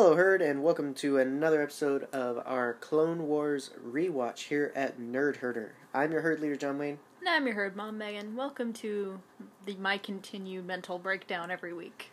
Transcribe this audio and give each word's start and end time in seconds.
Hello, 0.00 0.14
Herd, 0.14 0.42
and 0.42 0.62
welcome 0.62 0.94
to 0.94 1.18
another 1.18 1.60
episode 1.60 2.04
of 2.12 2.40
our 2.46 2.74
Clone 2.74 3.26
Wars 3.26 3.72
rewatch 3.84 4.44
here 4.44 4.70
at 4.76 5.00
Nerd 5.00 5.38
Herder. 5.38 5.74
I'm 5.92 6.12
your 6.12 6.20
herd 6.20 6.38
leader, 6.38 6.54
John 6.54 6.78
Wayne. 6.78 7.00
And 7.18 7.28
I'm 7.28 7.44
your 7.46 7.56
herd 7.56 7.74
mom, 7.74 7.98
Megan. 7.98 8.36
Welcome 8.36 8.72
to 8.74 9.18
the 9.66 9.74
my 9.74 9.98
continued 9.98 10.64
mental 10.64 11.00
breakdown 11.00 11.50
every 11.50 11.72
week. 11.72 12.12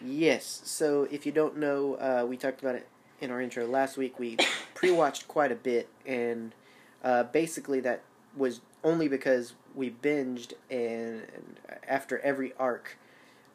Yes, 0.00 0.62
so 0.66 1.08
if 1.10 1.26
you 1.26 1.32
don't 1.32 1.56
know, 1.56 1.94
uh, 1.94 2.24
we 2.24 2.36
talked 2.36 2.62
about 2.62 2.76
it 2.76 2.86
in 3.20 3.32
our 3.32 3.40
intro 3.40 3.66
last 3.66 3.96
week. 3.96 4.20
We 4.20 4.36
pre 4.74 4.92
watched 4.92 5.26
quite 5.26 5.50
a 5.50 5.56
bit, 5.56 5.88
and 6.06 6.54
uh, 7.02 7.24
basically 7.24 7.80
that 7.80 8.02
was 8.36 8.60
only 8.84 9.08
because 9.08 9.54
we 9.74 9.90
binged, 9.90 10.52
and, 10.70 11.22
and 11.34 11.56
after 11.88 12.20
every 12.20 12.52
arc, 12.56 12.96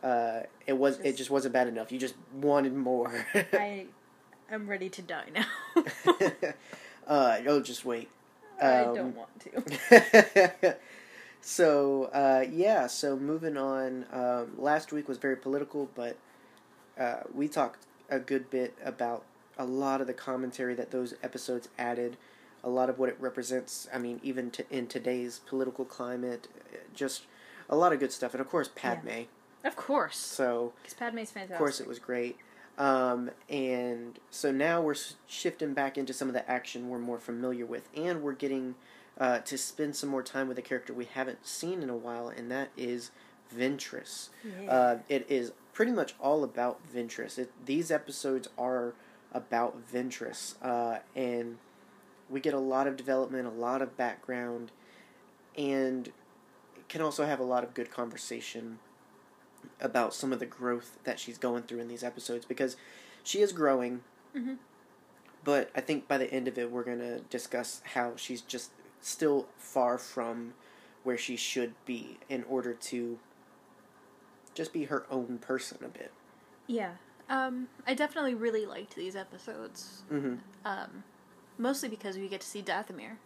uh, 0.03 0.41
it 0.67 0.73
was 0.73 0.99
it 0.99 1.03
Just- 1.03 1.17
just 1.17 1.29
wasn't 1.31 1.53
bad 1.53 1.67
enough. 1.67 1.91
You 1.91 1.99
just 1.99 2.15
wanted 2.33 2.75
more. 2.75 3.25
I 3.53 3.85
am 4.51 4.67
ready 4.69 4.89
to 4.89 5.01
die 5.01 5.27
now. 5.33 5.45
uh, 7.07 7.39
oh, 7.47 7.61
just 7.61 7.85
wait. 7.85 8.09
I 8.61 8.83
Um, 8.83 8.95
don't 8.95 9.15
want 9.15 9.29
to. 9.41 10.77
so 11.41 12.05
uh, 12.13 12.45
yeah, 12.51 12.87
so 12.87 13.15
moving 13.17 13.57
on. 13.57 14.05
Um, 14.11 14.51
last 14.57 14.91
week 14.91 15.07
was 15.07 15.17
very 15.17 15.35
political, 15.35 15.89
but 15.95 16.17
uh, 16.99 17.21
we 17.33 17.47
talked 17.47 17.85
a 18.09 18.19
good 18.19 18.49
bit 18.49 18.75
about 18.83 19.23
a 19.57 19.65
lot 19.65 20.01
of 20.01 20.07
the 20.07 20.13
commentary 20.13 20.73
that 20.75 20.91
those 20.91 21.13
episodes 21.23 21.69
added, 21.77 22.17
a 22.63 22.69
lot 22.69 22.89
of 22.89 22.99
what 22.99 23.09
it 23.09 23.17
represents. 23.19 23.87
I 23.93 23.97
mean, 23.97 24.19
even 24.23 24.51
to, 24.51 24.65
in 24.69 24.87
today's 24.87 25.39
political 25.45 25.85
climate, 25.85 26.47
uh, 26.73 26.77
just 26.93 27.23
a 27.69 27.75
lot 27.75 27.93
of 27.93 27.99
good 27.99 28.11
stuff, 28.11 28.33
and 28.33 28.41
of 28.41 28.49
course 28.49 28.69
Padme. 28.73 29.23
Of 29.63 29.75
course. 29.75 30.17
So 30.17 30.73
Because 30.81 30.93
Padme's 30.93 31.31
fantastic. 31.31 31.55
of 31.55 31.57
course, 31.57 31.79
it 31.79 31.87
was 31.87 31.99
great. 31.99 32.37
Um, 32.77 33.31
and 33.49 34.17
so 34.31 34.51
now 34.51 34.81
we're 34.81 34.95
shifting 35.27 35.73
back 35.73 35.97
into 35.97 36.13
some 36.13 36.27
of 36.27 36.33
the 36.33 36.49
action 36.49 36.89
we're 36.89 36.99
more 36.99 37.19
familiar 37.19 37.65
with, 37.65 37.87
and 37.95 38.23
we're 38.23 38.33
getting 38.33 38.75
uh, 39.19 39.39
to 39.39 39.57
spend 39.57 39.95
some 39.95 40.09
more 40.09 40.23
time 40.23 40.47
with 40.47 40.57
a 40.57 40.61
character 40.61 40.93
we 40.93 41.05
haven't 41.05 41.45
seen 41.45 41.83
in 41.83 41.89
a 41.89 41.95
while, 41.95 42.29
and 42.29 42.49
that 42.49 42.69
is 42.75 43.11
Ventress. 43.55 44.29
Yeah. 44.43 44.71
Uh, 44.71 44.97
it 45.09 45.25
is 45.29 45.51
pretty 45.73 45.91
much 45.91 46.15
all 46.19 46.43
about 46.43 46.79
Ventress. 46.91 47.37
It, 47.37 47.51
these 47.65 47.91
episodes 47.91 48.47
are 48.57 48.93
about 49.33 49.77
Ventress, 49.91 50.55
uh, 50.63 50.99
and 51.15 51.57
we 52.29 52.39
get 52.39 52.53
a 52.53 52.59
lot 52.59 52.87
of 52.87 52.97
development, 52.97 53.45
a 53.45 53.51
lot 53.51 53.81
of 53.81 53.95
background, 53.97 54.71
and 55.57 56.11
can 56.87 57.01
also 57.01 57.25
have 57.25 57.39
a 57.39 57.43
lot 57.43 57.63
of 57.63 57.73
good 57.73 57.91
conversation 57.91 58.79
about 59.81 60.13
some 60.13 60.31
of 60.31 60.39
the 60.39 60.45
growth 60.45 60.97
that 61.03 61.19
she's 61.19 61.37
going 61.37 61.63
through 61.63 61.79
in 61.79 61.87
these 61.87 62.03
episodes 62.03 62.45
because 62.45 62.77
she 63.23 63.39
is 63.41 63.51
growing. 63.51 64.03
Mhm. 64.35 64.57
But 65.43 65.71
I 65.75 65.81
think 65.81 66.07
by 66.07 66.17
the 66.17 66.31
end 66.31 66.47
of 66.47 66.57
it, 66.57 66.71
we're 66.71 66.83
gonna 66.83 67.19
discuss 67.21 67.81
how 67.93 68.15
she's 68.15 68.41
just 68.41 68.71
still 69.01 69.47
far 69.57 69.97
from 69.97 70.53
where 71.03 71.17
she 71.17 71.35
should 71.35 71.73
be 71.85 72.19
in 72.29 72.43
order 72.43 72.73
to 72.75 73.17
just 74.53 74.71
be 74.73 74.85
her 74.85 75.05
own 75.09 75.39
person 75.39 75.79
a 75.83 75.87
bit. 75.87 76.11
yeah. 76.67 76.91
Um, 77.29 77.69
I 77.87 77.93
definitely 77.93 78.33
really 78.33 78.65
liked 78.65 78.95
these 78.95 79.15
episodes. 79.15 80.03
hmm 80.09 80.35
Um, 80.65 81.03
mostly 81.57 81.87
because 81.87 82.17
we 82.17 82.27
get 82.27 82.41
to 82.41 82.47
see 82.47 82.61
Dathomir. 82.61 83.17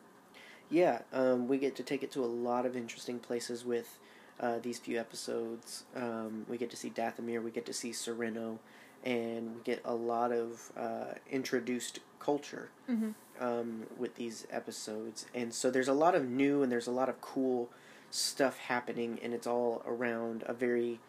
Yeah, 0.69 1.01
um, 1.11 1.47
we 1.47 1.57
get 1.57 1.75
to 1.77 1.83
take 1.83 2.03
it 2.03 2.11
to 2.11 2.23
a 2.23 2.27
lot 2.27 2.65
of 2.67 2.75
interesting 2.77 3.17
places 3.19 3.65
with 3.65 3.97
uh, 4.39 4.59
these 4.61 4.79
few 4.79 4.99
episodes. 4.99 5.83
Um, 5.95 6.45
we 6.49 6.57
get 6.57 6.69
to 6.71 6.77
see 6.77 6.89
Dathomir, 6.89 7.41
we 7.43 7.51
get 7.51 7.65
to 7.67 7.73
see 7.73 7.91
Serenno, 7.91 8.59
and 9.03 9.55
we 9.55 9.61
get 9.63 9.81
a 9.85 9.93
lot 9.95 10.31
of 10.31 10.71
uh, 10.77 11.13
introduced 11.31 11.99
culture 12.19 12.69
Mm-hmm. 12.89 13.11
um, 13.43 13.83
with 13.97 14.15
these 14.15 14.47
episodes. 14.51 15.25
And 15.33 15.53
so 15.53 15.69
there's 15.71 15.87
a 15.87 15.93
lot 15.93 16.15
of 16.15 16.27
new 16.27 16.63
and 16.63 16.71
there's 16.71 16.87
a 16.87 16.91
lot 16.91 17.09
of 17.09 17.19
cool 17.21 17.69
stuff 18.11 18.57
happening, 18.57 19.19
and 19.23 19.33
it's 19.33 19.47
all 19.47 19.81
around 19.85 20.43
a 20.47 20.53
very 20.53 20.99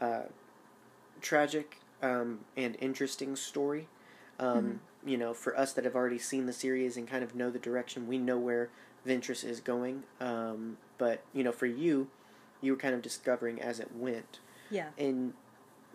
uh, 0.00 0.22
tragic 1.20 1.78
um, 2.02 2.40
and 2.56 2.76
interesting 2.80 3.36
story. 3.36 3.88
Um, 4.38 4.80
You 5.04 5.16
know, 5.16 5.32
for 5.32 5.56
us 5.58 5.72
that 5.72 5.84
have 5.84 5.94
already 5.96 6.18
seen 6.18 6.44
the 6.44 6.52
series 6.52 6.98
and 6.98 7.08
kind 7.08 7.24
of 7.24 7.34
know 7.34 7.50
the 7.50 7.58
direction, 7.58 8.06
we 8.06 8.18
know 8.18 8.38
where 8.38 8.68
Ventress 9.06 9.42
is 9.44 9.58
going. 9.60 10.02
Um, 10.20 10.76
but 10.98 11.22
you 11.32 11.42
know, 11.42 11.52
for 11.52 11.64
you, 11.66 12.08
you 12.60 12.72
were 12.72 12.78
kind 12.78 12.94
of 12.94 13.02
discovering 13.02 13.60
as 13.60 13.80
it 13.80 13.90
went. 13.94 14.38
Yeah. 14.70 14.88
And 14.98 15.34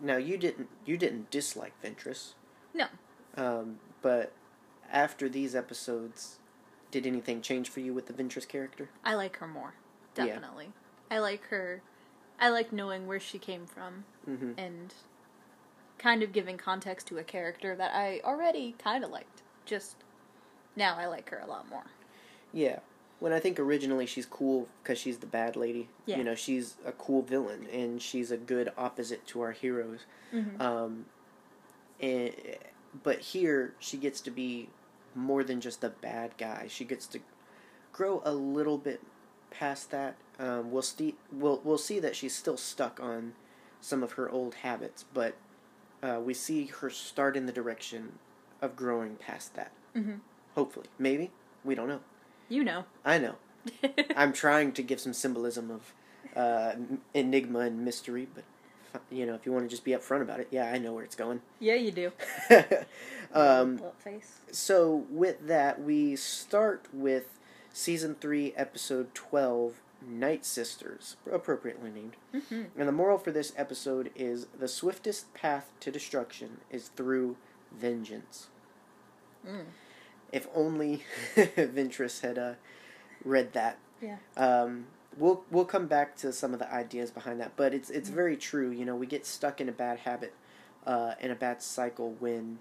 now 0.00 0.16
you 0.16 0.36
didn't 0.36 0.68
you 0.84 0.96
didn't 0.96 1.30
dislike 1.30 1.72
Ventress. 1.82 2.34
No. 2.74 2.86
Um, 3.36 3.78
but 4.02 4.32
after 4.92 5.28
these 5.28 5.54
episodes, 5.54 6.38
did 6.90 7.06
anything 7.06 7.40
change 7.40 7.68
for 7.68 7.80
you 7.80 7.92
with 7.94 8.06
the 8.06 8.12
Ventress 8.12 8.46
character? 8.46 8.88
I 9.04 9.14
like 9.14 9.36
her 9.38 9.46
more. 9.48 9.74
Yeah. 10.16 10.26
Definitely. 10.26 10.70
I 11.10 11.18
like 11.18 11.44
her. 11.48 11.82
I 12.38 12.50
like 12.50 12.72
knowing 12.72 13.06
where 13.06 13.20
she 13.20 13.38
came 13.38 13.66
from 13.66 14.04
Mm-hmm. 14.28 14.52
and 14.58 14.92
kind 15.98 16.22
of 16.22 16.32
giving 16.32 16.58
context 16.58 17.06
to 17.08 17.16
a 17.18 17.22
character 17.24 17.74
that 17.76 17.94
I 17.94 18.20
already 18.24 18.74
kind 18.82 19.02
of 19.04 19.10
liked. 19.10 19.42
Just 19.64 19.96
now 20.76 20.96
I 20.98 21.06
like 21.06 21.30
her 21.30 21.38
a 21.38 21.46
lot 21.46 21.68
more. 21.70 21.84
Yeah. 22.52 22.80
When 23.18 23.32
I 23.32 23.40
think 23.40 23.58
originally 23.58 24.06
she's 24.06 24.26
cool 24.26 24.68
because 24.82 24.98
she's 24.98 25.18
the 25.18 25.26
bad 25.26 25.56
lady. 25.56 25.88
Yeah. 26.04 26.18
You 26.18 26.24
know, 26.24 26.34
she's 26.34 26.76
a 26.84 26.92
cool 26.92 27.22
villain 27.22 27.66
and 27.72 28.00
she's 28.00 28.30
a 28.30 28.36
good 28.36 28.70
opposite 28.76 29.26
to 29.28 29.40
our 29.40 29.52
heroes. 29.52 30.00
Mm-hmm. 30.34 30.60
Um, 30.60 31.06
and, 32.00 32.32
but 33.02 33.18
here 33.18 33.74
she 33.78 33.96
gets 33.96 34.20
to 34.22 34.30
be 34.30 34.68
more 35.14 35.42
than 35.42 35.60
just 35.60 35.80
the 35.80 35.88
bad 35.88 36.32
guy. 36.36 36.66
She 36.68 36.84
gets 36.84 37.06
to 37.08 37.20
grow 37.92 38.20
a 38.24 38.32
little 38.32 38.76
bit 38.76 39.00
past 39.50 39.90
that. 39.90 40.16
Um, 40.38 40.70
we'll, 40.70 40.82
st- 40.82 41.16
we'll 41.32 41.62
we'll 41.64 41.78
see 41.78 41.98
that 42.00 42.14
she's 42.14 42.36
still 42.36 42.58
stuck 42.58 43.00
on 43.00 43.32
some 43.80 44.02
of 44.02 44.12
her 44.12 44.28
old 44.28 44.56
habits, 44.56 45.04
but 45.14 45.34
uh, 46.02 46.20
we 46.22 46.34
see 46.34 46.66
her 46.66 46.90
start 46.90 47.36
in 47.36 47.46
the 47.46 47.52
direction 47.52 48.18
of 48.60 48.76
growing 48.76 49.16
past 49.16 49.54
that. 49.54 49.72
Mm-hmm. 49.96 50.16
Hopefully, 50.54 50.86
maybe 50.98 51.30
we 51.64 51.74
don't 51.74 51.88
know. 51.88 52.00
You 52.48 52.64
know. 52.64 52.84
I 53.04 53.18
know. 53.18 53.34
I'm 54.16 54.32
trying 54.32 54.72
to 54.72 54.82
give 54.82 55.00
some 55.00 55.12
symbolism 55.12 55.70
of 55.70 55.92
uh, 56.36 56.74
enigma 57.14 57.60
and 57.60 57.84
mystery, 57.84 58.28
but 58.34 58.44
you 59.10 59.26
know, 59.26 59.34
if 59.34 59.44
you 59.44 59.52
want 59.52 59.64
to 59.64 59.68
just 59.68 59.84
be 59.84 59.92
upfront 59.92 60.22
about 60.22 60.40
it, 60.40 60.48
yeah, 60.50 60.70
I 60.70 60.78
know 60.78 60.92
where 60.92 61.04
it's 61.04 61.16
going. 61.16 61.40
yeah, 61.60 61.74
you 61.74 61.90
do. 61.90 62.12
um, 63.34 63.80
face. 63.98 64.38
so 64.50 65.04
with 65.10 65.46
that, 65.46 65.82
we 65.82 66.16
start 66.16 66.86
with 66.92 67.38
season 67.72 68.16
three, 68.20 68.52
episode 68.56 69.14
twelve, 69.14 69.80
Night 70.06 70.44
Sisters, 70.44 71.16
appropriately 71.30 71.90
named. 71.90 72.16
Mm-hmm. 72.34 72.78
And 72.78 72.88
the 72.88 72.92
moral 72.92 73.18
for 73.18 73.32
this 73.32 73.52
episode 73.56 74.10
is 74.14 74.46
the 74.58 74.68
swiftest 74.68 75.32
path 75.34 75.70
to 75.80 75.90
destruction 75.90 76.58
is 76.70 76.88
through 76.88 77.36
vengeance. 77.76 78.48
Mm. 79.46 79.64
If 80.32 80.48
only 80.54 81.02
Ventress 81.36 82.20
had 82.20 82.38
uh, 82.38 82.54
read 83.24 83.52
that. 83.52 83.78
Yeah. 84.02 84.16
Um, 84.36 84.86
we'll 85.16 85.44
we'll 85.50 85.64
come 85.64 85.86
back 85.86 86.16
to 86.16 86.32
some 86.32 86.52
of 86.52 86.58
the 86.58 86.72
ideas 86.72 87.10
behind 87.10 87.40
that, 87.40 87.52
but 87.56 87.72
it's 87.74 87.90
it's 87.90 88.10
Mhm. 88.10 88.14
very 88.14 88.36
true. 88.36 88.70
You 88.70 88.84
know, 88.84 88.96
we 88.96 89.06
get 89.06 89.24
stuck 89.26 89.60
in 89.60 89.68
a 89.68 89.72
bad 89.72 90.00
habit, 90.00 90.34
uh, 90.86 91.14
in 91.20 91.30
a 91.30 91.34
bad 91.34 91.62
cycle 91.62 92.12
when 92.18 92.58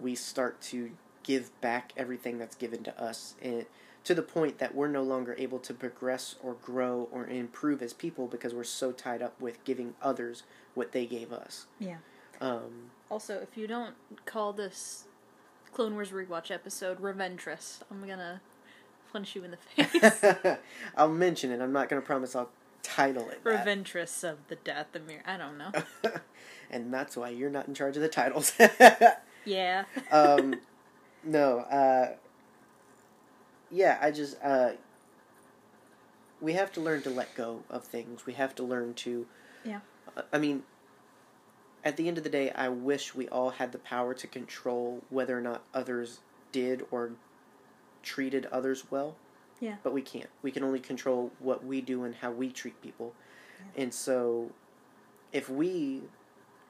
we 0.00 0.14
start 0.14 0.60
to 0.60 0.90
give 1.22 1.58
back 1.60 1.92
everything 1.96 2.38
that's 2.38 2.56
given 2.56 2.82
to 2.84 3.02
us, 3.02 3.34
and 3.42 3.66
to 4.04 4.14
the 4.14 4.22
point 4.22 4.58
that 4.58 4.74
we're 4.74 4.88
no 4.88 5.02
longer 5.02 5.34
able 5.38 5.58
to 5.58 5.74
progress 5.74 6.36
or 6.42 6.54
grow 6.54 7.08
or 7.12 7.26
improve 7.26 7.82
as 7.82 7.92
people 7.92 8.26
because 8.26 8.54
we're 8.54 8.64
so 8.64 8.90
tied 8.92 9.20
up 9.20 9.38
with 9.40 9.62
giving 9.64 9.94
others 10.00 10.44
what 10.74 10.92
they 10.92 11.04
gave 11.04 11.32
us. 11.32 11.66
Yeah. 11.78 11.98
Um, 12.40 12.90
Also, 13.10 13.34
if 13.40 13.56
you 13.56 13.66
don't 13.66 13.94
call 14.24 14.52
this 14.52 15.04
Clone 15.72 15.94
Wars 15.94 16.10
rewatch 16.10 16.50
episode 16.50 17.00
Reventress, 17.00 17.78
I'm 17.90 18.06
gonna 18.06 18.40
punch 19.12 19.34
you 19.36 19.44
in 19.44 19.52
the 19.52 19.56
face. 19.84 20.24
I'll 20.96 21.08
mention 21.08 21.50
it. 21.52 21.60
I'm 21.60 21.72
not 21.72 21.88
to 22.00 22.06
promise 22.06 22.34
I'll 22.34 22.50
title 22.82 23.28
it. 23.30 23.42
that. 23.44 23.66
Reventress 23.66 24.24
of 24.28 24.38
the 24.48 24.56
Death 24.56 24.88
Dathomir. 24.92 25.20
I 25.26 25.36
don't 25.36 25.58
know. 25.58 25.72
and 26.70 26.92
that's 26.92 27.16
why 27.16 27.28
you're 27.30 27.50
not 27.50 27.68
in 27.68 27.74
charge 27.74 27.96
of 27.96 28.02
the 28.02 28.08
titles. 28.08 28.52
Yeah. 29.44 29.84
um, 30.10 30.56
no, 31.24 31.60
uh, 31.60 32.10
yeah, 33.70 33.98
I 34.00 34.10
just, 34.10 34.36
uh, 34.42 34.70
we 36.40 36.52
have 36.54 36.70
to 36.72 36.80
learn 36.80 37.02
to 37.02 37.10
let 37.10 37.34
go 37.34 37.62
of 37.70 37.84
things. 37.84 38.26
We 38.26 38.34
have 38.34 38.54
to 38.56 38.62
learn 38.62 38.94
to, 38.94 39.26
Yeah. 39.64 39.80
I 40.32 40.38
mean, 40.38 40.64
at 41.88 41.96
the 41.96 42.06
end 42.06 42.18
of 42.18 42.24
the 42.24 42.28
day, 42.28 42.50
I 42.50 42.68
wish 42.68 43.14
we 43.14 43.28
all 43.30 43.48
had 43.48 43.72
the 43.72 43.78
power 43.78 44.12
to 44.12 44.26
control 44.26 45.02
whether 45.08 45.36
or 45.36 45.40
not 45.40 45.62
others 45.72 46.20
did 46.52 46.84
or 46.90 47.12
treated 48.02 48.44
others 48.52 48.90
well. 48.90 49.16
Yeah. 49.58 49.76
But 49.82 49.94
we 49.94 50.02
can't. 50.02 50.28
We 50.42 50.50
can 50.50 50.62
only 50.62 50.80
control 50.80 51.32
what 51.38 51.64
we 51.64 51.80
do 51.80 52.04
and 52.04 52.14
how 52.14 52.30
we 52.30 52.50
treat 52.50 52.80
people. 52.82 53.14
And 53.74 53.92
so, 53.94 54.50
if 55.32 55.48
we 55.48 56.02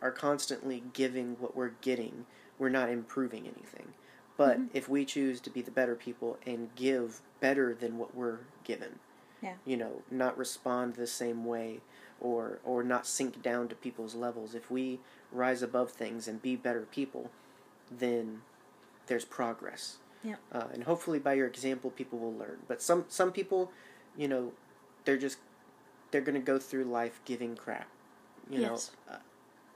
are 0.01 0.13
constantly 0.13 0.85
giving 0.93 1.37
what 1.41 1.57
we're 1.57 1.73
getting, 1.81 2.25
we're 2.57 2.69
not 2.69 2.89
improving 2.89 3.43
anything. 3.43 3.95
But 4.37 4.59
Mhm. 4.61 4.69
if 4.73 4.89
we 4.89 5.05
choose 5.05 5.41
to 5.41 5.51
be 5.51 5.63
the 5.63 5.73
better 5.73 5.97
people 5.97 6.39
and 6.47 6.73
give 6.77 7.23
better 7.41 7.75
than 7.75 7.99
what 7.99 8.15
we're 8.15 8.39
given, 8.63 9.01
Yeah. 9.43 9.57
you 9.65 9.77
know, 9.77 10.03
not 10.13 10.39
respond 10.39 10.95
the 10.95 11.09
same 11.09 11.45
way 11.45 11.81
or 12.21 12.59
or 12.65 12.83
not 12.83 13.07
sink 13.07 13.43
down 13.43 13.69
to 13.69 13.75
people's 13.75 14.15
levels. 14.15 14.55
If 14.55 14.71
we 14.71 15.01
rise 15.33 15.63
above 15.63 15.91
things 15.93 16.29
and 16.29 16.41
be 16.43 16.57
better 16.57 16.87
people, 16.91 17.31
then 17.91 18.43
there's 19.07 19.25
progress. 19.25 19.99
Yeah. 20.25 20.37
Uh, 20.53 20.65
and 20.73 20.85
hopefully 20.85 21.19
by 21.19 21.35
your 21.35 21.47
example 21.47 21.91
people 21.91 22.19
will 22.19 22.35
learn. 22.35 22.59
But 22.67 22.83
some 22.83 23.05
some 23.09 23.33
people, 23.33 23.71
you 24.17 24.29
know, 24.29 24.53
they're 25.05 25.17
just 25.19 25.39
they're 26.11 26.21
going 26.23 26.35
to 26.35 26.41
go 26.41 26.59
through 26.59 26.85
life 26.85 27.21
giving 27.25 27.55
crap. 27.57 27.89
You 28.51 28.61
Yes. 28.63 28.91
know, 29.09 29.17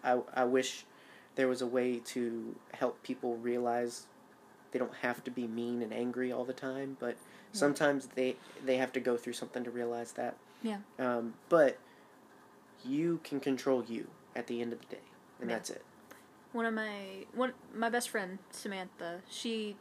I 0.05 0.41
I 0.43 0.45
wish 0.45 0.85
there 1.35 1.49
was 1.49 1.63
a 1.63 1.67
way 1.67 1.99
to 2.07 2.55
help 2.75 3.03
people 3.03 3.37
realize 3.37 4.07
they 4.73 4.79
don't 4.79 4.95
have 5.03 5.23
to 5.25 5.31
be 5.31 5.47
mean 5.47 5.83
and 5.83 5.93
angry 5.93 6.33
all 6.33 6.45
the 6.45 6.53
time, 6.53 6.97
but 6.99 7.17
sometimes 7.53 8.09
they 8.15 8.37
they 8.65 8.77
have 8.79 8.93
to 8.93 9.01
go 9.01 9.17
through 9.17 9.35
something 9.35 9.63
to 9.65 9.71
realize 9.71 10.13
that. 10.13 10.37
Yeah. 10.63 10.79
Um, 10.99 11.35
but 11.49 11.79
you 12.85 13.21
can 13.25 13.41
control 13.41 13.85
you 13.85 14.09
at 14.35 14.47
the 14.47 14.61
end 14.61 14.73
of 14.73 14.81
the 14.81 14.87
day, 14.87 15.03
and 15.41 15.51
Yeah. 15.51 15.57
that's 15.57 15.71
it. 15.71 15.85
One 16.53 16.67
of 16.67 16.75
my 16.75 17.27
one 17.35 17.55
my 17.75 17.89
best 17.89 18.11
friend 18.11 18.39
Samantha, 18.51 19.23
she 19.29 19.77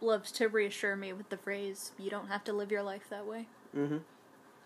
loves 0.00 0.30
to 0.32 0.48
reassure 0.48 0.96
me 0.96 1.12
with 1.12 1.28
the 1.28 1.36
phrase, 1.36 1.92
"You 1.98 2.10
don't 2.10 2.28
have 2.28 2.44
to 2.44 2.52
live 2.52 2.70
your 2.70 2.82
life 2.82 3.08
that 3.08 3.26
way." 3.26 3.46
Mm-hmm. 3.74 3.98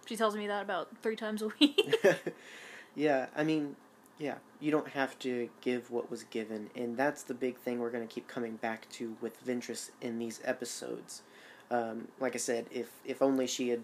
She 0.06 0.16
tells 0.16 0.36
me 0.36 0.46
that 0.46 0.62
about 0.62 0.88
three 1.02 1.16
times 1.16 1.42
a 1.42 1.48
week. 1.60 1.96
yeah, 2.94 3.26
I 3.36 3.44
mean, 3.44 3.76
yeah, 4.18 4.36
you 4.60 4.70
don't 4.70 4.88
have 4.88 5.18
to 5.20 5.48
give 5.60 5.90
what 5.90 6.10
was 6.10 6.24
given, 6.24 6.70
and 6.74 6.96
that's 6.96 7.22
the 7.22 7.34
big 7.34 7.58
thing 7.58 7.78
we're 7.78 7.90
going 7.90 8.06
to 8.06 8.12
keep 8.12 8.26
coming 8.26 8.56
back 8.56 8.88
to 8.90 9.16
with 9.20 9.44
Ventress 9.44 9.90
in 10.00 10.18
these 10.18 10.40
episodes. 10.44 11.22
Um, 11.70 12.08
like 12.18 12.34
I 12.34 12.38
said, 12.38 12.66
if 12.70 12.88
if 13.04 13.22
only 13.22 13.46
she 13.46 13.68
had 13.68 13.82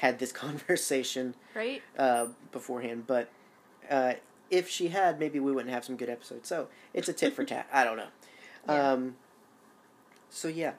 had 0.00 0.18
this 0.18 0.32
conversation 0.44 1.34
right? 1.54 1.82
uh, 1.98 2.26
beforehand, 2.50 3.04
but 3.06 3.30
uh, 3.90 4.14
if 4.50 4.68
she 4.68 4.88
had, 4.88 5.18
maybe 5.18 5.40
we 5.40 5.52
wouldn't 5.52 5.72
have 5.72 5.84
some 5.84 5.96
good 5.96 6.08
episodes. 6.10 6.48
So 6.48 6.68
it's 6.94 7.08
a 7.08 7.12
tit 7.12 7.34
for 7.34 7.44
tat. 7.44 7.66
I 7.72 7.84
don't 7.84 7.96
know. 7.96 8.08
Yeah. 8.68 8.92
Um, 8.92 9.16
so 10.30 10.48
yeah, 10.48 10.72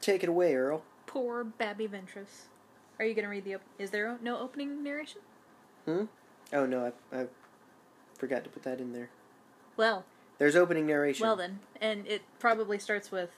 take 0.00 0.22
it 0.22 0.28
away, 0.28 0.54
Earl. 0.54 0.82
Poor 1.06 1.44
Babby 1.44 1.86
Ventress. 1.88 2.46
Are 2.98 3.04
you 3.04 3.14
gonna 3.14 3.28
read 3.28 3.44
the? 3.44 3.54
Op- 3.56 3.62
is 3.78 3.90
there 3.90 4.08
o- 4.08 4.18
no 4.20 4.38
opening 4.38 4.82
narration? 4.82 5.20
Hmm. 5.84 6.04
Oh 6.52 6.66
no, 6.66 6.92
I, 7.12 7.16
I 7.20 7.26
forgot 8.16 8.44
to 8.44 8.50
put 8.50 8.62
that 8.64 8.80
in 8.80 8.92
there. 8.92 9.10
Well, 9.76 10.04
There's 10.38 10.56
opening 10.56 10.86
narration. 10.86 11.24
well 11.26 11.36
then, 11.36 11.60
and 11.80 12.06
it 12.06 12.22
probably 12.40 12.78
starts 12.78 13.12
with 13.12 13.30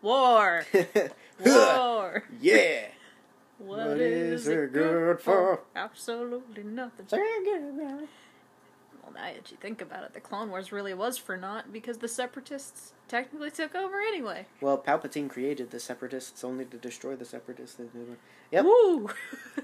war, 0.00 0.64
war. 1.44 2.24
yeah. 2.40 2.86
What 3.58 3.78
What 3.78 3.98
is, 3.98 4.42
is 4.42 4.48
it 4.48 4.54
good 4.54 4.72
good 4.72 5.20
for? 5.20 5.56
for? 5.56 5.60
Absolutely 5.74 6.62
nothing. 6.62 7.06
Well, 9.02 9.12
now 9.14 9.32
that 9.32 9.50
you 9.50 9.56
think 9.60 9.80
about 9.80 10.02
it, 10.02 10.14
the 10.14 10.20
Clone 10.20 10.50
Wars 10.50 10.72
really 10.72 10.92
was 10.92 11.16
for 11.16 11.36
naught 11.36 11.72
because 11.72 11.98
the 11.98 12.08
Separatists 12.08 12.92
technically 13.06 13.50
took 13.52 13.74
over 13.74 14.00
anyway. 14.00 14.46
Well, 14.60 14.76
Palpatine 14.78 15.30
created 15.30 15.70
the 15.70 15.78
Separatists 15.78 16.42
only 16.42 16.64
to 16.64 16.76
destroy 16.76 17.14
the 17.14 17.24
Separatists. 17.24 17.80
Yep. 18.50 18.64
Woo! 18.64 19.10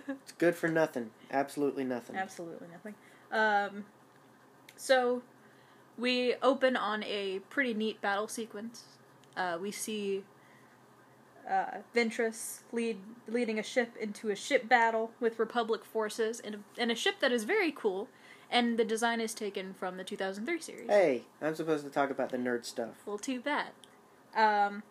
It's 0.09 0.33
good 0.39 0.55
for 0.55 0.69
nothing. 0.69 1.11
Absolutely 1.31 1.83
nothing. 1.85 2.17
Absolutely 2.17 2.69
nothing. 2.69 2.95
Um, 3.33 3.85
so 4.77 5.23
we 5.99 6.35
open 6.43 6.77
on 6.77 7.03
a 7.03 7.41
pretty 7.51 7.75
neat 7.75 8.01
battle 8.01 8.29
sequence. 8.29 8.85
Uh, 9.37 9.59
we 9.61 9.73
see 9.73 10.23
uh, 11.49 11.79
Ventress 11.95 12.61
lead 12.73 12.99
leading 13.29 13.59
a 13.59 13.63
ship 13.63 13.97
into 14.01 14.31
a 14.31 14.37
ship 14.37 14.69
battle 14.69 15.11
with 15.21 15.39
Republic 15.39 15.85
forces, 15.85 16.41
and 16.41 16.57
a, 16.57 16.59
and 16.79 16.91
a 16.91 16.95
ship 16.95 17.17
that 17.21 17.33
is 17.33 17.45
very 17.45 17.73
cool. 17.73 18.09
And 18.51 18.79
the 18.79 18.85
design 18.85 19.21
is 19.21 19.33
taken 19.33 19.73
from 19.73 19.97
the 19.97 20.05
2003 20.05 20.61
series. 20.61 20.91
Hey, 20.91 21.23
I'm 21.41 21.55
supposed 21.55 21.85
to 21.85 21.91
talk 21.91 22.11
about 22.11 22.29
the 22.29 22.37
nerd 22.37 22.67
stuff. 22.67 22.97
Well, 23.07 23.17
too 23.17 23.41
bad. 23.41 23.69
Um, 24.37 24.83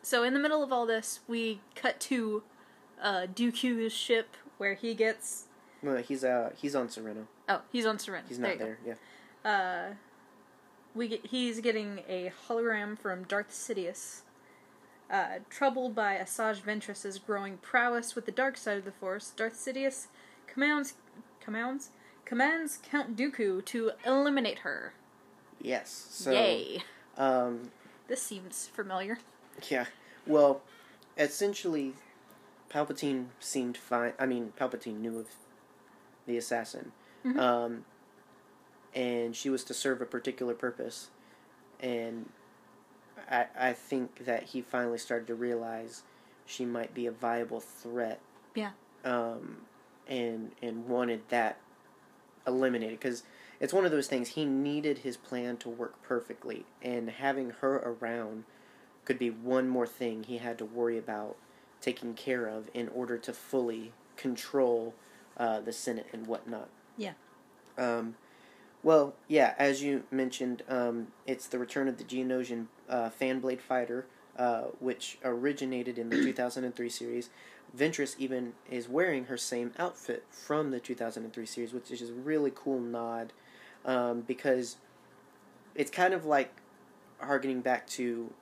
so 0.00 0.22
in 0.22 0.32
the 0.32 0.40
middle 0.40 0.62
of 0.62 0.72
all 0.72 0.86
this, 0.86 1.20
we 1.28 1.60
cut 1.74 2.00
to 2.00 2.42
uh, 3.02 3.26
Dooku's 3.32 3.92
ship 3.92 4.36
where 4.56 4.74
he 4.74 4.94
gets. 4.94 5.44
Well, 5.82 5.98
he's 5.98 6.24
uh 6.24 6.52
he's 6.56 6.74
on 6.74 6.88
Serenno. 6.88 7.26
Oh, 7.48 7.60
he's 7.70 7.86
on 7.86 7.98
Serenity. 7.98 8.28
He's 8.28 8.38
not 8.38 8.58
go. 8.58 8.64
there. 8.64 8.78
Yeah. 8.86 8.94
Uh, 9.50 9.94
we 10.94 11.08
get, 11.08 11.26
he's 11.26 11.60
getting 11.60 12.00
a 12.08 12.32
hologram 12.48 12.98
from 12.98 13.24
Darth 13.24 13.50
Sidious. 13.50 14.22
Uh, 15.08 15.38
troubled 15.48 15.94
by 15.94 16.16
Asajj 16.16 16.60
Ventress's 16.62 17.18
growing 17.18 17.58
prowess 17.58 18.16
with 18.16 18.26
the 18.26 18.32
dark 18.32 18.56
side 18.56 18.76
of 18.78 18.84
the 18.84 18.90
Force, 18.90 19.30
Darth 19.36 19.54
Sidious 19.54 20.06
commands 20.48 20.94
commands 21.40 21.90
commands 22.24 22.80
Count 22.82 23.16
Dooku 23.16 23.64
to 23.66 23.92
eliminate 24.04 24.58
her. 24.60 24.94
Yes. 25.60 26.08
So. 26.10 26.32
Yay! 26.32 26.82
Um. 27.16 27.70
This 28.08 28.22
seems 28.22 28.68
familiar. 28.74 29.18
Yeah. 29.70 29.86
Well, 30.26 30.62
essentially, 31.16 31.94
Palpatine 32.68 33.26
seemed 33.38 33.76
fine. 33.76 34.12
I 34.18 34.26
mean, 34.26 34.52
Palpatine 34.58 35.00
knew 35.00 35.20
of 35.20 35.28
the 36.26 36.36
assassin. 36.36 36.92
Mhm. 37.24 37.38
Um, 37.38 37.84
and 38.94 39.36
she 39.36 39.50
was 39.50 39.62
to 39.64 39.74
serve 39.74 40.00
a 40.00 40.06
particular 40.06 40.54
purpose. 40.54 41.10
And 41.80 42.30
I, 43.30 43.46
I 43.58 43.72
think 43.72 44.24
that 44.24 44.44
he 44.44 44.62
finally 44.62 44.98
started 44.98 45.26
to 45.28 45.34
realize 45.34 46.02
she 46.44 46.64
might 46.64 46.94
be 46.94 47.06
a 47.06 47.12
viable 47.12 47.60
threat. 47.60 48.20
Yeah. 48.54 48.70
Um, 49.04 49.58
and 50.08 50.52
and 50.62 50.86
wanted 50.86 51.22
that 51.28 51.58
eliminated 52.46 52.98
because 52.98 53.24
it's 53.58 53.72
one 53.72 53.84
of 53.84 53.90
those 53.90 54.06
things 54.06 54.28
he 54.30 54.44
needed 54.44 54.98
his 54.98 55.16
plan 55.16 55.56
to 55.58 55.68
work 55.68 56.02
perfectly, 56.02 56.64
and 56.82 57.10
having 57.10 57.50
her 57.60 57.76
around 57.76 58.44
could 59.04 59.18
be 59.18 59.30
one 59.30 59.68
more 59.68 59.86
thing 59.86 60.24
he 60.24 60.38
had 60.38 60.58
to 60.58 60.64
worry 60.64 60.98
about 60.98 61.36
taking 61.80 62.14
care 62.14 62.46
of 62.46 62.68
in 62.74 62.88
order 62.88 63.16
to 63.18 63.32
fully 63.32 63.92
control 64.16 64.94
uh, 65.36 65.60
the 65.60 65.72
Senate 65.72 66.06
and 66.12 66.26
whatnot. 66.26 66.68
Yeah. 66.96 67.12
Um, 67.78 68.16
well, 68.82 69.14
yeah, 69.28 69.54
as 69.58 69.82
you 69.82 70.04
mentioned, 70.10 70.62
um, 70.68 71.08
it's 71.26 71.46
the 71.46 71.58
return 71.58 71.88
of 71.88 71.98
the 71.98 72.04
Geonosian 72.04 72.66
uh, 72.88 73.10
Fanblade 73.10 73.60
Fighter, 73.60 74.06
uh, 74.38 74.62
which 74.80 75.18
originated 75.24 75.98
in 75.98 76.08
the 76.10 76.16
2003 76.22 76.88
series. 76.88 77.30
Ventress 77.76 78.14
even 78.18 78.52
is 78.70 78.88
wearing 78.88 79.24
her 79.26 79.36
same 79.36 79.72
outfit 79.78 80.24
from 80.30 80.70
the 80.70 80.80
2003 80.80 81.44
series, 81.46 81.72
which 81.72 81.90
is 81.90 82.10
a 82.10 82.12
really 82.14 82.52
cool 82.54 82.78
nod 82.80 83.32
um, 83.84 84.20
because 84.22 84.76
it's 85.74 85.90
kind 85.90 86.14
of 86.14 86.24
like 86.24 86.52
harkening 87.20 87.60
back 87.60 87.86
to 87.86 88.32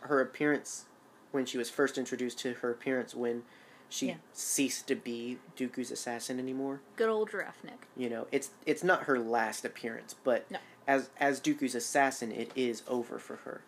her 0.00 0.20
appearance 0.20 0.84
when 1.32 1.44
she 1.46 1.58
was 1.58 1.68
first 1.70 1.98
introduced 1.98 2.38
to 2.38 2.54
her 2.54 2.70
appearance 2.70 3.14
when 3.14 3.42
she 3.88 4.08
Yeah. 4.08 4.14
ceased 4.32 4.86
to 4.88 4.94
be 4.96 5.38
Dooku's 5.56 5.90
assassin 5.90 6.38
anymore. 6.38 6.80
Good 6.96 7.08
old 7.08 7.30
giraffe 7.30 7.62
neck. 7.62 7.86
You 7.96 8.08
know, 8.08 8.26
it's 8.32 8.50
it's 8.66 8.82
not 8.82 9.04
her 9.04 9.18
last 9.18 9.64
appearance, 9.64 10.14
but 10.24 10.50
No. 10.50 10.58
as 10.86 11.10
as 11.20 11.40
Dooku's 11.40 11.74
assassin, 11.74 12.32
it 12.32 12.50
is 12.56 12.82
over 12.88 13.18
for 13.18 13.36
her. 13.36 13.60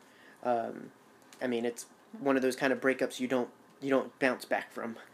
Um, 0.43 0.90
I 1.43 1.47
mean, 1.47 1.64
it's 1.64 1.87
one 2.19 2.37
of 2.37 2.43
those 2.43 2.57
kind 2.57 2.73
of 2.73 2.81
breakups 2.81 3.21
you 3.21 3.28
don't 3.28 3.50
you 3.81 3.90
don't 3.90 4.16
bounce 4.19 4.45
back 4.45 4.73
from. 4.73 4.97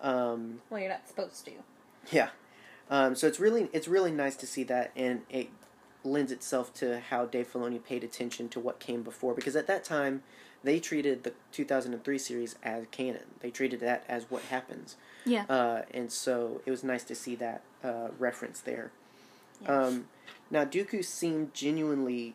Um, 0.00 0.60
well, 0.70 0.80
you're 0.80 0.88
not 0.88 1.06
supposed 1.06 1.44
to. 1.44 1.52
yeah, 2.10 2.30
um, 2.90 3.14
so 3.14 3.28
it's 3.28 3.38
really 3.38 3.68
it's 3.72 3.86
really 3.86 4.10
nice 4.10 4.34
to 4.36 4.46
see 4.46 4.64
that, 4.64 4.90
and 4.96 5.22
it 5.30 5.48
lends 6.02 6.32
itself 6.32 6.74
to 6.74 6.98
how 6.98 7.26
Dave 7.26 7.52
Filoni 7.52 7.82
paid 7.82 8.02
attention 8.02 8.48
to 8.48 8.58
what 8.58 8.80
came 8.80 9.02
before, 9.04 9.34
because 9.34 9.54
at 9.54 9.68
that 9.68 9.84
time 9.84 10.22
they 10.64 10.80
treated 10.80 11.22
the 11.24 11.32
2003 11.52 12.18
series 12.18 12.56
as 12.62 12.86
canon. 12.90 13.22
They 13.40 13.50
treated 13.50 13.80
that 13.80 14.04
as 14.08 14.30
what 14.30 14.42
happens. 14.42 14.96
Yeah. 15.24 15.44
Uh, 15.48 15.82
and 15.92 16.10
so 16.10 16.60
it 16.66 16.70
was 16.70 16.82
nice 16.84 17.04
to 17.04 17.14
see 17.14 17.34
that 17.36 17.62
uh, 17.82 18.08
reference 18.18 18.60
there. 18.60 18.90
Yeah. 19.62 19.78
Um, 19.80 20.06
now, 20.50 20.64
Dooku 20.64 21.04
seemed 21.04 21.54
genuinely 21.54 22.34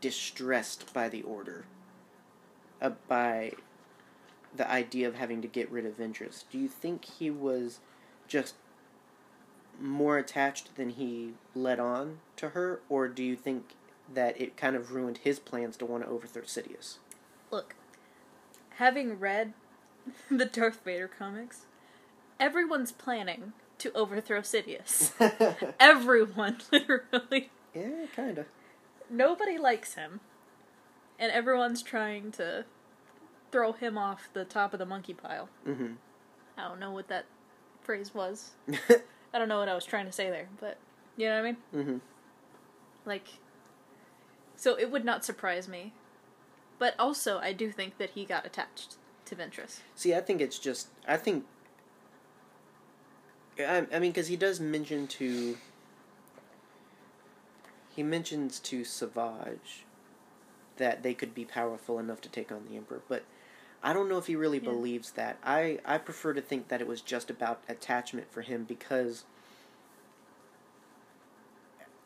distressed 0.00 0.92
by 0.92 1.08
the 1.08 1.22
order, 1.22 1.64
uh, 2.80 2.90
by 3.08 3.52
the 4.54 4.70
idea 4.70 5.06
of 5.06 5.14
having 5.14 5.42
to 5.42 5.48
get 5.48 5.70
rid 5.70 5.86
of 5.86 5.98
Ventress. 5.98 6.44
Do 6.50 6.58
you 6.58 6.68
think 6.68 7.04
he 7.04 7.30
was 7.30 7.80
just 8.26 8.54
more 9.80 10.18
attached 10.18 10.76
than 10.76 10.90
he 10.90 11.34
let 11.54 11.78
on 11.80 12.18
to 12.36 12.50
her, 12.50 12.80
or 12.88 13.08
do 13.08 13.22
you 13.22 13.36
think 13.36 13.74
that 14.12 14.40
it 14.40 14.56
kind 14.56 14.76
of 14.76 14.92
ruined 14.92 15.18
his 15.18 15.38
plans 15.38 15.76
to 15.78 15.86
want 15.86 16.04
to 16.04 16.10
overthrow 16.10 16.42
Sidious? 16.42 16.98
Look, 17.50 17.74
having 18.76 19.18
read 19.18 19.52
the 20.30 20.44
Darth 20.44 20.80
Vader 20.84 21.08
comics, 21.08 21.66
everyone's 22.38 22.92
planning 22.92 23.52
to 23.78 23.92
overthrow 23.92 24.40
Sidious. 24.40 25.12
Everyone, 25.80 26.58
literally. 26.72 27.50
Yeah, 27.74 28.06
kind 28.14 28.38
of. 28.38 28.46
Nobody 29.10 29.58
likes 29.58 29.94
him, 29.94 30.20
and 31.18 31.32
everyone's 31.32 31.82
trying 31.82 32.30
to 32.32 32.64
throw 33.50 33.72
him 33.72 33.98
off 33.98 34.28
the 34.32 34.44
top 34.44 34.72
of 34.72 34.78
the 34.78 34.86
monkey 34.86 35.12
pile. 35.12 35.48
Mm-hmm. 35.66 35.94
I 36.56 36.68
don't 36.68 36.78
know 36.78 36.92
what 36.92 37.08
that 37.08 37.26
phrase 37.82 38.14
was. 38.14 38.50
I 39.34 39.38
don't 39.38 39.48
know 39.48 39.58
what 39.58 39.68
I 39.68 39.74
was 39.74 39.84
trying 39.84 40.06
to 40.06 40.12
say 40.12 40.30
there, 40.30 40.48
but 40.60 40.78
you 41.16 41.28
know 41.28 41.34
what 41.34 41.40
I 41.40 41.44
mean? 41.44 41.56
mm-hmm. 41.74 41.96
Like, 43.04 43.28
so 44.56 44.78
it 44.78 44.90
would 44.90 45.04
not 45.04 45.24
surprise 45.24 45.66
me. 45.68 45.92
But 46.78 46.94
also, 46.98 47.38
I 47.38 47.52
do 47.52 47.70
think 47.70 47.98
that 47.98 48.10
he 48.10 48.24
got 48.24 48.46
attached 48.46 48.96
to 49.26 49.36
Ventress. 49.36 49.80
See, 49.94 50.14
I 50.14 50.20
think 50.20 50.40
it's 50.40 50.58
just. 50.58 50.88
I 51.06 51.16
think. 51.18 51.44
I, 53.58 53.86
I 53.92 53.98
mean, 53.98 54.12
because 54.12 54.28
he 54.28 54.36
does 54.36 54.60
mention 54.60 55.06
to. 55.08 55.58
He 57.94 58.02
mentions 58.02 58.58
to 58.60 58.84
Savage 58.84 59.84
that 60.76 61.02
they 61.02 61.12
could 61.14 61.34
be 61.34 61.44
powerful 61.44 61.98
enough 61.98 62.20
to 62.22 62.28
take 62.28 62.50
on 62.50 62.64
the 62.68 62.76
Emperor, 62.76 63.02
but 63.08 63.24
I 63.82 63.92
don't 63.92 64.08
know 64.08 64.18
if 64.18 64.26
he 64.26 64.36
really 64.36 64.58
Yeah. 64.58 64.64
believes 64.70 65.10
that. 65.12 65.38
I, 65.42 65.80
I 65.84 65.98
prefer 65.98 66.32
to 66.34 66.40
think 66.40 66.68
that 66.68 66.80
it 66.80 66.86
was 66.86 67.00
just 67.00 67.30
about 67.30 67.62
attachment 67.68 68.30
for 68.30 68.42
him 68.42 68.64
because 68.64 69.24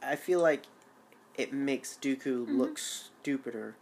I 0.03 0.17
feel 0.17 0.41
like 0.41 0.65
it 1.37 1.53
makes 1.53 1.97
Dooku 2.01 2.47
Mhm. 2.47 2.59
look 2.59 2.79
stupider 2.79 3.75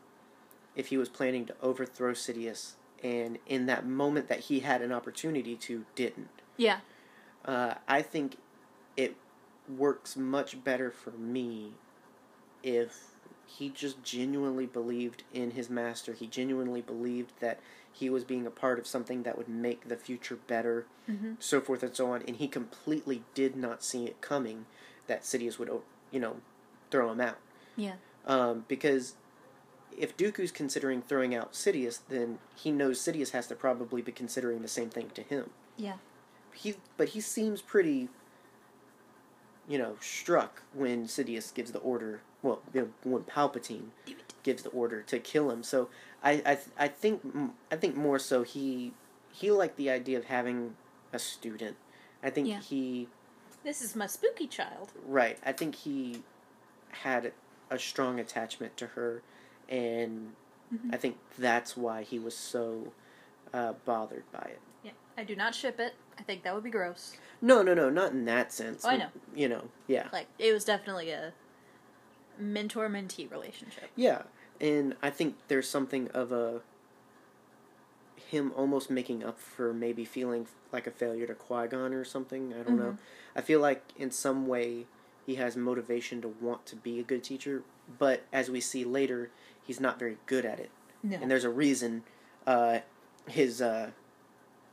if 0.74 0.88
he 0.88 0.96
was 0.96 1.08
planning 1.08 1.44
to 1.46 1.54
overthrow 1.60 2.12
Sidious 2.12 2.74
and 3.02 3.38
in 3.46 3.66
that 3.66 3.84
moment 3.84 4.28
that 4.28 4.40
he 4.40 4.60
had 4.60 4.80
an 4.80 4.92
opportunity 4.92 5.56
to 5.56 5.84
didn't. 5.94 6.42
Yeah. 6.56 6.80
Uh, 7.44 7.74
I 7.88 8.00
think 8.02 8.36
it 8.96 9.16
works 9.68 10.16
much 10.16 10.62
better 10.62 10.90
for 10.90 11.10
me 11.10 11.74
if 12.62 13.08
he 13.46 13.68
just 13.68 14.02
genuinely 14.02 14.66
believed 14.66 15.24
in 15.32 15.50
his 15.52 15.68
master. 15.68 16.12
He 16.14 16.26
genuinely 16.26 16.80
believed 16.80 17.32
that 17.40 17.60
he 17.92 18.08
was 18.08 18.24
being 18.24 18.46
a 18.46 18.50
part 18.50 18.78
of 18.78 18.86
something 18.86 19.24
that 19.24 19.36
would 19.36 19.48
make 19.48 19.88
the 19.88 19.96
future 19.96 20.36
better, 20.46 20.86
Mm-hmm. 21.10 21.32
so 21.40 21.60
forth 21.60 21.82
and 21.82 21.94
so 21.94 22.12
on. 22.12 22.22
And 22.28 22.36
he 22.36 22.46
completely 22.46 23.24
did 23.34 23.56
not 23.56 23.82
see 23.82 24.04
it 24.04 24.20
coming 24.20 24.66
that 25.08 25.22
Sidious 25.22 25.58
would, 25.58 25.68
you 26.12 26.20
know, 26.20 26.36
throw 26.92 27.10
him 27.10 27.20
out. 27.20 27.38
Yeah. 27.76 27.94
Um, 28.24 28.64
because 28.68 29.14
if 29.98 30.16
Dooku's 30.16 30.52
considering 30.52 31.02
throwing 31.02 31.34
out 31.34 31.52
Sidious, 31.54 31.98
then 32.08 32.38
he 32.54 32.70
knows 32.70 33.00
Sidious 33.00 33.32
has 33.32 33.48
to 33.48 33.56
probably 33.56 34.00
be 34.00 34.12
considering 34.12 34.62
the 34.62 34.68
same 34.68 34.88
thing 34.90 35.10
to 35.14 35.22
him. 35.22 35.50
Yeah. 35.76 35.94
He, 36.54 36.76
but 36.96 37.10
he 37.10 37.20
seems 37.20 37.60
pretty, 37.60 38.08
you 39.68 39.78
know, 39.78 39.96
struck 40.00 40.62
when 40.72 41.06
Sidious 41.06 41.52
gives 41.52 41.72
the 41.72 41.80
order. 41.80 42.20
Well, 42.42 42.60
you 42.74 42.80
know, 42.82 42.88
when 43.10 43.22
Palpatine 43.22 43.88
gives 44.42 44.62
the 44.64 44.70
order 44.70 45.02
to 45.02 45.18
kill 45.18 45.50
him. 45.50 45.62
So 45.62 45.88
I, 46.22 46.42
I, 46.44 46.58
I 46.76 46.88
think, 46.88 47.22
I 47.70 47.76
think 47.76 47.96
more 47.96 48.18
so 48.18 48.42
he, 48.42 48.92
he 49.32 49.50
liked 49.52 49.76
the 49.76 49.90
idea 49.90 50.18
of 50.18 50.24
having 50.24 50.74
a 51.12 51.18
student. 51.18 51.76
I 52.22 52.30
think 52.30 52.48
Yeah. 52.48 52.60
he 52.60 53.08
This 53.62 53.80
is 53.82 53.94
my 53.94 54.06
spooky 54.06 54.48
child. 54.48 54.92
Right. 55.06 55.38
I 55.46 55.52
think 55.52 55.76
he 55.76 56.22
had 56.90 57.32
a 57.70 57.78
strong 57.78 58.18
attachment 58.20 58.76
to 58.76 58.88
her, 58.88 59.22
and 59.68 60.34
Mhm. 60.74 60.92
I 60.92 60.96
think 60.96 61.18
that's 61.38 61.76
why 61.76 62.02
he 62.02 62.18
was 62.18 62.36
so 62.36 62.92
uh, 63.54 63.74
bothered 63.84 64.24
by 64.32 64.40
it. 64.50 64.60
Yeah. 64.82 64.92
I 65.16 65.24
do 65.24 65.36
not 65.36 65.54
ship 65.54 65.78
it. 65.78 65.94
I 66.18 66.22
think 66.22 66.42
that 66.42 66.54
would 66.54 66.64
be 66.64 66.70
gross. 66.70 67.16
No, 67.40 67.62
no, 67.62 67.74
no, 67.74 67.90
not 67.90 68.12
in 68.12 68.24
that 68.24 68.52
sense. 68.52 68.84
Oh, 68.84 68.88
I 68.88 68.96
know. 68.96 69.08
You 69.34 69.48
know, 69.48 69.68
yeah. 69.86 70.08
Like, 70.12 70.26
it 70.38 70.52
was 70.52 70.64
definitely 70.64 71.10
a 71.10 71.32
mentor 72.38 72.88
mentee 72.88 73.30
relationship. 73.30 73.90
Yeah, 73.96 74.22
and 74.60 74.96
I 75.02 75.10
think 75.10 75.36
there's 75.48 75.68
something 75.68 76.08
of 76.12 76.32
a 76.32 76.60
him 78.16 78.52
almost 78.56 78.90
making 78.90 79.22
up 79.24 79.38
for 79.38 79.72
maybe 79.74 80.04
feeling 80.04 80.46
like 80.72 80.86
a 80.86 80.90
failure 80.90 81.26
to 81.26 81.34
Qui 81.34 81.66
Gon 81.68 81.92
or 81.92 82.04
something. 82.04 82.54
I 82.54 82.62
don't 82.62 82.78
know. 82.78 82.92
Mhm. 82.92 82.98
I 83.36 83.40
feel 83.42 83.60
like 83.60 83.82
in 83.96 84.10
some 84.10 84.46
way 84.46 84.86
he 85.26 85.34
has 85.36 85.56
motivation 85.56 86.20
to 86.22 86.28
want 86.28 86.64
to 86.66 86.76
be 86.76 86.98
a 86.98 87.02
good 87.02 87.22
teacher, 87.22 87.62
but 87.98 88.22
as 88.32 88.50
we 88.50 88.60
see 88.60 88.84
later, 88.84 89.30
he's 89.62 89.80
not 89.80 89.98
very 89.98 90.18
good 90.26 90.44
at 90.44 90.58
it. 90.58 90.70
No. 91.04 91.18
and 91.20 91.28
there's 91.28 91.42
a 91.44 91.50
reason 91.50 92.04
uh, 92.46 92.78
his 93.28 93.60
uh, 93.60 93.90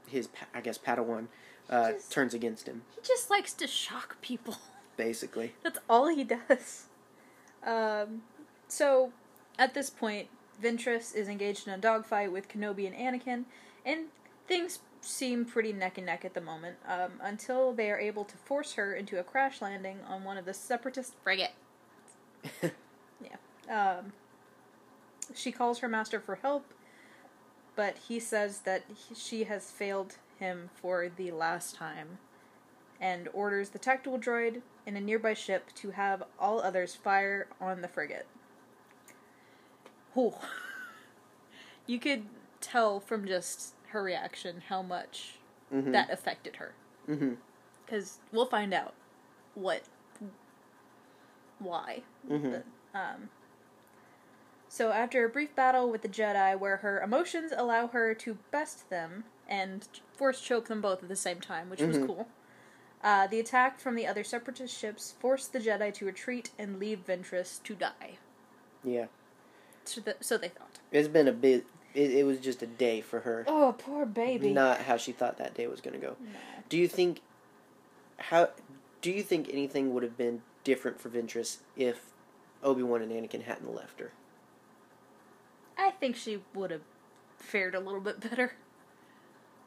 his 0.07 0.29
I 0.53 0.61
guess 0.61 0.77
Padawan 0.77 1.25
uh, 1.69 1.93
Just- 1.93 2.11
turns 2.11 2.33
against 2.35 2.67
him 2.67 2.83
he 2.95 3.01
just 3.01 3.29
likes 3.31 3.51
to 3.53 3.65
shock 3.67 4.21
people. 4.21 4.57
basically. 4.97 5.55
That's 5.63 5.79
all 5.89 6.07
he 6.07 6.23
does. 6.23 6.85
Um, 7.65 8.23
so, 8.67 9.11
at 9.57 9.73
this 9.73 9.89
point, 9.89 10.27
Ventress 10.61 11.15
is 11.15 11.27
engaged 11.27 11.67
in 11.67 11.73
a 11.73 11.77
dogfight 11.77 12.31
with 12.31 12.47
Kenobi 12.47 12.85
and 12.87 12.95
Anakin, 12.95 13.45
and 13.85 14.05
things 14.47 14.79
seem 15.01 15.45
pretty 15.45 15.73
neck 15.73 15.97
and 15.97 16.05
neck 16.05 16.25
at 16.25 16.33
the 16.33 16.41
moment, 16.41 16.77
um, 16.87 17.13
until 17.21 17.73
they 17.73 17.89
are 17.89 17.99
able 17.99 18.25
to 18.25 18.37
force 18.37 18.73
her 18.73 18.93
into 18.93 19.19
a 19.19 19.23
crash 19.23 19.61
landing 19.61 19.99
on 20.07 20.23
one 20.23 20.37
of 20.37 20.45
the 20.45 20.53
Separatist 20.53 21.13
frigates. 21.23 21.53
Um, 23.69 24.13
she 25.35 25.51
calls 25.51 25.79
her 25.79 25.87
master 25.87 26.19
for 26.19 26.35
help, 26.35 26.65
but 27.75 27.95
he 28.07 28.19
says 28.19 28.61
that 28.61 28.83
he, 28.87 29.13
she 29.13 29.43
has 29.43 29.69
failed 29.69 30.17
him 30.39 30.71
for 30.73 31.09
the 31.15 31.31
last 31.31 31.75
time, 31.75 32.17
and 32.99 33.29
orders 33.31 33.69
the 33.69 33.79
tactical 33.79 34.17
droid 34.17 34.61
in 34.89 34.97
a 34.97 35.01
nearby 35.01 35.35
ship 35.35 35.67
to 35.75 35.91
have 35.91 36.23
all 36.39 36.61
others 36.61 36.95
fire 36.95 37.47
on 37.61 37.81
the 37.81 37.87
frigate. 37.87 38.25
Whew. 40.13 40.33
You 41.85 41.97
could 41.97 42.25
tell 42.61 42.99
from 42.99 43.25
just 43.25 43.73
her 43.87 44.03
reaction 44.03 44.61
how 44.69 44.83
much 44.83 45.39
hmm 45.71 45.91
that 45.91 46.11
affected 46.11 46.57
her. 46.57 46.73
Because 47.83 48.19
we'll 48.31 48.45
find 48.45 48.75
out 48.75 48.93
what. 49.55 49.81
why. 51.57 52.03
hmm 52.27 52.51
But, 52.51 52.65
um, 52.93 53.29
so 54.67 54.91
after 54.91 55.25
a 55.25 55.29
brief 55.29 55.55
battle 55.55 55.89
with 55.89 56.03
the 56.03 56.09
Jedi, 56.09 56.59
where 56.59 56.77
her 56.77 57.01
emotions 57.01 57.51
allow 57.57 57.87
her 57.87 58.13
to 58.13 58.37
best 58.51 58.87
them 58.91 59.23
and 59.47 59.87
force 60.15 60.41
choke 60.41 60.67
them 60.67 60.79
both 60.79 61.01
at 61.01 61.09
the 61.09 61.15
same 61.15 61.41
time, 61.41 61.71
which 61.71 61.81
was 61.81 61.97
cool. 61.97 62.27
Uh, 63.03 63.27
the 63.27 63.39
attack 63.39 63.79
from 63.79 63.95
the 63.95 64.05
other 64.05 64.23
separatist 64.23 64.77
ships 64.77 65.13
forced 65.19 65.53
the 65.53 65.59
Jedi 65.59 65.93
to 65.93 66.05
retreat 66.05 66.51
and 66.59 66.79
leave 66.79 67.05
Ventress 67.07 67.63
to 67.63 67.73
die. 67.75 68.17
Yeah, 68.83 69.05
So, 69.85 70.01
th- 70.01 70.17
so 70.21 70.37
they 70.37 70.49
thought. 70.49 70.79
it's 70.91 71.07
been 71.07 71.27
a 71.27 71.31
bit. 71.33 71.65
It, 71.93 72.11
it 72.11 72.25
was 72.25 72.39
just 72.39 72.61
a 72.61 72.67
day 72.67 73.01
for 73.01 73.21
her, 73.21 73.43
Oh, 73.47 73.73
poor 73.77 74.05
baby. 74.05 74.51
not 74.53 74.81
how 74.81 74.97
she 74.97 75.11
thought 75.11 75.37
that 75.37 75.53
day 75.55 75.65
was 75.67 75.81
going 75.81 75.99
to 75.99 76.05
go. 76.05 76.15
No. 76.21 76.29
Do 76.69 76.77
you 76.77 76.87
think 76.87 77.21
how? 78.17 78.49
Do 79.01 79.11
you 79.11 79.23
think 79.23 79.49
anything 79.51 79.93
would 79.93 80.03
have 80.03 80.17
been 80.17 80.41
different 80.63 80.99
for 80.99 81.09
Ventress 81.09 81.57
if 81.77 82.11
Obi 82.63 82.83
Wan 82.83 83.01
and 83.01 83.11
Anakin 83.11 83.43
hadn't 83.43 83.73
left 83.73 83.99
her? 84.01 84.11
I 85.77 85.91
think 85.91 86.15
she 86.17 86.41
would 86.53 86.71
have 86.71 86.81
fared 87.37 87.73
a 87.75 87.79
little 87.79 88.01
bit 88.01 88.19
better. 88.19 88.53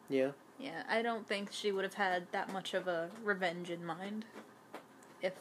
Yeah. 0.08 0.32
Yeah, 0.62 0.84
I 0.88 1.02
don't 1.02 1.26
think 1.26 1.48
she 1.50 1.72
would 1.72 1.82
have 1.82 1.94
had 1.94 2.30
that 2.30 2.52
much 2.52 2.72
of 2.72 2.86
a 2.86 3.10
revenge 3.24 3.68
in 3.68 3.84
mind. 3.84 4.24
If 5.20 5.32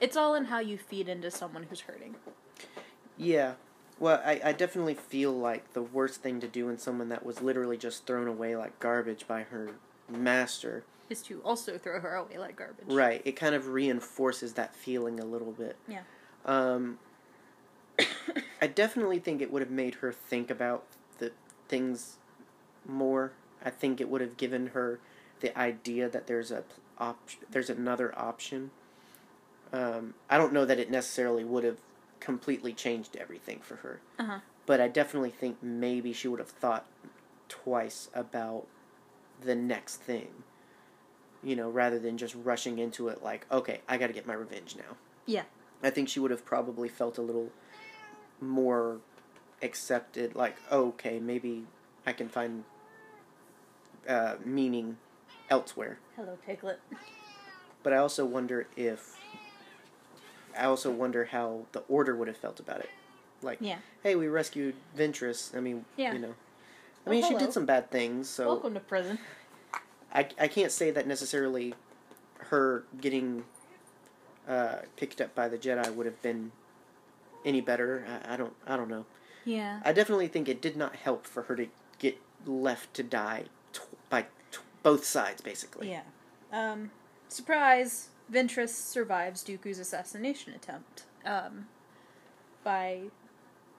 it's 0.00 0.16
all 0.16 0.36
in 0.36 0.44
how 0.44 0.60
you 0.60 0.78
feed 0.78 1.08
into 1.08 1.30
someone 1.30 1.64
who's 1.64 1.80
hurting. 1.80 2.14
Yeah. 3.16 3.54
Well, 3.98 4.22
I, 4.24 4.40
I 4.44 4.52
definitely 4.52 4.94
feel 4.94 5.32
like 5.32 5.72
the 5.72 5.82
worst 5.82 6.22
thing 6.22 6.40
to 6.40 6.48
do 6.48 6.68
in 6.68 6.78
someone 6.78 7.08
that 7.08 7.26
was 7.26 7.42
literally 7.42 7.76
just 7.76 8.06
thrown 8.06 8.28
away 8.28 8.56
like 8.56 8.78
garbage 8.78 9.26
by 9.26 9.42
her 9.42 9.70
master. 10.08 10.84
Is 11.10 11.22
to 11.22 11.40
also 11.42 11.76
throw 11.76 12.00
her 12.00 12.14
away 12.14 12.38
like 12.38 12.56
garbage. 12.56 12.86
Right. 12.86 13.22
It 13.24 13.32
kind 13.32 13.56
of 13.56 13.68
reinforces 13.68 14.52
that 14.54 14.74
feeling 14.74 15.18
a 15.18 15.24
little 15.24 15.52
bit. 15.52 15.76
Yeah. 15.88 16.02
Um, 16.46 16.98
I 18.62 18.68
definitely 18.68 19.18
think 19.18 19.42
it 19.42 19.52
would 19.52 19.62
have 19.62 19.70
made 19.70 19.96
her 19.96 20.12
think 20.12 20.48
about 20.48 20.84
the 21.18 21.32
things 21.68 22.18
more. 22.86 23.32
I 23.64 23.70
think 23.70 24.00
it 24.00 24.08
would 24.08 24.20
have 24.20 24.36
given 24.36 24.68
her 24.68 24.98
the 25.40 25.56
idea 25.58 26.08
that 26.08 26.26
there's 26.26 26.50
a 26.50 26.64
op- 26.98 27.28
there's 27.50 27.70
another 27.70 28.16
option. 28.18 28.70
Um, 29.72 30.14
I 30.28 30.36
don't 30.38 30.52
know 30.52 30.64
that 30.64 30.78
it 30.78 30.90
necessarily 30.90 31.44
would 31.44 31.64
have 31.64 31.78
completely 32.20 32.72
changed 32.72 33.16
everything 33.16 33.60
for 33.60 33.76
her, 33.76 34.00
Uh 34.18 34.24
huh. 34.24 34.38
but 34.66 34.80
I 34.80 34.88
definitely 34.88 35.30
think 35.30 35.62
maybe 35.62 36.12
she 36.12 36.28
would 36.28 36.38
have 36.40 36.50
thought 36.50 36.84
twice 37.48 38.08
about 38.14 38.66
the 39.42 39.54
next 39.54 39.96
thing. 39.96 40.28
You 41.42 41.56
know, 41.56 41.68
rather 41.68 41.98
than 41.98 42.18
just 42.18 42.36
rushing 42.36 42.78
into 42.78 43.08
it 43.08 43.22
like, 43.24 43.46
okay, 43.50 43.80
I 43.88 43.96
got 43.96 44.06
to 44.08 44.12
get 44.12 44.26
my 44.26 44.34
revenge 44.34 44.76
now. 44.76 44.96
Yeah. 45.26 45.42
I 45.82 45.90
think 45.90 46.08
she 46.08 46.20
would 46.20 46.30
have 46.30 46.44
probably 46.44 46.88
felt 46.88 47.18
a 47.18 47.22
little 47.22 47.50
more 48.40 48.98
accepted, 49.60 50.36
like, 50.36 50.54
okay, 50.70 51.18
maybe 51.18 51.64
I 52.06 52.12
can 52.12 52.28
find 52.28 52.62
uh, 54.08 54.34
meaning 54.44 54.96
elsewhere. 55.50 55.98
Hello, 56.16 56.38
Piglet. 56.46 56.80
But 57.82 57.92
I 57.92 57.96
also 57.96 58.24
wonder 58.24 58.66
if 58.76 59.18
I 60.58 60.64
also 60.64 60.90
wonder 60.90 61.24
how 61.26 61.66
the 61.72 61.80
Order 61.88 62.14
would 62.14 62.28
have 62.28 62.36
felt 62.36 62.60
about 62.60 62.80
it. 62.80 62.90
Like, 63.42 63.58
Yeah. 63.60 63.78
hey, 64.02 64.14
we 64.16 64.28
rescued 64.28 64.74
Ventress. 64.96 65.56
I 65.56 65.60
mean, 65.60 65.84
Yeah. 65.96 66.12
you 66.12 66.18
know, 66.18 66.34
I 67.06 67.10
mean, 67.10 67.24
she 67.26 67.36
did 67.36 67.52
some 67.52 67.66
bad 67.66 67.90
things, 67.90 68.28
so 68.28 68.46
Welcome 68.46 68.74
to 68.74 68.80
prison. 68.80 69.18
I, 70.14 70.28
I 70.38 70.46
can't 70.48 70.70
say 70.70 70.90
that 70.90 71.06
necessarily 71.06 71.74
her 72.38 72.84
getting 73.00 73.44
uh, 74.46 74.76
picked 74.96 75.20
up 75.20 75.34
by 75.34 75.48
the 75.48 75.56
Jedi 75.56 75.92
would 75.94 76.06
have 76.06 76.20
been 76.22 76.52
any 77.44 77.60
better. 77.60 78.04
I, 78.26 78.34
I 78.34 78.36
don't 78.36 78.52
I 78.66 78.76
don't 78.76 78.88
know. 78.88 79.06
Yeah. 79.44 79.80
I 79.84 79.92
definitely 79.92 80.28
think 80.28 80.48
it 80.48 80.60
did 80.60 80.76
not 80.76 80.96
help 80.96 81.26
for 81.26 81.42
her 81.44 81.56
to 81.56 81.66
get 81.98 82.18
left 82.46 82.92
to 82.94 83.02
die 83.02 83.44
tw- 83.72 84.10
by 84.10 84.22
t- 84.50 84.58
both 84.82 85.04
sides, 85.04 85.40
basically. 85.40 85.90
Yeah. 85.90 86.02
Um, 86.52 86.90
surprise! 87.28 88.08
Ventress 88.32 88.70
survives 88.70 89.42
Dooku's 89.44 89.78
assassination 89.78 90.52
attempt. 90.54 91.04
Um, 91.24 91.66
by 92.64 93.02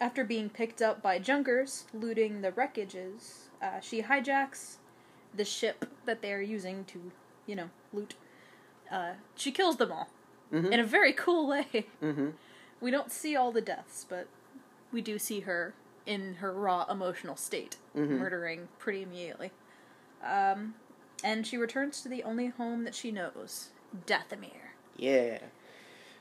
after 0.02 0.24
being 0.24 0.50
picked 0.50 0.82
up 0.82 1.02
by 1.02 1.18
Junkers 1.20 1.86
looting 1.94 2.42
the 2.42 2.52
wreckages, 2.52 3.48
uh, 3.62 3.80
she 3.80 4.02
hijacks 4.04 4.78
the 5.36 5.46
ship 5.46 5.86
that 6.06 6.22
they 6.22 6.34
are 6.34 6.42
using 6.42 6.84
to, 6.86 7.12
you 7.48 7.56
know, 7.56 7.70
loot. 7.94 8.16
Uh, 8.92 9.14
she 9.36 9.52
kills 9.52 9.78
them 9.78 9.92
all 9.92 10.10
Mm-hmm. 10.52 10.72
in 10.72 10.80
a 10.80 10.84
very 10.86 11.14
cool 11.14 11.48
way. 11.48 11.88
mm-hmm. 12.02 12.30
We 12.80 12.92
don't 12.92 13.12
see 13.12 13.36
all 13.36 13.52
the 13.52 13.62
deaths, 13.62 14.06
but 14.08 14.28
we 14.92 15.02
do 15.02 15.18
see 15.18 15.40
her 15.42 15.74
in 16.06 16.36
her 16.36 16.52
raw 16.54 16.86
emotional 16.92 17.36
state, 17.36 17.78
Mhm. 17.96 18.20
murdering 18.20 18.68
pretty 18.78 19.02
immediately. 19.02 19.52
Um, 20.24 20.76
and 21.24 21.46
she 21.46 21.58
returns 21.58 22.02
to 22.02 22.10
the 22.10 22.24
only 22.24 22.48
home 22.48 22.84
that 22.84 22.96
she 22.96 23.12
knows, 23.12 23.70
Dathomir. 24.08 24.72
Yeah. 24.98 25.40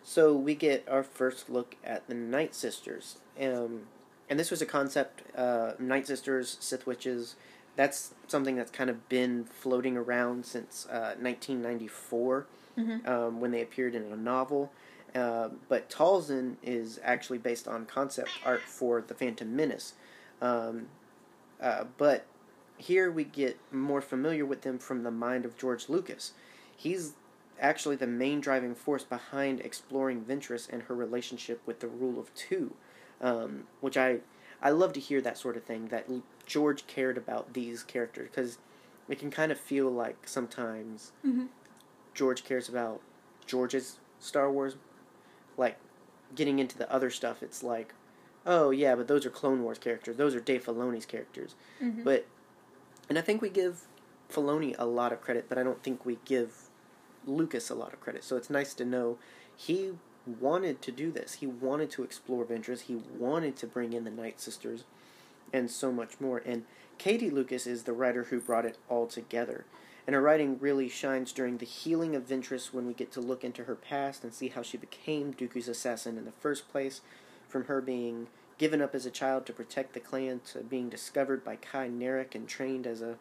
So 0.02 0.34
we 0.34 0.54
get 0.54 0.86
our 0.88 1.02
first 1.02 1.48
look 1.48 1.76
at 1.84 2.08
the 2.08 2.14
Night 2.14 2.54
Sisters. 2.54 3.18
Um, 3.40 3.82
and 4.28 4.38
this 4.38 4.50
was 4.50 4.60
a 4.62 4.66
concept, 4.66 5.22
uh, 5.36 5.72
Night 5.78 6.06
Sisters, 6.06 6.56
Sith 6.60 6.86
Witches. 6.86 7.36
That's 7.76 8.14
something 8.26 8.56
that's 8.56 8.70
kind 8.70 8.90
of 8.90 9.08
been 9.08 9.44
floating 9.44 9.96
around 9.96 10.44
since 10.46 10.86
uh, 10.90 11.14
1994 11.20 12.46
Mhm. 12.78 13.06
um, 13.08 13.40
when 13.40 13.50
they 13.50 13.60
appeared 13.60 13.94
in 13.94 14.04
a 14.12 14.16
novel. 14.16 14.72
Uh, 15.14 15.50
but 15.68 15.90
Talzin 15.90 16.56
is 16.62 16.98
actually 17.04 17.36
based 17.38 17.68
on 17.68 17.84
concept 17.84 18.30
art 18.46 18.62
for 18.62 19.02
The 19.02 19.14
Phantom 19.14 19.54
Menace. 19.54 19.92
Um, 20.40 20.88
uh, 21.60 21.84
but 21.98 22.24
here 22.82 23.10
we 23.10 23.24
get 23.24 23.58
more 23.72 24.00
familiar 24.00 24.44
with 24.44 24.62
them 24.62 24.78
from 24.78 25.02
the 25.02 25.10
mind 25.10 25.44
of 25.44 25.56
George 25.56 25.88
Lucas. 25.88 26.32
He's 26.76 27.12
actually 27.60 27.96
the 27.96 28.06
main 28.06 28.40
driving 28.40 28.74
force 28.74 29.04
behind 29.04 29.60
exploring 29.60 30.24
Ventress 30.24 30.68
and 30.68 30.82
her 30.84 30.94
relationship 30.94 31.60
with 31.66 31.80
the 31.80 31.86
rule 31.86 32.18
of 32.18 32.34
two, 32.34 32.74
um, 33.20 33.64
which 33.80 33.96
I 33.96 34.20
I 34.64 34.70
love 34.70 34.92
to 34.92 35.00
hear 35.00 35.20
that 35.20 35.38
sort 35.38 35.56
of 35.56 35.64
thing. 35.64 35.88
That 35.88 36.06
George 36.46 36.86
cared 36.86 37.16
about 37.18 37.52
these 37.52 37.82
characters 37.82 38.28
because 38.30 38.58
it 39.08 39.18
can 39.18 39.30
kind 39.30 39.50
of 39.52 39.58
feel 39.58 39.90
like 39.90 40.16
sometimes 40.26 41.12
Mhm. 41.24 41.48
George 42.14 42.44
cares 42.44 42.68
about 42.68 43.00
George's 43.46 43.98
Star 44.20 44.50
Wars, 44.50 44.76
like 45.56 45.76
getting 46.34 46.58
into 46.58 46.78
the 46.78 46.90
other 46.92 47.10
stuff. 47.10 47.42
It's 47.42 47.62
like, 47.62 47.94
oh 48.46 48.70
yeah, 48.70 48.94
but 48.94 49.08
those 49.08 49.26
are 49.26 49.30
Clone 49.30 49.62
Wars 49.62 49.78
characters. 49.78 50.16
Those 50.16 50.34
are 50.34 50.40
Dave 50.40 50.64
Filoni's 50.64 51.06
characters. 51.06 51.54
Mhm. 51.80 52.04
But, 52.04 52.26
and 53.08 53.18
I 53.18 53.22
think 53.22 53.42
we 53.42 53.48
give 53.48 53.82
Filoni 54.30 54.74
a 54.78 54.86
lot 54.86 55.12
of 55.12 55.20
credit, 55.20 55.46
but 55.48 55.58
I 55.58 55.62
don't 55.62 55.82
think 55.82 56.06
we 56.06 56.18
give 56.24 56.68
Lucas 57.26 57.70
a 57.70 57.74
lot 57.74 57.92
of 57.92 58.00
credit. 58.00 58.24
So 58.24 58.36
it's 58.36 58.50
nice 58.50 58.74
to 58.74 58.84
know 58.84 59.18
he 59.54 59.92
wanted 60.40 60.80
to 60.82 60.92
do 60.92 61.10
this. 61.10 61.34
He 61.34 61.46
wanted 61.46 61.90
to 61.92 62.02
explore 62.02 62.44
Ventress. 62.44 62.82
He 62.82 62.94
wanted 62.94 63.56
to 63.56 63.66
bring 63.66 63.92
in 63.92 64.04
the 64.04 64.10
Night 64.10 64.40
Sisters, 64.40 64.84
and 65.52 65.70
so 65.70 65.92
much 65.92 66.20
more. 66.20 66.42
And 66.44 66.64
Katie 66.98 67.30
Lucas 67.30 67.66
is 67.66 67.82
the 67.82 67.92
writer 67.92 68.24
who 68.24 68.40
brought 68.40 68.66
it 68.66 68.78
all 68.88 69.06
together. 69.06 69.64
And 70.06 70.14
her 70.14 70.22
writing 70.22 70.58
really 70.58 70.88
shines 70.88 71.32
during 71.32 71.58
the 71.58 71.66
healing 71.66 72.16
of 72.16 72.26
Ventress 72.26 72.72
when 72.72 72.86
we 72.86 72.94
get 72.94 73.12
to 73.12 73.20
look 73.20 73.44
into 73.44 73.64
her 73.64 73.76
past 73.76 74.24
and 74.24 74.34
see 74.34 74.48
how 74.48 74.62
she 74.62 74.76
became 74.76 75.32
Dooku's 75.32 75.68
assassin 75.68 76.18
in 76.18 76.24
the 76.24 76.32
first 76.32 76.68
place, 76.68 77.02
from 77.48 77.66
her 77.66 77.80
being 77.80 78.26
given 78.58 78.80
up 78.82 78.94
as 78.94 79.06
a 79.06 79.10
child 79.10 79.46
to 79.46 79.52
protect 79.52 79.92
the 79.94 80.00
clan 80.00 80.40
to 80.52 80.58
being 80.60 80.88
discovered 80.88 81.44
by 81.44 81.56
Ky 81.56 81.88
Narec 81.88 82.34
and 82.34 82.48
trained 82.48 82.86
as 82.86 83.00
a 83.02 83.16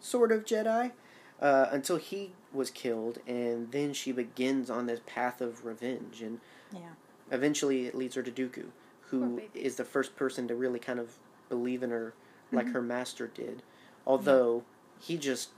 sort 0.00 0.32
of 0.32 0.44
Jedi, 0.44 0.92
uh, 1.40 1.66
until 1.70 1.96
he 1.96 2.32
was 2.52 2.70
killed, 2.70 3.18
and 3.26 3.70
then 3.72 3.92
she 3.92 4.12
begins 4.12 4.70
on 4.70 4.86
this 4.86 5.00
path 5.06 5.40
of 5.40 5.64
revenge, 5.64 6.22
and 6.22 6.40
Yeah. 6.72 6.94
eventually 7.30 7.86
it 7.86 7.94
leads 7.94 8.14
her 8.14 8.22
to 8.22 8.30
Dooku, 8.30 8.70
who 9.08 9.42
is 9.54 9.76
the 9.76 9.84
first 9.84 10.16
person 10.16 10.48
to 10.48 10.54
really 10.54 10.78
kind 10.78 10.98
of 10.98 11.18
believe 11.48 11.82
in 11.82 11.90
her 11.90 12.14
like 12.52 12.66
Mhm. 12.66 12.72
her 12.72 12.82
master 12.82 13.26
did, 13.26 13.62
although 14.06 14.64
he 14.98 15.16
just 15.18 15.50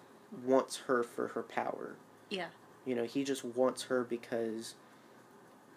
wants 0.44 0.76
her 0.86 1.02
for 1.02 1.28
her 1.28 1.42
power. 1.42 1.96
Yeah. 2.30 2.48
You 2.84 2.94
know, 2.94 3.04
he 3.04 3.24
just 3.24 3.44
wants 3.44 3.84
her 3.84 4.02
because 4.04 4.74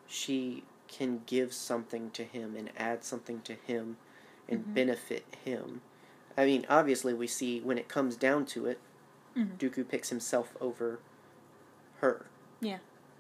she 0.08 0.64
can 0.90 1.22
give 1.26 1.54
something 1.54 2.12
to 2.12 2.24
him 2.26 2.56
and 2.58 2.70
add 2.76 3.04
something 3.06 3.40
to 3.44 3.54
him 3.54 3.96
and 4.50 4.66
Mhm. 4.66 4.74
benefit 4.74 5.24
him. 5.46 5.82
I 6.38 6.46
mean, 6.46 6.66
obviously, 6.68 7.14
we 7.14 7.28
see 7.28 7.62
when 7.62 7.78
it 7.78 7.88
comes 7.88 8.18
down 8.18 8.46
to 8.48 8.66
it, 8.66 8.80
Mhm. 9.36 9.58
Dooku 9.58 9.88
picks 9.88 10.10
himself 10.10 10.58
over 10.60 11.00
her. 12.02 12.26
Yeah. 12.60 12.80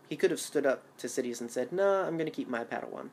He 0.09 0.17
could 0.17 0.31
have 0.31 0.39
stood 0.39 0.65
up 0.65 0.83
to 0.97 1.07
Sidious 1.07 1.39
and 1.39 1.51
said, 1.51 1.71
"Nah, 1.71 2.05
I'm 2.05 2.17
going 2.17 2.25
to 2.25 2.31
keep 2.35 2.49
my 2.49 2.63
Padawan." 2.65 3.11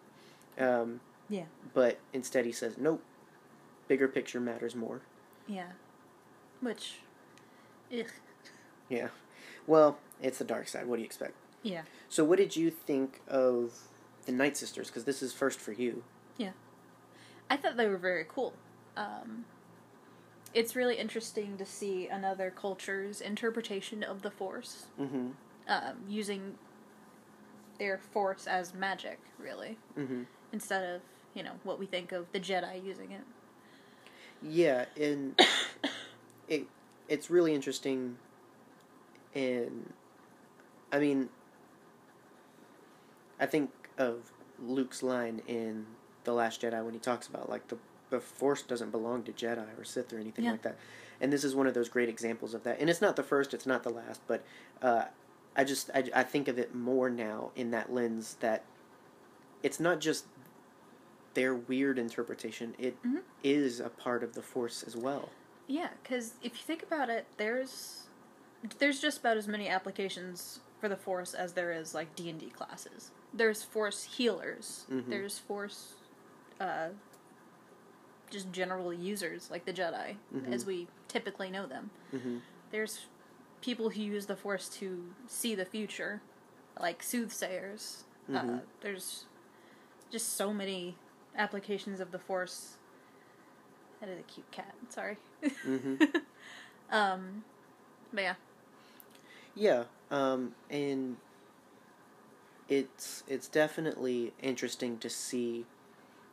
Um, 0.58 1.00
Yeah. 1.28 1.46
But 1.74 1.98
instead, 2.12 2.44
he 2.46 2.52
says, 2.52 2.78
"Nope. 2.78 3.02
Bigger 3.88 4.08
picture 4.08 4.40
matters 4.40 4.74
more." 4.76 5.02
Yeah. 5.46 5.72
Which, 6.60 7.00
ugh. 7.92 8.06
Yeah. 8.88 9.08
Well, 9.66 9.98
it's 10.22 10.38
the 10.38 10.44
dark 10.44 10.68
side. 10.68 10.86
What 10.86 10.96
do 10.96 11.02
you 11.02 11.06
expect? 11.06 11.34
Yeah. 11.62 11.82
So, 12.08 12.24
what 12.24 12.38
did 12.38 12.54
you 12.56 12.70
think 12.70 13.20
of 13.26 13.88
the 14.26 14.32
Night 14.32 14.56
Sisters? 14.56 14.88
Because 14.88 15.04
this 15.04 15.22
is 15.22 15.32
first 15.32 15.58
for 15.58 15.72
you. 15.72 16.02
Yeah, 16.36 16.50
I 17.48 17.56
thought 17.56 17.76
they 17.76 17.88
were 17.88 17.96
very 17.96 18.24
cool. 18.28 18.52
Um, 18.96 19.44
it's 20.54 20.76
really 20.76 20.96
interesting 20.96 21.56
to 21.58 21.64
see 21.66 22.08
another 22.08 22.50
culture's 22.54 23.20
interpretation 23.20 24.02
of 24.02 24.22
the 24.22 24.30
Force, 24.30 24.86
Mm-hmm. 25.00 25.28
um, 25.68 25.96
using 26.08 26.54
their 27.78 27.98
Force 27.98 28.46
as 28.46 28.74
magic, 28.74 29.18
really, 29.38 29.78
Mm-hmm. 29.98 30.22
instead 30.52 30.94
of 30.94 31.00
you 31.34 31.42
know 31.42 31.52
what 31.64 31.78
we 31.78 31.86
think 31.86 32.12
of 32.12 32.30
the 32.32 32.40
Jedi 32.40 32.84
using 32.84 33.12
it. 33.12 33.22
Yeah, 34.42 34.86
and 35.00 35.38
it 36.48 36.66
it's 37.08 37.30
really 37.30 37.54
interesting. 37.54 38.16
And 39.34 39.92
I 40.90 40.98
mean, 40.98 41.28
I 43.38 43.44
think 43.44 43.70
of 43.98 44.32
Luke's 44.62 45.02
line 45.02 45.42
in 45.46 45.86
the 46.24 46.32
Last 46.32 46.62
Jedi 46.62 46.82
when 46.84 46.94
he 46.94 47.00
talks 47.00 47.26
about 47.26 47.48
like 47.48 47.68
the 47.68 47.78
the 48.08 48.20
Force 48.20 48.62
doesn't 48.62 48.90
belong 48.92 49.24
to 49.24 49.32
Jedi 49.32 49.66
or 49.78 49.82
Sith 49.84 50.12
or 50.12 50.18
anything 50.18 50.44
Yeah. 50.44 50.52
like 50.52 50.62
that. 50.62 50.76
And 51.20 51.32
this 51.32 51.42
is 51.42 51.56
one 51.56 51.66
of 51.66 51.74
those 51.74 51.88
great 51.88 52.08
examples 52.08 52.54
of 52.54 52.62
that. 52.62 52.78
And 52.78 52.88
it's 52.88 53.00
not 53.00 53.16
the 53.16 53.22
first, 53.24 53.52
it's 53.52 53.66
not 53.66 53.82
the 53.82 53.90
last, 53.90 54.20
but 54.28 54.44
uh, 54.80 55.06
I 55.56 55.64
just 55.64 55.90
I, 55.94 56.04
I 56.14 56.22
think 56.22 56.46
of 56.46 56.56
it 56.58 56.72
more 56.74 57.10
now 57.10 57.50
in 57.56 57.72
that 57.72 57.92
lens 57.92 58.36
that 58.40 58.62
it's 59.62 59.80
not 59.80 59.98
just 60.00 60.26
their 61.34 61.54
weird 61.54 61.98
interpretation; 61.98 62.74
It 62.78 62.96
is 63.42 63.80
Mhm. 63.80 63.86
a 63.86 63.88
part 63.90 64.22
of 64.22 64.34
the 64.34 64.42
Force 64.42 64.82
as 64.84 64.96
well. 64.96 65.30
Yeah, 65.66 65.88
because 66.02 66.34
if 66.42 66.52
you 66.54 66.62
think 66.64 66.82
about 66.84 67.10
it, 67.10 67.26
there's 67.38 68.04
there's 68.78 69.00
just 69.00 69.18
about 69.18 69.36
as 69.36 69.46
many 69.48 69.68
applications 69.68 70.60
for 70.80 70.88
the 70.88 70.96
Force 70.96 71.34
as 71.34 71.52
there 71.54 71.72
is 71.72 71.92
like 71.94 72.14
D 72.14 72.30
and 72.30 72.38
D 72.38 72.50
classes. 72.50 73.10
There's 73.36 73.62
Force 73.62 74.02
healers. 74.04 74.86
Mhm. 74.90 75.08
There's 75.08 75.38
Force, 75.38 75.94
uh, 76.60 76.88
just 78.30 78.50
general 78.50 78.92
users 78.92 79.50
like 79.50 79.64
the 79.66 79.72
Jedi, 79.72 80.16
Mhm. 80.34 80.52
as 80.52 80.64
we 80.66 80.88
typically 81.08 81.50
know 81.50 81.66
them. 81.66 81.90
hmm 82.10 82.38
There's 82.72 83.06
people 83.60 83.90
who 83.90 84.00
use 84.02 84.26
the 84.26 84.36
Force 84.36 84.68
to 84.80 85.12
see 85.28 85.54
the 85.54 85.64
future, 85.64 86.20
like 86.80 87.02
soothsayers. 87.02 88.04
Uh, 88.28 88.32
Mhm. 88.42 88.62
there's 88.80 89.24
just 90.10 90.34
so 90.34 90.52
many 90.52 90.96
applications 91.36 92.00
of 92.00 92.10
the 92.10 92.18
Force. 92.18 92.76
That 94.00 94.08
is 94.08 94.18
a 94.18 94.22
cute 94.24 94.50
cat. 94.50 94.74
Sorry. 94.88 95.16
hmm 95.62 95.96
um, 96.90 97.44
but 98.12 98.22
yeah, 98.22 98.34
Yeah, 99.54 99.84
um, 100.10 100.54
and 100.70 101.16
it's 102.68 103.22
it's 103.26 103.48
definitely 103.48 104.32
interesting 104.40 104.98
to 104.98 105.08
see 105.10 105.66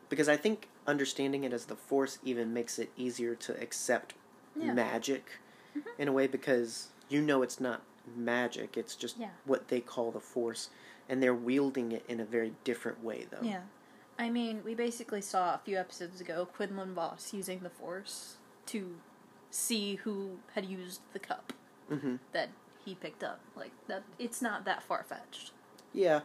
because 0.10 0.28
I 0.30 0.38
think 0.38 0.68
understanding 0.88 1.44
it 1.44 1.54
as 1.54 1.66
the 1.66 1.76
Force 1.76 2.20
even 2.24 2.54
makes 2.54 2.78
it 2.80 2.92
easier 2.98 3.36
to 3.36 3.60
accept 3.62 4.14
Yeah. 4.56 4.74
magic 4.74 5.40
Mhm. 5.76 5.88
in 5.98 6.08
a 6.08 6.12
way 6.12 6.28
because 6.28 6.90
you 7.10 7.22
know 7.22 7.42
it's 7.42 7.60
not 7.60 7.82
magic; 8.16 8.78
it's 8.78 8.96
just 8.96 9.18
Yeah. 9.18 9.32
what 9.46 9.68
they 9.70 9.82
call 9.82 10.12
the 10.12 10.20
Force. 10.20 10.70
and 11.10 11.22
they're 11.22 11.36
wielding 11.36 11.92
it 11.92 12.06
in 12.08 12.22
a 12.22 12.26
very 12.26 12.56
different 12.64 13.04
way, 13.04 13.28
though. 13.30 13.42
Yeah. 13.42 13.64
I 14.18 14.30
mean, 14.30 14.64
we 14.64 14.74
basically 14.74 15.20
saw 15.22 15.54
a 15.54 15.58
few 15.58 15.78
episodes 15.78 16.22
ago 16.22 16.46
Quinlan 16.46 16.94
Vos 16.94 17.34
using 17.34 17.60
the 17.60 17.70
Force 17.70 18.38
to 18.68 18.96
see 19.52 19.96
who 19.96 20.40
had 20.56 20.64
used 20.66 21.02
the 21.12 21.20
cup 21.20 21.52
hmm 21.90 22.16
that 22.32 22.50
he 22.86 22.96
picked 22.96 23.22
up. 23.22 23.42
Like 23.54 23.74
that, 23.88 24.04
it's 24.18 24.42
not 24.42 24.64
that 24.64 24.82
far 24.82 25.04
fetched. 25.04 25.52
Yeah. 25.94 26.22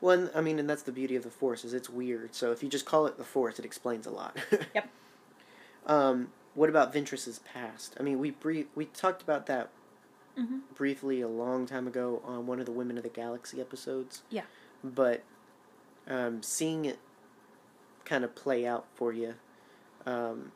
Well, 0.00 0.30
I 0.34 0.40
mean, 0.40 0.58
and 0.58 0.68
that's 0.70 0.82
the 0.82 0.92
beauty 0.92 1.14
of 1.16 1.22
the 1.24 1.30
Force 1.30 1.64
is 1.64 1.74
it's 1.74 1.90
weird. 1.90 2.34
So 2.34 2.52
if 2.52 2.62
you 2.62 2.68
just 2.68 2.86
call 2.86 3.06
it 3.06 3.18
the 3.18 3.24
Force, 3.24 3.58
it 3.58 3.64
explains 3.64 4.06
a 4.06 4.10
lot. 4.10 4.36
Yep. 4.74 4.88
Um, 5.86 6.28
what 6.54 6.68
about 6.68 6.92
Ventress's 6.92 7.38
past? 7.40 7.96
I 7.98 8.02
mean, 8.02 8.18
we 8.18 8.30
brief 8.30 8.66
we 8.74 8.86
talked 8.86 9.22
about 9.22 9.46
that 9.46 9.70
Mm-hmm. 10.38 10.58
briefly 10.74 11.20
a 11.20 11.28
long 11.28 11.66
time 11.66 11.86
ago 11.88 12.22
on 12.24 12.46
one 12.46 12.60
of 12.60 12.64
the 12.66 12.72
Women 12.72 12.96
of 12.96 13.02
the 13.02 13.08
Galaxy 13.10 13.60
episodes. 13.60 14.22
Yeah. 14.30 14.44
But 14.82 15.22
um, 16.08 16.42
seeing 16.42 16.84
it 16.84 16.98
kind 18.04 18.24
of 18.24 18.34
play 18.36 18.64
out 18.64 18.86
for 18.94 19.12
you, 19.12 19.34
um, 20.06 20.52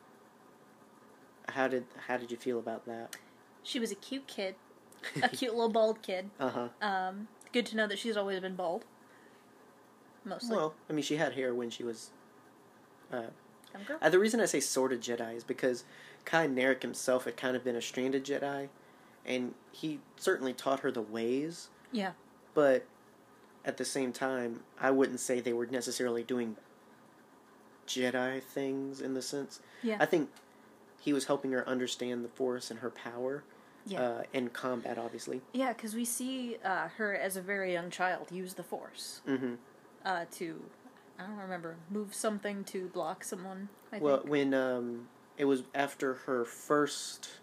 how 1.48 1.68
did 1.68 1.84
how 2.06 2.16
did 2.16 2.30
you 2.30 2.36
feel 2.36 2.58
about 2.58 2.86
that? 2.86 3.16
She 3.64 3.78
was 3.80 3.90
a 3.90 3.96
cute 3.96 4.26
kid, 4.28 4.54
a 5.22 5.28
cute 5.28 5.52
little 5.52 5.68
bald 5.68 6.00
kid. 6.02 6.30
Uh 6.38 6.50
huh. 6.50 6.68
Um, 6.80 7.28
good 7.54 7.64
to 7.66 7.76
know 7.76 7.86
that 7.86 7.98
she's 7.98 8.16
always 8.16 8.40
been 8.40 8.56
bald. 8.56 8.84
Mostly. 10.24 10.56
Well, 10.56 10.74
I 10.90 10.92
mean, 10.92 11.04
she 11.04 11.16
had 11.16 11.34
hair 11.34 11.54
when 11.54 11.70
she 11.70 11.84
was. 11.84 12.10
Uh, 13.12 13.28
uh, 14.02 14.08
the 14.08 14.18
reason 14.18 14.40
I 14.40 14.46
say 14.46 14.60
sort 14.60 14.92
of 14.92 15.00
Jedi 15.00 15.36
is 15.36 15.44
because 15.44 15.84
Ky 16.26 16.48
Narec 16.48 16.82
himself 16.82 17.24
had 17.24 17.36
kind 17.36 17.56
of 17.56 17.62
been 17.62 17.76
a 17.76 17.80
stranded 17.80 18.24
Jedi, 18.24 18.68
and 19.24 19.54
he 19.70 20.00
certainly 20.16 20.52
taught 20.52 20.80
her 20.80 20.90
the 20.90 21.02
ways. 21.02 21.68
Yeah. 21.92 22.12
But 22.54 22.86
at 23.64 23.76
the 23.76 23.84
same 23.84 24.12
time, 24.12 24.60
I 24.80 24.90
wouldn't 24.90 25.20
say 25.20 25.40
they 25.40 25.52
were 25.52 25.66
necessarily 25.66 26.24
doing 26.24 26.56
Jedi 27.86 28.42
things 28.42 29.00
in 29.00 29.14
the 29.14 29.22
sense. 29.22 29.60
Yeah. 29.82 29.98
I 30.00 30.06
think 30.06 30.30
he 31.00 31.12
was 31.12 31.26
helping 31.26 31.52
her 31.52 31.68
understand 31.68 32.24
the 32.24 32.28
Force 32.28 32.70
and 32.70 32.80
her 32.80 32.90
power, 32.90 33.44
Yeah. 33.86 34.00
uh, 34.02 34.22
and 34.32 34.52
combat, 34.52 34.96
obviously. 34.98 35.42
Yeah, 35.52 35.72
because 35.72 35.94
we 35.94 36.04
see 36.04 36.56
uh, 36.64 36.88
her 36.96 37.14
as 37.14 37.36
a 37.36 37.42
very 37.42 37.72
young 37.72 37.90
child 37.90 38.32
use 38.32 38.54
the 38.54 38.62
Force 38.62 39.20
hmm 39.26 39.54
uh, 40.04 40.24
to, 40.32 40.60
I 41.18 41.26
don't 41.26 41.36
remember, 41.38 41.76
move 41.90 42.14
something 42.14 42.64
to 42.64 42.88
block 42.88 43.24
someone. 43.24 43.68
I 43.92 43.98
Well, 43.98 44.18
think. 44.18 44.30
when 44.30 44.54
um, 44.54 45.08
it 45.38 45.44
was 45.46 45.62
after 45.74 46.14
her 46.26 46.44
first, 46.44 47.40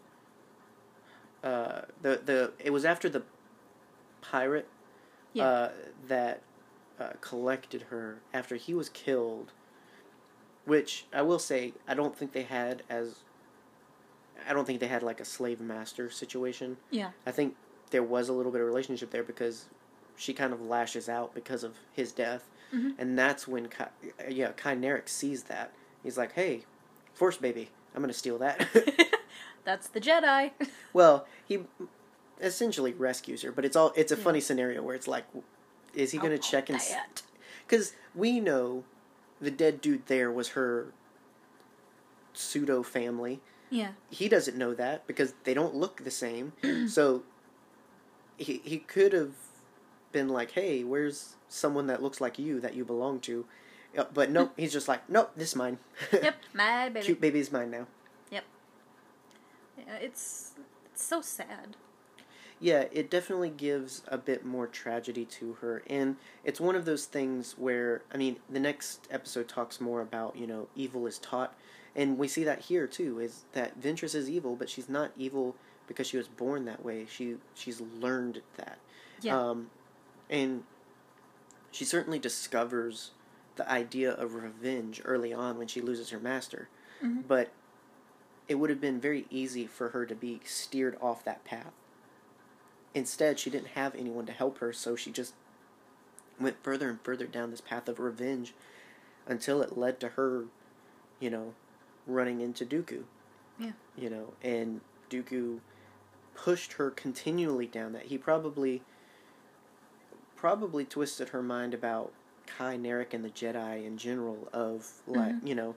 uh, 1.43 1.81
the 2.01 2.21
the 2.23 2.51
it 2.59 2.71
was 2.71 2.85
after 2.85 3.09
the 3.09 3.23
pirate, 4.21 4.67
Yeah. 5.33 5.45
uh, 5.47 5.69
that 6.07 6.41
uh, 6.99 7.13
collected 7.21 7.83
her 7.89 8.19
after 8.33 8.55
he 8.55 8.73
was 8.73 8.89
killed. 8.89 9.51
Which 10.65 11.05
I 11.11 11.23
will 11.23 11.39
say, 11.39 11.73
I 11.87 11.95
don't 11.95 12.15
think 12.15 12.33
they 12.33 12.43
had 12.43 12.83
as. 12.89 13.15
I 14.47 14.53
don't 14.53 14.65
think 14.65 14.79
they 14.79 14.87
had 14.87 15.03
like 15.03 15.19
a 15.19 15.25
slave 15.25 15.59
master 15.61 16.09
situation. 16.09 16.77
Yeah. 16.89 17.11
I 17.25 17.31
think 17.31 17.55
there 17.91 18.03
was 18.03 18.29
a 18.29 18.33
little 18.33 18.51
bit 18.51 18.61
of 18.61 18.67
relationship 18.67 19.11
there 19.11 19.23
because 19.23 19.65
she 20.15 20.33
kind 20.33 20.53
of 20.53 20.61
lashes 20.61 21.09
out 21.09 21.33
because 21.33 21.63
of 21.63 21.75
his 21.93 22.11
death, 22.11 22.47
Mhm. 22.73 22.93
and 22.97 23.17
that's 23.17 23.47
when 23.47 23.67
Ky, 23.69 23.85
yeah 24.29 24.51
Narec 24.53 25.09
sees 25.09 25.43
that. 25.43 25.71
He's 26.03 26.17
like, 26.17 26.33
"Hey, 26.33 26.65
Force 27.13 27.37
baby, 27.37 27.69
I'm 27.95 28.01
gonna 28.01 28.13
steal 28.13 28.37
that." 28.39 28.67
That's 29.63 29.87
the 29.89 29.99
Jedi. 30.01 30.51
well, 30.93 31.25
he 31.45 31.59
essentially 32.39 32.93
rescues 32.93 33.41
her, 33.43 33.51
but 33.51 33.65
it's 33.65 33.75
all 33.75 33.93
it's 33.95 34.11
a 34.11 34.15
Yeah. 34.15 34.23
funny 34.23 34.41
scenario 34.41 34.81
where 34.83 34.95
it's 34.95 35.07
like, 35.07 35.25
is 35.93 36.11
he 36.11 36.17
gonna 36.17 36.33
I'll 36.35 36.39
check 36.39 36.69
and? 36.69 36.79
Because 37.67 37.93
we 38.15 38.39
know 38.39 38.83
the 39.39 39.51
dead 39.51 39.81
dude 39.81 40.05
there 40.07 40.31
was 40.31 40.49
her 40.49 40.93
pseudo 42.33 42.83
family. 42.83 43.39
Yeah. 43.71 43.91
he 44.09 44.27
doesn't 44.29 44.57
know 44.57 44.73
that 44.75 45.07
because 45.07 45.33
they 45.45 45.53
don't 45.53 45.73
look 45.73 46.03
the 46.03 46.11
same. 46.11 46.53
so 46.87 47.23
he 48.37 48.61
he 48.63 48.77
could 48.79 49.13
have 49.13 49.31
been 50.11 50.27
like, 50.29 50.51
"Hey, 50.51 50.83
where's 50.83 51.35
someone 51.47 51.87
that 51.87 52.03
looks 52.03 52.19
like 52.21 52.37
you 52.37 52.59
that 52.59 52.75
you 52.75 52.83
belong 52.85 53.19
to?" 53.21 53.45
Uh, 53.97 54.05
But 54.13 54.29
nope, 54.37 54.53
he's 54.57 54.73
just 54.73 54.87
like, 54.87 55.09
"Nope, 55.09 55.31
this 55.35 55.49
is 55.49 55.55
mine. 55.55 55.77
Yep. 56.11 56.35
My 56.53 56.89
baby. 56.89 57.05
Cute 57.05 57.21
baby's 57.21 57.51
mine 57.51 57.71
now." 57.71 57.87
Yep. 58.29 58.43
Yeah, 59.77 59.95
it's 59.95 60.51
it's 60.85 61.03
so 61.03 61.21
sad. 61.21 61.77
Yeah, 62.59 62.85
it 62.91 63.09
definitely 63.09 63.49
gives 63.49 64.03
a 64.07 64.19
bit 64.19 64.45
more 64.45 64.67
tragedy 64.67 65.25
to 65.25 65.53
her, 65.61 65.81
and 65.87 66.17
it's 66.43 66.59
one 66.61 66.75
of 66.75 66.85
those 66.85 67.05
things 67.05 67.55
where 67.57 68.03
I 68.13 68.17
mean, 68.17 68.35
the 68.49 68.59
next 68.59 69.07
episode 69.09 69.47
talks 69.47 69.81
more 69.81 70.01
about 70.01 70.35
you 70.35 70.45
know 70.45 70.67
evil 70.75 71.07
is 71.07 71.17
taught, 71.17 71.55
and 71.95 72.17
we 72.17 72.27
see 72.27 72.43
that 72.43 72.59
here 72.59 72.87
too. 72.87 73.19
Is 73.19 73.43
that 73.53 73.79
Ventress 73.79 74.15
is 74.15 74.29
evil, 74.29 74.55
but 74.55 74.69
she's 74.69 74.89
not 74.89 75.11
evil 75.17 75.55
because 75.87 76.07
she 76.07 76.17
was 76.17 76.27
born 76.27 76.65
that 76.65 76.83
way. 76.85 77.05
She 77.09 77.37
she's 77.53 77.81
learned 77.81 78.41
that, 78.57 78.77
Yeah. 79.21 79.37
um, 79.39 79.69
and 80.29 80.63
she 81.71 81.85
certainly 81.85 82.19
discovers 82.19 83.11
the 83.55 83.69
idea 83.69 84.11
of 84.13 84.33
revenge 84.35 85.01
early 85.05 85.33
on 85.33 85.57
when 85.57 85.67
she 85.67 85.81
loses 85.81 86.09
her 86.09 86.19
master, 86.19 86.69
Mhm. 87.01 87.27
but 87.27 87.49
it 88.47 88.55
would 88.55 88.69
have 88.69 88.81
been 88.81 88.99
very 88.99 89.27
easy 89.29 89.67
for 89.67 89.89
her 89.89 90.05
to 90.05 90.15
be 90.15 90.41
steered 90.45 90.97
off 91.01 91.23
that 91.23 91.43
path. 91.43 91.73
Instead, 92.93 93.39
she 93.39 93.49
didn't 93.49 93.69
have 93.69 93.95
anyone 93.95 94.25
to 94.25 94.31
help 94.33 94.57
her, 94.57 94.73
so 94.73 94.95
she 94.95 95.11
just 95.11 95.33
went 96.39 96.61
further 96.63 96.89
and 96.89 96.99
further 97.01 97.25
down 97.27 97.51
this 97.51 97.61
path 97.61 97.87
of 97.87 97.99
revenge 97.99 98.53
until 99.25 99.61
it 99.61 99.77
led 99.77 99.99
to 99.99 100.09
her, 100.09 100.45
you 101.19 101.29
know, 101.29 101.53
running 102.07 102.41
into 102.41 102.65
Dooku. 102.65 103.03
Yeah. 103.59 103.71
You 103.97 104.09
know, 104.09 104.33
and 104.43 104.81
Dooku 105.09 105.59
pushed 106.35 106.73
her 106.73 106.89
continually 106.91 107.67
down 107.67 107.93
that. 107.93 108.03
He 108.03 108.17
probably 108.17 108.81
probably 110.35 110.83
twisted 110.85 111.29
her 111.29 111.43
mind 111.43 111.73
about 111.73 112.11
Ky 112.47 112.75
Narec 112.75 113.13
and 113.13 113.23
the 113.23 113.29
Jedi 113.29 113.85
in 113.85 113.97
general 113.97 114.47
of 114.51 114.91
like, 115.05 115.33
Mhm. 115.33 115.47
you 115.47 115.55
know, 115.55 115.75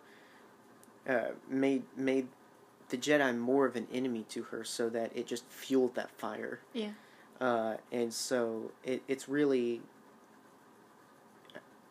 uh, 1.07 1.33
made 1.49 1.83
made 1.97 2.29
the 2.89 2.97
Jedi 2.97 3.37
more 3.37 3.67
of 3.67 3.77
an 3.77 3.87
enemy 3.93 4.25
to 4.31 4.45
her 4.45 4.65
so 4.65 4.89
that 4.89 5.15
it 5.15 5.27
just 5.27 5.45
fueled 5.49 5.95
that 5.97 6.11
fire. 6.13 6.61
Yeah. 6.73 6.93
Uh, 7.41 7.77
and 7.93 8.13
so 8.15 8.71
it, 8.85 9.03
it's 9.09 9.29
really, 9.29 9.83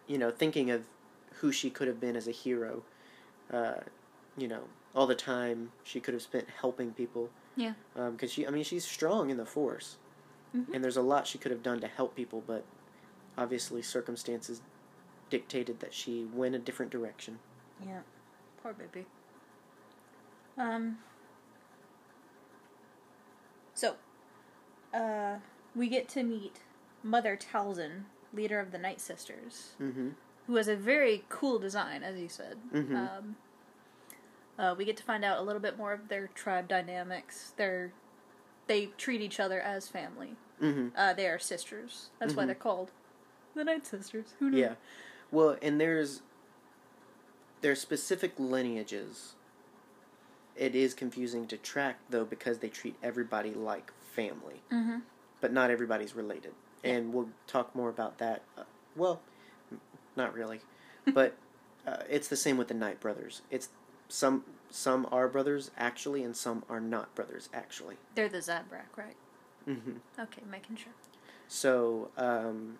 you 0.07 0.17
know, 0.17 0.31
thinking 0.31 0.71
of 0.71 0.85
who 1.35 1.51
she 1.51 1.69
could 1.69 1.87
have 1.87 1.99
been 1.99 2.15
as 2.15 2.27
a 2.27 2.31
hero. 2.31 2.83
Uh, 3.51 3.81
you 4.37 4.47
know, 4.47 4.63
all 4.95 5.07
the 5.07 5.15
time 5.15 5.71
she 5.83 5.99
could 5.99 6.13
have 6.13 6.23
spent 6.23 6.47
helping 6.61 6.91
people. 6.91 7.29
Yeah. 7.55 7.73
Because 7.95 8.31
she, 8.31 8.47
I 8.47 8.49
mean, 8.49 8.63
she's 8.63 8.85
strong 8.85 9.29
in 9.29 9.37
the 9.37 9.45
Force, 9.45 9.97
Mhm. 10.55 10.73
and 10.73 10.83
there's 10.83 10.97
a 10.97 11.01
lot 11.01 11.27
she 11.27 11.37
could 11.37 11.51
have 11.51 11.63
done 11.63 11.79
to 11.81 11.87
help 11.87 12.15
people, 12.15 12.43
but 12.45 12.63
obviously 13.37 13.81
circumstances 13.81 14.61
dictated 15.29 15.79
that 15.79 15.93
she 15.93 16.25
went 16.25 16.53
a 16.55 16.59
different 16.59 16.91
direction. 16.91 17.39
Yeah. 17.85 18.01
Poor 18.61 18.73
baby. 18.73 19.05
Um. 20.57 20.99
So, 23.73 23.95
uh, 24.93 25.37
we 25.75 25.89
get 25.89 26.07
to 26.09 26.23
meet 26.23 26.61
Mother 27.01 27.35
Talzin, 27.37 28.03
leader 28.33 28.59
of 28.59 28.71
the 28.71 28.77
Night 28.77 29.01
Sisters, 29.01 29.75
Mm-hmm. 29.81 30.09
who 30.47 30.55
has 30.55 30.67
a 30.67 30.75
very 30.75 31.25
cool 31.29 31.57
design, 31.59 32.03
as 32.03 32.17
you 32.19 32.29
said. 32.29 32.59
Mhm. 32.71 32.95
Um, 32.95 33.35
uh, 34.59 34.75
we 34.77 34.85
get 34.85 34.97
to 34.97 35.03
find 35.03 35.23
out 35.25 35.39
a 35.39 35.41
little 35.41 35.61
bit 35.61 35.77
more 35.77 35.93
of 35.93 36.07
their 36.09 36.27
tribe 36.27 36.67
dynamics. 36.67 37.53
They're 37.57 37.91
they 38.67 38.85
treat 38.97 39.21
each 39.21 39.39
other 39.39 39.59
as 39.59 39.87
family. 39.89 40.35
Mm-hmm. 40.61 40.89
Uh, 40.95 41.13
they 41.13 41.27
are 41.27 41.37
sisters. 41.39 42.09
That's 42.19 42.33
why 42.33 42.43
Mhm. 42.43 42.47
they're 42.47 42.55
called 42.55 42.91
the 43.55 43.63
Night 43.65 43.85
Sisters. 43.85 44.35
Who 44.39 44.49
knew? 44.51 44.57
Yeah. 44.59 44.75
Well, 45.31 45.57
and 45.61 45.81
there's 45.81 46.21
there's 47.61 47.79
specific 47.81 48.33
lineages. 48.37 49.33
It 50.55 50.75
is 50.75 50.93
confusing 50.93 51.47
to 51.47 51.57
track 51.57 51.97
though 52.09 52.25
because 52.25 52.59
they 52.59 52.69
treat 52.69 52.95
everybody 53.03 53.53
like 53.53 53.91
family, 54.13 54.61
Mm-hmm. 54.71 54.99
but 55.41 55.51
not 55.51 55.71
everybody's 55.71 56.15
related. 56.15 56.53
And 56.83 57.13
we'll 57.13 57.29
talk 57.47 57.73
more 57.75 57.89
about 57.89 58.17
that. 58.19 58.43
Uh, 58.57 58.63
well, 58.95 59.21
m- 59.71 59.81
not 60.15 60.33
really, 60.33 60.59
but 61.13 61.35
uh, 61.87 62.03
it's 62.09 62.27
the 62.27 62.35
same 62.35 62.57
with 62.57 62.67
the 62.67 62.73
Night 62.73 62.99
brothers. 62.99 63.41
It's 63.49 63.69
some 64.07 64.43
some 64.69 65.07
are 65.11 65.27
brothers 65.27 65.71
actually, 65.77 66.23
and 66.23 66.35
some 66.35 66.63
are 66.69 66.79
not 66.79 67.13
brothers 67.15 67.49
actually. 67.53 67.97
They're 68.15 68.29
the 68.29 68.39
Zabrak, 68.39 68.95
right? 68.97 69.15
hmm 69.65 69.97
Okay, 70.19 70.41
making 70.49 70.75
sure. 70.77 70.93
So, 71.47 72.09
um, 72.17 72.77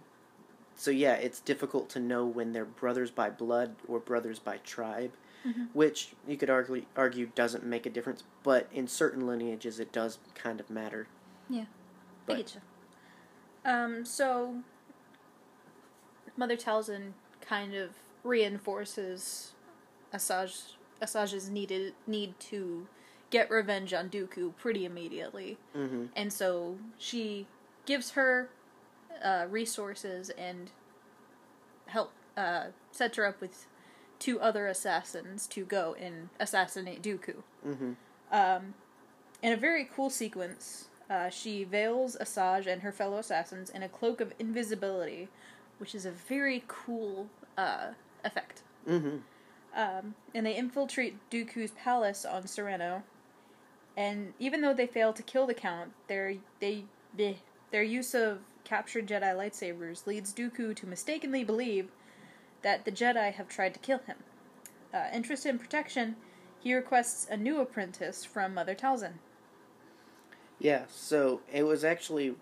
so 0.76 0.90
yeah, 0.92 1.14
it's 1.14 1.40
difficult 1.40 1.90
to 1.92 2.00
know 2.00 2.26
when 2.26 2.52
they're 2.52 2.66
brothers 2.66 3.12
by 3.12 3.30
blood 3.30 3.76
or 3.88 4.00
brothers 4.00 4.40
by 4.40 4.58
tribe, 4.58 5.12
Mhm. 5.46 5.70
which 5.74 6.16
you 6.28 6.36
could 6.38 6.50
argue 6.50 6.86
argue 6.96 7.28
doesn't 7.36 7.64
make 7.64 7.86
a 7.86 7.90
difference, 7.90 8.24
but 8.42 8.68
in 8.72 8.88
certain 8.88 9.28
lineages 9.28 9.80
it 9.80 9.92
does 9.92 10.18
kind 10.34 10.60
of 10.60 10.70
matter. 10.70 11.08
Yeah, 11.50 11.66
But- 12.26 12.38
get 12.38 12.56
you. 12.56 12.62
Um, 13.70 14.04
so 14.06 14.64
Mother 16.36 16.58
Talzin 16.58 17.14
kind 17.42 17.76
of 17.76 17.92
reinforces 18.24 19.54
Asajj 20.14 20.74
Asajj's 21.04 21.50
needed 21.50 21.94
need 22.08 22.40
to 22.40 22.88
get 23.30 23.50
revenge 23.50 23.94
on 23.94 24.10
Dooku 24.10 24.56
pretty 24.58 24.86
immediately, 24.86 25.58
Mm-hmm. 25.76 26.06
and 26.16 26.32
so 26.32 26.78
she 26.98 27.48
gives 27.86 28.12
her 28.12 28.50
uh, 29.24 29.46
resources 29.50 30.30
and 30.32 30.72
help 31.88 32.12
uh, 32.38 32.66
sets 32.92 33.18
her 33.18 33.26
up 33.26 33.42
with 33.42 33.68
two 34.20 34.40
other 34.40 34.68
assassins 34.68 35.48
to 35.48 35.66
go 35.66 35.96
and 36.00 36.30
assassinate 36.40 37.02
Dooku. 37.02 37.44
Mm-hmm. 37.68 37.92
Um, 38.32 38.74
in 39.42 39.52
a 39.52 39.58
very 39.58 39.90
cool 39.94 40.10
sequence, 40.10 40.88
uh, 41.10 41.30
she 41.30 41.64
veils 41.66 42.16
Asajj 42.22 42.66
and 42.68 42.82
her 42.82 42.92
fellow 42.92 43.18
assassins 43.18 43.70
in 43.70 43.84
a 43.84 43.90
cloak 43.90 44.22
of 44.22 44.34
invisibility, 44.40 45.28
which 45.78 45.94
is 45.94 46.06
a 46.06 46.12
very 46.12 46.64
cool 46.68 47.28
uh, 47.58 47.88
effect. 48.24 48.62
Mm-hmm. 48.88 49.18
Um, 49.76 50.16
and 50.36 50.46
they 50.46 50.56
infiltrate 50.56 51.18
Dooku's 51.32 51.72
palace 51.72 52.26
on 52.26 52.44
Serenno. 52.44 53.04
And 53.98 54.34
even 54.40 54.62
though 54.62 54.74
they 54.74 54.88
fail 54.88 55.14
to 55.14 55.24
kill 55.24 55.48
the 55.48 55.54
Count, 55.54 55.92
their 56.08 56.36
they 56.60 56.86
bleh, 57.18 57.38
their 57.72 57.84
use 57.84 58.14
of 58.14 58.40
captured 58.64 59.08
Jedi 59.08 59.36
lightsabers 59.36 60.08
leads 60.08 60.34
Dooku 60.34 60.76
to 60.76 60.88
mistakenly 60.88 61.44
believe 61.44 61.90
that 62.62 62.86
the 62.86 62.92
Jedi 62.92 63.34
have 63.34 63.48
tried 63.48 63.74
to 63.74 63.80
kill 63.80 64.00
him. 64.00 64.18
Uh, 64.94 65.08
interested 65.14 65.50
in 65.50 65.60
protection, 65.60 66.16
he 66.60 66.74
requests 66.74 67.28
a 67.30 67.36
new 67.36 67.60
apprentice 67.60 68.24
from 68.24 68.54
Mother 68.54 68.76
Talzin. 68.76 69.14
Yeah, 70.60 70.84
so 70.90 71.42
it 71.52 71.64
was 71.64 71.84
actually, 71.84 72.36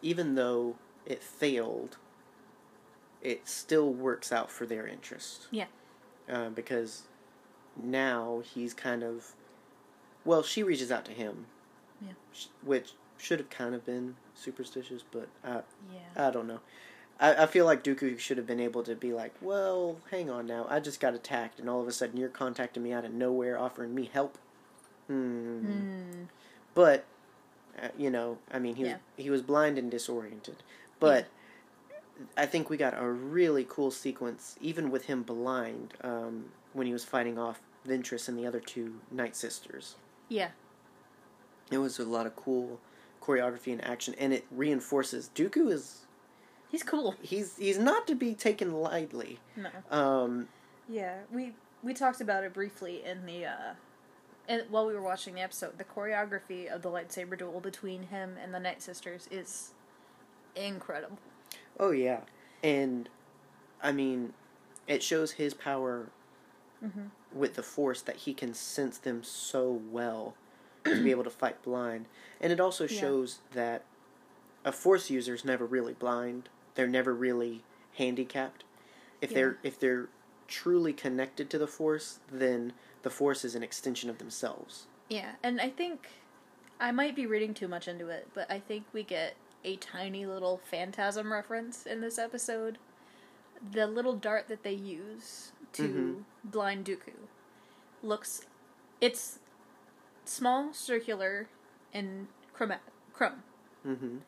even 0.00 0.34
though 0.34 0.76
it 1.06 1.22
failed, 1.22 1.96
it 3.20 3.48
still 3.48 3.92
works 3.92 4.30
out 4.30 4.50
for 4.50 4.64
their 4.66 4.86
interest. 4.86 5.48
Yeah. 5.50 5.66
Uh, 6.28 6.48
because 6.48 7.02
now 7.82 8.42
he's 8.54 8.72
kind 8.72 9.02
of, 9.02 9.32
well, 10.24 10.42
she 10.42 10.62
reaches 10.62 10.90
out 10.90 11.04
to 11.04 11.12
him. 11.12 11.46
Yeah. 12.00 12.12
Which 12.62 12.92
should 13.18 13.38
have 13.38 13.50
kind 13.50 13.74
of 13.74 13.84
been 13.84 14.16
superstitious, 14.34 15.02
but 15.10 15.28
I, 15.44 15.60
Yeah. 15.92 16.28
I 16.28 16.30
don't 16.30 16.46
know. 16.46 16.60
I, 17.20 17.44
I 17.44 17.46
feel 17.46 17.64
like 17.64 17.84
Dooku 17.84 18.18
should 18.18 18.38
have 18.38 18.46
been 18.46 18.60
able 18.60 18.82
to 18.82 18.94
be 18.94 19.12
like, 19.12 19.34
well, 19.40 19.98
hang 20.10 20.30
on 20.30 20.46
now. 20.46 20.66
I 20.68 20.80
just 20.80 20.98
got 20.98 21.14
attacked, 21.14 21.60
and 21.60 21.68
all 21.68 21.80
of 21.80 21.86
a 21.88 21.92
sudden 21.92 22.16
you're 22.18 22.28
contacting 22.28 22.82
me 22.82 22.92
out 22.92 23.04
of 23.04 23.12
nowhere, 23.12 23.58
offering 23.58 23.94
me 23.94 24.10
help. 24.12 24.38
Hmm. 25.06 25.58
Hmm. 25.58 26.22
But 26.74 27.04
uh, 27.80 27.88
you 27.96 28.10
know, 28.10 28.38
I 28.52 28.58
mean, 28.58 28.76
he 28.76 28.84
was, 28.84 28.92
he 29.16 29.30
was 29.30 29.42
blind 29.42 29.78
and 29.78 29.90
disoriented. 29.90 30.56
But 30.98 31.26
I 32.36 32.46
think 32.46 32.70
we 32.70 32.76
got 32.76 32.94
a 32.96 33.10
really 33.10 33.66
cool 33.68 33.90
sequence, 33.90 34.56
even 34.60 34.90
with 34.90 35.06
him 35.06 35.22
blind, 35.22 35.94
um, 36.02 36.46
when 36.72 36.86
he 36.86 36.92
was 36.92 37.04
fighting 37.04 37.38
off 37.38 37.60
Ventress 37.86 38.28
and 38.28 38.38
the 38.38 38.46
other 38.46 38.60
two 38.60 39.00
Night 39.10 39.36
Sisters. 39.36 39.96
Yeah. 40.28 40.48
It 41.70 41.78
was 41.78 41.98
a 41.98 42.04
lot 42.04 42.26
of 42.26 42.36
cool 42.36 42.80
choreography 43.20 43.72
and 43.72 43.84
action, 43.84 44.14
and 44.18 44.32
it 44.32 44.44
reinforces 44.50 45.30
Dooku 45.34 45.70
is 45.72 46.00
He's 46.70 46.82
cool. 46.82 47.14
he's 47.22 47.56
he's 47.56 47.78
not 47.78 48.06
to 48.08 48.14
be 48.16 48.34
taken 48.34 48.72
lightly. 48.72 49.38
No. 49.56 49.70
Um, 49.96 50.48
Yeah, 50.88 51.18
we 51.32 51.52
we 51.82 51.94
talked 51.94 52.20
about 52.20 52.42
it 52.42 52.52
briefly 52.52 53.04
in 53.04 53.26
the 53.26 53.46
uh 53.46 53.74
and 54.48 54.62
while 54.70 54.84
we 54.86 54.92
were 54.92 55.02
watching 55.02 55.34
the 55.34 55.40
episode, 55.40 55.78
the 55.78 55.84
choreography 55.84 56.66
of 56.66 56.82
the 56.82 56.90
lightsaber 56.90 57.38
duel 57.38 57.60
between 57.60 58.04
him 58.04 58.36
and 58.42 58.52
the 58.52 58.60
Night 58.60 58.82
Sisters 58.82 59.26
is 59.30 59.70
incredible. 60.54 61.18
Oh 61.78 61.90
yeah, 61.90 62.20
and 62.62 63.08
I 63.82 63.92
mean, 63.92 64.32
it 64.86 65.02
shows 65.02 65.32
his 65.32 65.54
power 65.54 66.10
Mhm. 66.82 67.10
with 67.32 67.54
the 67.54 67.62
Force 67.62 68.02
that 68.02 68.16
he 68.16 68.34
can 68.34 68.54
sense 68.54 68.98
them 68.98 69.22
so 69.24 69.70
well 69.70 70.34
to 70.84 71.02
be 71.02 71.10
able 71.10 71.24
to 71.24 71.30
fight 71.30 71.62
blind, 71.62 72.06
and 72.40 72.52
it 72.52 72.60
also 72.60 72.86
Yeah. 72.86 73.00
shows 73.00 73.40
that 73.52 73.84
a 74.64 74.72
Force 74.72 75.10
user 75.10 75.34
is 75.34 75.44
never 75.44 75.66
really 75.66 75.94
blind. 75.94 76.48
They're 76.74 76.86
never 76.86 77.14
really 77.14 77.62
handicapped. 77.94 78.64
If 79.20 79.30
Yeah. 79.30 79.34
they're 79.34 79.58
if 79.62 79.78
they're 79.78 80.08
truly 80.46 80.92
connected 80.92 81.48
to 81.50 81.58
the 81.58 81.66
Force, 81.66 82.20
then 82.30 82.72
the 83.02 83.10
Force 83.10 83.44
is 83.44 83.54
an 83.54 83.62
extension 83.62 84.10
of 84.10 84.18
themselves. 84.18 84.86
Yeah, 85.08 85.36
and 85.42 85.60
I 85.60 85.70
think 85.70 86.08
I 86.80 86.90
might 86.92 87.14
be 87.14 87.26
reading 87.26 87.54
too 87.54 87.68
much 87.68 87.86
into 87.88 88.08
it, 88.08 88.28
but 88.34 88.50
I 88.50 88.58
think 88.60 88.84
we 88.92 89.02
get 89.02 89.36
a 89.64 89.76
tiny 89.76 90.26
little 90.26 90.58
phantasm 90.58 91.32
reference 91.32 91.86
in 91.86 92.00
this 92.00 92.18
episode. 92.18 92.78
The 93.72 93.86
little 93.86 94.14
dart 94.14 94.48
that 94.48 94.62
they 94.62 94.72
use 94.72 95.52
to 95.72 96.24
Mhm. 96.44 96.50
blind 96.50 96.84
Dooku 96.86 97.12
looks 98.02 98.46
it's 99.00 99.38
small, 100.24 100.72
circular, 100.72 101.48
and 101.92 102.28
chromat 102.54 102.80
chrome. 103.12 103.42
Mm-hmm. 103.86 104.18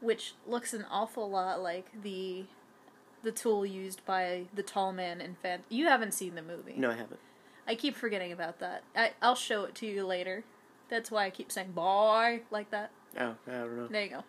which 0.00 0.34
looks 0.46 0.72
an 0.74 0.84
awful 0.90 1.28
lot 1.28 1.62
like 1.62 1.86
the 2.02 2.44
the 3.22 3.32
tool 3.32 3.64
used 3.66 4.04
by 4.04 4.46
the 4.54 4.62
tall 4.62 4.92
man 4.92 5.20
in 5.20 5.34
Fan. 5.36 5.64
You 5.68 5.86
haven't 5.86 6.12
seen 6.12 6.34
the 6.36 6.42
movie. 6.42 6.74
No, 6.76 6.90
I 6.90 6.94
haven't. 6.94 7.18
I 7.66 7.74
keep 7.74 7.96
forgetting 7.96 8.30
about 8.30 8.58
that. 8.60 8.84
I 8.94 9.14
I'll 9.22 9.34
show 9.34 9.64
it 9.64 9.74
to 9.76 9.86
you 9.86 10.06
later. 10.06 10.44
That's 10.88 11.10
why 11.10 11.24
I 11.24 11.30
keep 11.30 11.50
saying 11.50 11.72
"boy" 11.72 12.42
like 12.50 12.70
that. 12.70 12.90
Oh, 13.18 13.34
I 13.46 13.50
don't 13.50 13.76
know. 13.76 13.86
There 13.88 14.02
you 14.04 14.10
go. 14.10 14.24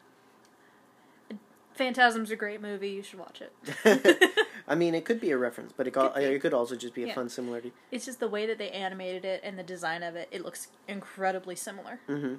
Phantasm's 1.76 2.32
a 2.32 2.36
great 2.36 2.60
movie. 2.62 2.90
You 2.90 3.04
should 3.04 3.20
watch 3.20 3.40
it. 3.42 4.34
I 4.68 4.74
mean, 4.74 4.96
it 4.96 5.06
could 5.06 5.22
be 5.22 5.30
a 5.30 5.38
reference, 5.38 5.72
but 5.78 5.86
it, 5.88 5.92
got, 5.94 6.16
Could 6.16 6.22
be. 6.22 6.26
it 6.36 6.40
could 6.40 6.54
also 6.54 6.76
just 6.76 6.96
be 6.96 7.04
a 7.04 7.08
Yeah. 7.08 7.14
fun 7.16 7.30
similarity. 7.30 7.72
it's 7.92 8.06
just 8.06 8.20
the 8.20 8.28
way 8.28 8.48
that 8.48 8.58
they 8.58 8.70
animated 8.72 9.24
it 9.26 9.42
and 9.44 9.60
the 9.60 9.64
design 9.64 10.02
of 10.02 10.16
it. 10.16 10.28
It 10.32 10.44
looks 10.44 10.70
incredibly 10.88 11.56
similar. 11.56 12.00
hmm 12.08 12.36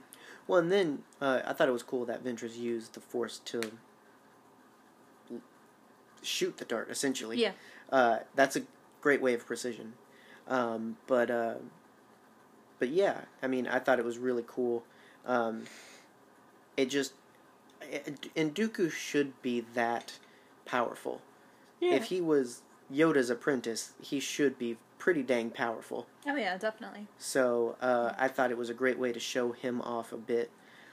Well, 0.49 0.59
and 0.59 0.73
then 0.73 1.05
uh, 1.21 1.43
I 1.47 1.53
thought 1.53 1.69
it 1.69 1.73
was 1.73 1.85
cool 1.85 2.05
that 2.07 2.25
Ventress 2.25 2.59
used 2.59 2.95
the 2.95 3.01
Force 3.01 3.39
to 3.47 3.61
shoot 6.23 6.57
the 6.59 6.65
dart. 6.65 6.91
Essentially, 6.91 7.39
Yeah. 7.41 7.53
uh, 7.93 8.19
that's 8.35 8.57
a 8.57 8.63
great 9.01 9.23
way 9.23 9.35
of 9.35 9.47
precision. 9.47 9.95
Um, 10.49 10.97
but 11.07 11.31
uh, 11.31 11.55
but 12.79 12.89
yeah, 12.89 13.23
I 13.43 13.47
mean, 13.47 13.67
I 13.67 13.79
thought 13.79 13.99
it 13.99 14.05
was 14.05 14.19
really 14.19 14.45
cool. 14.47 14.83
Um, 15.27 15.65
it 16.79 16.89
just 16.89 17.13
and 18.37 18.55
Dooku 18.55 18.91
should 18.91 19.41
be 19.43 19.61
that 19.75 20.19
powerful. 20.65 21.21
If 21.81 22.05
he 22.07 22.21
was 22.21 22.63
Yoda's 22.93 23.31
apprentice, 23.31 23.93
he 24.01 24.21
should 24.21 24.59
be 24.59 24.77
pretty 24.99 25.23
dang 25.23 25.51
powerful. 25.51 26.07
Oh 26.27 26.37
yeah, 26.37 26.57
definitely. 26.57 27.07
So 27.19 27.77
uh, 27.81 28.13
I 28.19 28.29
thought 28.29 28.51
it 28.51 28.59
was 28.59 28.71
a 28.71 28.75
great 28.75 28.99
way 28.99 29.13
to 29.13 29.21
show 29.21 29.53
him 29.53 29.81
off 29.83 30.13
a 30.13 30.17
bit. 30.17 30.51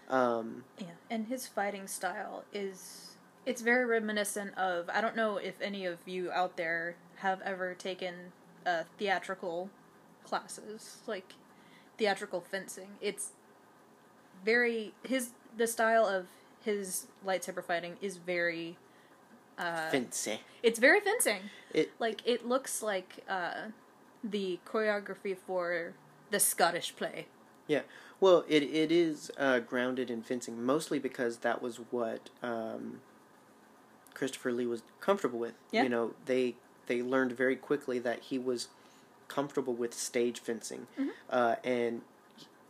Um, 0.09 0.63
Yeah, 0.77 0.87
and 1.09 1.27
his 1.27 1.47
fighting 1.47 1.87
style 1.87 2.43
is 2.53 3.15
it's 3.45 3.61
very 3.61 3.85
reminiscent 3.85 4.57
of 4.57 4.89
I 4.89 5.01
don't 5.01 5.15
know 5.15 5.37
if 5.37 5.59
any 5.61 5.85
of 5.85 5.99
you 6.05 6.31
out 6.31 6.57
there 6.57 6.95
have 7.17 7.41
ever 7.41 7.73
taken 7.73 8.31
uh, 8.65 8.83
theatrical 8.97 9.69
classes 10.23 10.97
like 11.07 11.33
theatrical 11.97 12.41
fencing. 12.41 12.89
It's 13.01 13.31
very 14.43 14.93
his 15.03 15.31
the 15.55 15.67
style 15.67 16.05
of 16.05 16.27
his 16.63 17.07
lightsaber 17.25 17.63
fighting 17.63 17.97
is 18.01 18.17
very 18.17 18.77
uh, 19.57 19.89
fancy. 19.89 20.39
it's 20.63 20.79
very 20.79 20.99
fencing. 20.99 21.41
It 21.73 21.91
Like 21.99 22.21
it 22.25 22.47
looks 22.47 22.81
like 22.81 23.23
uh, 23.29 23.69
the 24.23 24.59
choreography 24.65 25.37
for 25.37 25.93
the 26.31 26.39
Scottish 26.39 26.95
play. 26.95 27.27
Yeah, 27.67 27.81
well, 28.19 28.43
it 28.47 28.63
it 28.63 28.91
is 28.91 29.31
uh, 29.37 29.59
grounded 29.59 30.09
in 30.11 30.21
fencing 30.23 30.63
mostly 30.63 30.99
because 30.99 31.37
that 31.37 31.61
was 31.61 31.77
what 31.89 32.29
um, 32.43 32.99
Christopher 34.13 34.51
Lee 34.51 34.65
was 34.65 34.83
comfortable 34.99 35.39
with. 35.39 35.53
Yeah. 35.71 35.83
You 35.83 35.89
know, 35.89 36.13
they 36.25 36.55
they 36.87 37.01
learned 37.01 37.31
very 37.33 37.55
quickly 37.55 37.99
that 37.99 38.19
he 38.23 38.37
was 38.37 38.67
comfortable 39.27 39.73
with 39.73 39.93
stage 39.93 40.39
fencing, 40.39 40.85
Mhm. 40.99 41.09
uh, 41.29 41.55
and 41.63 42.01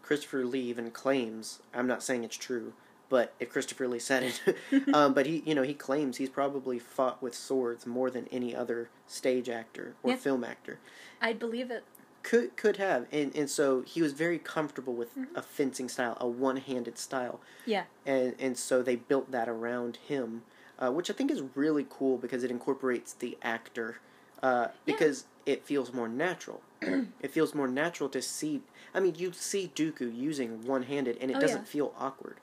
Christopher 0.09 0.45
Lee 0.45 0.61
even 0.61 0.91
claims. 0.91 1.59
I'm 1.73 1.87
not 1.87 2.03
saying 2.03 2.23
it's 2.23 2.37
true. 2.37 2.73
But 3.09 3.33
if 3.39 3.49
Christopher 3.51 3.87
Lee 3.87 3.99
said 3.99 4.23
it, 4.23 4.57
um, 4.93 5.13
but 5.15 5.25
he, 5.25 5.41
you 5.45 5.55
know, 5.55 5.63
he 5.63 5.73
claims 5.73 6.17
he's 6.17 6.29
probably 6.29 6.77
fought 6.79 7.21
with 7.23 7.33
swords 7.35 7.85
more 7.87 8.09
than 8.11 8.27
any 8.31 8.55
other 8.55 8.89
stage 9.07 9.49
actor 9.49 9.95
or 10.03 10.11
Yeah. 10.11 10.17
film 10.17 10.43
actor. 10.43 10.79
I 11.21 11.33
believe 11.33 11.71
it. 11.71 11.83
Could 12.23 12.55
could 12.57 12.77
have, 12.77 13.05
and 13.11 13.35
and 13.35 13.47
so 13.49 13.81
he 13.81 14.01
was 14.01 14.13
very 14.13 14.39
comfortable 14.39 14.93
with 14.95 15.15
Mhm. 15.15 15.27
a 15.35 15.43
fencing 15.43 15.87
style, 15.89 16.17
a 16.19 16.27
one 16.27 16.57
handed 16.57 16.97
style, 16.97 17.39
Yeah. 17.67 17.83
and 18.05 18.35
and 18.39 18.57
so 18.57 18.81
they 18.81 18.95
built 18.95 19.29
that 19.31 19.47
around 19.47 19.97
him, 19.97 20.41
uh, 20.79 20.91
which 20.91 21.11
I 21.11 21.13
think 21.13 21.29
is 21.29 21.43
really 21.53 21.85
cool 21.87 22.17
because 22.17 22.43
it 22.43 22.49
incorporates 22.49 23.13
the 23.13 23.37
actor, 23.43 23.99
uh, 24.41 24.69
because 24.85 25.25
it 25.45 25.63
feels 25.63 25.93
more 25.93 26.07
natural. 26.07 26.61
It 27.21 27.31
feels 27.31 27.53
more 27.55 27.67
natural 27.67 28.09
to 28.09 28.21
see. 28.21 28.61
I 28.93 28.99
mean, 28.99 29.15
you 29.17 29.31
see 29.33 29.71
Dooku 29.73 30.15
using 30.15 30.65
one 30.65 30.83
handed, 30.83 31.17
and 31.19 31.31
it 31.31 31.37
Oh, 31.37 31.39
doesn't 31.39 31.61
yeah. 31.61 31.65
feel 31.65 31.93
awkward. 31.97 32.37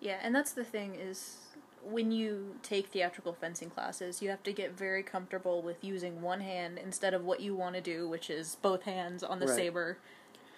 Yeah, 0.00 0.18
and 0.22 0.34
that's 0.34 0.52
the 0.52 0.64
thing 0.64 0.94
is 0.94 1.38
when 1.84 2.10
you 2.10 2.56
take 2.62 2.88
theatrical 2.88 3.32
fencing 3.32 3.70
classes, 3.70 4.22
you 4.22 4.30
have 4.30 4.42
to 4.44 4.52
get 4.52 4.72
very 4.72 5.02
comfortable 5.02 5.62
with 5.62 5.82
using 5.84 6.22
one 6.22 6.40
hand 6.40 6.78
instead 6.82 7.14
of 7.14 7.24
what 7.24 7.40
you 7.40 7.54
want 7.54 7.74
to 7.74 7.80
do, 7.80 8.08
which 8.08 8.30
is 8.30 8.56
both 8.62 8.82
hands 8.82 9.22
on 9.22 9.38
the 9.38 9.46
Right. 9.46 9.56
saber, 9.56 9.98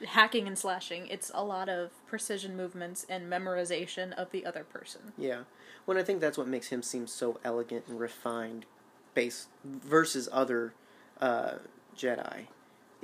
hacking 0.09 0.47
and 0.47 0.59
slashing. 0.59 1.07
It's 1.09 1.31
a 1.35 1.45
lot 1.45 1.69
of 1.69 1.91
precision 2.07 2.57
movements 2.57 3.07
and 3.09 3.31
memorization 3.31 4.13
of 4.13 4.31
the 4.31 4.45
other 4.47 4.65
person. 4.65 5.13
Yeah. 5.19 5.41
Well, 5.87 5.99
I 5.99 6.03
think 6.03 6.21
that's 6.21 6.39
what 6.39 6.49
makes 6.49 6.69
him 6.69 6.83
seem 6.83 7.07
so 7.07 7.39
elegant 7.45 7.87
and 7.89 7.99
refined, 7.99 8.67
base 9.15 9.47
versus 9.65 10.29
other 10.33 10.75
uh, 11.21 11.55
Jedi, 11.97 12.47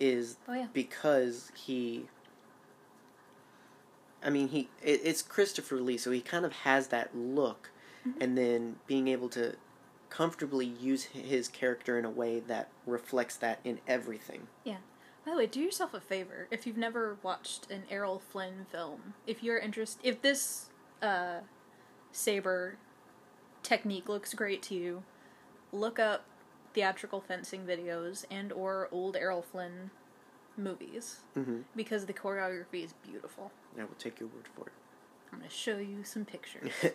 is 0.02 0.36
Oh 0.48 0.52
yeah. 0.54 0.66
because 0.72 1.52
he. 1.54 2.06
I 4.24 4.30
mean, 4.30 4.48
he 4.48 4.68
it, 4.82 5.00
it's 5.04 5.22
Christopher 5.22 5.76
Lee, 5.80 5.98
so 5.98 6.10
he 6.10 6.20
kind 6.20 6.44
of 6.44 6.52
has 6.52 6.88
that 6.88 7.16
look, 7.16 7.70
Mm-hmm. 8.06 8.20
and 8.20 8.36
then 8.36 8.76
being 8.88 9.06
able 9.06 9.28
to 9.28 9.54
comfortably 10.10 10.66
use 10.66 11.04
his 11.04 11.46
character 11.46 11.98
in 12.00 12.04
a 12.04 12.10
way 12.10 12.40
that 12.40 12.68
reflects 12.84 13.36
that 13.36 13.60
in 13.62 13.78
everything. 13.86 14.48
Yeah. 14.64 14.78
By 15.24 15.30
the 15.30 15.36
way, 15.38 15.46
do 15.46 15.60
yourself 15.60 15.94
a 15.94 16.00
favor 16.00 16.48
if 16.50 16.66
you've 16.66 16.76
never 16.76 17.16
watched 17.22 17.70
an 17.70 17.84
Errol 17.88 18.18
Flynn 18.18 18.66
film. 18.72 19.14
If 19.24 19.44
you're 19.44 19.56
interested, 19.58 20.04
if 20.04 20.20
this 20.20 20.68
uh, 21.00 21.42
saber 22.10 22.76
technique 23.62 24.08
looks 24.08 24.34
great 24.34 24.62
to 24.62 24.74
you, 24.74 25.04
look 25.70 26.00
up 26.00 26.24
theatrical 26.74 27.20
fencing 27.20 27.64
videos 27.66 28.24
and 28.30 28.52
or 28.52 28.88
old 28.92 29.16
Errol 29.16 29.42
Flynn 29.42 29.90
movies 30.56 31.20
Mm-hmm. 31.36 31.60
because 31.74 32.06
the 32.06 32.12
choreography 32.12 32.84
is 32.84 32.92
beautiful. 33.06 33.50
I 33.78 33.82
will 33.82 33.94
take 33.98 34.20
your 34.20 34.28
word 34.28 34.46
for 34.54 34.66
it. 34.66 34.72
I'm 35.32 35.38
gonna 35.38 35.50
show 35.50 35.78
you 35.78 36.04
some 36.04 36.24
pictures. 36.24 36.70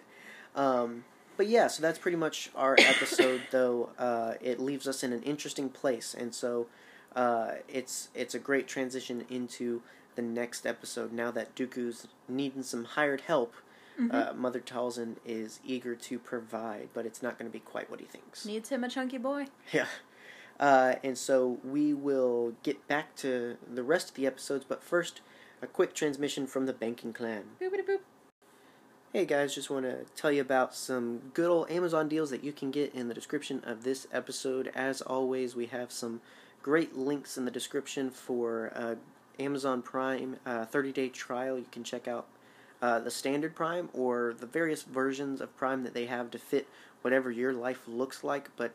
Um, 0.56 1.04
but 1.36 1.48
yeah, 1.48 1.68
so 1.68 1.84
that's 1.84 2.00
pretty 2.00 2.18
much 2.18 2.50
our 2.56 2.76
episode. 2.80 3.42
though 3.52 3.90
uh, 4.00 4.34
it 4.42 4.60
leaves 4.60 4.88
us 4.88 5.04
in 5.04 5.14
an 5.14 5.22
interesting 5.22 5.70
place, 5.70 6.16
and 6.18 6.34
so 6.34 6.66
uh, 7.16 7.52
it's 7.68 8.10
it's 8.16 8.34
a 8.34 8.40
great 8.40 8.68
transition 8.68 9.24
into 9.30 9.84
the 10.16 10.24
next 10.24 10.66
episode. 10.66 11.12
Now 11.14 11.30
that 11.32 11.54
Dooku's 11.56 12.08
needing 12.28 12.64
some 12.64 12.86
hired 12.86 13.22
help, 13.22 13.54
uh, 14.12 14.34
Mother 14.36 14.60
Talzin 14.60 15.16
is 15.26 15.60
eager 15.66 15.96
to 15.96 16.20
provide, 16.20 16.90
but 16.94 17.06
it's 17.06 17.22
not 17.22 17.38
going 17.38 17.50
to 17.50 17.54
be 17.54 17.60
quite 17.60 17.90
what 17.90 18.00
he 18.00 18.06
thinks. 18.06 18.46
Needs 18.46 18.70
him 18.70 18.84
a 18.84 18.90
chunky 18.90 19.18
boy. 19.18 19.48
Yeah. 19.72 19.88
Uh, 20.60 20.96
and 21.04 21.18
so 21.18 21.60
we 21.64 21.94
will 21.94 22.54
get 22.64 22.88
back 22.88 23.16
to 23.18 23.58
the 23.72 23.84
rest 23.84 24.10
of 24.10 24.16
the 24.16 24.26
episodes, 24.26 24.66
but 24.68 24.84
first, 24.84 25.22
a 25.62 25.68
quick 25.68 25.94
transmission 25.94 26.48
from 26.48 26.66
the 26.66 26.74
Banking 26.74 27.14
Clan. 27.14 27.44
Boopity 27.62 27.86
boop. 27.88 28.00
Hey 29.14 29.26
guys, 29.26 29.56
just 29.56 29.70
want 29.70 29.86
to 29.86 30.06
tell 30.16 30.32
you 30.32 30.42
about 30.42 30.76
some 30.76 31.32
good 31.34 31.50
old 31.50 31.72
Amazon 31.72 32.08
deals 32.08 32.30
that 32.30 32.44
you 32.44 32.52
can 32.52 32.72
get 32.72 32.94
in 32.94 33.08
the 33.08 33.14
description 33.14 33.62
of 33.66 33.84
this 33.84 34.06
episode. 34.12 34.72
As 34.76 35.02
always, 35.02 35.56
we 35.56 35.68
have 35.68 35.92
some 35.92 36.22
great 36.62 36.96
links 36.96 37.38
in 37.38 37.46
the 37.46 37.52
description 37.52 38.10
for 38.10 38.72
uh, 38.76 38.96
Amazon 39.40 39.82
Prime 39.82 40.38
uh, 40.46 40.66
30 40.66 40.92
day 40.92 41.10
trial. 41.10 41.58
You 41.58 41.66
can 41.72 41.84
check 41.84 42.08
out 42.08 42.28
uh, 42.82 43.00
the 43.00 43.12
standard 43.12 43.56
Prime 43.56 43.90
or 43.94 44.36
the 44.40 44.46
various 44.46 44.84
versions 44.84 45.42
of 45.42 45.56
Prime 45.58 45.84
that 45.84 45.94
they 45.94 46.06
have 46.06 46.32
to 46.32 46.40
fit 46.40 46.68
whatever 47.02 47.32
your 47.32 47.54
life 47.54 47.82
looks 47.88 48.24
like. 48.24 48.50
But 48.56 48.72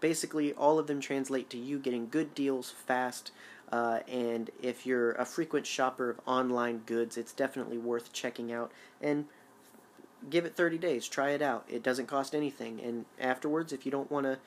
basically, 0.00 0.52
all 0.52 0.78
of 0.78 0.86
them 0.86 1.00
translate 1.00 1.50
to 1.50 1.58
you 1.58 1.78
getting 1.78 2.08
good 2.08 2.34
deals 2.34 2.70
fast. 2.70 3.30
Uh, 3.72 4.00
and 4.08 4.50
if 4.62 4.86
you're 4.86 5.12
a 5.12 5.24
frequent 5.24 5.66
shopper 5.66 6.10
of 6.10 6.20
online 6.26 6.78
goods, 6.86 7.16
it's 7.16 7.32
definitely 7.32 7.78
worth 7.78 8.12
checking 8.12 8.52
out. 8.52 8.70
And 9.00 9.26
give 10.30 10.44
it 10.44 10.54
30 10.54 10.78
days 10.78 11.06
try 11.06 11.30
it 11.30 11.42
out 11.42 11.64
it 11.68 11.82
doesn't 11.82 12.06
cost 12.06 12.34
anything 12.34 12.80
and 12.80 13.04
afterwards 13.20 13.72
if 13.72 13.84
you 13.84 13.92
don't 13.92 14.10
want 14.10 14.24
to 14.24 14.38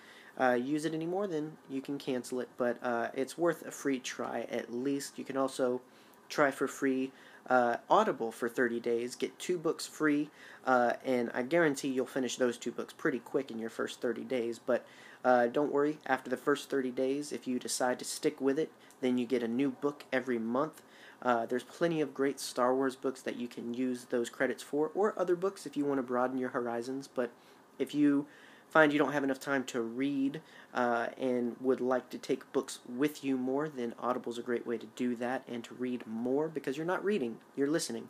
uh, 0.43 0.53
use 0.53 0.85
it 0.85 0.93
anymore 0.93 1.27
then 1.27 1.51
you 1.69 1.81
can 1.81 1.97
cancel 1.97 2.39
it 2.39 2.49
but 2.57 2.77
uh, 2.83 3.07
it's 3.13 3.37
worth 3.37 3.65
a 3.65 3.71
free 3.71 3.99
try 3.99 4.47
at 4.51 4.73
least 4.73 5.17
you 5.17 5.23
can 5.23 5.37
also 5.37 5.81
try 6.29 6.51
for 6.51 6.67
free 6.67 7.11
uh, 7.47 7.77
audible 7.89 8.31
for 8.31 8.49
30 8.49 8.79
days 8.79 9.15
get 9.15 9.37
two 9.39 9.57
books 9.57 9.87
free 9.87 10.29
uh, 10.65 10.93
and 11.05 11.31
i 11.33 11.41
guarantee 11.41 11.87
you'll 11.87 12.05
finish 12.05 12.37
those 12.37 12.57
two 12.57 12.71
books 12.71 12.93
pretty 12.93 13.19
quick 13.19 13.51
in 13.51 13.59
your 13.59 13.69
first 13.69 14.01
30 14.01 14.23
days 14.23 14.59
but 14.59 14.85
uh, 15.25 15.47
don't 15.47 15.71
worry 15.71 15.97
after 16.05 16.29
the 16.29 16.37
first 16.37 16.69
30 16.69 16.91
days 16.91 17.31
if 17.31 17.47
you 17.47 17.59
decide 17.59 17.99
to 17.99 18.05
stick 18.05 18.39
with 18.39 18.59
it 18.59 18.71
then 19.01 19.17
you 19.17 19.25
get 19.25 19.43
a 19.43 19.47
new 19.47 19.69
book 19.69 20.05
every 20.11 20.39
month 20.39 20.81
uh, 21.21 21.45
there's 21.45 21.63
plenty 21.63 22.01
of 22.01 22.13
great 22.13 22.39
Star 22.39 22.75
Wars 22.75 22.95
books 22.95 23.21
that 23.21 23.37
you 23.37 23.47
can 23.47 23.73
use 23.73 24.05
those 24.05 24.29
credits 24.29 24.61
for, 24.61 24.91
or 24.93 25.13
other 25.17 25.35
books 25.35 25.65
if 25.65 25.75
you 25.75 25.85
want 25.85 25.97
to 25.97 26.03
broaden 26.03 26.37
your 26.37 26.49
horizons. 26.49 27.07
But 27.07 27.31
if 27.79 27.95
you 27.95 28.27
find 28.69 28.91
you 28.91 28.99
don't 28.99 29.13
have 29.13 29.23
enough 29.23 29.39
time 29.39 29.63
to 29.65 29.81
read 29.81 30.41
uh, 30.73 31.07
and 31.17 31.55
would 31.59 31.81
like 31.81 32.09
to 32.09 32.17
take 32.17 32.51
books 32.51 32.79
with 32.87 33.23
you 33.23 33.37
more, 33.37 33.69
then 33.69 33.93
Audible's 33.99 34.37
a 34.37 34.41
great 34.41 34.67
way 34.67 34.77
to 34.77 34.85
do 34.95 35.15
that 35.15 35.43
and 35.47 35.63
to 35.63 35.73
read 35.75 36.05
more 36.05 36.47
because 36.47 36.77
you're 36.77 36.85
not 36.85 37.03
reading, 37.03 37.37
you're 37.55 37.69
listening. 37.69 38.09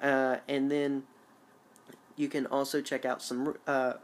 Uh, 0.00 0.36
and 0.48 0.70
then 0.70 1.02
you 2.16 2.28
can 2.28 2.46
also 2.46 2.80
check 2.80 3.04
out 3.04 3.22
some 3.22 3.56
uh, 3.66 3.94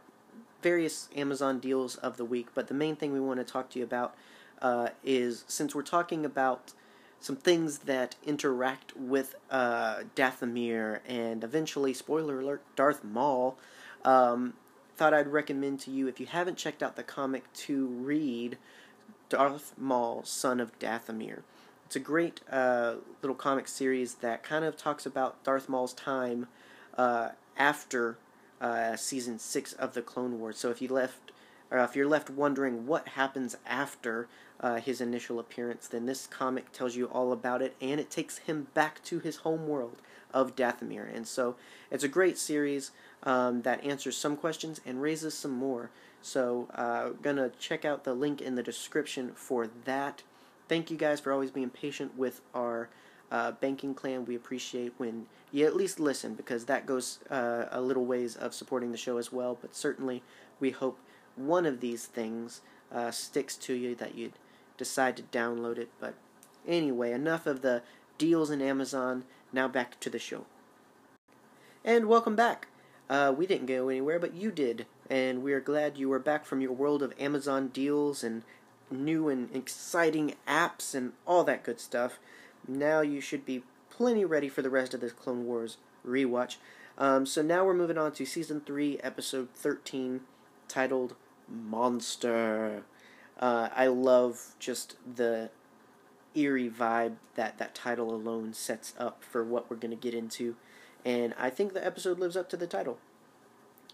various 0.62 1.08
Amazon 1.14 1.58
deals 1.58 1.96
of 1.96 2.16
the 2.16 2.24
week. 2.24 2.48
But 2.54 2.68
the 2.68 2.74
main 2.74 2.96
thing 2.96 3.12
we 3.12 3.20
want 3.20 3.40
to 3.40 3.44
talk 3.44 3.70
to 3.70 3.78
you 3.78 3.84
about 3.84 4.14
uh, 4.60 4.88
is 5.04 5.44
since 5.46 5.74
we're 5.74 5.82
talking 5.82 6.24
about 6.24 6.72
some 7.20 7.36
things 7.36 7.78
that 7.80 8.16
interact 8.24 8.96
with 8.96 9.34
uh, 9.50 10.00
Dathomir 10.14 11.00
and 11.06 11.42
eventually, 11.42 11.94
spoiler 11.94 12.40
alert, 12.40 12.62
Darth 12.76 13.02
Maul. 13.02 13.56
Um, 14.04 14.54
thought 14.96 15.14
I'd 15.14 15.28
recommend 15.28 15.80
to 15.80 15.90
you 15.90 16.08
if 16.08 16.18
you 16.18 16.26
haven't 16.26 16.56
checked 16.56 16.82
out 16.82 16.96
the 16.96 17.02
comic 17.02 17.52
to 17.52 17.86
read 17.86 18.56
Darth 19.28 19.74
Maul, 19.76 20.22
Son 20.24 20.58
of 20.60 20.78
Dathomir. 20.78 21.42
It's 21.84 21.96
a 21.96 22.00
great 22.00 22.40
uh, 22.50 22.94
little 23.22 23.36
comic 23.36 23.68
series 23.68 24.14
that 24.16 24.42
kind 24.42 24.64
of 24.64 24.76
talks 24.76 25.06
about 25.06 25.42
Darth 25.44 25.68
Maul's 25.68 25.92
time 25.92 26.48
uh, 26.96 27.30
after 27.56 28.16
uh, 28.60 28.96
season 28.96 29.38
six 29.38 29.72
of 29.74 29.94
the 29.94 30.02
Clone 30.02 30.40
Wars. 30.40 30.56
So 30.58 30.70
if 30.70 30.80
you 30.80 30.88
left, 30.88 31.32
or 31.70 31.78
if 31.78 31.94
you're 31.94 32.08
left 32.08 32.30
wondering 32.30 32.86
what 32.86 33.08
happens 33.08 33.56
after 33.66 34.28
uh, 34.60 34.76
his 34.76 35.00
initial 35.00 35.38
appearance, 35.38 35.86
then 35.86 36.06
this 36.06 36.26
comic 36.26 36.72
tells 36.72 36.96
you 36.96 37.06
all 37.06 37.32
about 37.32 37.60
it, 37.60 37.76
and 37.80 38.00
it 38.00 38.10
takes 38.10 38.38
him 38.38 38.68
back 38.72 39.04
to 39.04 39.18
his 39.18 39.36
home 39.36 39.68
world 39.68 39.96
of 40.36 40.54
Dathomir. 40.54 41.08
And 41.12 41.26
so 41.26 41.56
it's 41.90 42.04
a 42.04 42.08
great 42.08 42.36
series 42.36 42.90
um, 43.22 43.62
that 43.62 43.82
answers 43.82 44.18
some 44.18 44.36
questions 44.36 44.82
and 44.84 45.00
raises 45.00 45.32
some 45.32 45.52
more. 45.52 45.90
So, 46.20 46.68
uh, 46.74 47.10
gonna 47.22 47.50
check 47.58 47.86
out 47.86 48.04
the 48.04 48.12
link 48.12 48.42
in 48.42 48.54
the 48.54 48.62
description 48.62 49.32
for 49.34 49.70
that. 49.84 50.22
Thank 50.68 50.90
you 50.90 50.98
guys 50.98 51.20
for 51.20 51.32
always 51.32 51.50
being 51.50 51.70
patient 51.70 52.18
with 52.18 52.42
our 52.54 52.90
uh, 53.32 53.52
banking 53.52 53.94
clan. 53.94 54.26
We 54.26 54.36
appreciate 54.36 54.92
when 54.98 55.26
you 55.52 55.64
at 55.64 55.74
least 55.74 55.98
listen 55.98 56.34
because 56.34 56.66
that 56.66 56.84
goes 56.84 57.20
uh, 57.30 57.64
a 57.70 57.80
little 57.80 58.04
ways 58.04 58.36
of 58.36 58.52
supporting 58.52 58.92
the 58.92 58.98
show 58.98 59.16
as 59.16 59.32
well. 59.32 59.56
But 59.58 59.74
certainly, 59.74 60.22
we 60.60 60.70
hope 60.70 60.98
one 61.34 61.64
of 61.64 61.80
these 61.80 62.04
things 62.04 62.60
uh, 62.92 63.10
sticks 63.10 63.56
to 63.56 63.72
you 63.72 63.94
that 63.94 64.14
you'd 64.14 64.34
decide 64.76 65.16
to 65.16 65.22
download 65.22 65.78
it. 65.78 65.88
But 65.98 66.14
anyway, 66.66 67.12
enough 67.12 67.46
of 67.46 67.62
the 67.62 67.82
deals 68.18 68.50
in 68.50 68.60
Amazon. 68.60 69.24
Now 69.52 69.68
back 69.68 69.98
to 70.00 70.10
the 70.10 70.18
show. 70.18 70.46
And 71.84 72.06
welcome 72.06 72.36
back. 72.36 72.68
Uh, 73.08 73.32
we 73.36 73.46
didn't 73.46 73.66
go 73.66 73.88
anywhere, 73.88 74.18
but 74.18 74.34
you 74.34 74.50
did, 74.50 74.86
and 75.08 75.42
we 75.42 75.52
are 75.52 75.60
glad 75.60 75.96
you 75.96 76.08
were 76.08 76.18
back 76.18 76.44
from 76.44 76.60
your 76.60 76.72
world 76.72 77.02
of 77.02 77.14
Amazon 77.18 77.68
deals 77.68 78.24
and 78.24 78.42
new 78.90 79.28
and 79.28 79.54
exciting 79.54 80.34
apps 80.48 80.94
and 80.94 81.12
all 81.26 81.44
that 81.44 81.62
good 81.62 81.78
stuff. 81.78 82.18
Now 82.66 83.00
you 83.00 83.20
should 83.20 83.46
be 83.46 83.62
plenty 83.88 84.24
ready 84.24 84.48
for 84.48 84.62
the 84.62 84.70
rest 84.70 84.94
of 84.94 85.00
this 85.00 85.12
Clone 85.12 85.44
Wars 85.46 85.76
rewatch. 86.06 86.56
Um, 86.98 87.26
so 87.26 87.42
now 87.42 87.64
we're 87.64 87.74
moving 87.74 87.98
on 87.98 88.12
to 88.12 88.26
season 88.26 88.60
three, 88.60 88.98
episode 89.02 89.50
thirteen, 89.54 90.22
titled 90.66 91.14
"Monster." 91.48 92.82
Uh, 93.38 93.68
I 93.74 93.86
love 93.86 94.54
just 94.58 94.96
the 95.14 95.50
eerie 96.36 96.70
vibe 96.70 97.16
that 97.34 97.58
that 97.58 97.74
title 97.74 98.14
alone 98.14 98.52
sets 98.52 98.94
up 98.98 99.24
for 99.24 99.42
what 99.42 99.70
we're 99.70 99.76
going 99.76 99.90
to 99.90 99.96
get 99.96 100.14
into 100.14 100.56
and 101.06 101.34
I 101.38 101.50
think 101.50 101.72
the 101.72 101.86
episode 101.86 102.18
lives 102.18 102.36
up 102.36 102.48
to 102.50 102.56
the 102.56 102.66
title. 102.66 102.98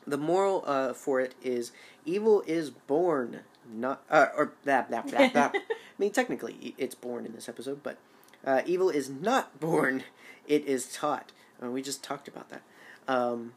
The 0.07 0.17
moral 0.17 0.65
uh, 0.67 0.95
for 0.95 1.21
it 1.21 1.35
is 1.43 1.71
evil 2.07 2.43
is 2.47 2.71
born, 2.71 3.41
not 3.71 4.03
uh, 4.11 4.29
or 4.35 4.55
blah 4.65 4.83
blah 4.83 5.03
blah 5.03 5.29
blah. 5.29 5.51
I 5.55 5.61
mean, 5.99 6.11
technically, 6.11 6.75
it's 6.79 6.95
born 6.95 7.27
in 7.27 7.35
this 7.35 7.51
episode, 7.51 7.83
but 7.83 7.99
uh, 8.45 8.63
evil 8.65 8.89
is 8.89 9.11
not 9.11 9.61
born; 9.61 10.05
it 10.49 10.65
is 10.65 10.91
taught. 10.91 11.33
Uh, 11.63 11.71
we 11.71 11.83
just 11.83 12.03
talked 12.03 12.27
about 12.27 12.49
that. 12.49 12.63
Um, 13.07 13.53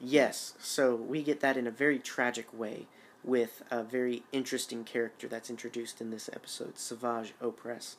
yes, 0.00 0.54
so 0.58 0.96
we 0.96 1.22
get 1.22 1.40
that 1.40 1.56
in 1.56 1.68
a 1.68 1.70
very 1.70 2.00
tragic 2.00 2.52
way 2.52 2.86
with 3.22 3.62
a 3.70 3.84
very 3.84 4.24
interesting 4.32 4.82
character 4.82 5.28
that's 5.28 5.48
introduced 5.48 6.00
in 6.00 6.10
this 6.10 6.28
episode, 6.32 6.76
Savage 6.76 7.34
Opress. 7.40 7.94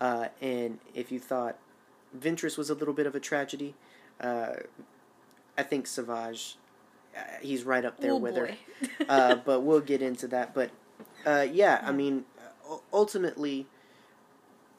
Uh, 0.00 0.28
and 0.40 0.78
if 0.94 1.12
you 1.12 1.18
thought 1.18 1.58
Ventress 2.18 2.56
was 2.56 2.70
a 2.70 2.74
little 2.74 2.94
bit 2.94 3.06
of 3.06 3.14
a 3.14 3.20
tragedy, 3.20 3.74
uh, 4.20 4.54
I 5.58 5.62
think 5.62 5.86
Savage 5.86 6.56
uh, 7.16 7.20
he's 7.42 7.64
right 7.64 7.84
up 7.84 8.00
there 8.00 8.12
Oh, 8.12 8.16
with 8.18 8.36
her. 8.36 8.46
boy. 8.46 8.56
uh, 9.08 9.34
but 9.44 9.60
we'll 9.60 9.80
get 9.80 10.00
into 10.00 10.26
that. 10.28 10.54
But 10.54 10.70
uh, 11.26 11.46
yeah, 11.50 11.82
I 11.84 11.92
mean, 11.92 12.24
ultimately, 12.92 13.66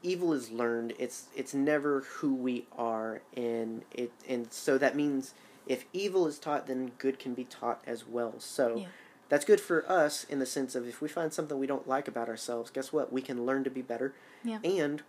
evil 0.02 0.34
is 0.34 0.50
learned. 0.52 0.94
It's 0.98 1.26
it's 1.36 1.54
never 1.54 2.02
who 2.02 2.34
we 2.34 2.66
are, 2.78 3.22
and 3.36 3.84
it 3.92 4.12
and 4.28 4.52
so 4.52 4.78
that 4.78 4.96
means 4.96 5.34
if 5.68 5.86
evil 5.94 6.26
is 6.26 6.40
taught, 6.40 6.68
then 6.68 6.92
good 6.98 7.20
can 7.20 7.34
be 7.34 7.44
taught 7.44 7.82
as 7.86 8.08
well. 8.08 8.36
So. 8.40 8.78
Yeah. 8.78 8.86
That's 9.32 9.46
good 9.46 9.62
for 9.62 9.90
us 9.90 10.26
in 10.26 10.40
the 10.40 10.46
sense 10.46 10.76
of 10.76 10.86
if 10.86 11.02
we 11.02 11.08
find 11.08 11.32
something 11.32 11.58
we 11.58 11.66
don't 11.66 11.88
like 11.88 12.10
about 12.10 12.28
ourselves, 12.28 12.70
guess 12.70 12.92
what? 12.92 13.14
We 13.14 13.22
can 13.22 13.46
learn 13.46 13.64
to 13.64 13.70
be 13.70 13.82
better. 13.82 14.14
Yeah. 14.44 14.60
And 14.62 15.04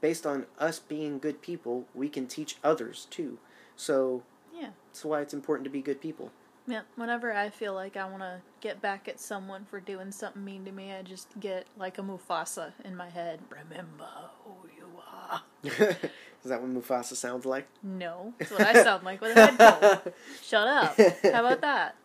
based 0.00 0.24
on 0.24 0.46
us 0.60 0.78
being 0.78 1.18
good 1.18 1.42
people, 1.42 1.86
we 1.92 2.08
can 2.08 2.28
teach 2.28 2.56
others 2.62 3.08
too. 3.10 3.38
So 3.74 4.22
yeah. 4.54 4.68
that's 4.86 5.04
why 5.04 5.22
it's 5.22 5.34
important 5.34 5.64
to 5.64 5.70
be 5.70 5.82
good 5.82 6.00
people. 6.00 6.30
Yeah, 6.68 6.82
whenever 6.94 7.32
I 7.32 7.50
feel 7.50 7.74
like 7.74 7.96
I 7.96 8.08
want 8.08 8.22
to 8.22 8.42
get 8.60 8.80
back 8.80 9.08
at 9.08 9.18
someone 9.18 9.64
for 9.64 9.80
doing 9.80 10.12
something 10.12 10.44
mean 10.44 10.64
to 10.66 10.70
me, 10.70 10.92
I 10.92 11.02
just 11.02 11.26
get 11.40 11.66
like 11.76 11.98
a 11.98 12.02
Mufasa 12.02 12.74
in 12.84 12.94
my 12.94 13.08
head. 13.10 13.40
Remember 13.50 14.08
who 14.44 14.52
you 14.76 14.86
are. 15.12 15.42
Is 15.64 16.48
that 16.48 16.62
what 16.62 16.72
Mufasa 16.72 17.16
sounds 17.16 17.44
like? 17.44 17.66
No, 17.82 18.34
that's 18.38 18.52
what 18.52 18.60
I 18.60 18.84
sound 18.84 19.02
like 19.02 19.20
with 19.20 19.36
a 19.36 19.46
headphone. 19.46 20.12
Shut 20.44 20.68
up. 20.68 20.96
How 20.96 21.44
about 21.44 21.60
that? 21.62 21.96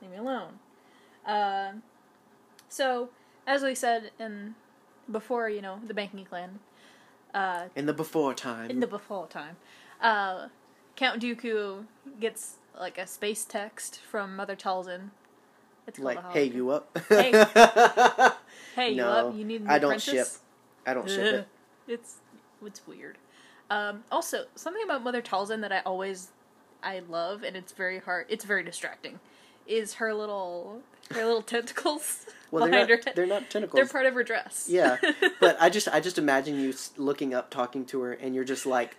Leave 0.00 0.12
me 0.12 0.16
alone. 0.16 0.58
Um, 1.28 1.82
so, 2.68 3.10
as 3.46 3.62
we 3.62 3.74
said 3.74 4.10
in 4.18 4.54
before, 5.10 5.48
you 5.48 5.62
know, 5.62 5.78
the 5.86 5.94
banking 5.94 6.24
clan, 6.24 6.58
uh, 7.34 7.66
In 7.76 7.86
the 7.86 7.92
before 7.92 8.34
time. 8.34 8.70
in 8.70 8.80
the 8.80 8.86
before 8.86 9.26
time, 9.28 9.56
uh, 10.00 10.48
Count 10.96 11.22
Dooku 11.22 11.84
gets 12.18 12.56
like 12.78 12.98
a 12.98 13.06
space 13.06 13.44
text 13.44 14.00
from 14.00 14.34
Mother 14.34 14.56
Talzin. 14.56 15.10
It's 15.86 15.98
like, 15.98 16.18
hey, 16.32 16.44
you 16.44 16.70
up? 16.70 16.98
Hey. 17.08 17.32
Hey, 18.74 18.90
you 18.90 18.96
No, 18.96 19.08
up? 19.08 19.34
You 19.36 19.44
need 19.44 19.62
an 19.62 19.68
I 19.68 19.78
don't 19.78 19.90
apprentice? 19.90 20.32
ship. 20.32 20.42
I 20.86 20.94
don't 20.94 21.08
ship 21.08 21.24
it. 21.24 21.48
It's 21.88 22.16
it's 22.64 22.86
weird. 22.86 23.16
Um, 23.70 24.04
also, 24.12 24.44
something 24.54 24.82
about 24.84 25.02
Mother 25.02 25.22
Talzin 25.22 25.60
that 25.62 25.72
I 25.72 25.80
always 25.80 26.28
I 26.82 27.00
love, 27.00 27.42
and 27.42 27.56
it's 27.56 27.72
very 27.72 27.98
hard. 27.98 28.26
It's 28.28 28.44
very 28.44 28.62
distracting. 28.62 29.20
Is 29.66 29.94
her 29.94 30.12
little 30.14 30.82
her 31.10 31.24
little 31.24 31.42
tentacles 31.42 32.26
Well, 32.50 32.64
they're 32.68 32.86
not, 32.86 32.88
her? 32.88 33.12
They're 33.14 33.26
not 33.26 33.50
tentacles. 33.50 33.76
they're 33.76 33.86
part 33.86 34.06
of 34.06 34.14
her 34.14 34.22
dress. 34.24 34.66
yeah, 34.70 34.96
but 35.40 35.56
I 35.60 35.68
just 35.70 35.88
I 35.88 36.00
just 36.00 36.18
imagine 36.18 36.58
you 36.58 36.72
looking 36.96 37.34
up, 37.34 37.50
talking 37.50 37.84
to 37.86 38.00
her, 38.02 38.12
and 38.12 38.34
you're 38.34 38.44
just 38.44 38.64
like 38.66 38.96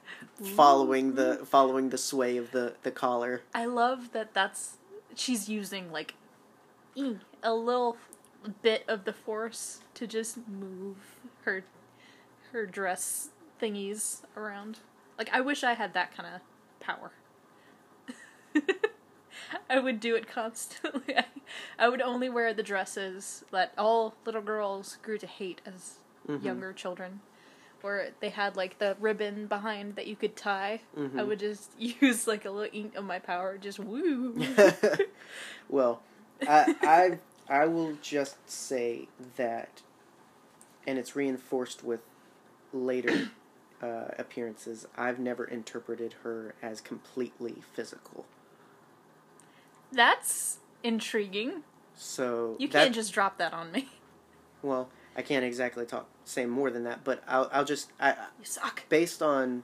following 0.55 1.15
the 1.15 1.45
following 1.45 1.89
the 1.89 1.97
sway 1.97 2.37
of 2.37 2.51
the 2.51 2.75
the 2.83 2.91
collar. 2.91 3.41
I 3.53 3.65
love 3.65 4.11
that. 4.13 4.33
That's 4.33 4.77
she's 5.15 5.49
using 5.49 5.91
like 5.91 6.13
a 7.43 7.53
little 7.53 7.97
bit 8.61 8.83
of 8.87 9.05
the 9.05 9.13
force 9.13 9.79
to 9.95 10.05
just 10.07 10.37
move 10.47 10.97
her 11.43 11.63
her 12.51 12.65
dress 12.65 13.29
thingies 13.61 14.21
around. 14.37 14.79
Like 15.17 15.29
I 15.33 15.41
wish 15.41 15.63
I 15.63 15.73
had 15.73 15.93
that 15.93 16.15
kind 16.15 16.35
of 16.35 16.41
power. 16.79 17.11
I 19.69 19.79
would 19.79 19.99
do 19.99 20.15
it 20.15 20.27
constantly. 20.27 21.15
I, 21.17 21.25
I 21.77 21.89
would 21.89 22.01
only 22.01 22.29
wear 22.29 22.53
the 22.53 22.63
dresses 22.63 23.43
that 23.51 23.73
all 23.77 24.13
little 24.25 24.41
girls 24.41 24.97
grew 25.01 25.17
to 25.17 25.27
hate 25.27 25.61
as 25.65 25.95
Mhm. 26.27 26.43
younger 26.43 26.73
children. 26.73 27.19
Where 27.81 28.09
they 28.19 28.29
had 28.29 28.57
like 28.57 28.77
the 28.79 28.97
ribbon 28.99 29.47
behind 29.47 29.95
that 29.95 30.05
you 30.05 30.15
could 30.17 30.35
tie. 30.35 30.81
I 30.95 31.21
Mhm. 31.21 31.27
would 31.27 31.39
just 31.39 31.69
use 31.79 32.27
like 32.27 32.45
a 32.45 32.51
little 32.51 32.69
ink 32.73 32.95
of 32.95 33.05
my 33.05 33.19
power, 33.19 33.57
just 33.57 33.79
woo. 33.79 34.35
well, 35.69 36.01
I, 36.45 36.75
I 36.81 37.17
I 37.49 37.65
will 37.65 37.95
just 38.01 38.35
say 38.49 39.07
that, 39.37 39.81
and 40.85 40.99
it's 40.99 41.15
reinforced 41.15 41.83
with 41.83 42.01
later 42.73 43.29
uh, 43.81 44.09
appearances. 44.17 44.85
I've 44.97 45.19
never 45.19 45.45
interpreted 45.45 46.15
her 46.23 46.53
as 46.61 46.81
completely 46.81 47.63
physical. 47.73 48.25
That's 49.91 50.59
intriguing. 50.83 51.63
So 51.95 52.55
You 52.59 52.67
can't 52.69 52.93
just 52.95 53.13
drop 53.13 53.37
that 53.37 53.53
on 53.53 53.71
me. 53.71 53.89
well, 54.61 54.89
I 55.15 55.21
can't 55.21 55.43
exactly 55.43 55.85
talk 55.85 56.07
say 56.23 56.45
more 56.45 56.69
than 56.69 56.83
that, 56.83 57.03
but 57.03 57.23
I'll 57.27 57.49
I'll 57.51 57.65
just 57.65 57.91
I 57.99 58.11
You 58.39 58.45
suck. 58.45 58.83
based 58.89 59.21
on 59.21 59.63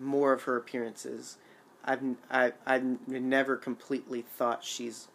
more 0.00 0.32
of 0.32 0.44
her 0.44 0.56
appearances, 0.56 1.36
I've 1.84 2.00
I 2.30 2.52
I've 2.64 2.84
never 3.08 3.56
completely 3.56 4.22
thought 4.22 4.64
she's 4.64 5.08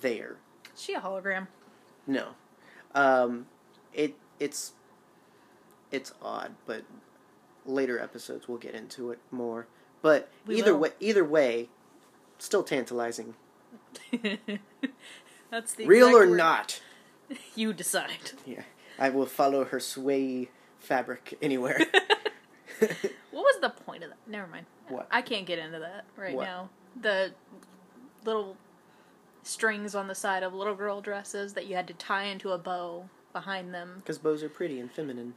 there. 0.00 0.36
Is 0.74 0.82
she 0.82 0.94
a 0.94 1.00
hologram? 1.00 1.46
No, 2.06 2.28
um, 2.94 3.46
it 3.92 4.14
it's 4.40 4.72
it's 5.92 6.12
odd, 6.22 6.54
but 6.66 6.82
later 7.66 7.98
episodes 8.00 8.48
we'll 8.48 8.58
get 8.58 8.74
into 8.74 9.10
it 9.10 9.18
more. 9.30 9.66
But 10.02 10.30
We 10.46 10.56
either 10.58 10.72
will. 10.72 10.80
way, 10.80 10.90
either 10.98 11.24
way, 11.24 11.68
still 12.40 12.62
tantalizing. 12.62 13.34
That's 15.50 15.74
the 15.74 15.86
Real 15.86 16.08
or 16.08 16.26
word. 16.28 16.36
not, 16.36 16.80
You 17.54 17.72
decide. 17.72 18.32
yeah, 18.46 18.62
I 18.98 19.08
will 19.10 19.26
follow 19.26 19.64
her 19.64 19.80
sway 19.80 20.50
fabric 20.78 21.36
anywhere. 21.42 21.86
What 23.30 23.42
was 23.42 23.60
the 23.60 23.68
point 23.68 24.02
of 24.04 24.08
that? 24.10 24.16
Never 24.26 24.46
mind. 24.46 24.64
What? 24.88 25.06
I 25.10 25.20
can't 25.20 25.44
get 25.46 25.58
into 25.58 25.78
that 25.80 26.04
right 26.16 26.34
What? 26.34 26.44
now. 26.44 26.70
The 26.98 27.32
little 28.24 28.56
strings 29.42 29.94
on 29.94 30.08
the 30.08 30.14
side 30.14 30.42
of 30.42 30.54
little 30.54 30.74
girl 30.74 31.00
dresses 31.02 31.52
that 31.54 31.66
you 31.66 31.76
had 31.76 31.86
to 31.88 31.94
tie 31.94 32.24
into 32.24 32.52
a 32.52 32.58
bow 32.58 33.08
behind 33.34 33.74
them. 33.74 33.96
Because 33.98 34.16
bows 34.18 34.42
are 34.42 34.48
pretty 34.48 34.80
and 34.80 34.90
feminine. 34.90 35.34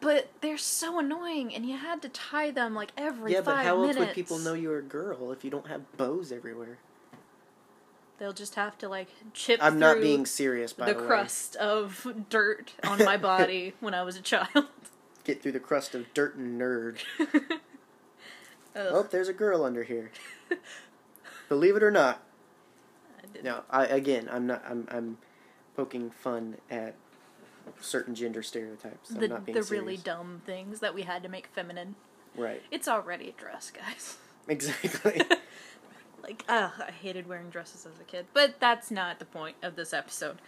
But 0.00 0.30
they're 0.40 0.58
so 0.58 0.98
annoying, 0.98 1.54
and 1.54 1.66
you 1.66 1.76
had 1.76 2.02
to 2.02 2.08
tie 2.08 2.50
them 2.50 2.74
like 2.74 2.92
every 2.96 3.32
yeah, 3.32 3.40
but 3.40 3.64
how 3.64 3.80
minutes. 3.80 3.98
else 3.98 4.06
would 4.06 4.14
people 4.14 4.38
know 4.38 4.54
you're 4.54 4.78
a 4.78 4.82
girl 4.82 5.32
if 5.32 5.44
you 5.44 5.50
don't 5.50 5.66
have 5.66 5.96
bows 5.96 6.30
everywhere? 6.30 6.78
They'll 8.18 8.32
just 8.32 8.54
have 8.54 8.76
to 8.78 8.88
like 8.88 9.08
chip 9.32 9.58
I'm 9.62 9.78
not 9.78 10.00
being 10.00 10.26
serious, 10.26 10.72
by 10.72 10.86
the 10.86 10.94
the, 10.94 11.06
crust 11.06 11.56
of 11.56 12.06
dirt 12.28 12.74
on 12.84 13.02
my 13.04 13.16
body 13.32 13.72
when 13.80 13.94
I 13.94 14.02
was 14.02 14.16
a 14.16 14.20
child. 14.20 14.66
Get 15.24 15.42
through 15.42 15.52
the 15.52 15.60
crust 15.60 15.94
of 15.94 16.12
dirt 16.14 16.36
and 16.36 16.60
nerd. 16.60 16.98
Oh, 18.76 19.02
there's 19.02 19.28
a 19.28 19.32
girl 19.32 19.64
under 19.64 19.82
here. 19.82 20.10
Believe 21.48 21.76
it 21.76 21.82
or 21.82 21.90
not. 21.90 22.22
I 23.18 23.26
didn't- 23.26 23.44
No, 23.44 23.62
I 23.68 23.86
again, 23.86 24.28
I'm 24.30 24.46
not. 24.46 24.62
I'm 24.68 24.86
I'm 24.90 25.18
poking 25.76 26.10
fun 26.10 26.56
at 26.70 26.94
certain 27.80 28.14
gender 28.14 28.42
stereotypes. 28.42 29.10
I'm 29.10 29.20
the 29.20 29.28
not 29.28 29.46
being 29.46 29.56
the 29.56 29.62
serious. 29.64 29.82
really 29.82 29.96
dumb 29.96 30.42
things 30.44 30.80
that 30.80 30.94
we 30.94 31.02
had 31.02 31.22
to 31.22 31.28
make 31.28 31.46
feminine. 31.48 31.94
right. 32.36 32.62
It's 32.70 32.88
already 32.88 33.28
a 33.28 33.32
dress, 33.32 33.70
guys. 33.70 34.16
Exactly. 34.48 35.22
like, 36.22 36.44
ugh, 36.48 36.72
I 36.86 36.90
hated 36.90 37.28
wearing 37.28 37.50
dresses 37.50 37.86
as 37.86 38.00
a 38.00 38.04
kid, 38.04 38.26
but 38.34 38.58
that's 38.60 38.90
not 38.90 39.18
the 39.18 39.24
point 39.24 39.56
of 39.62 39.76
this 39.76 39.92
episode. 39.92 40.38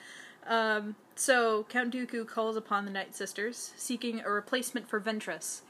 Um, 0.47 0.97
so 1.15 1.65
Count 1.69 1.95
Dooku 1.95 2.27
calls 2.27 2.57
upon 2.57 2.85
the 2.85 2.91
Night 2.91 3.15
Sisters, 3.15 3.73
seeking 3.77 4.21
a 4.21 4.31
replacement 4.31 4.89
for 4.89 5.01
Ventress. 5.01 5.61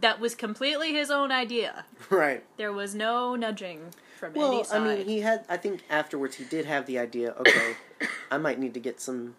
That 0.00 0.18
was 0.18 0.34
completely 0.34 0.92
his 0.92 1.10
own 1.10 1.30
idea. 1.30 1.84
right. 2.10 2.42
There 2.56 2.72
was 2.72 2.94
no 2.94 3.36
nudging 3.36 3.90
from 4.18 4.32
Well, 4.34 4.52
any 4.52 4.64
I 4.72 4.96
mean, 4.96 5.06
he 5.06 5.20
had. 5.20 5.44
I 5.48 5.56
think 5.56 5.82
afterwards 5.90 6.36
he 6.36 6.44
did 6.44 6.64
have 6.64 6.86
the 6.86 6.98
idea. 6.98 7.34
Okay, 7.38 7.74
I 8.30 8.38
might 8.38 8.58
need 8.58 8.72
to 8.74 8.80
get 8.80 9.00
some 9.00 9.36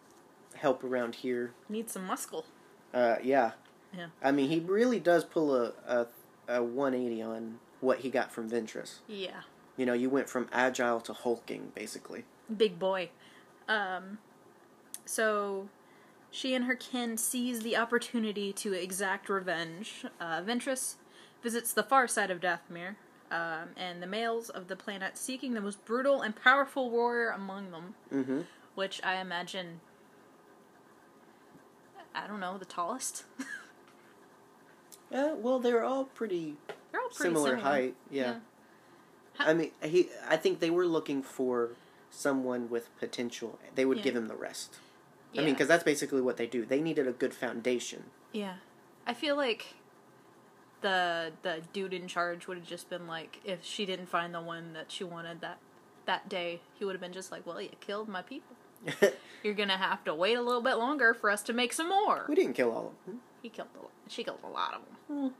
help 0.62 0.84
around 0.84 1.16
here. 1.16 1.52
Need 1.70 1.90
some 1.90 2.06
muscle. 2.06 2.46
Uh, 2.94 3.16
yeah. 3.24 3.52
Yeah. 3.96 4.08
I 4.24 4.32
mean, 4.32 4.50
he 4.50 4.60
really 4.60 5.00
does 5.00 5.24
pull 5.26 5.56
a 5.56 5.74
a, 5.88 6.08
a 6.48 6.64
180 6.64 7.22
on 7.22 7.60
what 7.82 8.00
he 8.00 8.10
got 8.10 8.32
from 8.32 8.50
Ventress. 8.50 9.00
Yeah. 9.08 9.42
You 9.78 9.86
know, 9.86 9.94
you 9.94 10.10
went 10.10 10.30
from 10.30 10.48
agile 10.52 11.02
to 11.02 11.14
hulking, 11.14 11.72
basically. 11.76 12.26
big 12.56 12.78
boy. 12.78 13.10
Um, 13.68 14.20
so 15.06 15.68
she 16.30 16.54
and 16.54 16.66
her 16.66 16.76
kin 16.76 17.18
seize 17.18 17.62
the 17.62 17.76
opportunity 17.78 18.54
to 18.54 18.74
exact 18.74 19.30
revenge. 19.30 20.06
Uh, 20.20 20.42
Ventress 20.42 20.96
visits 21.42 21.74
the 21.74 21.84
far 21.84 22.08
side 22.08 22.30
of 22.30 22.40
Dathomir, 22.40 22.96
um, 23.32 23.70
and 23.78 24.02
the 24.04 24.08
males 24.08 24.50
of 24.50 24.68
the 24.68 24.76
planet 24.76 25.18
seeking 25.18 25.54
the 25.54 25.62
most 25.62 25.84
brutal 25.86 26.22
and 26.22 26.36
powerful 26.36 26.90
warrior 26.92 27.30
among 27.32 27.72
them, 27.72 27.96
Mm-hmm. 28.14 28.42
which 28.76 29.02
I 29.04 29.16
imagine. 29.20 29.80
I 32.14 32.28
don't 32.28 32.40
know, 32.40 32.58
the 32.58 32.66
tallest? 32.66 33.24
yeah, 35.12 35.26
uh, 35.32 35.36
well, 35.36 35.60
they're 35.60 35.84
all 35.84 36.06
pretty 36.06 36.58
They're 36.92 37.02
all 37.02 37.08
pretty 37.10 37.24
similar, 37.24 37.50
similar, 37.52 37.64
height. 37.64 37.96
Yeah. 38.10 38.24
Yeah. 39.40 39.46
I 39.48 39.54
mean, 39.54 39.72
he. 39.82 40.10
I 40.28 40.38
think 40.38 40.60
they 40.60 40.70
were 40.70 40.86
looking 40.86 41.24
for 41.24 41.70
someone 42.10 42.70
with 42.70 42.90
potential. 43.00 43.58
They 43.76 43.86
would 43.86 44.00
Yeah. 44.00 44.04
give 44.04 44.16
him 44.16 44.28
the 44.28 44.36
rest. 44.36 44.76
I 45.34 45.40
mean, 45.42 45.54
because 45.54 45.70
that's 45.70 45.86
basically 45.86 46.20
what 46.20 46.36
they 46.36 46.46
do. 46.46 46.66
They 46.66 46.82
needed 46.82 47.08
a 47.08 47.14
good 47.14 47.34
foundation. 47.34 48.04
Yeah. 48.34 48.56
I 49.08 49.14
feel 49.14 49.38
like 49.38 49.76
the 50.82 51.32
the 51.42 51.62
dude 51.72 51.94
in 51.94 52.08
charge 52.08 52.48
would 52.48 52.58
have 52.58 52.68
just 52.68 52.90
been 52.90 53.08
like, 53.08 53.40
if 53.46 53.64
she 53.64 53.86
didn't 53.86 54.08
find 54.08 54.34
the 54.36 54.42
one 54.42 54.74
that 54.74 54.92
she 54.92 55.06
wanted 55.06 55.40
that 55.42 55.60
that 56.06 56.28
day, 56.28 56.60
he 56.78 56.84
would 56.84 56.94
have 56.94 57.02
been 57.02 57.14
just 57.14 57.32
like, 57.32 57.46
well, 57.46 57.62
you 57.62 57.70
killed 57.80 58.10
my 58.10 58.22
people. 58.22 58.56
You're 59.44 59.54
gonna 59.54 59.78
have 59.78 60.04
to 60.06 60.14
wait 60.14 60.36
a 60.38 60.42
little 60.42 60.62
bit 60.62 60.76
longer 60.76 61.14
for 61.14 61.30
us 61.30 61.42
to 61.44 61.54
make 61.54 61.74
some 61.74 61.90
more. 61.90 62.26
we 62.30 62.36
didn't 62.36 62.54
kill 62.54 62.72
all 62.72 62.88
of 62.88 63.06
them. 63.06 63.22
He 63.42 63.50
killed 63.50 63.70
a, 63.76 64.10
she 64.10 64.24
killed 64.24 64.40
a 64.44 64.48
lot 64.50 64.74
of 64.76 64.82
them. 65.08 65.34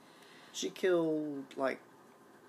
She 0.54 0.70
killed 0.70 1.44
like 1.56 1.80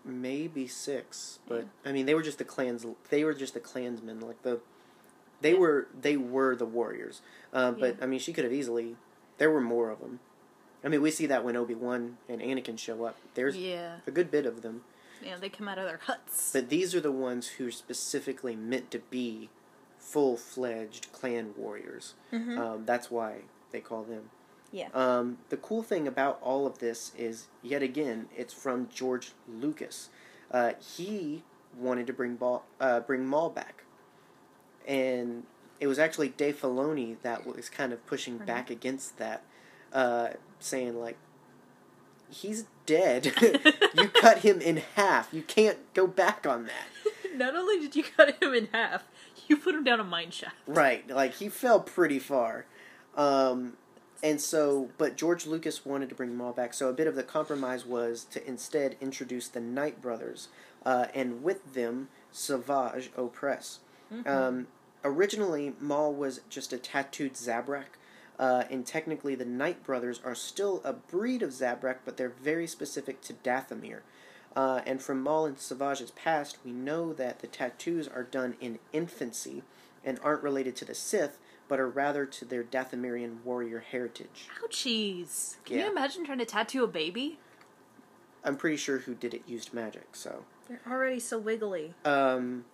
maybe 0.04 0.66
six, 0.66 1.38
but 1.46 1.66
I 1.84 1.92
mean 1.92 2.06
they 2.06 2.14
were 2.14 2.22
just 2.22 2.38
the 2.38 2.44
clans. 2.44 2.84
They 3.10 3.24
were 3.24 3.34
just 3.34 3.54
the 3.54 3.60
clansmen. 3.60 4.20
Like 4.20 4.42
the, 4.42 4.60
they 5.40 5.52
Yeah. 5.52 5.58
were 5.58 5.88
they 5.98 6.16
were 6.16 6.56
the 6.56 6.66
warriors. 6.66 7.20
Uh, 7.52 7.72
but 7.72 7.96
Yeah. 7.98 8.04
I 8.04 8.06
mean 8.06 8.18
she 8.18 8.32
could 8.32 8.44
have 8.44 8.52
easily. 8.52 8.96
There 9.38 9.50
were 9.50 9.60
more 9.60 9.90
of 9.90 10.00
them. 10.00 10.20
I 10.84 10.88
mean 10.88 11.02
we 11.02 11.10
see 11.10 11.26
that 11.26 11.44
when 11.44 11.56
Obi 11.56 11.74
Wan 11.74 12.16
and 12.28 12.40
Anakin 12.40 12.78
show 12.78 13.04
up. 13.04 13.16
There's 13.34 13.56
Yeah, 13.56 13.96
a 14.06 14.10
good 14.10 14.30
bit 14.30 14.46
of 14.46 14.62
them. 14.62 14.84
yeah, 15.22 15.36
they 15.36 15.48
come 15.48 15.68
out 15.68 15.78
of 15.78 15.84
their 15.84 16.00
huts. 16.02 16.50
But 16.52 16.68
these 16.70 16.94
are 16.94 17.00
the 17.00 17.12
ones 17.12 17.46
who 17.48 17.68
are 17.68 17.72
specifically 17.72 18.56
meant 18.56 18.90
to 18.92 18.98
be 18.98 19.50
full 20.02 20.36
fledged 20.36 21.06
clan 21.12 21.54
warriors. 21.56 22.14
Mhm. 22.32 22.58
Um, 22.58 22.84
that's 22.84 23.08
why 23.10 23.42
they 23.70 23.80
call 23.80 24.02
them. 24.02 24.30
yeah, 24.72 24.88
Um, 24.94 25.38
the 25.50 25.56
cool 25.58 25.82
thing 25.82 26.08
about 26.08 26.38
all 26.42 26.66
of 26.66 26.78
this 26.80 27.12
is, 27.16 27.46
yet 27.62 27.82
again, 27.82 28.28
it's 28.36 28.52
from 28.54 28.88
George 28.88 29.32
Lucas. 29.46 30.08
Uh, 30.50 30.72
he 30.80 31.44
wanted 31.76 32.06
to 32.08 32.12
bring 32.12 32.36
Ball, 32.36 32.64
uh, 32.80 33.00
bring 33.00 33.26
Maul 33.26 33.50
back, 33.50 33.84
and 34.86 35.44
it 35.80 35.86
was 35.86 35.98
actually 35.98 36.30
Dave 36.30 36.60
Filoni 36.60 37.16
that 37.22 37.46
was 37.46 37.68
kind 37.68 37.92
of 37.92 38.04
pushing 38.06 38.38
Mhm. 38.40 38.46
back 38.46 38.70
against 38.70 39.18
that, 39.18 39.42
uh, 39.92 40.30
saying 40.58 40.98
like, 41.00 41.16
"He's 42.28 42.64
dead. 42.86 43.26
you 43.94 44.08
cut 44.14 44.38
him 44.38 44.60
in 44.60 44.78
half. 44.96 45.28
You 45.32 45.42
can't 45.42 45.78
go 45.94 46.06
back 46.06 46.46
on 46.46 46.66
that." 46.66 46.86
Not 47.34 47.54
only 47.56 47.78
did 47.78 47.96
you 47.96 48.04
cut 48.04 48.42
him 48.42 48.52
in 48.54 48.68
half, 48.72 49.04
you 49.48 49.56
put 49.56 49.74
him 49.74 49.84
down 49.84 50.00
a 50.00 50.04
mine 50.04 50.30
shaft. 50.30 50.56
Right, 50.66 51.08
like 51.08 51.34
he 51.34 51.48
fell 51.48 51.80
pretty 51.80 52.18
far. 52.18 52.66
Um, 53.16 53.74
and 54.22 54.40
so, 54.40 54.90
but 54.98 55.16
George 55.16 55.46
Lucas 55.46 55.84
wanted 55.84 56.08
to 56.08 56.14
bring 56.14 56.36
Maul 56.36 56.52
back, 56.52 56.74
so 56.74 56.88
a 56.88 56.92
bit 56.92 57.06
of 57.06 57.16
the 57.16 57.24
compromise 57.24 57.84
was 57.84 58.24
to 58.30 58.46
instead 58.46 58.96
introduce 59.00 59.48
the 59.48 59.60
Night 59.60 60.00
brothers, 60.00 60.48
uh, 60.86 61.06
and 61.14 61.42
with 61.42 61.74
them, 61.74 62.08
Savage 62.30 63.10
Opress. 63.16 63.78
Um, 64.26 64.66
originally, 65.04 65.72
Maul 65.80 66.12
was 66.12 66.40
just 66.48 66.72
a 66.72 66.78
tattooed 66.78 67.34
Zabrak, 67.34 67.96
uh, 68.38 68.64
and 68.70 68.86
technically 68.86 69.34
the 69.34 69.44
Night 69.44 69.82
brothers 69.82 70.20
are 70.24 70.34
still 70.34 70.80
a 70.84 70.92
breed 70.92 71.42
of 71.42 71.50
Zabrak, 71.50 71.98
but 72.04 72.16
they're 72.16 72.28
very 72.28 72.66
specific 72.66 73.20
to 73.22 73.32
Dathomir. 73.32 74.00
Uh, 74.54 74.82
and 74.84 75.00
from 75.00 75.22
Maul 75.22 75.46
and 75.46 75.58
Savage's 75.58 76.10
past, 76.10 76.58
we 76.64 76.72
know 76.72 77.12
that 77.14 77.38
the 77.40 77.46
tattoos 77.46 78.06
are 78.08 78.22
done 78.22 78.56
in 78.60 78.78
infancy 78.92 79.62
and 80.04 80.18
aren't 80.22 80.42
related 80.42 80.76
to 80.76 80.84
the 80.84 80.94
Sith, 80.94 81.38
but 81.68 81.80
are 81.80 81.88
rather 81.88 82.26
to 82.26 82.44
their 82.44 82.62
Dathomirian 82.62 83.42
warrior 83.44 83.80
heritage. 83.80 84.48
Ouchies! 84.62 85.56
Can 85.64 85.78
Yeah. 85.78 85.84
you 85.86 85.90
imagine 85.92 86.24
trying 86.26 86.38
to 86.38 86.44
tattoo 86.44 86.84
a 86.84 86.86
baby? 86.88 87.38
I'm 88.44 88.56
pretty 88.56 88.76
sure 88.76 88.98
who 88.98 89.14
did 89.14 89.32
it 89.32 89.42
used 89.46 89.72
magic, 89.72 90.08
so. 90.14 90.44
They're 90.68 90.80
already 90.90 91.20
so 91.20 91.38
wiggly. 91.38 91.94
Um, 92.04 92.64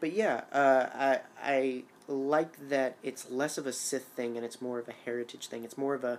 but 0.00 0.12
yeah, 0.12 0.42
uh, 0.52 0.88
I 0.94 1.20
I 1.40 1.82
like 2.08 2.68
that 2.68 2.96
it's 3.02 3.30
less 3.30 3.56
of 3.56 3.66
a 3.66 3.72
Sith 3.72 4.04
thing 4.04 4.36
and 4.36 4.44
it's 4.44 4.60
more 4.60 4.78
of 4.80 4.88
a 4.88 4.92
heritage 5.04 5.46
thing. 5.46 5.62
It's 5.64 5.78
more 5.78 5.94
of 5.94 6.02
a 6.04 6.18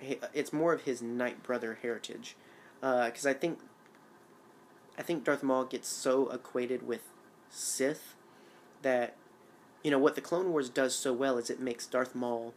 it's 0.00 0.52
more 0.52 0.72
of 0.72 0.82
his 0.82 1.02
Night 1.02 1.42
brother 1.42 1.78
heritage, 1.82 2.36
because 2.80 3.26
I 3.26 3.32
think 3.32 3.58
I 4.98 5.02
think 5.02 5.24
Darth 5.24 5.42
Maul 5.42 5.64
gets 5.64 5.88
so 5.88 6.28
equated 6.30 6.86
with 6.86 7.02
Sith 7.50 8.14
that 8.82 9.16
you 9.82 9.90
know 9.90 9.98
what 9.98 10.14
the 10.14 10.20
Clone 10.20 10.50
Wars 10.50 10.68
does 10.68 10.94
so 10.94 11.12
well 11.12 11.38
is 11.38 11.50
it 11.50 11.60
makes 11.60 11.86
Darth 11.86 12.14
Maul 12.14 12.54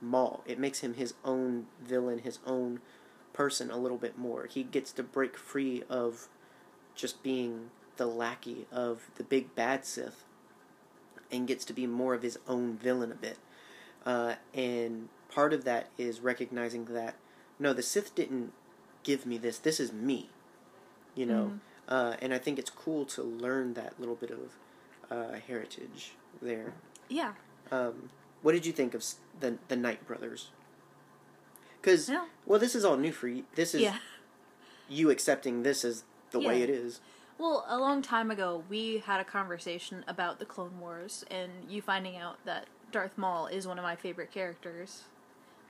Maul. 0.00 0.42
It 0.46 0.58
makes 0.58 0.80
him 0.80 0.94
his 0.94 1.14
own 1.24 1.66
villain, 1.82 2.20
his 2.20 2.38
own 2.46 2.80
person 3.32 3.70
a 3.70 3.76
little 3.76 3.98
bit 3.98 4.18
more. 4.18 4.46
He 4.46 4.62
gets 4.62 4.92
to 4.92 5.02
break 5.02 5.36
free 5.36 5.82
of 5.88 6.28
just 6.94 7.22
being 7.22 7.70
the 7.96 8.06
lackey 8.06 8.66
of 8.72 9.10
the 9.16 9.24
big 9.24 9.54
bad 9.54 9.84
Sith 9.84 10.24
and 11.30 11.46
gets 11.46 11.64
to 11.66 11.72
be 11.72 11.86
more 11.86 12.14
of 12.14 12.22
his 12.22 12.38
own 12.46 12.76
villain 12.76 13.12
a 13.12 13.16
bit. 13.16 13.38
Uh, 14.04 14.34
and 14.54 15.08
part 15.28 15.52
of 15.52 15.64
that 15.64 15.88
is 15.98 16.20
recognizing 16.20 16.86
that 16.86 17.16
no, 17.58 17.72
the 17.72 17.82
Sith 17.82 18.14
didn't 18.14 18.52
give 19.06 19.24
me 19.24 19.38
this. 19.38 19.58
This 19.58 19.78
is 19.80 19.92
me. 19.92 20.28
You 21.14 21.24
know, 21.24 21.52
uh, 21.88 22.16
and 22.20 22.34
I 22.34 22.38
think 22.38 22.58
it's 22.58 22.68
cool 22.68 23.06
to 23.06 23.22
learn 23.22 23.72
that 23.72 23.98
little 23.98 24.16
bit 24.16 24.30
of 24.30 24.52
uh, 25.10 25.38
heritage 25.46 26.12
there. 26.42 26.74
Yeah. 27.08 27.32
Um, 27.70 28.10
what 28.42 28.52
did 28.52 28.66
you 28.66 28.72
think 28.72 28.92
of 28.92 29.02
the 29.40 29.56
the 29.68 29.76
Night 29.76 30.06
brothers? 30.06 30.50
Because 31.80 32.10
Yeah. 32.10 32.26
well, 32.44 32.58
this 32.58 32.74
is 32.74 32.84
all 32.84 32.98
new 32.98 33.12
for 33.12 33.28
you. 33.28 33.44
This 33.54 33.74
is 33.74 33.80
Yeah. 33.80 33.96
you 34.88 35.08
accepting 35.08 35.62
this 35.62 35.84
as 35.84 36.04
the 36.32 36.40
way 36.40 36.60
it 36.62 36.68
is. 36.68 37.00
Well, 37.38 37.64
a 37.68 37.78
long 37.78 38.02
time 38.02 38.30
ago, 38.30 38.64
we 38.68 38.98
had 38.98 39.20
a 39.20 39.24
conversation 39.24 40.04
about 40.08 40.38
the 40.38 40.46
Clone 40.46 40.80
Wars, 40.80 41.24
and 41.30 41.52
you 41.68 41.80
finding 41.82 42.16
out 42.16 42.38
that 42.44 42.66
Darth 42.92 43.16
Maul 43.16 43.46
is 43.46 43.66
one 43.66 43.78
of 43.78 43.84
my 43.84 43.94
favorite 43.96 44.32
characters. 44.32 45.04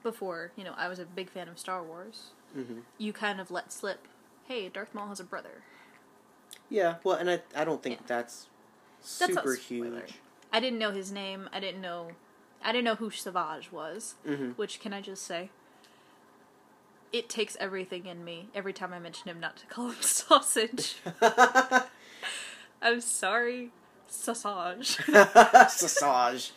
Before, 0.03 0.53
you 0.57 0.63
know, 0.65 0.75
I 0.77 0.87
was 0.89 0.99
a 1.01 1.05
big 1.05 1.29
fan 1.31 1.49
of 1.49 1.59
Star 1.59 1.83
Wars. 1.83 2.31
Hmm 2.57 2.81
You 2.99 3.13
kind 3.13 3.41
of 3.41 3.51
let 3.51 3.73
slip, 3.73 4.09
hey, 4.49 4.69
Darth 4.69 4.95
Maul 4.95 5.09
has 5.09 5.21
a 5.21 5.25
brother. 5.25 5.63
Yeah, 6.71 6.97
well, 7.05 7.17
and 7.17 7.31
I 7.31 7.41
I 7.55 7.65
don't 7.65 7.83
think 7.83 7.97
Yeah. 8.01 8.07
that's 8.07 8.47
That's 9.19 9.35
super 9.35 9.57
spoiler. 9.57 10.01
huge. 10.01 10.15
I 10.53 10.61
didn't 10.61 10.79
know 10.79 10.91
his 10.91 11.13
name. 11.13 11.49
I 11.53 11.61
didn't 11.61 11.81
know. 11.81 12.13
I 12.65 12.73
didn't 12.73 12.85
know 12.85 12.95
who 12.97 13.11
Savage 13.11 13.71
was. 13.71 14.15
hmm 14.25 14.51
Which 14.53 14.81
can 14.81 14.93
I 14.93 15.01
just 15.01 15.23
say? 15.25 15.51
It 17.13 17.29
takes 17.29 17.57
everything 17.61 18.07
in 18.07 18.25
me 18.25 18.49
every 18.55 18.73
time 18.73 18.93
I 18.93 18.99
mention 18.99 19.29
him 19.31 19.39
not 19.41 19.57
to 19.59 19.67
call 19.67 19.89
him 19.91 19.97
sausage. 20.03 20.97
I'm 22.83 23.01
sorry, 23.01 23.71
sausage. 24.09 24.97
Sausage. 25.69 26.53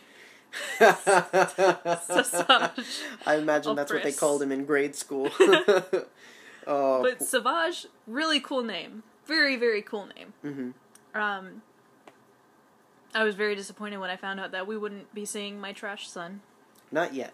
I 0.80 3.36
imagine 3.38 3.76
that's 3.76 3.92
what 3.92 4.04
they 4.04 4.12
called 4.12 4.42
him 4.42 4.52
in 4.52 4.66
grade 4.66 4.96
school. 4.96 5.30
oh, 6.68 7.04
But 7.04 7.22
Savage, 7.22 7.88
really 8.08 8.40
cool 8.40 8.64
name. 8.64 9.04
Very, 9.26 9.56
very 9.56 9.82
cool 9.82 10.08
name. 10.16 10.34
hmm 10.42 11.20
Um, 11.20 11.62
I 13.14 13.24
was 13.24 13.36
very 13.36 13.56
disappointed 13.56 13.98
when 13.98 14.10
I 14.10 14.16
found 14.16 14.40
out 14.40 14.52
that 14.52 14.68
we 14.68 14.78
wouldn't 14.78 15.14
be 15.14 15.26
seeing 15.26 15.60
my 15.60 15.74
trash 15.74 16.10
son. 16.10 16.42
not 16.92 17.14
yet. 17.14 17.34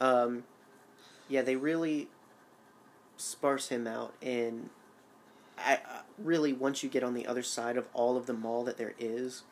Um, 0.00 0.44
yeah, 1.28 1.42
they 1.42 1.56
really 1.56 2.08
sparse 3.16 3.68
him 3.68 3.86
out, 3.86 4.12
and 4.20 4.68
I 5.58 5.76
uh, 5.76 6.02
really 6.18 6.52
once 6.52 6.82
you 6.82 6.90
get 6.90 7.02
on 7.02 7.14
the 7.14 7.26
other 7.26 7.42
side 7.42 7.78
of 7.78 7.88
all 7.94 8.16
of 8.18 8.26
the 8.26 8.34
Maul 8.34 8.62
that 8.64 8.76
there 8.76 8.94
is, 8.98 9.42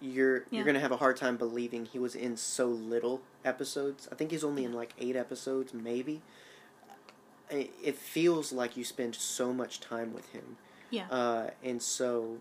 you're 0.00 0.38
Yeah. 0.38 0.44
you're 0.50 0.64
gonna 0.64 0.80
have 0.80 0.92
a 0.92 0.96
hard 0.96 1.16
time 1.16 1.36
believing 1.36 1.84
he 1.86 1.98
was 1.98 2.14
in 2.14 2.36
so 2.36 2.66
little 2.66 3.20
episodes. 3.44 4.08
I 4.10 4.14
think 4.14 4.30
he's 4.30 4.44
only 4.44 4.64
in 4.64 4.72
like 4.72 4.94
eight 4.98 5.16
episodes, 5.16 5.72
maybe. 5.74 6.22
It 7.50 7.96
feels 7.96 8.52
like 8.52 8.76
you 8.76 8.84
spend 8.84 9.16
so 9.16 9.52
much 9.52 9.80
time 9.80 10.12
with 10.14 10.28
him. 10.30 10.56
Yeah. 10.90 11.06
Uh, 11.10 11.50
and 11.64 11.82
so 11.82 12.38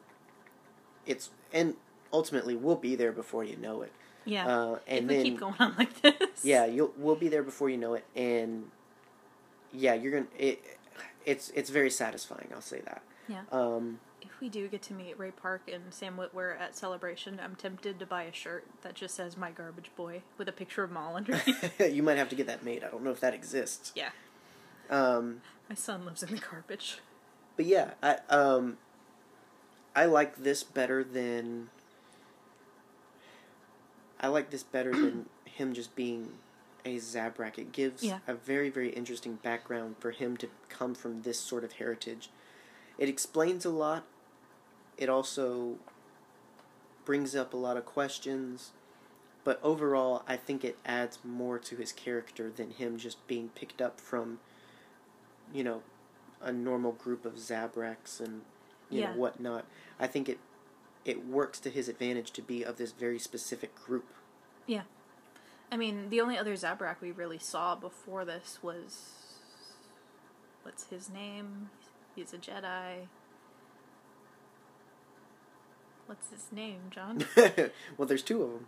it's 1.08 1.32
and 1.52 1.76
ultimately 2.14 2.56
we'll 2.56 2.76
be 2.76 2.96
there 2.96 3.12
before 3.12 3.44
you 3.44 3.56
know 3.58 3.82
it. 3.82 3.92
yeah. 4.26 4.48
Uh, 4.48 4.80
and 4.88 5.10
then 5.10 5.24
keep 5.24 5.40
going 5.40 5.56
on 5.60 5.74
like 5.80 6.00
this. 6.02 6.44
yeah, 6.46 6.66
you'll 6.66 6.94
we'll 6.96 7.16
be 7.16 7.28
there 7.28 7.42
before 7.44 7.70
you 7.72 7.78
know 7.78 7.96
it, 7.96 8.06
and 8.16 8.70
yeah, 9.74 9.96
you're 9.96 10.12
gonna 10.12 10.28
it. 10.38 10.64
It's 11.26 11.50
it's 11.56 11.70
very 11.72 11.90
satisfying. 11.90 12.50
I'll 12.54 12.62
say 12.62 12.82
that. 12.82 13.02
Yeah. 13.28 13.42
Um, 13.52 14.00
If 14.40 14.44
we 14.44 14.48
do 14.48 14.70
get 14.70 14.82
to 14.84 14.94
meet 14.94 15.20
Ray 15.20 15.32
Park 15.32 15.64
and 15.70 15.94
Sam 15.94 16.16
Witwer 16.16 16.58
at 16.58 16.74
Celebration, 16.74 17.42
I'm 17.44 17.56
tempted 17.58 18.00
to 18.00 18.06
buy 18.06 18.24
a 18.24 18.32
shirt 18.32 18.66
that 18.84 18.94
just 18.96 19.14
says 19.14 19.36
"My 19.36 19.52
Garbage 19.52 19.92
Boy" 19.98 20.22
with 20.38 20.48
a 20.48 20.54
picture 20.54 20.82
of 20.82 20.92
Maul 20.92 21.18
underneath. 21.18 21.74
you 21.92 22.02
might 22.02 22.18
have 22.18 22.30
to 22.30 22.38
get 22.38 22.48
that 22.48 22.64
made. 22.64 22.82
I 22.86 22.88
don't 22.90 23.04
know 23.04 23.12
if 23.12 23.20
that 23.20 23.34
exists. 23.34 23.92
yeah. 23.96 24.12
Um, 24.90 25.42
My 25.68 25.76
son 25.76 26.06
lives 26.06 26.24
in 26.24 26.30
the 26.34 26.38
garbage. 26.52 27.00
but 27.58 27.66
yeah, 27.66 27.96
I 28.02 28.20
um, 28.30 28.78
I 29.94 30.06
like 30.06 30.38
this 30.38 30.64
better 30.64 31.04
than. 31.04 31.70
I 34.22 34.28
like 34.30 34.52
this 34.52 34.64
better 34.64 34.94
than 34.94 35.26
him 35.44 35.74
just 35.74 35.98
being 35.98 36.30
a 36.86 36.96
Zabrak. 36.96 37.58
It 37.58 37.74
gives 37.74 38.06
Yeah. 38.06 38.20
a 38.26 38.36
very 38.36 38.70
very 38.70 38.92
interesting 38.92 39.36
background 39.44 39.98
for 40.00 40.12
him 40.12 40.38
to 40.38 40.48
come 40.70 40.96
from 40.96 41.24
this 41.24 41.38
sort 41.42 41.66
of 41.66 41.74
heritage. 41.74 42.30
It 42.98 43.10
explains 43.10 43.66
a 43.66 43.70
lot. 43.70 44.06
It 45.00 45.10
also 45.10 45.78
brings 47.06 47.36
up 47.36 47.54
a 47.54 47.58
lot 47.58 47.78
of 47.78 47.86
questions. 47.86 48.72
But 49.44 49.60
overall, 49.64 50.22
I 50.28 50.36
think 50.36 50.64
it 50.64 50.78
adds 50.86 51.18
more 51.24 51.58
to 51.58 51.76
his 51.78 51.92
character 51.92 52.52
than 52.56 52.72
him 52.72 52.98
just 53.00 53.26
being 53.26 53.50
picked 53.56 53.82
up 53.82 54.00
from 54.00 54.40
you 55.52 55.64
know, 55.64 55.82
a 56.42 56.52
normal 56.52 56.92
group 56.92 57.26
of 57.26 57.34
Zabraks 57.34 58.20
and 58.20 58.42
you 58.90 59.02
Yeah. 59.02 59.12
know 59.12 59.18
whatnot. 59.18 59.66
I 60.00 60.06
think 60.06 60.30
it 60.30 60.40
it 61.06 61.26
works 61.26 61.60
to 61.62 61.70
his 61.72 61.88
advantage 61.88 62.30
to 62.32 62.42
be 62.42 62.62
of 62.64 62.78
this 62.78 62.92
very 62.92 63.18
specific 63.18 63.74
group. 63.74 64.06
Yeah, 64.68 64.84
I 65.72 65.78
mean, 65.78 66.10
the 66.10 66.22
only 66.22 66.38
other 66.38 66.54
Zabrak 66.54 66.98
we 67.02 67.12
really 67.12 67.40
saw 67.40 67.74
before 67.74 68.26
this 68.26 68.60
was 68.62 69.14
what's 70.62 70.88
his 70.88 71.10
name? 71.10 71.70
He's 72.16 72.34
a 72.34 72.38
Jedi. 72.38 73.08
What's 76.10 76.32
his 76.32 76.46
name, 76.52 76.80
John? 76.90 77.24
well, 77.98 78.08
there's 78.08 78.24
two 78.24 78.42
of 78.42 78.50
them. 78.50 78.66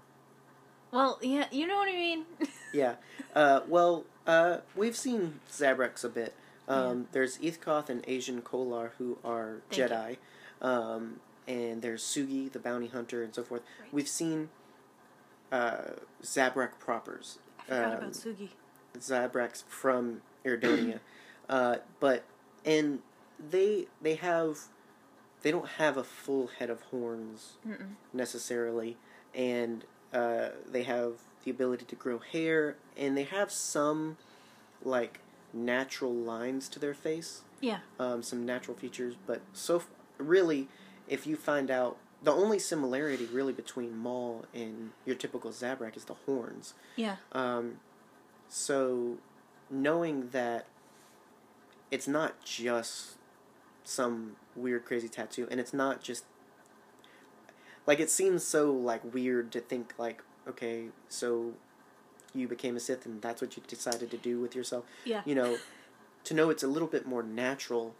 well, 0.92 1.18
yeah, 1.24 1.48
you 1.52 1.66
know 1.66 1.78
what 1.78 1.89
I 1.89 1.94
mean. 1.94 2.26
Yeah. 2.72 2.96
Uh, 3.36 3.62
well, 3.68 4.06
uh, 4.28 4.60
we've 4.76 4.96
seen 4.96 5.39
Zabraks 5.52 6.06
a 6.06 6.10
bit. 6.10 6.34
Um, 6.70 7.08
There's 7.12 7.38
Eeth 7.39 7.60
Koth 7.60 7.89
and 7.89 8.02
Agen 8.08 8.42
Kolar 8.42 8.94
who 8.98 9.18
are 9.26 9.62
Thank. 9.70 9.92
Jedi. 9.92 10.18
Um, 10.62 11.20
and 11.50 11.82
there's 11.82 12.02
Sugi, 12.02 12.50
the 12.50 12.60
bounty 12.60 12.88
hunter, 12.88 13.24
and 13.24 13.36
so 13.36 13.44
forth. 13.44 13.64
Right. 13.82 13.94
We've 13.94 14.08
seen 14.08 14.50
uh, 15.52 15.80
Zabrak 16.24 16.80
propers. 16.80 17.39
I 17.60 17.64
forgot 17.66 17.86
um, 17.86 17.94
about 17.98 18.12
Sugi. 18.14 18.50
Zabraks 18.98 19.64
from 19.68 20.22
Iridonia. 20.46 21.00
uh, 21.50 21.78
but 22.00 22.24
and 22.64 23.00
they 23.38 23.88
they 24.02 24.16
have 24.16 24.60
they 25.42 25.52
don't 25.52 25.68
have 25.78 25.98
a 25.98 26.04
full 26.04 26.48
head 26.48 26.70
of 26.70 26.82
horns 26.84 27.54
Mm-mm. 27.68 27.96
necessarily, 28.14 28.98
and 29.34 29.84
uh, 30.14 30.50
they 30.70 30.84
have 30.84 31.14
the 31.44 31.52
ability 31.52 31.86
to 31.86 31.96
grow 31.96 32.20
hair, 32.20 32.76
and 32.98 33.18
they 33.18 33.24
have 33.24 33.52
some 33.52 34.18
like 34.84 35.20
natural 35.54 36.14
lines 36.14 36.68
to 36.70 36.80
their 36.80 36.94
face, 36.94 37.42
Yeah, 37.60 37.80
um, 38.00 38.22
some 38.24 38.46
natural 38.46 38.76
features. 38.78 39.16
But 39.28 39.42
so 39.54 39.78
f- 39.78 39.88
really, 40.18 40.68
if 41.08 41.26
you 41.28 41.36
find 41.36 41.70
out 41.72 41.98
the 42.24 42.32
only 42.32 42.60
similarity 42.60 43.26
really 43.26 43.54
between 43.54 43.98
Maul 43.98 44.46
and 44.54 44.92
your 45.06 45.16
typical 45.16 45.50
Zabrak 45.52 45.98
is 45.98 46.06
the 46.06 46.14
horns. 46.26 46.74
yeah, 46.96 47.16
Um, 47.32 47.80
so, 48.48 49.18
knowing 49.70 50.30
that 50.30 50.66
it's 51.89 52.08
not 52.08 52.44
just 52.44 53.16
some 53.92 54.36
weird, 54.56 54.86
crazy 54.86 55.08
tattoo, 55.10 55.48
and 55.52 55.60
it's 55.60 55.74
not 55.74 56.02
just 56.02 56.26
like 57.86 58.00
it 58.00 58.10
seems 58.10 58.44
so 58.44 58.72
like 58.72 59.14
weird 59.14 59.52
to 59.52 59.60
think 59.60 59.94
like, 59.98 60.22
okay, 60.48 60.86
so 61.10 61.54
you 62.34 62.48
became 62.48 62.76
a 62.76 62.80
Sith, 62.80 63.06
and 63.06 63.22
that's 63.22 63.42
what 63.42 63.58
you 63.58 63.64
decided 63.68 64.10
to 64.12 64.18
do 64.18 64.39
with 64.39 64.56
yourself. 64.56 64.86
yeah, 65.04 65.22
You 65.26 65.36
know, 65.36 65.58
to 66.24 66.34
know 66.34 66.50
it's 66.50 66.64
a 66.64 66.68
little 66.68 66.88
bit 66.88 67.06
more 67.06 67.24
natural 67.24 67.94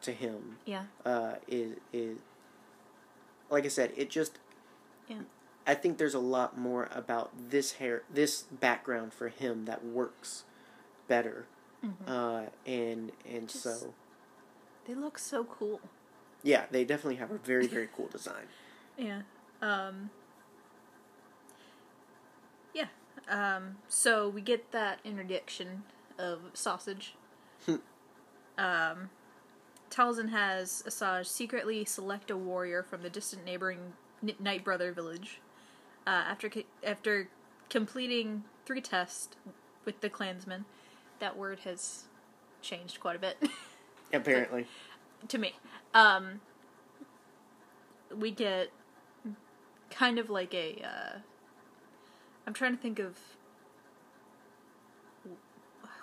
to 0.00 0.12
him 0.12 0.56
yeah, 0.64 0.84
uh, 1.04 1.34
is 1.46 1.76
is 1.92 2.18
like 3.50 3.64
I 3.64 3.68
said, 3.68 3.92
it 3.96 4.10
just. 4.10 4.38
Yeah. 5.08 5.20
I 5.66 5.74
think 5.74 5.98
there's 5.98 6.14
a 6.14 6.18
lot 6.18 6.56
more 6.58 6.88
about 6.94 7.30
this 7.50 7.72
hair, 7.72 8.02
this 8.12 8.42
background 8.42 9.12
for 9.12 9.28
him 9.28 9.66
that 9.66 9.84
works 9.84 10.44
better, 11.08 11.46
Mhm. 11.84 11.92
uh, 12.06 12.50
and 12.66 13.12
and 13.28 13.48
Just- 13.48 13.62
so 13.64 13.94
They 14.88 14.94
look 14.94 15.18
so 15.18 15.44
cool. 15.44 15.80
yeah, 16.42 16.64
they 16.70 16.84
definitely 16.84 17.16
have 17.16 17.30
a 17.30 17.38
very 17.38 17.66
very 17.68 17.88
cool 17.94 18.06
design. 18.12 18.46
Yeah. 18.96 19.22
Um 19.62 20.10
Yeah. 22.74 22.86
Um 23.28 23.76
so 23.88 24.28
we 24.28 24.40
get 24.40 24.72
that 24.72 24.98
interdiction 25.04 25.82
of 26.18 26.40
sausage. 26.54 27.14
um 28.56 29.10
Talzin 29.90 30.30
has 30.30 30.82
Asajj 30.86 31.26
secretly 31.26 31.84
select 31.84 32.30
a 32.30 32.36
warrior 32.36 32.82
from 32.82 33.02
the 33.02 33.10
distant 33.10 33.44
neighboring 33.44 33.92
Night 34.38 34.64
Brother 34.64 34.92
village. 34.92 35.40
Uh, 36.06 36.10
after 36.10 36.48
co- 36.50 36.62
after 36.84 37.28
completing 37.70 38.44
three 38.66 38.80
tests 38.82 39.28
with 39.86 40.00
the 40.02 40.10
clansmen, 40.10 40.64
that 41.20 41.36
word 41.38 41.60
has 41.60 42.04
changed 42.62 43.00
quite 43.00 43.16
a 43.16 43.18
bit. 43.18 43.36
Apparently, 44.12 44.66
to 45.28 45.38
me. 45.38 45.54
Um, 45.94 46.40
we 48.14 48.30
get 48.30 48.70
kind 49.90 50.18
of 50.18 50.30
like 50.30 50.54
a. 50.54 50.82
Uh, 50.82 51.18
I'm 52.46 52.54
trying 52.54 52.76
to 52.76 52.82
think 52.82 52.98
of 52.98 53.18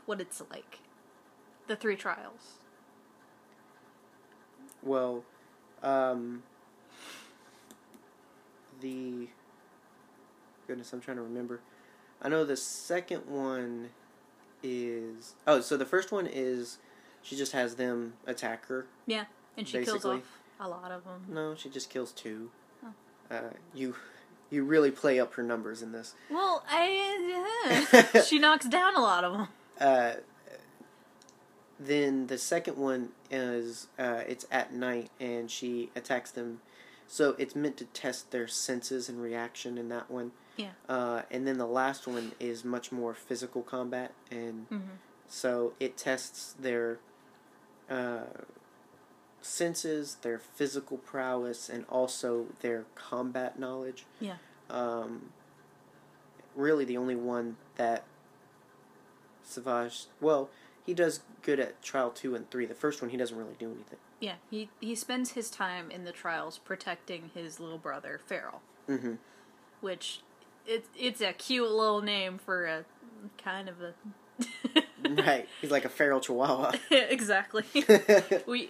what 0.06 0.22
it's 0.22 0.42
like. 0.52 0.80
The 1.68 1.76
three 1.76 1.96
trials. 1.96 2.60
well, 4.86 5.24
um, 5.84 6.44
the 8.80 9.28
goodness, 10.68 10.94
I'm 10.94 11.02
trying 11.02 11.18
to 11.18 11.24
remember. 11.24 11.60
I 12.22 12.30
know 12.30 12.46
the 12.46 12.56
second 12.56 13.28
one 13.28 13.90
is 14.64 15.34
oh, 15.46 15.62
so 15.62 15.76
the 15.76 15.86
first 15.86 16.12
one 16.12 16.28
is 16.28 16.78
she 17.26 17.36
just 17.36 17.54
has 17.54 17.76
them 17.76 18.14
attack 18.28 18.68
her 18.68 18.86
Yeah, 19.08 19.26
and 19.58 19.68
she 19.68 19.80
kills 19.80 20.04
Basically. 20.04 20.18
off 20.18 20.40
a 20.60 20.70
lot 20.70 20.92
of 20.92 21.04
them. 21.04 21.26
No, 21.28 21.56
she 21.56 21.70
just 21.70 21.90
kills 21.90 22.12
two. 22.12 22.52
Oh. 22.86 22.94
Uh, 23.36 23.42
you, 23.74 23.96
you 24.52 24.64
really 24.64 24.92
play 24.92 25.20
up 25.20 25.34
her 25.34 25.42
numbers 25.44 25.82
in 25.82 25.92
this. 25.92 26.14
Well, 26.30 26.64
I 26.70 28.22
she 28.28 28.38
knocks 28.38 28.68
down 28.68 28.96
a 28.96 29.02
lot 29.02 29.24
of 29.24 29.34
them. 29.34 29.48
Uh, 29.80 30.12
then 31.80 32.28
the 32.28 32.38
second 32.38 32.78
one 32.78 33.10
is 33.32 33.88
uh, 34.00 34.22
it's 34.28 34.46
at 34.52 34.72
night 34.72 35.10
and 35.20 35.50
she 35.50 35.90
attacks 35.96 36.30
them, 36.32 36.62
so 37.08 37.36
it's 37.40 37.56
meant 37.56 37.76
to 37.78 37.86
test 37.86 38.30
their 38.32 38.48
senses 38.48 39.10
and 39.10 39.20
reaction 39.20 39.78
in 39.80 39.90
that 39.90 40.10
one. 40.12 40.32
Yeah. 40.58 40.70
Uh, 40.88 41.24
and 41.32 41.46
then 41.46 41.58
the 41.58 41.66
last 41.66 42.08
one 42.08 42.32
is 42.40 42.64
much 42.64 42.92
more 42.92 43.14
physical 43.16 43.62
combat, 43.64 44.12
and 44.30 44.68
hmm 44.70 44.80
so 45.28 45.74
it 45.80 45.98
tests 45.98 46.54
their 46.60 47.00
uh, 47.90 48.24
senses, 49.42 50.18
their 50.22 50.40
physical 50.40 50.98
prowess, 50.98 51.70
and 51.70 51.86
also 51.90 52.48
their 52.62 52.86
combat 52.96 53.60
knowledge. 53.60 54.06
Yeah. 54.20 54.36
Um, 54.70 55.30
really, 56.56 56.86
the 56.86 56.98
only 56.98 57.16
one 57.16 57.58
that 57.76 58.04
Savage, 59.44 60.06
well, 60.20 60.50
he 60.86 60.94
does 60.94 61.20
good 61.44 61.60
at 61.60 61.82
trial 61.84 62.10
two 62.10 62.34
and 62.36 62.50
three. 62.50 62.66
The 62.66 62.74
first 62.74 63.02
one, 63.02 63.12
he 63.12 63.18
doesn't 63.18 63.38
really 63.38 63.56
do 63.60 63.68
anything. 63.68 64.00
Yeah, 64.20 64.36
he 64.50 64.70
he 64.80 64.96
spends 64.96 65.32
his 65.32 65.50
time 65.52 65.92
in 65.92 66.04
the 66.04 66.12
trials 66.12 66.58
protecting 66.58 67.30
his 67.34 67.60
little 67.60 67.78
brother 67.78 68.20
Feral. 68.26 68.62
Mm-hmm. 68.90 69.14
which 69.82 70.20
it's 70.68 70.88
it's 70.98 71.22
a 71.22 71.34
cute 71.34 71.70
little 71.72 72.02
name 72.02 72.38
for 72.38 72.66
a 72.66 72.86
kind 73.38 73.68
of 73.68 73.82
a 73.82 73.94
right. 75.26 75.48
He's 75.62 75.72
like 75.72 75.86
a 75.86 75.90
feral 75.90 76.20
chihuahua. 76.20 76.74
exactly. 76.92 77.64
we 78.48 78.70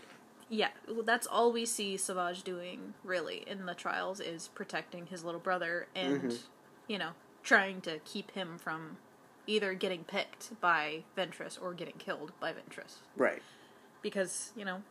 yeah, 0.49 0.69
well, 0.87 1.01
that's 1.03 1.25
all 1.25 1.51
we 1.51 1.65
see 1.65 1.97
Savage 1.97 2.43
doing 2.43 2.93
really 3.03 3.43
in 3.47 3.65
the 3.65 3.73
trials 3.73 4.19
is 4.19 4.49
protecting 4.49 5.07
his 5.07 5.23
little 5.23 5.39
brother 5.39 5.87
and 5.95 6.21
Mhm. 6.31 6.39
you 6.87 6.97
know 6.97 7.09
trying 7.43 7.81
to 7.81 7.99
keep 8.05 8.31
him 8.31 8.57
from 8.57 8.97
either 9.47 9.73
getting 9.73 10.03
picked 10.03 10.59
by 10.61 11.03
Ventress 11.17 11.57
or 11.61 11.73
getting 11.73 11.95
killed 11.97 12.31
by 12.39 12.51
Ventress 12.51 12.95
right. 13.15 13.41
because 14.01 14.51
you 14.55 14.65
know 14.65 14.81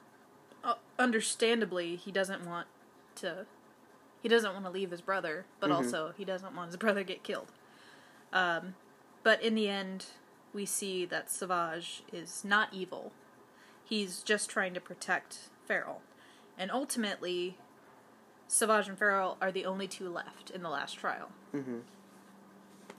uh, 0.63 0.75
understandably 0.99 1.97
he 1.97 2.11
doesn't 2.13 2.45
want 2.47 2.67
to 3.17 3.47
he 4.23 4.29
doesn't 4.29 4.53
want 4.53 4.65
to 4.65 4.71
leave 4.71 4.91
his 4.93 5.01
brother 5.01 5.45
but 5.61 5.71
Mhm. 5.71 5.75
also 5.75 6.13
he 6.17 6.25
doesn't 6.25 6.55
want 6.55 6.69
his 6.69 6.77
brother 6.77 7.03
get 7.05 7.23
killed 7.25 7.51
um, 8.33 8.75
but 9.23 9.43
in 9.43 9.55
the 9.55 9.69
end 9.69 10.07
we 10.55 10.65
see 10.65 11.05
that 11.05 11.31
savage 11.31 12.03
is 12.13 12.45
not 12.45 12.69
evil 12.73 13.13
he's 13.85 14.23
just 14.23 14.49
trying 14.49 14.73
to 14.75 14.81
protect 14.81 15.51
Feral 15.67 16.01
and 16.57 16.71
ultimately 16.71 17.57
savage 18.49 18.89
and 18.89 18.99
Feral 18.99 19.37
are 19.41 19.51
the 19.53 19.65
only 19.67 19.89
two 19.89 20.09
left 20.09 20.51
in 20.51 20.63
the 20.63 20.71
last 20.71 20.95
trial 20.95 21.29
Mm-hmm. 21.55 21.79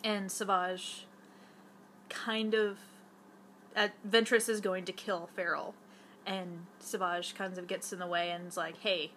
and 0.03 0.31
Savage 0.31 1.05
kind 2.09 2.53
of 2.53 2.77
at 3.75 3.91
Ventress 4.07 4.47
is 4.47 4.61
going 4.61 4.85
to 4.85 4.91
kill 4.93 5.29
Feral 5.35 5.73
and 6.25 6.65
Savage 6.79 7.35
kind 7.35 7.57
of 7.57 7.67
gets 7.67 7.91
in 7.91 7.99
the 7.99 8.07
way 8.07 8.31
and 8.31 8.47
is 8.47 8.55
like, 8.57 8.77
"Hey, 8.79 9.11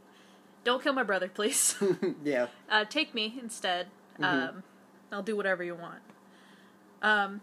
don't 0.65 0.83
kill 0.83 0.93
my 0.93 1.03
brother, 1.05 1.29
please. 1.29 1.77
yeah. 2.25 2.49
uh, 2.69 2.85
take 2.85 3.15
me 3.15 3.39
instead. 3.41 3.87
Mhm. 4.19 4.25
Um, 4.49 4.63
I'll 5.13 5.23
do 5.23 5.37
whatever 5.37 5.63
you 5.65 5.75
want." 5.75 6.01
Um, 7.01 7.41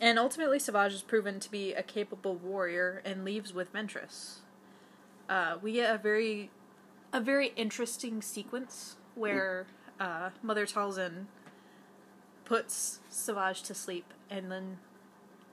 and 0.00 0.18
ultimately, 0.18 0.58
Savage 0.58 0.92
is 0.92 1.02
proven 1.02 1.40
to 1.40 1.50
be 1.50 1.72
a 1.72 1.82
capable 1.82 2.34
warrior 2.36 3.00
and 3.04 3.24
leaves 3.24 3.52
with 3.54 3.72
Ventress. 3.72 4.38
Uh, 5.28 5.56
we 5.62 5.72
get 5.72 5.94
a 5.94 5.98
very, 5.98 6.50
a 7.12 7.20
very 7.20 7.48
interesting 7.56 8.20
sequence 8.22 8.96
where 9.14 9.66
uh, 10.00 10.30
Mother 10.42 10.66
Talzin 10.66 11.26
puts 12.44 13.00
Savage 13.08 13.62
to 13.62 13.74
sleep 13.74 14.12
and 14.30 14.50
then 14.50 14.78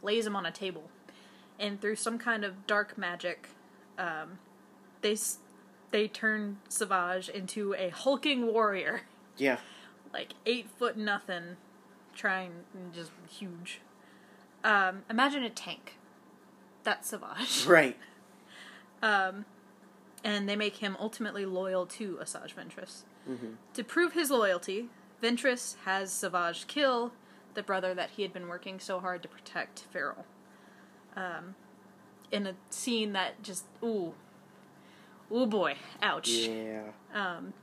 lays 0.03 0.25
him 0.25 0.35
on 0.35 0.45
a 0.45 0.51
table. 0.51 0.89
and 1.59 1.79
through 1.79 1.95
some 1.95 2.17
kind 2.17 2.43
of 2.43 2.65
dark 2.65 2.97
magic, 2.97 3.49
um, 3.99 4.39
they 5.01 5.15
they 5.91 6.07
turn 6.07 6.57
Savage 6.69 7.29
into 7.29 7.75
a 7.75 7.89
hulking 7.89 8.47
warrior, 8.47 9.01
Yeah. 9.37 9.57
like 10.11 10.33
eight 10.47 10.69
foot 10.71 10.97
nothing, 10.97 11.57
trying 12.15 12.51
just 12.93 13.11
huge. 13.29 13.79
Um, 14.63 15.03
imagine 15.09 15.43
a 15.43 15.49
tank. 15.49 15.97
That's 16.83 17.09
Savage. 17.09 17.65
Right. 17.67 17.97
Um, 19.01 19.45
and 20.23 20.47
they 20.47 20.55
make 20.55 20.77
him 20.77 20.95
ultimately 20.99 21.45
loyal 21.45 21.85
to 21.87 22.19
Asajj 22.21 22.53
Ventress. 22.53 23.03
Mm-hmm. 23.29 23.53
To 23.73 23.83
prove 23.83 24.13
his 24.13 24.29
loyalty, 24.29 24.89
Ventress 25.21 25.75
has 25.85 26.11
Savage 26.11 26.67
kill 26.67 27.13
the 27.53 27.63
brother 27.63 27.93
that 27.93 28.11
he 28.11 28.21
had 28.21 28.33
been 28.33 28.47
working 28.47 28.79
so 28.79 28.99
hard 28.99 29.21
to 29.23 29.27
protect, 29.27 29.85
Feral. 29.91 30.25
Um, 31.15 31.55
in 32.31 32.47
a 32.47 32.53
scene 32.69 33.13
that 33.13 33.43
just 33.43 33.65
ooh, 33.83 34.13
ooh 35.31 35.45
boy, 35.45 35.75
ouch. 36.01 36.29
Yeah. 36.29 36.83
Um, 37.13 37.53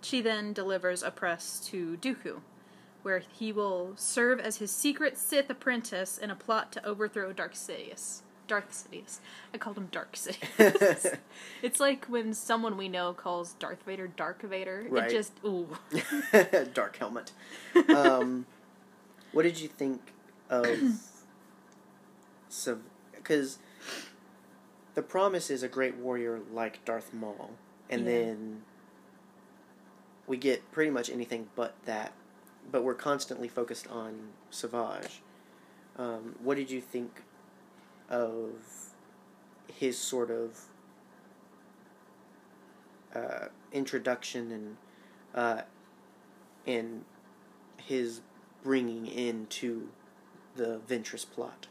she 0.00 0.20
then 0.20 0.52
delivers 0.52 1.02
Opress 1.02 1.64
to 1.66 1.98
Dooku, 2.00 2.40
where 3.06 3.22
he 3.38 3.52
will 3.52 3.92
serve 3.94 4.40
as 4.40 4.56
his 4.56 4.72
secret 4.72 5.16
Sith 5.16 5.48
apprentice 5.48 6.18
in 6.18 6.28
a 6.28 6.34
plot 6.34 6.72
to 6.72 6.84
overthrow 6.84 7.32
Dark 7.32 7.54
Sidious. 7.54 8.22
Dark 8.48 8.72
Sidious. 8.72 9.20
I 9.54 9.58
called 9.58 9.78
him 9.78 9.86
Dark 9.92 10.14
Sidious. 10.14 11.16
it's 11.62 11.78
like 11.78 12.06
when 12.06 12.34
someone 12.34 12.76
we 12.76 12.88
know 12.88 13.12
calls 13.12 13.52
Darth 13.60 13.84
Vader 13.84 14.08
Dark 14.08 14.42
Vader. 14.42 14.86
Right. 14.90 15.04
It 15.08 15.14
just 15.14 15.34
ooh. 15.44 15.68
Dark 16.74 16.96
helmet. 16.96 17.30
Um, 17.94 18.44
what 19.32 19.44
did 19.44 19.60
you 19.60 19.68
think 19.68 20.00
of? 20.50 20.66
Because 23.12 23.58
the 24.94 25.02
promise 25.02 25.48
is 25.50 25.62
a 25.62 25.68
great 25.68 25.96
warrior 25.96 26.40
like 26.52 26.84
Darth 26.84 27.12
Maul, 27.12 27.50
and 27.90 28.02
Yeah. 28.02 28.10
then 28.10 28.62
we 30.26 30.36
get 30.38 30.72
pretty 30.72 30.90
much 30.90 31.08
anything 31.10 31.48
but 31.54 31.74
that. 31.84 32.12
But 32.70 32.82
we're 32.82 32.94
constantly 32.94 33.48
focused 33.48 33.86
on 33.88 34.30
Savage. 34.50 35.22
Um, 35.98 36.34
what 36.42 36.56
did 36.56 36.70
you 36.70 36.80
think 36.80 37.22
of 38.10 38.52
his 39.72 39.98
sort 39.98 40.30
of 40.30 40.66
uh, 43.14 43.48
introduction 43.72 44.52
and 44.52 44.76
uh, 45.34 45.62
and 46.66 47.04
his 47.76 48.20
bringing 48.62 49.06
into 49.06 49.88
the 50.56 50.80
Ventress 50.88 51.24
plot. 51.28 51.66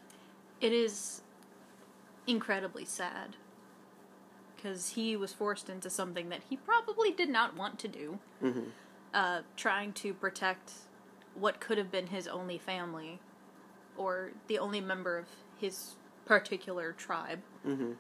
It 0.62 0.72
is 0.72 1.22
incredibly 2.26 2.86
sad 2.86 3.36
because 4.56 4.92
he 4.92 5.16
was 5.16 5.34
forced 5.34 5.70
into 5.70 5.90
something 5.90 6.30
that 6.30 6.42
he 6.50 6.56
probably 6.56 7.12
did 7.12 7.30
not 7.30 7.56
want 7.58 7.78
to 7.80 7.88
do. 7.88 8.20
Mm-hmm. 8.42 8.70
Uh, 9.16 9.42
trying 9.56 9.94
to 9.94 10.14
protect 10.14 10.74
what 11.36 11.62
could 11.62 11.78
have 11.78 11.90
been 11.90 12.08
his 12.08 12.28
only 12.28 12.58
family 12.58 13.20
or 13.96 14.32
the 14.48 14.60
only 14.60 14.82
member 14.82 15.18
of 15.18 15.28
his 15.58 15.96
particular 16.26 16.92
tribe. 16.92 17.40
Mm-hmm. 17.66 17.94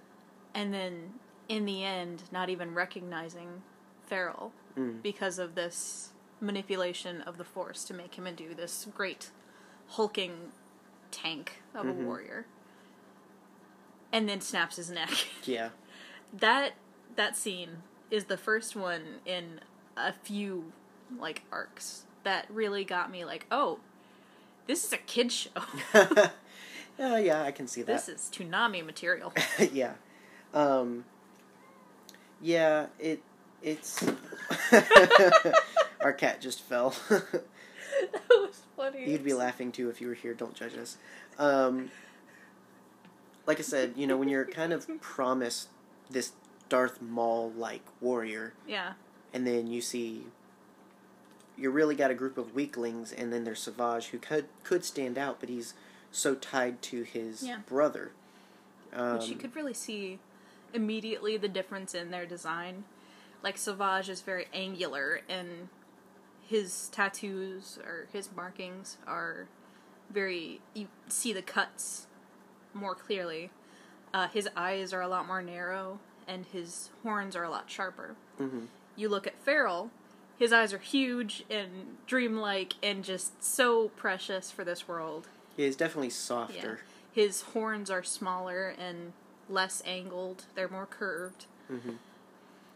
And 0.53 0.73
then, 0.73 1.13
in 1.47 1.63
the 1.65 1.85
end, 1.85 2.23
not 2.33 2.49
even 2.49 2.73
recognizing 2.75 3.61
Feral 4.05 4.51
Mm. 4.77 5.01
because 5.01 5.39
of 5.39 5.55
this 5.55 6.09
manipulation 6.41 7.21
of 7.21 7.37
the 7.37 7.45
Force 7.45 7.85
to 7.85 7.93
make 7.93 8.15
him 8.15 8.27
into 8.27 8.53
this 8.53 8.85
great 8.93 9.29
hulking 9.91 10.51
tank 11.11 11.61
of 11.73 11.85
Mhm. 11.85 12.01
a 12.01 12.05
warrior. 12.05 12.45
And 14.11 14.27
then 14.27 14.41
snaps 14.41 14.75
his 14.75 14.89
neck. 14.91 15.11
Yeah. 15.45 15.69
that 16.33 16.73
that 17.15 17.37
scene 17.37 17.83
is 18.11 18.25
the 18.25 18.35
first 18.37 18.75
one 18.75 19.21
in 19.25 19.61
a 19.95 20.11
few 20.11 20.73
like 21.19 21.43
arcs 21.51 22.03
that 22.23 22.45
really 22.49 22.83
got 22.83 23.11
me 23.11 23.23
like 23.25 23.45
oh 23.51 23.79
this 24.67 24.83
is 24.83 24.93
a 24.93 24.97
kid 24.97 25.31
show 25.31 25.49
yeah, 25.93 26.27
yeah, 27.17 27.43
I 27.43 27.51
can 27.51 27.67
see 27.67 27.81
that. 27.81 27.87
this 27.87 28.09
is 28.09 28.29
Toonami 28.33 28.85
material 28.85 29.33
yeah. 29.71 29.93
Um, 30.53 31.03
yeah, 32.41 32.87
it 32.97 33.21
it's 33.61 34.05
our 36.01 36.13
cat 36.13 36.39
just 36.39 36.61
fell. 36.61 36.95
that 37.09 37.43
was 38.29 38.61
funny 38.77 39.09
You'd 39.11 39.23
be 39.23 39.33
laughing 39.33 39.71
too 39.71 39.89
if 39.89 39.99
you 39.99 40.07
were 40.07 40.13
here. 40.13 40.33
Don't 40.33 40.53
judge 40.53 40.77
us. 40.77 40.97
Um, 41.37 41.91
like 43.45 43.59
I 43.59 43.63
said, 43.63 43.93
you 43.97 44.07
know, 44.07 44.15
when 44.17 44.29
you're 44.29 44.45
kind 44.45 44.71
of 44.71 44.87
promised 45.01 45.69
this 46.09 46.31
Darth 46.69 47.01
Maul 47.01 47.51
like 47.51 47.81
warrior, 47.99 48.53
yeah 48.67 48.93
and 49.35 49.45
then 49.45 49.67
you 49.67 49.81
see 49.81 50.23
you 51.57 51.69
really 51.69 51.95
got 51.95 52.11
a 52.11 52.15
group 52.15 52.37
of 52.37 52.53
weaklings, 52.53 53.11
and 53.11 53.31
then 53.31 53.43
there's 53.43 53.59
Savage 53.61 54.07
who 54.07 54.17
could 54.17 54.45
could 54.63 54.83
stand 54.83 55.17
out, 55.17 55.39
but 55.39 55.49
he's 55.49 55.73
so 56.11 56.35
tied 56.35 56.81
to 56.83 57.03
his 57.03 57.43
Yeah. 57.43 57.59
brother. 57.67 58.11
Um, 58.93 59.17
which 59.17 59.27
you 59.27 59.35
could 59.35 59.55
really 59.55 59.73
see 59.73 60.19
immediately 60.73 61.37
the 61.37 61.47
difference 61.49 61.93
in 61.93 62.11
their 62.11 62.25
design 62.25 62.85
like 63.43 63.57
Savage 63.57 64.09
is 64.09 64.21
very 64.21 64.47
angular 64.53 65.21
and 65.29 65.69
his 66.47 66.89
tattoos 66.89 67.77
or 67.85 68.07
his 68.11 68.29
markings 68.35 68.97
are 69.05 69.47
very 70.09 70.61
you 70.73 70.87
see 71.07 71.31
the 71.31 71.41
cuts 71.41 72.07
more 72.73 72.95
clearly 72.95 73.49
uh, 74.13 74.27
his 74.27 74.49
eyes 74.55 74.93
are 74.93 75.01
a 75.01 75.07
lot 75.07 75.27
more 75.27 75.41
narrow 75.41 75.99
and 76.27 76.45
his 76.47 76.89
horns 77.03 77.35
are 77.35 77.43
a 77.43 77.49
lot 77.49 77.69
sharper 77.69 78.15
mhm. 78.39 78.67
you 78.95 79.07
look 79.09 79.27
at 79.27 79.37
Feral, 79.43 79.91
his 80.37 80.51
eyes 80.53 80.73
are 80.73 80.77
huge 80.77 81.43
and 81.49 81.97
dreamlike 82.07 82.73
and 82.83 83.03
just 83.03 83.43
so 83.43 83.89
precious 83.89 84.51
for 84.51 84.63
this 84.63 84.87
world. 84.87 85.27
Yeah, 85.57 85.65
he's 85.65 85.75
definitely 85.75 86.09
softer. 86.09 86.79
His 87.11 87.41
horns 87.41 87.89
are 87.89 88.03
smaller 88.03 88.75
and 88.77 89.13
less 89.49 89.81
angled, 89.85 90.45
they're 90.55 90.67
more 90.67 90.85
curved. 90.87 91.45
Mhm. 91.71 91.97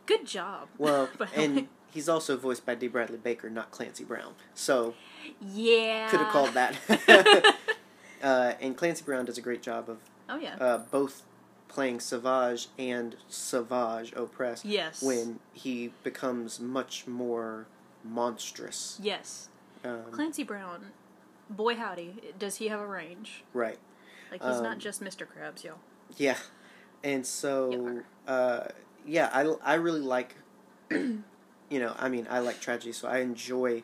Good 0.05 0.25
job. 0.25 0.69
Well, 0.77 1.09
and 1.35 1.67
he's 1.91 2.07
also 2.07 2.37
voiced 2.37 2.65
by 2.65 2.75
D. 2.75 2.87
Bradley 2.87 3.17
Baker, 3.17 3.49
not 3.49 3.71
Clancy 3.71 4.03
Brown. 4.03 4.33
So 4.55 4.95
yeah. 5.41 6.09
could 6.09 6.19
have 6.21 6.31
called 6.31 6.53
that. 6.53 6.75
uh, 8.23 8.53
and 8.61 8.77
Clancy 8.77 9.03
Brown 9.03 9.25
does 9.25 9.37
a 9.37 9.41
great 9.41 9.61
job 9.61 9.89
of 9.89 9.97
Oh, 10.29 10.37
yeah. 10.37 10.55
uh, 10.59 10.77
both 10.77 11.23
playing 11.69 11.99
Savage 12.01 12.67
and 12.77 13.15
Savage 13.29 14.11
Oppressed. 14.13 14.65
yes. 14.65 15.01
When 15.01 15.39
he 15.53 15.93
becomes 16.03 16.59
much 16.59 17.07
more 17.07 17.67
monstrous. 18.03 18.99
Yes. 19.01 19.47
Um, 19.85 20.03
Clancy 20.11 20.43
Brown, 20.43 20.87
boy 21.49 21.75
howdy, 21.75 22.15
does 22.37 22.57
he 22.57 22.67
have 22.67 22.79
a 22.81 22.87
range? 22.87 23.43
right. 23.53 23.79
Like, 24.31 24.43
he's 24.43 24.57
Um, 24.57 24.63
not 24.63 24.77
just 24.77 25.01
Mr. 25.01 25.25
Krabs, 25.25 25.63
yo. 25.63 25.75
Yeah. 26.17 26.37
And 27.03 27.25
so, 27.25 28.01
uh, 28.27 28.65
yeah, 29.05 29.29
I, 29.33 29.53
I 29.63 29.73
really 29.75 30.01
like, 30.01 30.35
you 30.91 31.23
know, 31.71 31.95
I 31.97 32.09
mean, 32.09 32.27
I 32.29 32.39
like 32.39 32.59
tragedy, 32.59 32.91
so 32.91 33.07
I 33.07 33.19
enjoy 33.19 33.81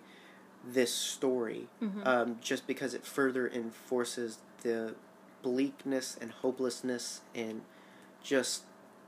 this 0.67 0.91
story 0.93 1.67
Mhm. 1.81 2.05
um, 2.05 2.37
just 2.41 2.67
because 2.67 2.93
it 2.93 3.05
further 3.05 3.47
enforces 3.47 4.37
the 4.61 4.95
bleakness 5.41 6.17
and 6.19 6.31
hopelessness 6.31 7.21
and 7.33 7.61
just 8.25 8.63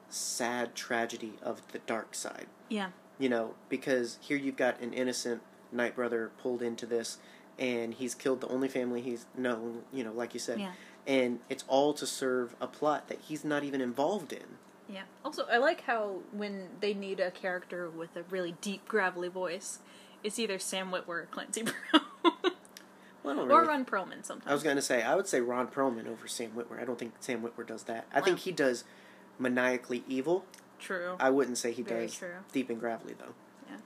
sad 0.09 0.75
tragedy 0.75 1.33
of 1.41 1.61
the 1.73 1.79
dark 1.79 2.13
side. 2.15 2.45
Yeah. 2.69 2.89
You 3.19 3.29
know, 3.29 3.55
because 3.67 4.19
here 4.21 4.37
you've 4.37 4.55
got 4.57 4.79
an 4.79 4.93
innocent 4.93 5.41
Night 5.71 5.95
Brother 5.95 6.31
pulled 6.41 6.61
into 6.61 6.85
this, 6.85 7.17
and 7.59 7.93
he's 7.95 8.13
killed 8.15 8.41
the 8.41 8.47
only 8.47 8.67
family 8.67 9.01
he's 9.01 9.25
known, 9.35 9.81
you 9.91 10.03
know, 10.03 10.13
like 10.13 10.33
you 10.33 10.39
said. 10.39 10.59
Yeah. 10.59 10.71
And 11.07 11.39
it's 11.49 11.63
all 11.67 11.93
to 11.95 12.05
serve 12.05 12.55
a 12.61 12.67
plot 12.67 13.07
that 13.07 13.19
he's 13.27 13.43
not 13.43 13.63
even 13.63 13.81
involved 13.81 14.31
in. 14.31 14.43
Yeah. 14.87 15.03
Also, 15.25 15.45
I 15.51 15.57
like 15.57 15.81
how 15.81 16.19
when 16.31 16.67
they 16.79 16.93
need 16.93 17.19
a 17.19 17.31
character 17.31 17.89
with 17.89 18.15
a 18.15 18.23
really 18.29 18.55
deep, 18.61 18.87
gravelly 18.87 19.29
voice, 19.29 19.79
it's 20.23 20.37
either 20.39 20.59
Sam 20.59 20.91
Witwer 20.91 21.07
or 21.07 21.27
Clancy 21.31 21.63
Brown. 21.91 22.03
Well, 23.23 23.39
I 23.39 23.43
or 23.43 23.47
really- 23.47 23.67
Ron 23.67 23.85
Perlman 23.85 24.23
sometimes. 24.23 24.47
I 24.49 24.53
was 24.53 24.63
going 24.63 24.75
to 24.77 24.81
say, 24.81 25.01
I 25.03 25.15
would 25.15 25.27
say 25.27 25.41
Ron 25.41 25.67
Perlman 25.67 26.07
over 26.07 26.27
Sam 26.27 26.51
Witwer. 26.51 26.79
I 26.81 26.85
don't 26.85 26.97
think 26.99 27.13
Sam 27.19 27.41
Witwer 27.41 27.65
does 27.67 27.83
that. 27.83 28.05
I 28.13 28.19
Wow. 28.19 28.25
think 28.25 28.39
he 28.39 28.51
does 28.53 28.83
maniacally 29.39 30.03
evil. 30.07 30.45
True. 30.79 31.15
I 31.19 31.29
wouldn't 31.29 31.57
say 31.57 31.71
he 31.71 31.81
Very 31.83 32.05
does 32.07 32.15
true. 32.15 32.35
deep 32.53 32.69
and 32.69 32.79
gravelly, 32.79 33.15
though. 33.17 33.33
Yeah. 33.69 33.77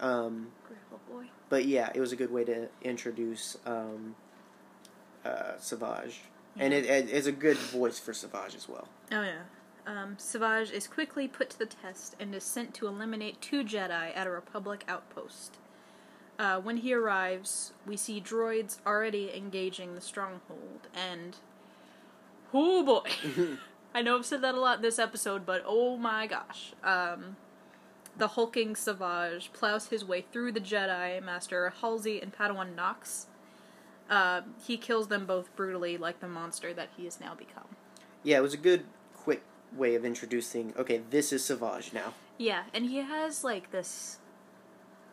Um, 0.00 0.48
Gravel 0.66 1.00
boy. 1.10 1.26
but 1.48 1.64
yeah, 1.64 1.90
it 1.94 2.00
was 2.00 2.12
a 2.12 2.16
good 2.16 2.30
way 2.32 2.44
to 2.44 2.68
introduce 2.82 3.56
um, 3.66 4.14
uh, 5.24 5.52
Savage. 5.58 6.20
And 6.58 6.72
Yeah. 6.72 6.78
it, 6.80 6.84
it 6.86 7.10
is 7.10 7.26
a 7.26 7.32
good 7.32 7.56
voice 7.58 7.98
for 7.98 8.12
Savage 8.14 8.54
as 8.54 8.68
well. 8.68 8.88
Oh 9.12 9.22
yeah. 9.22 9.42
Um, 9.86 10.14
Savage 10.18 10.70
is 10.70 10.86
quickly 10.88 11.28
put 11.28 11.50
to 11.50 11.58
the 11.58 11.66
test 11.66 12.16
and 12.18 12.34
is 12.34 12.44
sent 12.44 12.74
to 12.74 12.86
eliminate 12.86 13.40
two 13.40 13.62
Jedi 13.64 14.16
at 14.16 14.26
a 14.26 14.30
Republic 14.30 14.84
outpost. 14.88 15.58
Uh, 16.38 16.60
when 16.60 16.78
he 16.78 16.92
arrives, 16.92 17.72
we 17.86 17.96
see 17.96 18.20
droids 18.20 18.78
already 18.86 19.34
engaging 19.34 19.94
the 19.94 20.00
stronghold, 20.00 20.88
and 20.94 21.36
Oh 22.54 22.84
boy. 22.84 23.10
I 23.96 24.02
know 24.02 24.18
I've 24.18 24.26
said 24.26 24.42
that 24.42 24.54
a 24.54 24.60
lot 24.60 24.82
this 24.82 24.98
episode, 24.98 25.46
but 25.46 25.62
oh 25.64 25.96
my 25.96 26.26
gosh. 26.26 26.74
Um, 26.84 27.36
the 28.14 28.28
hulking 28.28 28.76
Savage 28.76 29.50
plows 29.54 29.86
his 29.86 30.04
way 30.04 30.20
through 30.30 30.52
the 30.52 30.60
Jedi 30.60 31.22
Master 31.22 31.72
Halsey 31.80 32.20
and 32.20 32.30
Padawan 32.30 32.74
Knox. 32.74 33.28
Uh, 34.10 34.42
he 34.62 34.76
kills 34.76 35.08
them 35.08 35.24
both 35.24 35.48
brutally, 35.56 35.96
like 35.96 36.20
the 36.20 36.28
monster 36.28 36.74
that 36.74 36.90
he 36.94 37.04
has 37.04 37.18
now 37.20 37.34
become. 37.34 37.68
Yeah, 38.22 38.36
it 38.36 38.42
was 38.42 38.52
a 38.52 38.58
good, 38.58 38.84
quick 39.14 39.40
way 39.74 39.94
of 39.94 40.04
introducing. 40.04 40.74
Okay, 40.76 41.00
this 41.08 41.32
is 41.32 41.42
Savage 41.42 41.94
now. 41.94 42.12
Yeah, 42.36 42.64
and 42.74 42.84
he 42.84 42.98
has 42.98 43.44
like 43.44 43.70
this. 43.70 44.18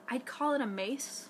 I'd 0.09 0.25
call 0.25 0.55
it 0.55 0.59
a 0.61 0.67
mace. 0.67 1.29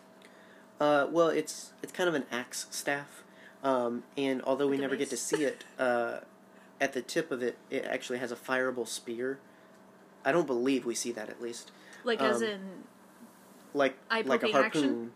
Uh, 0.79 1.05
well, 1.07 1.27
it's 1.27 1.73
it's 1.83 1.91
kind 1.91 2.09
of 2.09 2.15
an 2.15 2.25
axe 2.31 2.65
staff, 2.71 3.23
um, 3.63 4.05
and 4.17 4.41
although 4.41 4.65
we 4.65 4.71
Like 4.71 4.79
a 4.79 4.81
never 4.81 4.95
get 4.95 5.11
to 5.11 5.17
see 5.17 5.43
it, 5.43 5.65
uh, 5.77 6.21
at 6.83 6.91
the 6.91 7.01
tip 7.01 7.31
of 7.31 7.41
it, 7.41 7.57
it 7.69 7.85
actually 7.85 8.19
has 8.19 8.29
a 8.31 8.35
fireable 8.35 8.85
spear. 8.85 9.39
I 10.25 10.33
don't 10.33 10.45
believe 10.47 10.85
we 10.85 10.95
see 10.95 11.13
that 11.13 11.29
at 11.29 11.41
least, 11.41 11.71
Like, 12.03 12.21
as 12.21 12.41
Um, 12.41 12.49
in. 12.49 12.83
like 13.73 13.95
like 14.09 14.43
a 14.43 14.51
harpoon. 14.51 14.65
action? 14.65 15.11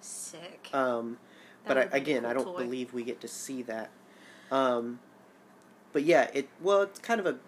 Sick. 0.00 0.68
Um, 0.72 1.18
That 1.64 1.68
but 1.68 1.76
I, 1.78 1.80
would 1.82 1.90
be 1.92 1.96
a 1.98 2.00
again, 2.02 2.24
I 2.26 2.32
don't 2.32 2.44
toy. 2.44 2.64
believe 2.64 2.92
we 2.92 3.04
get 3.04 3.20
to 3.20 3.28
see 3.28 3.62
that. 3.62 3.90
Um, 4.50 4.98
but 5.92 6.02
yeah, 6.02 6.30
it 6.34 6.48
well, 6.60 6.82
it's 6.82 6.98
kind 6.98 7.20
of 7.20 7.26
a 7.26 7.38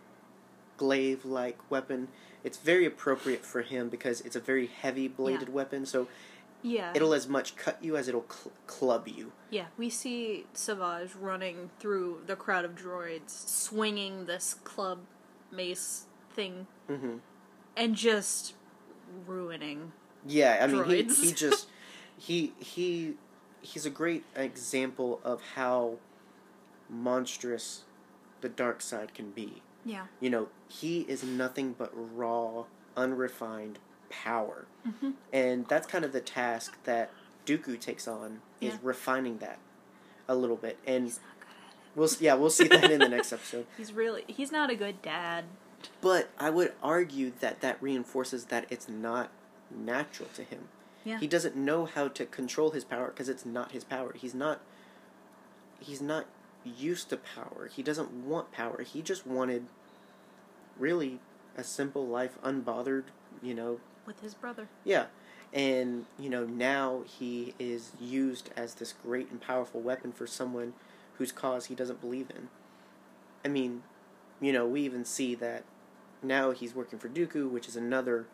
glaive 0.77 1.25
like 1.25 1.59
weapon. 1.71 2.09
It's 2.45 2.57
very 2.59 2.87
appropriate 2.87 3.45
for 3.45 3.63
him 3.63 3.89
because 3.89 4.21
it's 4.23 4.37
a 4.37 4.41
very 4.41 4.67
heavy 4.67 5.09
bladed 5.09 5.49
Yeah. 5.49 5.55
weapon, 5.55 5.85
so 5.87 6.07
yeah. 6.63 6.93
it'll 6.95 7.15
as 7.15 7.29
much 7.29 7.57
cut 7.57 7.83
you 7.83 7.97
as 7.97 8.09
it'll 8.09 8.27
cl- 8.29 8.53
club 8.67 9.09
you. 9.09 9.33
Yeah, 9.51 9.67
we 9.77 9.91
see 9.91 10.47
Savage 10.53 11.15
running 11.15 11.71
through 11.79 12.23
the 12.27 12.37
crowd 12.37 12.65
of 12.65 12.75
droids, 12.75 13.31
swinging 13.31 14.27
this 14.27 14.55
club 14.55 15.01
mace 15.51 16.07
thing, 16.33 16.67
hmm 16.89 17.19
and 17.77 17.95
just 17.95 18.55
ruining. 19.27 19.93
Yeah, 20.27 20.59
I 20.61 20.67
mean, 20.67 20.85
he, 20.85 21.03
he 21.03 21.33
just 21.47 21.69
he 22.19 22.53
he 22.59 23.15
he's 23.63 23.87
a 23.87 23.91
great 23.91 24.25
example 24.37 25.21
of 25.25 25.41
how 25.55 25.97
monstrous 26.89 27.85
the 28.41 28.49
dark 28.49 28.81
side 28.81 29.15
can 29.15 29.31
be. 29.31 29.63
Yeah. 29.85 30.07
You 30.21 30.31
know, 30.31 30.49
he 30.69 31.01
is 31.03 31.23
nothing 31.23 31.75
but 31.77 31.91
raw, 31.95 32.65
unrefined 32.97 33.79
power. 34.11 34.67
Mhm. 34.87 35.15
And 35.33 35.67
that's 35.69 35.87
kind 35.87 36.05
of 36.05 36.13
the 36.13 36.21
task 36.21 36.77
that 36.85 37.11
Dooku 37.47 37.81
takes 37.81 38.07
on 38.07 38.43
is 38.61 38.75
Yeah. 38.75 38.79
refining 38.83 39.39
that 39.39 39.59
a 40.29 40.35
little 40.35 40.57
bit. 40.57 40.79
And 40.87 41.05
He's 41.05 41.19
not 41.21 41.41
good 41.41 41.47
at 41.49 41.73
it. 41.75 41.97
we'll 41.97 42.11
yeah, 42.21 42.35
we'll 42.35 42.51
see 42.51 42.69
that 42.69 42.91
in 42.91 42.99
the 43.01 43.09
next 43.09 43.33
episode. 43.33 43.67
He's 43.77 43.93
really 43.93 44.25
he's 44.29 44.53
not 44.53 44.69
a 44.71 44.75
good 44.77 45.01
dad. 45.01 45.47
But 46.03 46.29
I 46.39 46.51
would 46.51 46.75
argue 46.83 47.31
that 47.41 47.61
that 47.63 47.83
reinforces 47.83 48.47
that 48.47 48.67
it's 48.71 48.89
not 48.89 49.31
natural 49.71 50.29
to 50.35 50.45
him. 50.45 50.69
Yeah. 51.05 51.19
He 51.19 51.27
doesn't 51.27 51.57
know 51.57 51.87
how 51.87 52.09
to 52.09 52.27
control 52.27 52.73
his 52.73 52.85
power 52.85 53.07
because 53.09 53.29
it's 53.31 53.47
not 53.47 53.73
his 53.73 53.85
power. 53.85 54.13
He's 54.13 54.35
not 54.35 54.61
he's 55.79 56.03
not 56.03 56.27
used 56.65 57.09
to 57.09 57.17
power. 57.17 57.69
He 57.73 57.83
doesn't 57.83 58.11
want 58.13 58.53
power. 58.53 58.83
He 58.83 59.01
just 59.01 59.27
wanted 59.27 59.67
really 60.79 61.21
a 61.57 61.65
simple 61.65 62.07
life 62.07 62.37
unbothered, 62.43 63.05
you 63.43 63.55
know. 63.55 63.81
With 64.07 64.21
his 64.21 64.35
brother. 64.35 64.69
Yeah. 64.85 65.07
And, 65.53 66.07
you 66.19 66.31
know, 66.31 66.45
now 66.45 67.03
he 67.07 67.55
is 67.59 67.93
used 68.01 68.51
as 68.57 68.75
this 68.75 68.93
great 69.05 69.31
and 69.31 69.41
powerful 69.41 69.81
weapon 69.81 70.13
for 70.13 70.27
someone 70.27 70.75
whose 71.19 71.33
cause 71.33 71.67
he 71.67 71.75
doesn't 71.75 72.01
believe 72.01 72.31
in. 72.31 72.49
I 73.45 73.49
mean, 73.49 73.83
you 74.41 74.53
know, 74.53 74.67
we 74.67 74.83
even 74.83 75.05
see 75.05 75.35
that 75.37 75.65
now 76.23 76.53
he's 76.53 76.75
working 76.75 76.99
for 76.99 77.09
Dooku, 77.09 77.51
which 77.51 77.69
is 77.69 77.77
another 77.77 78.27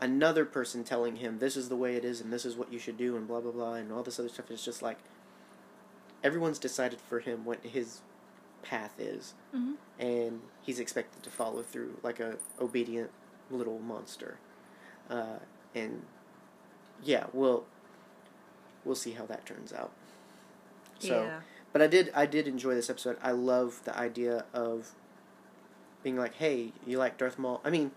another 0.00 0.44
person 0.44 0.84
telling 0.84 1.16
him 1.16 1.38
this 1.38 1.56
is 1.56 1.68
the 1.70 1.76
way 1.76 1.96
it 1.96 2.04
is 2.04 2.20
and 2.20 2.30
this 2.30 2.44
is 2.44 2.54
what 2.54 2.70
you 2.70 2.78
should 2.78 2.98
do 2.98 3.16
and 3.16 3.26
blah 3.26 3.40
blah 3.40 3.50
blah 3.50 3.74
and 3.74 3.90
all 3.92 4.02
this 4.02 4.18
other 4.18 4.28
stuff. 4.28 4.50
It's 4.50 4.64
just 4.64 4.82
like 4.82 4.98
everyone's 6.22 6.58
decided 6.58 7.00
for 7.00 7.20
him 7.20 7.44
what 7.44 7.64
his 7.64 8.00
path 8.62 8.92
is, 8.98 9.34
Mm-hmm. 9.54 9.72
and 9.98 10.40
he's 10.62 10.80
expected 10.80 11.22
to 11.22 11.30
follow 11.30 11.62
through 11.62 11.98
like 12.02 12.20
a 12.20 12.36
obedient 12.60 13.10
little 13.50 13.78
monster. 13.78 14.38
Uh, 15.10 15.38
and 15.74 16.02
yeah, 17.02 17.26
we'll 17.32 17.64
we'll 18.84 18.94
see 18.94 19.12
how 19.12 19.26
that 19.26 19.44
turns 19.46 19.72
out. 19.72 19.92
So, 20.98 21.24
yeah. 21.24 21.40
but 21.72 21.82
I 21.82 21.86
did 21.86 22.10
I 22.14 22.26
did 22.26 22.48
enjoy 22.48 22.74
this 22.74 22.88
episode. 22.90 23.16
I 23.22 23.32
love 23.32 23.82
the 23.84 23.96
idea 23.96 24.44
of 24.54 24.94
being 26.02 26.16
like, 26.16 26.34
"Hey, 26.34 26.72
you 26.86 26.98
like 26.98 27.18
Darth 27.18 27.38
Maul?" 27.38 27.60
I 27.64 27.70
mean, 27.70 27.90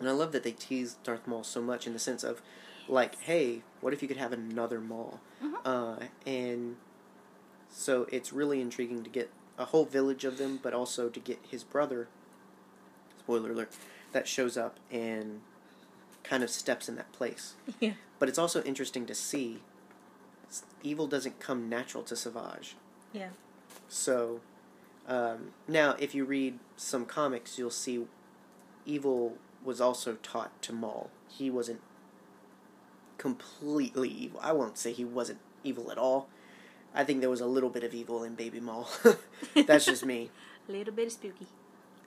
and 0.00 0.08
I 0.08 0.12
love 0.12 0.32
that 0.32 0.42
they 0.42 0.52
tease 0.52 0.96
Darth 1.04 1.26
Maul 1.26 1.44
so 1.44 1.62
much 1.62 1.86
in 1.86 1.92
the 1.92 1.98
sense 1.98 2.24
of 2.24 2.42
like, 2.88 3.20
"Hey, 3.20 3.62
what 3.80 3.92
if 3.92 4.02
you 4.02 4.08
could 4.08 4.16
have 4.16 4.32
another 4.32 4.80
Maul?" 4.80 5.20
Mhm. 5.42 5.54
Uh, 5.64 6.06
and 6.26 6.76
so 7.70 8.06
it's 8.10 8.32
really 8.32 8.60
intriguing 8.60 9.04
to 9.04 9.10
get 9.10 9.30
a 9.56 9.66
whole 9.66 9.84
village 9.84 10.24
of 10.24 10.38
them, 10.38 10.58
but 10.62 10.72
also 10.74 11.08
to 11.08 11.20
get 11.20 11.38
his 11.48 11.62
brother. 11.64 12.08
Spoiler 13.20 13.52
alert! 13.52 13.70
That 14.12 14.26
shows 14.26 14.56
up 14.56 14.78
and 14.90 15.42
kind 16.22 16.42
of 16.42 16.50
steps 16.50 16.88
in 16.88 16.96
that 16.96 17.12
place. 17.12 17.54
Yeah. 17.80 17.92
But 18.18 18.28
it's 18.28 18.38
also 18.38 18.62
interesting 18.64 19.06
to 19.06 19.14
see 19.14 19.60
evil 20.82 21.06
doesn't 21.06 21.38
come 21.38 21.68
natural 21.68 22.02
to 22.04 22.16
Savage. 22.16 22.74
Yeah. 23.12 23.28
So, 23.88 24.40
um, 25.06 25.52
now 25.68 25.94
if 26.00 26.16
you 26.16 26.24
read 26.24 26.58
some 26.76 27.06
comics, 27.06 27.58
you'll 27.58 27.70
see 27.70 28.06
evil 28.84 29.36
was 29.64 29.80
also 29.80 30.14
taught 30.22 30.60
to 30.62 30.72
Maul. 30.72 31.10
He 31.28 31.48
wasn't 31.48 31.80
completely 33.18 34.08
evil. 34.08 34.40
I 34.42 34.52
won't 34.52 34.78
say 34.78 34.92
he 34.92 35.04
wasn't 35.04 35.38
evil 35.62 35.90
at 35.92 35.98
all. 35.98 36.28
I 36.94 37.04
think 37.04 37.20
there 37.20 37.30
was 37.30 37.40
a 37.40 37.46
little 37.46 37.70
bit 37.70 37.84
of 37.84 37.94
evil 37.94 38.24
in 38.24 38.34
Baby 38.34 38.60
Maul. 38.60 38.88
That's 39.66 39.84
just 39.84 40.04
me. 40.04 40.30
A 40.68 40.72
little 40.72 40.94
bit 40.94 41.12
spooky. 41.12 41.46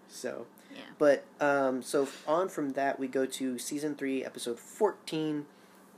So, 0.07 0.47
Yeah. 0.74 0.82
but 0.97 1.26
um, 1.39 1.82
so 1.82 2.07
on 2.28 2.49
from 2.49 2.72
that, 2.72 2.99
we 2.99 3.07
go 3.07 3.26
to 3.26 3.57
season 3.57 3.95
three, 3.95 4.24
episode 4.24 4.59
fourteen, 4.59 5.45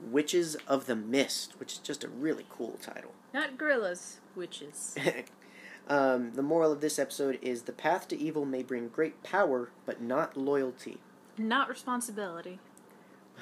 "Witches 0.00 0.56
of 0.66 0.86
the 0.86 0.96
Mist," 0.96 1.58
which 1.60 1.74
is 1.74 1.78
just 1.78 2.04
a 2.04 2.08
really 2.08 2.46
cool 2.48 2.78
title. 2.82 3.12
Not 3.32 3.56
gorillas, 3.58 4.18
witches. 4.36 4.96
um, 5.88 6.32
the 6.34 6.42
moral 6.42 6.72
of 6.72 6.80
this 6.80 6.98
episode 6.98 7.38
is 7.42 7.62
the 7.62 7.72
path 7.72 8.08
to 8.08 8.18
evil 8.18 8.44
may 8.44 8.62
bring 8.62 8.88
great 8.88 9.22
power, 9.22 9.70
but 9.86 10.00
not 10.00 10.36
loyalty. 10.36 10.98
Not 11.36 11.68
responsibility. 11.68 12.58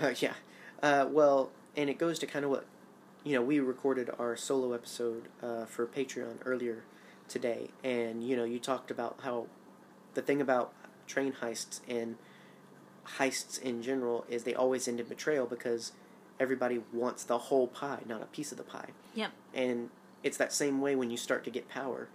yeah. 0.19 0.35
Uh, 0.83 1.07
well, 1.11 1.51
and 1.77 1.89
it 1.89 1.99
goes 1.99 2.19
to 2.21 2.27
kind 2.27 2.45
of 2.45 2.51
what, 2.51 2.67
you 3.25 3.35
know, 3.35 3.43
we 3.43 3.61
recorded 3.61 4.11
our 4.19 4.37
solo 4.37 4.73
episode 4.73 5.29
uh, 5.43 5.65
for 5.67 5.87
Patreon 5.87 6.37
earlier 6.45 6.85
today, 7.29 7.69
and, 7.85 8.27
you 8.27 8.37
know, 8.37 8.45
you 8.45 8.59
talked 8.59 8.91
about 8.91 9.21
how 9.23 9.47
the 10.15 10.23
thing 10.23 10.41
about 10.41 10.73
train 11.13 11.35
heists 11.43 11.81
and 11.89 12.17
heists 13.19 13.61
in 13.61 13.83
general 13.83 14.25
is 14.29 14.45
they 14.45 14.55
always 14.55 14.89
end 14.89 15.01
in 15.01 15.07
betrayal 15.07 15.47
because 15.47 15.93
everybody 16.41 16.81
wants 16.93 17.25
the 17.25 17.39
whole 17.39 17.67
pie, 17.67 18.01
not 18.07 18.23
a 18.23 18.27
piece 18.27 18.53
of 18.53 18.59
the 18.59 18.65
pie. 18.65 18.91
Yep. 19.15 19.33
And 19.55 19.91
it's 20.23 20.37
that 20.39 20.53
same 20.53 20.81
way 20.81 20.97
when 20.97 21.11
you 21.11 21.17
start 21.17 21.45
to 21.45 21.51
get 21.51 21.69
power. 21.69 22.09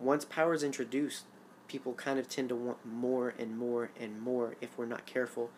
Once 0.00 0.24
power 0.24 0.54
is 0.54 0.62
introduced, 0.62 1.24
people 1.68 1.92
kind 1.94 2.18
of 2.18 2.28
tend 2.28 2.48
to 2.48 2.56
want 2.56 2.84
more 2.84 3.34
and 3.38 3.56
more 3.56 3.90
and 3.98 4.20
more 4.20 4.56
if 4.60 4.76
we're 4.76 4.86
not 4.86 5.06
careful. 5.06 5.50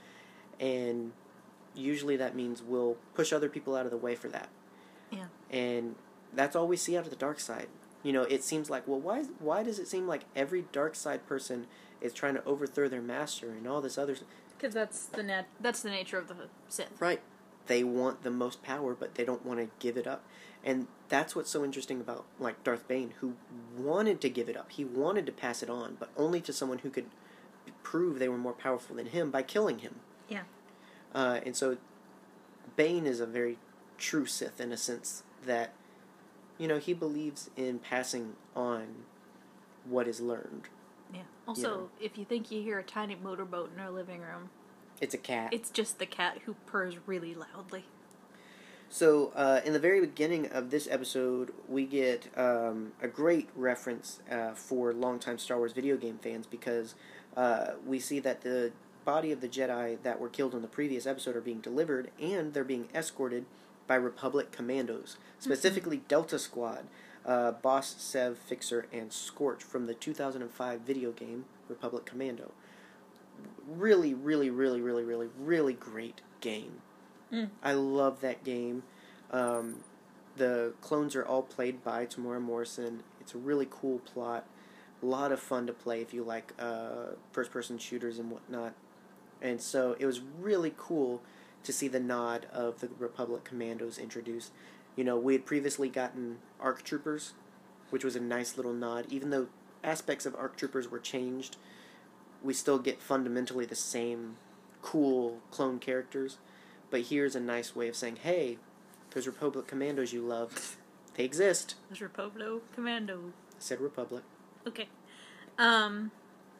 And 0.60 1.12
usually 1.74 2.16
that 2.16 2.34
means 2.34 2.62
we'll 2.62 2.96
push 3.14 3.32
other 3.32 3.48
people 3.48 3.74
out 3.74 3.86
of 3.86 3.90
the 3.90 3.96
way 3.96 4.14
for 4.14 4.28
that. 4.28 4.48
Yeah. 5.10 5.26
And 5.50 5.94
that's 6.34 6.54
all 6.54 6.68
we 6.68 6.76
see 6.76 6.96
out 6.96 7.04
of 7.04 7.10
the 7.10 7.16
dark 7.16 7.40
side. 7.40 7.68
You 8.02 8.12
know, 8.12 8.22
it 8.22 8.44
seems 8.44 8.70
like, 8.70 8.86
well, 8.86 9.00
why 9.00 9.24
why 9.40 9.62
does 9.62 9.78
it 9.78 9.88
seem 9.88 10.06
like 10.06 10.22
every 10.36 10.64
dark 10.70 10.94
side 10.94 11.26
person 11.26 11.66
is 12.00 12.12
trying 12.12 12.34
to 12.34 12.44
overthrow 12.44 12.88
their 12.88 13.02
master 13.02 13.50
and 13.50 13.66
all 13.66 13.80
this 13.80 13.98
other 13.98 14.16
Because 14.56 14.74
that's 14.74 15.06
the 15.06 15.22
nat- 15.22 15.48
that's 15.60 15.82
the 15.82 15.90
nature 15.90 16.18
of 16.18 16.28
the 16.28 16.34
Sith. 16.68 17.00
Right. 17.00 17.20
They 17.66 17.82
want 17.82 18.22
the 18.22 18.30
most 18.30 18.62
power, 18.62 18.94
but 18.94 19.16
they 19.16 19.24
don't 19.24 19.44
want 19.44 19.58
to 19.58 19.68
give 19.80 19.96
it 19.96 20.06
up. 20.06 20.24
And 20.64 20.86
that's 21.08 21.34
what's 21.34 21.50
so 21.50 21.64
interesting 21.64 22.00
about 22.00 22.24
like 22.38 22.62
Darth 22.64 22.86
Bane, 22.88 23.14
who 23.20 23.34
wanted 23.76 24.20
to 24.20 24.28
give 24.28 24.48
it 24.48 24.56
up. 24.56 24.70
He 24.70 24.84
wanted 24.84 25.26
to 25.26 25.32
pass 25.32 25.62
it 25.62 25.70
on, 25.70 25.96
but 25.98 26.10
only 26.16 26.40
to 26.42 26.52
someone 26.52 26.78
who 26.78 26.90
could 26.90 27.06
prove 27.82 28.18
they 28.18 28.28
were 28.28 28.38
more 28.38 28.52
powerful 28.52 28.96
than 28.96 29.06
him 29.06 29.30
by 29.30 29.42
killing 29.42 29.80
him. 29.80 29.96
Yeah. 30.28 30.42
Uh, 31.14 31.40
and 31.44 31.56
so 31.56 31.76
Bane 32.76 33.06
is 33.06 33.20
a 33.20 33.26
very 33.26 33.58
true 33.98 34.26
Sith 34.26 34.60
in 34.60 34.72
a 34.72 34.76
sense 34.76 35.22
that, 35.44 35.72
you 36.58 36.68
know, 36.68 36.78
he 36.78 36.92
believes 36.92 37.50
in 37.56 37.78
passing 37.78 38.34
on 38.54 39.04
what 39.84 40.08
is 40.08 40.20
learned. 40.20 40.68
Yeah. 41.12 41.20
Also, 41.46 41.90
if 42.00 42.18
you 42.18 42.24
think 42.24 42.50
you 42.50 42.62
hear 42.62 42.78
a 42.78 42.82
tiny 42.82 43.14
motorboat 43.14 43.70
in 43.74 43.80
our 43.80 43.90
living 43.90 44.20
room, 44.20 44.50
It's 45.00 45.14
a 45.14 45.18
cat. 45.18 45.52
it's 45.52 45.70
just 45.70 45.98
the 45.98 46.06
cat 46.06 46.38
who 46.44 46.54
purrs 46.66 46.96
really 47.06 47.34
loudly. 47.34 47.84
So, 48.88 49.32
uh, 49.34 49.60
in 49.64 49.72
the 49.72 49.80
very 49.80 50.00
beginning 50.00 50.46
of 50.46 50.70
this 50.70 50.86
episode, 50.88 51.52
we 51.68 51.86
get 51.86 52.28
um, 52.36 52.92
a 53.02 53.08
great 53.08 53.48
reference 53.56 54.20
uh, 54.30 54.52
for 54.54 54.92
longtime 54.92 55.38
Star 55.38 55.58
Wars 55.58 55.72
video 55.72 55.96
game 55.96 56.18
fans 56.22 56.46
because 56.46 56.94
uh, 57.36 57.72
we 57.84 57.98
see 57.98 58.20
that 58.20 58.42
the 58.42 58.72
body 59.04 59.32
of 59.32 59.40
the 59.40 59.48
Jedi 59.48 60.00
that 60.02 60.20
were 60.20 60.28
killed 60.28 60.54
in 60.54 60.62
the 60.62 60.68
previous 60.68 61.04
episode 61.06 61.34
are 61.36 61.40
being 61.40 61.60
delivered 61.60 62.10
and 62.20 62.54
they're 62.54 62.64
being 62.64 62.88
escorted 62.94 63.44
by 63.88 63.96
Republic 63.96 64.50
commandos, 64.52 65.16
specifically 65.38 66.02
Delta 66.08 66.38
Squad, 66.38 66.86
uh, 67.26 67.52
Boss, 67.52 67.96
Sev, 67.98 68.38
Fixer, 68.38 68.86
and 68.92 69.12
Scorch 69.12 69.62
from 69.62 69.86
the 69.86 69.94
2005 69.94 70.80
video 70.80 71.10
game 71.12 71.44
Republic 71.68 72.06
Commando. 72.06 72.52
Really, 73.66 74.14
really, 74.14 74.48
really, 74.48 74.80
really, 74.80 75.02
really, 75.02 75.28
really 75.38 75.74
great 75.74 76.20
game. 76.40 76.80
Mm. 77.32 77.50
I 77.62 77.72
love 77.72 78.20
that 78.20 78.44
game. 78.44 78.84
Um, 79.32 79.80
the 80.36 80.72
clones 80.80 81.16
are 81.16 81.24
all 81.24 81.42
played 81.42 81.82
by 81.82 82.06
Temuera 82.06 82.40
Morrison. 82.40 83.02
It's 83.20 83.34
a 83.34 83.38
really 83.38 83.66
cool 83.68 83.98
plot. 83.98 84.46
A 85.02 85.06
lot 85.06 85.32
of 85.32 85.40
fun 85.40 85.66
to 85.66 85.72
play 85.72 86.00
if 86.00 86.14
you 86.14 86.22
like 86.22 86.52
uh, 86.58 87.14
first 87.32 87.50
person 87.50 87.78
shooters 87.78 88.18
and 88.18 88.30
whatnot. 88.30 88.74
And 89.42 89.60
so 89.60 89.96
it 89.98 90.06
was 90.06 90.20
really 90.40 90.72
cool 90.76 91.22
to 91.64 91.72
see 91.72 91.88
the 91.88 92.00
nod 92.00 92.46
of 92.52 92.80
the 92.80 92.88
Republic 92.98 93.44
Commandos 93.44 93.98
introduced. 93.98 94.52
You 94.96 95.04
know, 95.04 95.16
we 95.18 95.34
had 95.34 95.44
previously 95.44 95.88
gotten 95.88 96.38
ARC 96.58 96.82
Troopers, 96.82 97.34
which 97.90 98.02
was 98.02 98.16
a 98.16 98.20
nice 98.20 98.56
little 98.56 98.72
nod. 98.72 99.06
Even 99.10 99.30
though 99.30 99.48
aspects 99.84 100.26
of 100.26 100.34
ARC 100.34 100.56
Troopers 100.56 100.90
were 100.90 100.98
changed, 100.98 101.56
we 102.42 102.54
still 102.54 102.78
get 102.78 103.00
fundamentally 103.00 103.66
the 103.66 103.74
same 103.74 104.36
cool 104.82 105.40
clone 105.50 105.78
characters. 105.78 106.38
But 106.90 107.02
here's 107.02 107.36
a 107.36 107.40
nice 107.40 107.76
way 107.76 107.88
of 107.88 107.96
saying, 107.96 108.16
hey, 108.22 108.58
those 109.10 109.26
Republic 109.26 109.66
Commandos 109.66 110.12
you 110.12 110.22
love, 110.22 110.76
they 111.14 111.24
exist. 111.24 111.74
There's 111.88 112.00
Republic 112.00 112.62
Commando. 112.74 113.32
I 113.50 113.56
said 113.58 113.80
Republic. 113.80 114.22
Okay. 114.66 114.88
Um, 115.58 116.10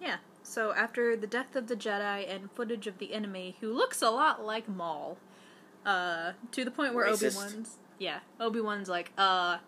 yeah. 0.01 0.17
So 0.43 0.73
after 0.73 1.17
the 1.17 1.27
death 1.27 1.57
of 1.57 1.69
the 1.69 1.77
Jedi 1.77 2.29
and 2.33 2.51
footage 2.53 2.87
of 2.87 2.99
the 2.99 3.13
enemy, 3.13 3.57
who 3.61 3.73
looks 3.73 4.03
a 4.03 4.11
lot 4.11 4.45
like 4.45 4.69
Maul, 4.69 5.19
uh, 5.85 6.33
to 6.53 6.65
the 6.65 6.71
point 6.71 6.95
where 6.95 7.07
Obi. 7.07 7.29
Wan's 7.35 7.79
yeah, 7.99 8.21
Obi 8.41 8.61
Wan's 8.61 8.89
like, 8.89 9.13
uh, 9.19 9.59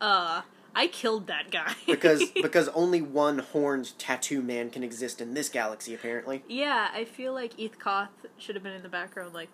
uh, 0.00 0.42
I 0.74 0.86
killed 0.88 1.26
that 1.26 1.50
guy 1.50 1.74
Because 1.86 2.30
because 2.30 2.68
only 2.68 3.00
one 3.02 3.38
horned 3.38 3.98
tattoo 3.98 4.42
man 4.42 4.70
can 4.70 4.82
exist 4.82 5.20
in 5.20 5.34
this 5.34 5.48
galaxy, 5.48 5.94
apparently. 5.94 6.44
yeah, 6.48 6.88
I 6.92 7.04
feel 7.04 7.32
like 7.32 7.56
Eeth 7.56 7.78
Koth 7.78 8.26
should 8.38 8.54
have 8.54 8.62
been 8.62 8.74
in 8.74 8.82
the 8.82 8.88
background, 8.88 9.34
like 9.34 9.48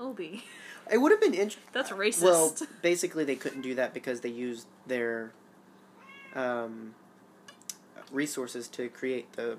Obi. 0.00 0.44
It 0.90 0.98
would 0.98 1.12
have 1.12 1.20
been 1.20 1.34
interesting. 1.34 1.62
That's 1.72 1.90
racist. 1.90 2.22
Well, 2.22 2.54
basically, 2.82 3.24
they 3.24 3.36
couldn't 3.36 3.62
do 3.62 3.74
that 3.74 3.94
because 3.94 4.20
they 4.20 4.28
used 4.28 4.66
their 4.86 5.32
um, 6.34 6.94
resources 8.12 8.68
to 8.68 8.88
create 8.88 9.32
the 9.34 9.58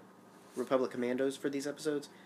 Republic 0.55 0.91
Commandos 0.91 1.35
for 1.37 1.49
these 1.49 1.67
episodes. 1.67 2.09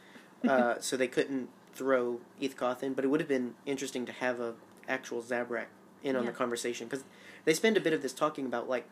Uh, 0.48 0.76
so 0.80 0.96
they 0.96 1.10
couldn't 1.10 1.50
throw 1.74 2.22
Eeth 2.42 2.56
Koth 2.56 2.82
in, 2.82 2.94
but 2.94 3.04
it 3.04 3.10
would 3.10 3.20
have 3.20 3.28
been 3.28 3.56
interesting 3.66 4.06
to 4.06 4.14
have 4.14 4.40
a 4.40 4.54
actual 4.90 5.22
Zabrak 5.22 5.68
in 6.04 6.16
on 6.16 6.24
Yeah. 6.24 6.32
the 6.32 6.36
conversation 6.36 6.88
because 6.88 7.06
they 7.46 7.54
spend 7.54 7.78
a 7.78 7.82
bit 7.82 7.94
of 7.94 8.02
this 8.02 8.14
talking 8.14 8.46
about 8.46 8.68
like, 8.70 8.86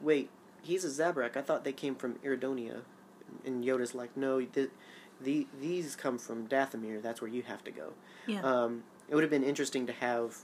wait, 0.00 0.30
he's 0.62 0.84
a 0.84 0.88
Zabrak. 0.88 1.36
I 1.36 1.42
thought 1.42 1.64
they 1.64 1.72
came 1.72 1.94
from 1.94 2.14
Iridonia, 2.24 2.82
and 3.44 3.64
Yoda's 3.64 3.94
like, 3.94 4.16
no, 4.16 4.40
the, 4.40 4.70
the 5.20 5.46
these 5.60 5.96
come 5.96 6.18
from 6.18 6.46
Dathomir. 6.48 7.02
That's 7.02 7.20
where 7.20 7.30
you 7.30 7.42
have 7.42 7.62
to 7.64 7.70
go. 7.70 7.92
yeah, 8.26 8.40
Um, 8.42 8.84
it 9.08 9.14
would 9.14 9.24
have 9.24 9.30
been 9.30 9.44
interesting 9.44 9.86
to 9.86 9.92
have 9.92 10.38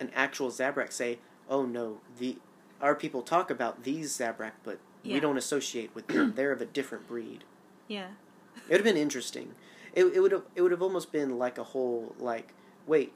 an 0.00 0.10
actual 0.14 0.50
Zabrak 0.50 0.92
say, 0.92 1.18
"Oh 1.48 1.64
no, 1.64 2.00
the 2.18 2.38
our 2.80 2.94
people 2.94 3.22
talk 3.22 3.50
about 3.50 3.84
these 3.84 4.16
Zabrak, 4.16 4.52
but 4.64 4.78
we 5.04 5.20
don't 5.20 5.36
associate 5.38 5.94
with 5.94 6.06
them. 6.08 6.32
They're 6.36 6.52
of 6.52 6.60
a 6.60 6.66
different 6.66 7.06
breed." 7.08 7.44
yeah, 7.88 8.08
It 8.56 8.70
would 8.70 8.80
have 8.80 8.84
been 8.84 8.96
interesting. 8.96 9.54
It 9.94 10.06
it 10.06 10.20
would 10.20 10.32
have 10.32 10.44
it 10.54 10.62
would 10.62 10.70
have 10.72 10.82
almost 10.82 11.12
been 11.12 11.38
like 11.38 11.58
a 11.58 11.64
whole 11.64 12.14
like, 12.18 12.54
wait, 12.86 13.12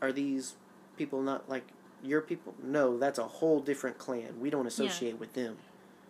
are 0.00 0.12
these 0.12 0.54
people 0.96 1.22
not 1.22 1.48
like 1.48 1.66
your 2.02 2.20
people? 2.20 2.54
No, 2.62 2.98
that's 2.98 3.18
a 3.18 3.24
whole 3.24 3.60
different 3.60 3.98
clan. 3.98 4.40
We 4.40 4.50
don't 4.50 4.66
associate 4.66 5.18
with 5.18 5.34
them. 5.34 5.56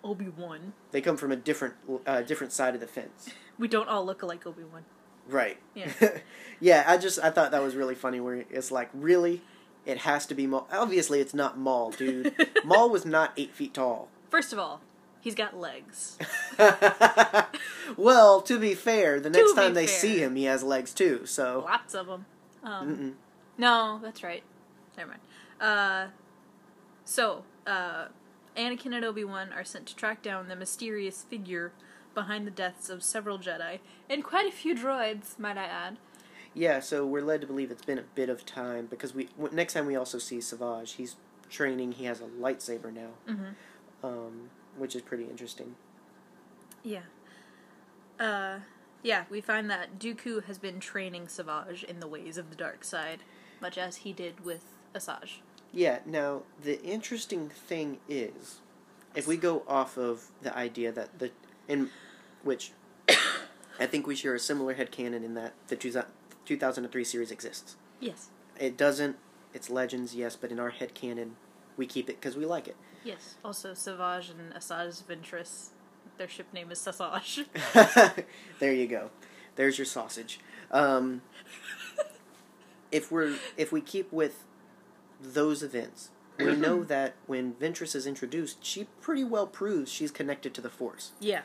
Obi 0.04 0.28
Wan. 0.28 0.72
They 0.92 1.00
come 1.00 1.16
from 1.16 1.32
a 1.32 1.36
different 1.36 1.74
uh, 2.06 2.22
different 2.22 2.52
side 2.52 2.74
of 2.74 2.80
the 2.80 2.86
fence. 2.86 3.30
We 3.58 3.68
don't 3.68 3.88
all 3.88 4.04
look 4.04 4.22
like 4.22 4.46
Obi 4.46 4.64
Wan. 4.64 4.84
Right. 5.26 5.56
Yeah. 5.74 5.90
yeah, 6.60 6.84
I 6.86 6.98
just 6.98 7.18
I 7.18 7.30
thought 7.30 7.52
that 7.52 7.62
was 7.62 7.74
really 7.74 7.94
funny 7.94 8.20
where 8.20 8.44
it's 8.50 8.70
like, 8.70 8.90
really? 8.92 9.40
It 9.86 9.96
has 10.00 10.26
to 10.26 10.34
be 10.34 10.46
Maul. 10.46 10.68
Obviously 10.70 11.20
it's 11.20 11.32
not 11.32 11.56
Maul, 11.56 11.90
dude. 11.92 12.34
Maul 12.66 12.90
was 12.90 13.06
not 13.06 13.32
eight 13.38 13.54
feet 13.54 13.72
tall. 13.72 14.10
First 14.28 14.52
of 14.52 14.58
all, 14.58 14.82
he's 15.22 15.34
got 15.34 15.56
legs. 15.56 16.18
well, 17.96 18.42
to 18.42 18.58
be 18.58 18.74
fair, 18.74 19.20
the 19.20 19.30
next 19.30 19.54
time 19.54 19.72
they 19.72 19.86
fair. 19.86 19.98
see 19.98 20.18
him, 20.18 20.36
he 20.36 20.44
has 20.44 20.62
legs 20.62 20.92
too. 20.92 21.24
So, 21.24 21.64
Lots 21.66 21.94
of 21.94 22.08
them. 22.08 22.26
Um. 22.62 23.16
No, 23.58 23.98
that's 24.02 24.22
right. 24.22 24.42
Never 24.96 25.10
mind. 25.10 25.20
Uh, 25.60 26.06
so, 27.04 27.44
uh, 27.66 28.06
Anakin 28.56 28.94
and 28.94 29.04
Obi 29.04 29.24
Wan 29.24 29.52
are 29.52 29.64
sent 29.64 29.86
to 29.86 29.96
track 29.96 30.22
down 30.22 30.48
the 30.48 30.56
mysterious 30.56 31.22
figure 31.22 31.72
behind 32.14 32.46
the 32.46 32.50
deaths 32.50 32.88
of 32.88 33.02
several 33.02 33.38
Jedi 33.38 33.78
and 34.08 34.24
quite 34.24 34.46
a 34.46 34.52
few 34.52 34.74
droids, 34.74 35.38
might 35.38 35.58
I 35.58 35.64
add. 35.64 35.98
yeah. 36.54 36.80
So 36.80 37.04
we're 37.06 37.22
led 37.22 37.40
to 37.42 37.46
believe 37.46 37.70
it's 37.70 37.84
been 37.84 37.98
a 37.98 38.04
bit 38.14 38.28
of 38.30 38.46
time 38.46 38.86
because 38.86 39.14
we 39.14 39.28
next 39.52 39.74
time 39.74 39.86
we 39.86 39.96
also 39.96 40.18
see 40.18 40.40
Savage. 40.40 40.92
He's 40.92 41.16
training. 41.50 41.92
He 41.92 42.04
has 42.06 42.20
a 42.20 42.24
lightsaber 42.24 42.92
now, 42.92 43.10
Mm-hmm. 43.28 44.06
um, 44.06 44.50
which 44.78 44.96
is 44.96 45.02
pretty 45.02 45.24
interesting. 45.24 45.74
Yeah. 46.82 47.02
Uh, 48.18 48.60
yeah, 49.02 49.24
we 49.30 49.40
find 49.40 49.68
that 49.70 49.98
Dooku 49.98 50.44
has 50.44 50.58
been 50.58 50.80
training 50.80 51.28
Savage 51.28 51.84
in 51.84 52.00
the 52.00 52.06
ways 52.08 52.38
of 52.38 52.48
the 52.50 52.56
dark 52.56 52.82
side, 52.84 53.20
much 53.60 53.78
as 53.78 53.96
he 53.98 54.12
did 54.12 54.44
with 54.44 54.64
Asajj. 54.94 55.38
Yeah, 55.72 55.98
now 56.06 56.42
the 56.62 56.82
interesting 56.82 57.48
thing 57.48 57.98
is 58.08 58.60
if 59.14 59.26
we 59.26 59.36
go 59.36 59.62
off 59.66 59.96
of 59.96 60.30
the 60.42 60.56
idea 60.56 60.92
that 60.92 61.18
the 61.18 61.30
in 61.68 61.90
which 62.42 62.72
I 63.80 63.86
think 63.86 64.06
we 64.06 64.14
share 64.14 64.34
a 64.34 64.38
similar 64.38 64.74
headcanon 64.74 65.24
in 65.24 65.34
that 65.34 65.54
the 65.68 65.76
2000 65.76 66.08
2003 66.44 67.04
series 67.04 67.30
exists. 67.32 67.76
Yes. 68.00 68.28
It 68.58 68.76
doesn't 68.76 69.16
it's 69.52 69.68
legends, 69.70 70.14
yes, 70.14 70.36
but 70.36 70.52
in 70.52 70.60
our 70.60 70.70
headcanon 70.70 71.32
we 71.76 71.86
keep 71.86 72.08
it 72.08 72.20
cuz 72.20 72.36
we 72.36 72.46
like 72.46 72.68
it. 72.68 72.76
Yes. 73.04 73.36
Also, 73.44 73.74
Savage 73.74 74.30
and 74.30 74.52
Asajj 74.52 75.02
Ventress, 75.04 75.68
their 76.18 76.28
ship 76.28 76.52
name 76.52 76.70
is 76.72 76.78
Sasaj. 76.78 77.44
there 78.58 78.72
you 78.72 78.86
go. 78.86 79.10
There's 79.54 79.78
your 79.78 79.84
sausage. 79.84 80.40
Um, 80.70 81.22
if 82.92 83.10
we're 83.10 83.36
if 83.56 83.72
we 83.72 83.80
keep 83.80 84.12
with 84.12 84.44
those 85.20 85.62
events, 85.62 86.10
we 86.38 86.54
know 86.56 86.84
that 86.84 87.14
when 87.26 87.54
Ventress 87.54 87.94
is 87.94 88.06
introduced, 88.06 88.64
she 88.64 88.86
pretty 89.00 89.24
well 89.24 89.46
proves 89.46 89.90
she's 89.90 90.10
connected 90.10 90.52
to 90.54 90.60
the 90.60 90.70
Force. 90.70 91.12
yeah. 91.20 91.42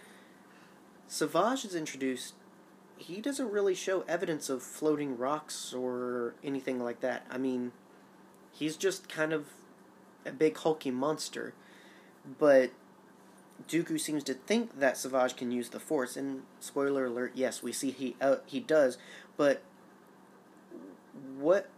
Savage 1.07 1.65
is 1.65 1.75
introduced. 1.75 2.35
He 2.97 3.19
doesn't 3.19 3.51
really 3.51 3.75
show 3.75 4.05
evidence 4.07 4.49
of 4.49 4.63
floating 4.63 5.17
rocks 5.17 5.73
or 5.73 6.35
anything 6.43 6.81
like 6.81 7.01
that. 7.01 7.25
I 7.29 7.37
mean, 7.37 7.73
he's 8.51 8.77
just 8.77 9.09
kind 9.09 9.33
of 9.33 9.47
a 10.25 10.31
big 10.31 10.57
hulky 10.57 10.89
monster. 10.91 11.53
But 12.39 12.71
Dooku 13.67 13.99
seems 13.99 14.23
to 14.25 14.33
think 14.35 14.79
that 14.79 14.97
Savage 14.97 15.35
can 15.35 15.51
use 15.51 15.69
the 15.69 15.79
Force, 15.79 16.15
and 16.15 16.43
spoiler 16.59 17.05
alert, 17.05 17.31
yes, 17.35 17.61
we 17.61 17.71
see 17.73 17.91
he 17.91 18.15
uh, 18.21 18.37
he 18.45 18.59
does. 18.59 18.97
But 19.35 19.63
what 21.37 21.69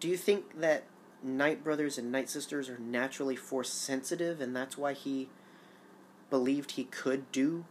do 0.00 0.08
you 0.08 0.16
think 0.16 0.60
that 0.60 0.84
Night 1.22 1.64
Brothers 1.64 1.98
and 1.98 2.12
Night 2.12 2.28
Sisters 2.28 2.68
are 2.68 2.78
naturally 2.78 3.36
Force 3.36 3.70
sensitive, 3.70 4.40
and 4.40 4.54
that's 4.54 4.76
why 4.76 4.92
he 4.92 5.28
believed 6.30 6.72
he 6.72 6.84
could 6.84 7.30
do 7.32 7.64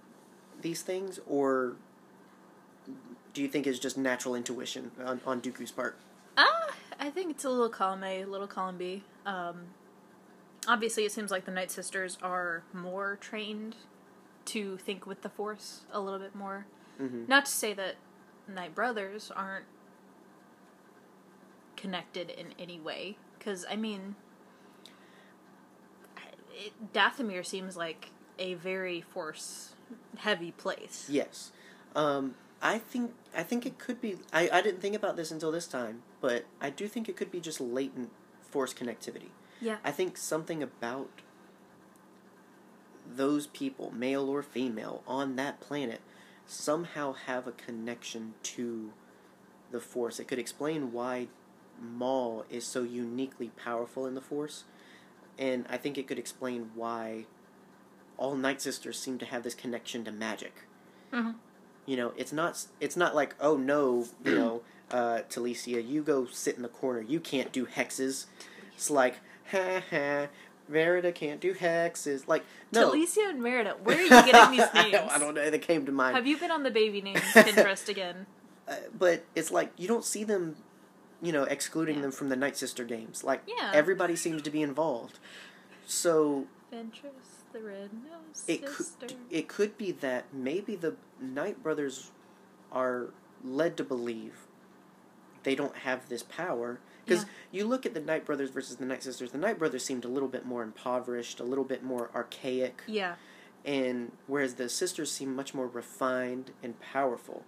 these 0.61 0.81
things, 0.81 1.19
or 1.27 1.75
do 3.33 3.41
you 3.41 3.47
think 3.47 3.67
it's 3.67 3.79
just 3.79 3.97
natural 3.97 4.35
intuition 4.35 4.91
on, 5.03 5.21
on 5.25 5.41
Dooku's 5.41 5.71
part? 5.71 5.97
Ah, 6.37 6.69
I 6.99 7.09
think 7.09 7.31
it's 7.31 7.45
a 7.45 7.49
little 7.49 7.69
column 7.69 8.03
A, 8.03 8.21
a 8.21 8.25
little 8.25 8.47
column 8.47 8.77
B. 8.77 9.03
Um, 9.25 9.67
obviously, 10.67 11.05
it 11.05 11.11
seems 11.11 11.31
like 11.31 11.45
the 11.45 11.51
Night 11.51 11.71
Sisters 11.71 12.17
are 12.21 12.63
more 12.73 13.17
trained 13.21 13.75
to 14.45 14.77
think 14.77 15.05
with 15.05 15.21
the 15.21 15.29
Force 15.29 15.81
a 15.91 15.99
little 15.99 16.19
bit 16.19 16.35
more. 16.35 16.65
Mm-hmm. 17.01 17.25
Not 17.27 17.45
to 17.45 17.51
say 17.51 17.73
that 17.73 17.95
Night 18.47 18.73
Brothers 18.75 19.31
aren't 19.35 19.65
connected 21.85 22.31
in 22.31 22.47
any 22.57 22.79
way, 22.79 23.15
because 23.37 23.63
I 23.69 23.75
mean, 23.75 24.15
it, 26.51 26.73
Dathomir 26.91 27.45
seems 27.45 27.77
like 27.77 28.09
a 28.39 28.55
very 28.55 29.01
Force 29.01 29.75
heavy 30.17 30.51
place. 30.51 31.07
Yes. 31.09 31.51
Um, 31.95 32.33
I 32.59 32.79
think 32.79 33.13
I 33.37 33.43
think 33.43 33.67
it 33.67 33.77
could 33.77 34.01
be. 34.01 34.17
I, 34.33 34.49
I 34.51 34.61
didn't 34.63 34.81
think 34.81 34.95
about 34.95 35.15
this 35.15 35.29
until 35.29 35.51
this 35.51 35.67
time, 35.67 36.01
but 36.21 36.45
I 36.59 36.71
do 36.71 36.87
think 36.87 37.07
it 37.07 37.15
could 37.15 37.29
be 37.29 37.39
just 37.39 37.61
latent 37.61 38.09
force 38.41 38.73
connectivity. 38.73 39.29
Yeah. 39.61 39.77
I 39.83 39.91
think 39.91 40.17
something 40.17 40.63
about 40.63 41.21
those 43.07 43.45
people, 43.45 43.91
male 43.91 44.27
or 44.27 44.41
female, 44.41 45.03
on 45.05 45.35
that 45.35 45.59
planet 45.59 46.01
somehow 46.47 47.13
have 47.13 47.45
a 47.45 47.51
connection 47.51 48.33
to 48.41 48.91
the 49.71 49.79
force. 49.79 50.19
It 50.19 50.27
could 50.27 50.39
explain 50.39 50.91
why 50.91 51.27
Maul 51.81 52.45
is 52.49 52.65
so 52.65 52.83
uniquely 52.83 53.49
powerful 53.57 54.05
in 54.05 54.15
the 54.15 54.21
force, 54.21 54.63
and 55.37 55.65
I 55.69 55.77
think 55.77 55.97
it 55.97 56.07
could 56.07 56.19
explain 56.19 56.71
why 56.75 57.25
all 58.17 58.35
Night 58.35 58.61
Sisters 58.61 58.97
seem 58.99 59.17
to 59.19 59.25
have 59.25 59.43
this 59.43 59.53
connection 59.55 60.03
to 60.05 60.11
magic. 60.11 60.63
Mhm. 61.11 61.35
You 61.85 61.97
know, 61.97 62.13
it's 62.17 62.31
not 62.33 62.65
it's 62.79 62.95
not 62.97 63.13
like 63.15 63.35
oh 63.39 63.57
no, 63.57 64.05
you 64.23 64.35
know, 64.35 64.61
uh, 64.91 65.19
Talicia, 65.29 65.85
you 65.87 66.01
go 66.01 66.25
sit 66.25 66.55
in 66.55 66.61
the 66.61 66.69
corner. 66.69 67.01
You 67.01 67.19
can't 67.19 67.51
do 67.51 67.65
hexes. 67.65 68.25
It's 68.75 68.89
like 68.89 69.15
ha 69.51 69.81
ha. 69.89 70.27
Merida 70.67 71.11
can't 71.11 71.39
do 71.39 71.53
hexes. 71.53 72.27
Like 72.27 72.43
no, 72.71 72.91
Talicia 72.91 73.29
and 73.29 73.41
Merida, 73.43 73.75
where 73.83 73.97
are 73.97 74.01
you 74.01 74.09
getting 74.09 74.57
these 74.57 74.67
I 74.73 74.81
names? 74.83 74.91
don't, 74.93 75.11
I 75.11 75.17
don't 75.19 75.35
know. 75.35 75.49
They 75.51 75.59
came 75.59 75.85
to 75.85 75.91
mind. 75.91 76.15
Have 76.15 76.25
you 76.25 76.37
been 76.37 76.49
on 76.51 76.63
the 76.63 76.71
baby 76.71 77.01
names 77.01 77.19
Pinterest 77.33 77.87
again? 77.87 78.25
Uh, 78.67 78.75
but 78.97 79.23
it's 79.35 79.51
like 79.51 79.71
you 79.77 79.87
don't 79.87 80.03
see 80.03 80.23
them, 80.23 80.55
you 81.21 81.31
know, 81.31 81.43
excluding 81.43 81.95
Yeah. 81.97 82.01
them 82.03 82.11
from 82.11 82.29
the 82.29 82.35
Night 82.35 82.57
Sister 82.57 82.83
games. 82.83 83.23
Like 83.23 83.41
Yeah. 83.47 83.71
everybody 83.73 84.15
seems 84.15 84.41
to 84.43 84.49
be 84.51 84.61
involved. 84.61 85.19
So 85.85 86.47
Ventress, 86.71 87.43
the 87.53 87.61
red-nosed 87.61 88.49
it 88.49 88.65
could 88.65 88.85
sister. 88.85 89.07
it 89.29 89.47
could 89.47 89.77
be 89.77 89.91
that 89.91 90.33
maybe 90.33 90.75
the 90.75 90.95
Night 91.19 91.61
Brothers 91.63 92.11
are 92.71 93.09
led 93.43 93.77
to 93.77 93.83
believe 93.83 94.47
they 95.43 95.55
don't 95.55 95.75
have 95.77 96.09
this 96.09 96.23
power 96.23 96.79
because 97.05 97.23
Yeah. 97.23 97.29
you 97.51 97.65
look 97.65 97.85
at 97.85 97.93
the 97.93 97.99
Night 98.01 98.25
Brothers 98.25 98.49
versus 98.49 98.77
the 98.77 98.85
Night 98.85 99.03
Sisters. 99.03 99.31
The 99.31 99.37
Night 99.37 99.59
Brothers 99.59 99.85
seemed 99.85 100.03
a 100.05 100.07
little 100.07 100.27
bit 100.27 100.43
more 100.45 100.63
impoverished, 100.63 101.39
a 101.39 101.43
little 101.43 101.63
bit 101.63 101.83
more 101.83 102.09
archaic, 102.15 102.81
Yeah. 102.87 103.15
and 103.63 104.11
whereas 104.25 104.55
the 104.55 104.67
sisters 104.69 105.11
seem 105.11 105.35
much 105.35 105.53
more 105.53 105.67
refined 105.67 106.51
and 106.63 106.79
powerful. 106.79 107.45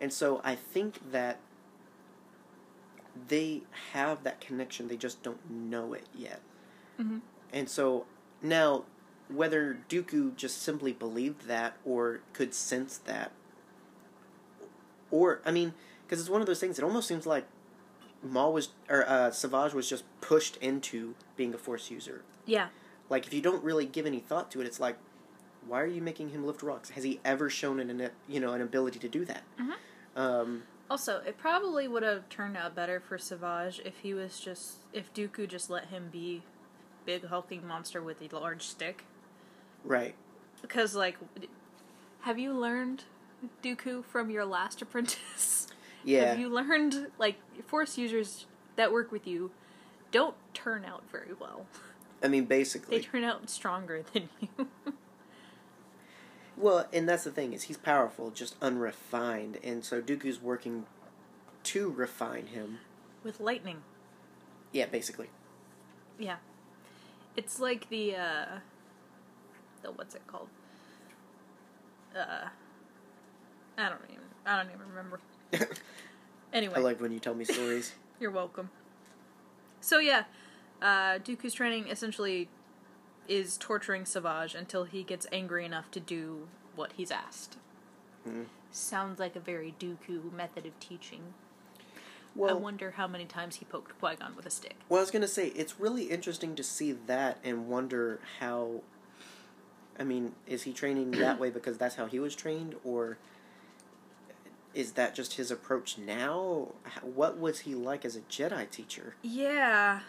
And 0.00 0.12
so 0.12 0.40
I 0.42 0.56
think 0.56 1.12
that 1.12 1.38
they 3.28 3.62
have 3.92 4.22
that 4.24 4.40
connection, 4.40 4.88
they 4.88 4.96
just 4.96 5.22
don't 5.22 5.50
know 5.50 5.92
it 5.92 6.06
yet. 6.14 6.40
hmm 6.96 7.18
And 7.52 7.68
so 7.68 8.06
now, 8.42 8.84
whether 9.28 9.78
Dooku 9.88 10.34
just 10.36 10.60
simply 10.62 10.92
believed 10.92 11.46
that 11.46 11.76
or 11.84 12.20
could 12.32 12.54
sense 12.54 12.98
that, 12.98 13.32
or 15.10 15.40
I 15.44 15.50
mean, 15.50 15.74
because 16.06 16.20
it's 16.20 16.30
one 16.30 16.40
of 16.40 16.46
those 16.46 16.60
things. 16.60 16.78
It 16.78 16.84
almost 16.84 17.08
seems 17.08 17.26
like 17.26 17.46
Maul 18.22 18.52
was 18.52 18.70
or 18.88 19.08
uh, 19.08 19.30
Savage 19.30 19.74
was 19.74 19.88
just 19.88 20.04
pushed 20.20 20.56
into 20.58 21.14
being 21.36 21.54
a 21.54 21.58
Force 21.58 21.90
user. 21.90 22.22
Yeah. 22.46 22.68
Like 23.08 23.26
if 23.26 23.34
you 23.34 23.40
don't 23.40 23.62
really 23.64 23.86
give 23.86 24.06
any 24.06 24.20
thought 24.20 24.50
to 24.52 24.60
it, 24.60 24.66
it's 24.66 24.80
like, 24.80 24.96
why 25.66 25.80
are 25.80 25.86
you 25.86 26.00
making 26.02 26.30
him 26.30 26.46
lift 26.46 26.62
rocks? 26.62 26.90
Has 26.90 27.04
he 27.04 27.20
ever 27.24 27.50
shown 27.50 27.80
an 27.80 28.10
you 28.28 28.40
know 28.40 28.52
an 28.52 28.60
ability 28.62 28.98
to 29.00 29.08
do 29.08 29.24
that? 29.24 29.42
Mhm. 29.60 29.74
Um, 30.16 30.62
Also, 30.90 31.20
it 31.24 31.38
probably 31.38 31.86
would 31.86 32.02
have 32.02 32.28
turned 32.28 32.56
out 32.56 32.74
better 32.74 33.00
for 33.00 33.16
Savage 33.16 33.80
if 33.84 33.98
he 33.98 34.12
was 34.12 34.40
just 34.40 34.78
if 34.92 35.12
Dooku 35.14 35.48
just 35.48 35.70
let 35.70 35.86
him 35.86 36.08
be 36.10 36.42
big 37.06 37.26
hulking 37.26 37.66
monster 37.66 38.02
with 38.02 38.20
a 38.20 38.36
large 38.36 38.62
stick. 38.62 39.04
right. 39.84 40.14
Because 40.60 40.94
like, 40.94 41.16
have 42.22 42.38
you 42.38 42.52
learned 42.52 43.04
Dooku 43.62 44.04
from 44.04 44.30
your 44.30 44.44
last 44.44 44.82
apprentice? 44.82 45.68
Yeah. 46.04 46.30
Have 46.30 46.40
you 46.40 46.48
learned 46.48 47.06
like 47.18 47.36
Force 47.66 47.96
users 47.96 48.46
that 48.76 48.92
work 48.92 49.12
with 49.12 49.26
you 49.26 49.50
don't 50.10 50.34
turn 50.54 50.84
out 50.84 51.02
very 51.10 51.32
well. 51.38 51.66
I 52.22 52.28
mean, 52.28 52.44
basically. 52.44 52.98
They 52.98 53.04
turn 53.04 53.24
out 53.24 53.48
stronger 53.48 54.02
than 54.12 54.28
you. 54.40 54.68
Well, 56.60 56.86
and 56.92 57.08
that's 57.08 57.24
the 57.24 57.30
thing 57.30 57.54
is 57.54 57.64
he's 57.64 57.78
powerful, 57.78 58.30
just 58.30 58.54
unrefined, 58.60 59.58
and 59.64 59.82
so 59.82 60.02
Dooku's 60.02 60.40
working 60.42 60.84
to 61.64 61.90
refine 61.90 62.46
him. 62.48 62.78
with 63.24 63.40
lightning. 63.40 63.82
Yeah, 64.72 64.86
basically. 64.86 65.28
Yeah. 66.18 66.36
It's 67.36 67.58
like 67.60 67.88
the 67.88 68.14
uh 68.16 68.46
the 69.82 69.90
what's 69.92 70.14
it 70.14 70.26
called? 70.26 70.48
Uh 72.14 72.48
I 73.78 73.88
don't 73.88 74.00
even 74.10 74.24
I 74.44 74.62
don't 74.62 74.72
even 74.74 74.88
remember. 74.88 75.20
Anyway, 76.52 76.74
I 76.76 76.80
like 76.80 77.00
when 77.00 77.12
you 77.12 77.20
tell 77.20 77.34
me 77.34 77.44
stories. 77.44 77.92
you're 78.20 78.32
welcome. 78.32 78.70
So 79.80 79.98
yeah, 79.98 80.24
uh 80.82 81.18
Dooku's 81.18 81.54
training 81.54 81.88
essentially 81.88 82.48
is 83.30 83.56
torturing 83.56 84.04
Savage 84.04 84.54
until 84.56 84.84
he 84.84 85.04
gets 85.04 85.26
angry 85.30 85.64
enough 85.64 85.88
to 85.92 86.00
do 86.00 86.48
what 86.74 86.92
he's 86.96 87.10
asked. 87.12 87.56
Mhm. 88.26 88.46
Sounds 88.72 89.20
like 89.20 89.36
a 89.36 89.40
very 89.40 89.74
Dooku 89.78 90.32
method 90.32 90.66
of 90.66 90.78
teaching. 90.80 91.32
I 92.36 92.52
wonder 92.52 92.92
how 92.92 93.06
many 93.06 93.24
times 93.26 93.56
he 93.56 93.64
poked 93.64 93.98
Qui 93.98 94.16
Gon 94.16 94.34
with 94.36 94.46
a 94.46 94.50
stick. 94.50 94.76
well, 94.88 94.98
I 94.98 95.02
was 95.02 95.10
gonna 95.10 95.26
say 95.28 95.48
it's 95.48 95.78
really 95.80 96.04
interesting 96.04 96.54
to 96.56 96.62
see 96.62 96.92
that 96.92 97.38
and 97.44 97.68
wonder 97.68 98.20
how. 98.38 98.82
I 99.98 100.04
mean, 100.04 100.34
is 100.46 100.62
he 100.62 100.72
training 100.72 101.10
that 101.12 101.38
way 101.38 101.50
because 101.50 101.76
that's 101.78 101.96
how 101.96 102.06
he 102.06 102.18
was 102.18 102.34
trained, 102.34 102.74
or 102.84 103.18
is 104.74 104.92
that 104.92 105.14
just 105.14 105.34
his 105.34 105.50
approach 105.50 105.98
now? 105.98 106.68
What 107.02 107.38
was 107.38 107.60
he 107.60 107.74
like 107.74 108.04
as 108.04 108.16
a 108.16 108.20
Jedi 108.22 108.70
teacher? 108.70 109.14
Yeah. 109.22 110.00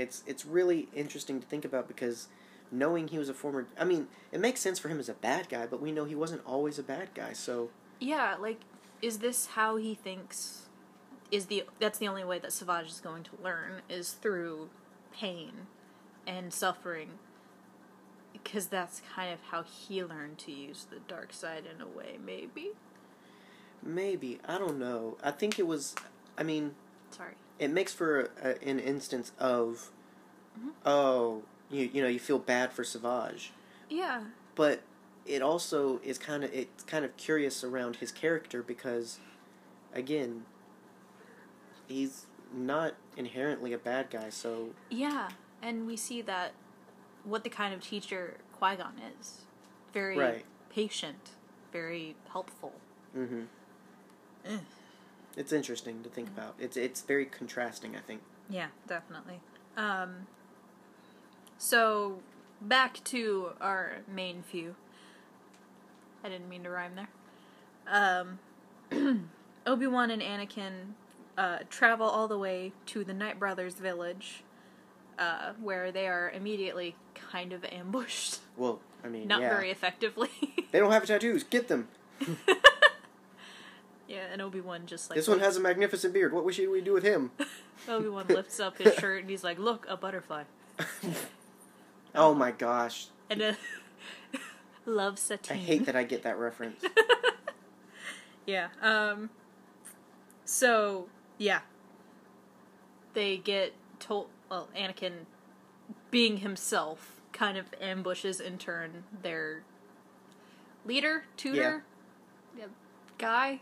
It's 0.00 0.22
it's 0.26 0.44
really 0.46 0.88
interesting 0.94 1.40
to 1.40 1.46
think 1.46 1.64
about 1.64 1.86
because 1.86 2.28
knowing 2.72 3.08
he 3.08 3.18
was 3.18 3.28
a 3.28 3.34
former 3.34 3.66
I 3.78 3.84
mean, 3.84 4.08
it 4.32 4.40
makes 4.40 4.60
sense 4.60 4.78
for 4.78 4.88
him 4.88 4.98
as 4.98 5.08
a 5.08 5.14
bad 5.14 5.48
guy, 5.48 5.66
but 5.66 5.80
we 5.80 5.92
know 5.92 6.04
he 6.04 6.14
wasn't 6.14 6.42
always 6.46 6.78
a 6.78 6.82
bad 6.82 7.10
guy. 7.14 7.32
So, 7.34 7.70
Yeah, 7.98 8.36
like 8.40 8.60
is 9.02 9.18
this 9.18 9.46
how 9.46 9.76
he 9.76 9.94
thinks 9.94 10.68
is 11.30 11.46
the 11.46 11.64
that's 11.78 11.98
the 11.98 12.08
only 12.08 12.24
way 12.24 12.38
that 12.38 12.52
Savage 12.52 12.88
is 12.88 13.00
going 13.00 13.22
to 13.24 13.30
learn 13.42 13.82
is 13.88 14.12
through 14.12 14.70
pain 15.12 15.52
and 16.26 16.52
suffering 16.52 17.10
because 18.32 18.66
that's 18.68 19.02
kind 19.14 19.32
of 19.32 19.40
how 19.50 19.62
he 19.62 20.02
learned 20.02 20.38
to 20.38 20.52
use 20.52 20.86
the 20.90 21.00
dark 21.08 21.32
side 21.32 21.64
in 21.72 21.80
a 21.80 21.86
way 21.86 22.18
maybe. 22.24 22.70
maybe, 23.82 24.38
I 24.46 24.58
don't 24.58 24.78
know. 24.78 25.16
I 25.22 25.30
think 25.30 25.58
it 25.58 25.66
was 25.66 25.94
I 26.38 26.42
mean, 26.42 26.74
Sorry. 27.10 27.34
It 27.60 27.70
makes 27.70 27.92
for 27.92 28.30
a, 28.42 28.60
an 28.68 28.80
instance 28.80 29.30
of 29.38 29.90
Mhm. 30.58 30.72
oh, 30.84 31.42
you 31.70 31.88
you 31.92 32.02
know, 32.02 32.08
you 32.08 32.18
feel 32.18 32.38
bad 32.40 32.72
for 32.72 32.82
Savage, 32.82 33.52
Yeah. 33.88 34.24
but 34.56 34.80
it 35.26 35.42
also 35.42 36.00
is 36.02 36.18
kind 36.18 36.42
of 36.42 36.52
it's 36.52 36.82
kind 36.84 37.04
of 37.04 37.16
curious 37.16 37.62
around 37.62 37.96
his 37.96 38.10
character 38.10 38.62
because 38.64 39.20
again, 39.94 40.44
he's 41.86 42.26
not 42.52 42.94
inherently 43.16 43.72
a 43.72 43.78
bad 43.78 44.10
guy, 44.10 44.28
so 44.30 44.70
Yeah, 44.90 45.28
and 45.62 45.86
we 45.86 45.96
see 45.96 46.20
that 46.22 46.52
what 47.22 47.44
the 47.44 47.50
kind 47.50 47.72
of 47.74 47.80
teacher 47.82 48.38
Qui-Gon 48.58 48.94
is. 49.20 49.42
Very 49.92 50.16
Right. 50.18 50.44
patient, 50.70 51.30
very 51.72 52.16
helpful. 52.32 52.72
mhm. 53.16 53.46
It's 55.36 55.52
interesting 55.52 56.02
to 56.02 56.08
think 56.08 56.28
about. 56.28 56.54
It's 56.58 56.76
it's 56.76 57.02
very 57.02 57.24
contrasting, 57.26 57.96
I 57.96 58.00
think. 58.00 58.22
Yeah, 58.48 58.68
definitely. 58.86 59.40
Um, 59.76 60.26
so 61.56 62.20
back 62.60 63.02
to 63.04 63.50
our 63.60 63.98
main 64.12 64.42
few. 64.42 64.74
I 66.24 66.28
didn't 66.28 66.48
mean 66.48 66.64
to 66.64 66.70
rhyme 66.70 66.96
there. 66.96 67.08
Um, 67.86 68.38
Obi 69.66 69.86
Wan 69.86 70.10
and 70.10 70.20
Anakin 70.20 70.94
uh, 71.38 71.58
travel 71.70 72.06
all 72.06 72.28
the 72.28 72.38
way 72.38 72.72
to 72.86 73.04
the 73.04 73.14
Night 73.14 73.38
Brothers' 73.38 73.74
village, 73.74 74.42
uh, 75.18 75.52
where 75.60 75.90
they 75.90 76.06
are 76.06 76.30
immediately 76.30 76.96
kind 77.14 77.52
of 77.52 77.64
ambushed. 77.64 78.38
Well, 78.56 78.80
I 79.02 79.08
mean, 79.08 79.28
Not 79.28 79.40
yeah. 79.40 79.48
very 79.50 79.70
effectively. 79.70 80.30
They 80.72 80.78
don't 80.78 80.92
have 80.92 81.06
tattoos. 81.06 81.42
Get 81.42 81.68
them. 81.68 81.88
yeah, 84.10 84.26
and 84.32 84.42
Obi 84.42 84.60
Wan 84.60 84.86
just 84.86 85.08
like 85.08 85.16
this 85.16 85.28
one 85.28 85.38
has 85.38 85.56
a 85.56 85.60
magnificent 85.60 86.12
beard. 86.12 86.32
What 86.32 86.52
should 86.52 86.68
we 86.68 86.80
do 86.80 86.92
with 86.92 87.04
him? 87.04 87.30
Obi 87.88 88.08
Wan 88.08 88.26
lifts 88.28 88.58
up 88.58 88.78
his 88.78 88.94
shirt 88.96 89.20
and 89.20 89.30
he's 89.30 89.44
like, 89.44 89.58
"Look, 89.58 89.86
a 89.88 89.96
butterfly." 89.96 90.44
oh 92.16 92.34
my 92.34 92.50
gosh. 92.50 93.06
and 93.30 93.40
a 93.40 93.56
love 94.84 95.18
satire. 95.18 95.56
I 95.56 95.60
hate 95.60 95.86
that 95.86 95.94
I 95.94 96.02
get 96.02 96.24
that 96.24 96.38
reference. 96.38 96.84
Yeah. 98.46 98.68
Um. 98.82 99.30
So 100.44 101.06
yeah, 101.38 101.60
they 103.14 103.36
get 103.36 103.74
told. 104.00 104.26
Well, 104.50 104.68
Anakin, 104.76 105.26
being 106.10 106.38
himself, 106.38 107.20
kind 107.32 107.56
of 107.56 107.66
ambushes 107.80 108.40
in 108.40 108.58
turn 108.58 109.04
their 109.22 109.62
leader, 110.84 111.22
tutor, 111.36 111.84
yeah. 112.58 112.64
guy, 113.16 113.60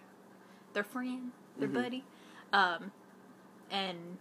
their 0.78 0.84
friend, 0.84 1.32
their 1.58 1.68
Mhm. 1.68 1.74
buddy, 1.74 2.04
um, 2.52 2.92
and 3.68 4.16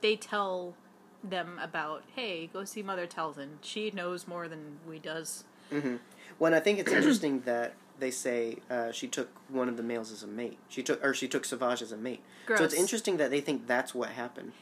they 0.00 0.14
tell 0.14 0.76
them 1.24 1.58
about, 1.60 2.04
hey, 2.14 2.46
go 2.46 2.62
see 2.64 2.84
Mother 2.84 3.04
Talzin. 3.08 3.56
She 3.60 3.90
knows 3.90 4.28
more 4.28 4.46
than 4.46 4.78
we 4.88 5.00
does. 5.00 5.42
hmm 5.70 5.96
Well, 6.38 6.46
and 6.52 6.54
I 6.54 6.60
think 6.60 6.78
it's 6.78 6.92
interesting 6.92 7.40
that 7.46 7.74
they 7.98 8.12
say 8.12 8.58
uh, 8.70 8.92
she 8.92 9.08
took 9.08 9.28
one 9.48 9.68
of 9.68 9.76
the 9.76 9.82
males 9.82 10.12
as 10.12 10.22
a 10.22 10.26
mate. 10.28 10.58
She 10.68 10.84
took, 10.84 11.04
or 11.04 11.12
she 11.14 11.26
took 11.26 11.44
Savage 11.44 11.82
as 11.82 11.90
a 11.90 11.96
mate. 11.96 12.22
Gross. 12.46 12.58
So 12.60 12.64
it's 12.64 12.74
interesting 12.74 13.16
that 13.16 13.30
they 13.32 13.40
think 13.40 13.66
that's 13.66 13.92
what 13.92 14.10
happened. 14.10 14.52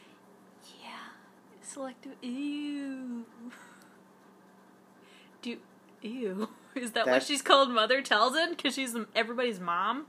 Yeah, 0.81 0.89
selective. 1.61 2.13
Ew. 2.23 3.25
Do 5.43 5.57
ew. 6.01 6.49
Is 6.75 6.93
that 6.93 7.05
why 7.05 7.13
That- 7.13 7.23
she's 7.23 7.43
called 7.43 7.69
Mother 7.69 8.01
Talzin? 8.01 8.51
Because 8.51 8.73
she's 8.73 8.95
everybody's 9.15 9.59
mom. 9.59 10.07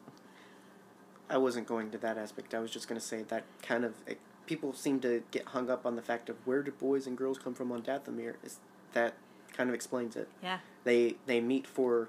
I 1.31 1.39
wasn't 1.39 1.67
going 1.67 1.91
to 1.93 1.99
that 1.99 2.19
aspect. 2.19 2.55
I 2.55 2.59
was 2.59 2.71
just 2.71 2.89
going 2.89 3.01
to 3.01 3.07
say 3.07 3.23
that 3.23 3.45
kind 3.63 3.85
of 3.85 3.95
it, 4.07 4.19
people 4.47 4.73
seem 4.73 5.01
to 5.01 5.23
get 5.31 5.47
hung 5.47 5.71
up 5.71 5.87
on 5.87 5.97
the 5.97 6.03
fact 6.03 6.29
of 6.29 6.37
where 6.45 6.63
do 6.63 6.71
boys 6.71 7.07
and 7.07 7.17
girls 7.17 7.39
come 7.39 7.55
from 7.55 7.73
on 7.73 7.83
Dathomir. 7.83 8.35
Is 8.45 8.59
that 8.93 9.15
kind 9.53 9.71
of 9.71 9.75
explains 9.75 10.17
it. 10.17 10.29
Yeah. 10.43 10.59
They 10.85 11.17
they 11.27 11.41
meet 11.41 11.67
for 11.67 12.09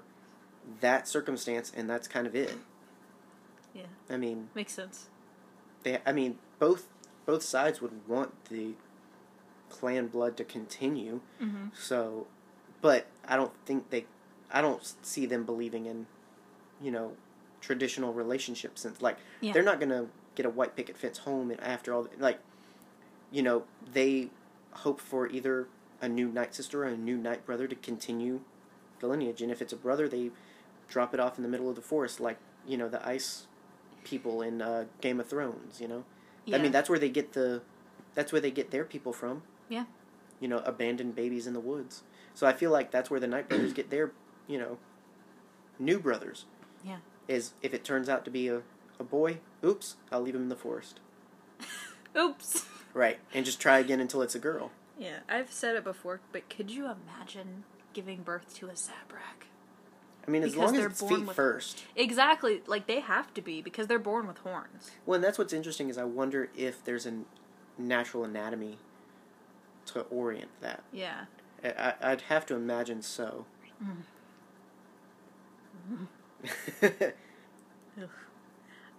that 0.80 1.08
circumstance, 1.08 1.72
and 1.74 1.88
that's 1.88 2.08
kind 2.08 2.26
of 2.26 2.34
it. 2.34 2.54
Yeah. 3.74 3.82
I 4.10 4.16
mean, 4.16 4.48
Makes 4.54 4.72
sense. 4.74 5.06
they. 5.82 5.98
I 6.04 6.12
mean, 6.12 6.38
both 6.58 6.88
both 7.24 7.42
sides 7.42 7.80
would 7.80 8.06
want 8.08 8.44
the 8.46 8.74
clan 9.68 10.06
blood 10.08 10.36
to 10.38 10.44
continue. 10.44 11.20
Mm-hmm. 11.42 11.68
So, 11.74 12.26
but 12.80 13.06
I 13.26 13.36
don't 13.36 13.52
think 13.64 13.90
they. 13.90 14.06
I 14.50 14.60
don't 14.60 14.82
see 15.02 15.26
them 15.26 15.44
believing 15.44 15.86
in, 15.86 16.06
you 16.80 16.90
know, 16.90 17.12
traditional 17.66 18.12
relationships. 18.12 18.80
Since 18.82 19.02
like 19.02 19.18
Yeah. 19.40 19.52
they're 19.52 19.62
not 19.64 19.80
gonna 19.80 20.06
get 20.36 20.46
a 20.46 20.50
white 20.50 20.76
picket 20.76 20.96
fence 20.96 21.18
home 21.18 21.50
and 21.50 21.60
after 21.60 21.92
all 21.92 22.06
like, 22.18 22.38
you 23.32 23.42
know, 23.42 23.64
they 23.92 24.30
hope 24.72 25.00
for 25.00 25.26
either 25.28 25.66
a 26.00 26.08
new 26.08 26.28
night 26.28 26.54
sister 26.54 26.84
or 26.84 26.86
a 26.86 26.96
new 26.96 27.16
night 27.16 27.44
brother 27.44 27.66
to 27.66 27.74
continue 27.74 28.40
the 29.00 29.08
lineage, 29.08 29.42
and 29.42 29.50
if 29.50 29.60
it's 29.60 29.72
a 29.72 29.76
brother, 29.76 30.08
they 30.08 30.30
drop 30.88 31.12
it 31.12 31.18
off 31.20 31.36
in 31.38 31.42
the 31.42 31.48
middle 31.48 31.68
of 31.68 31.74
the 31.76 31.82
forest, 31.82 32.20
like 32.20 32.38
you 32.66 32.76
know 32.78 32.88
the 32.88 33.06
ice 33.06 33.46
people 34.04 34.40
in 34.42 34.62
uh, 34.62 34.84
Game 35.00 35.18
of 35.18 35.28
Thrones. 35.28 35.80
You 35.80 35.88
know, 35.88 36.04
Yeah. 36.44 36.56
I 36.56 36.60
mean 36.62 36.70
that's 36.72 36.88
where 36.88 36.98
they 36.98 37.08
get 37.10 37.32
the, 37.32 37.62
that's 38.14 38.30
where 38.32 38.40
they 38.40 38.52
get 38.52 38.70
their 38.70 38.84
people 38.84 39.12
from. 39.12 39.42
Yeah. 39.68 39.86
You 40.38 40.46
know, 40.48 40.58
abandoned 40.58 41.16
babies 41.16 41.46
in 41.48 41.52
the 41.54 41.60
woods. 41.60 42.04
So 42.34 42.46
I 42.46 42.52
feel 42.52 42.70
like 42.70 42.90
that's 42.92 43.10
where 43.10 43.18
the 43.18 43.26
Night 43.26 43.48
Brothers 43.48 43.72
get 43.72 43.90
their, 43.90 44.12
you 44.46 44.58
know, 44.58 44.78
new 45.78 45.98
brothers. 45.98 46.44
Yeah. 46.84 46.98
Is 47.28 47.54
if 47.62 47.74
it 47.74 47.84
turns 47.84 48.08
out 48.08 48.24
to 48.24 48.30
be 48.30 48.48
a, 48.48 48.62
a 49.00 49.04
boy, 49.04 49.38
oops, 49.64 49.96
I'll 50.12 50.20
leave 50.22 50.34
him 50.34 50.42
in 50.42 50.48
the 50.48 50.56
forest. 50.56 51.00
Oops. 52.16 52.64
Right. 52.94 53.18
And 53.34 53.44
just 53.44 53.60
try 53.60 53.78
again 53.78 54.00
until 54.00 54.22
it's 54.22 54.34
a 54.34 54.38
girl. 54.38 54.70
Yeah, 54.98 55.18
I've 55.28 55.52
said 55.52 55.76
it 55.76 55.84
before, 55.84 56.20
but 56.32 56.48
could 56.48 56.70
you 56.70 56.84
imagine 56.90 57.64
giving 57.92 58.22
birth 58.22 58.54
to 58.56 58.68
a 58.68 58.72
Zabrak? 58.72 59.44
I 60.26 60.30
mean, 60.30 60.42
as 60.42 60.52
Because 60.52 60.64
long 60.66 60.74
as 60.74 60.80
they're 60.80 60.88
it's 60.88 61.00
born 61.00 61.14
feet 61.20 61.26
with- 61.26 61.36
first. 61.36 61.84
Exactly. 61.94 62.62
Like 62.66 62.86
they 62.86 63.00
have 63.00 63.34
to 63.34 63.42
be 63.42 63.60
because 63.60 63.86
they're 63.86 63.98
born 63.98 64.26
with 64.26 64.38
horns. 64.38 64.90
Well, 65.04 65.16
and 65.16 65.24
that's 65.24 65.36
what's 65.38 65.52
interesting 65.52 65.88
is 65.90 65.98
I 65.98 66.04
wonder 66.04 66.48
if 66.56 66.82
there's 66.84 67.04
a 67.06 67.12
natural 67.76 68.24
anatomy 68.24 68.78
to 69.86 70.00
orient 70.02 70.50
that. 70.62 70.82
Yeah. 70.92 71.26
I, 71.62 71.68
I- 72.00 72.12
I'd 72.12 72.20
have 72.22 72.46
to 72.46 72.54
imagine 72.54 73.02
so. 73.02 73.44
Mm. 75.92 76.06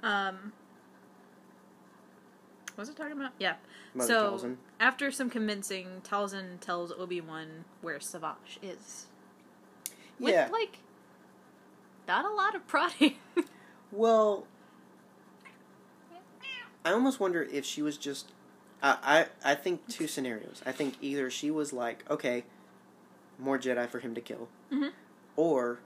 Um. 0.04 0.54
What 2.76 2.82
was 2.84 2.90
I 2.90 2.94
talking 2.94 3.14
about? 3.14 3.32
Yeah. 3.40 3.56
Mother 3.96 4.08
so 4.08 4.32
Talzin. 4.38 4.56
after 4.80 5.10
some 5.12 5.30
convincing, 5.32 6.02
Talzin 6.04 6.60
tells 6.60 6.92
Obi 6.92 7.20
Wan 7.20 7.66
where 7.82 8.00
Savage 8.00 8.60
is. 8.62 9.08
With 10.20 10.34
Yeah. 10.36 10.50
like 10.52 10.78
not 12.08 12.26
a 12.26 12.30
lot 12.30 12.54
of 12.56 12.68
prodding. 12.68 13.16
Well, 13.92 14.46
I 16.86 16.92
almost 16.92 17.20
wonder 17.22 17.42
if 17.44 17.64
she 17.66 17.82
was 17.82 17.98
just. 17.98 18.34
I, 18.84 19.26
I 19.44 19.52
I 19.52 19.56
think 19.56 19.88
two 19.88 20.08
scenarios. 20.08 20.62
I 20.66 20.72
think 20.74 20.96
either 21.02 21.30
she 21.32 21.50
was 21.50 21.72
like, 21.74 22.04
okay, 22.12 22.44
more 23.40 23.58
Jedi 23.58 23.88
for 23.90 24.00
him 24.00 24.14
to 24.14 24.22
kill, 24.22 24.50
Mhm. 24.72 24.92
or 25.38 25.80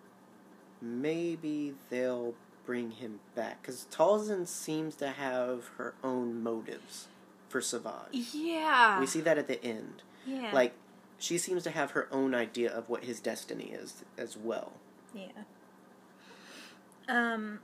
maybe 0.82 1.74
they'll 1.90 2.34
bring 2.66 2.92
him 2.92 3.20
back 3.36 3.62
because 3.62 3.88
Talzin 3.92 4.48
seems 4.48 4.96
to 4.96 5.10
have 5.10 5.68
her 5.78 5.94
own 6.04 6.42
motives 6.42 7.08
for 7.50 7.62
Savage. 7.62 8.34
yeah. 8.34 9.00
We 9.00 9.06
see 9.06 9.22
that 9.22 9.38
at 9.38 9.48
the 9.48 9.64
end. 9.64 10.04
Yeah. 10.26 10.52
Like, 10.54 10.74
she 11.18 11.38
seems 11.38 11.64
to 11.64 11.72
have 11.72 11.92
her 11.92 12.08
own 12.12 12.34
idea 12.34 12.72
of 12.72 12.90
what 12.90 13.04
his 13.04 13.20
destiny 13.20 13.72
is 13.74 14.04
as 14.18 14.38
well. 14.38 14.74
Yeah. 15.14 15.44
Um. 17.08 17.60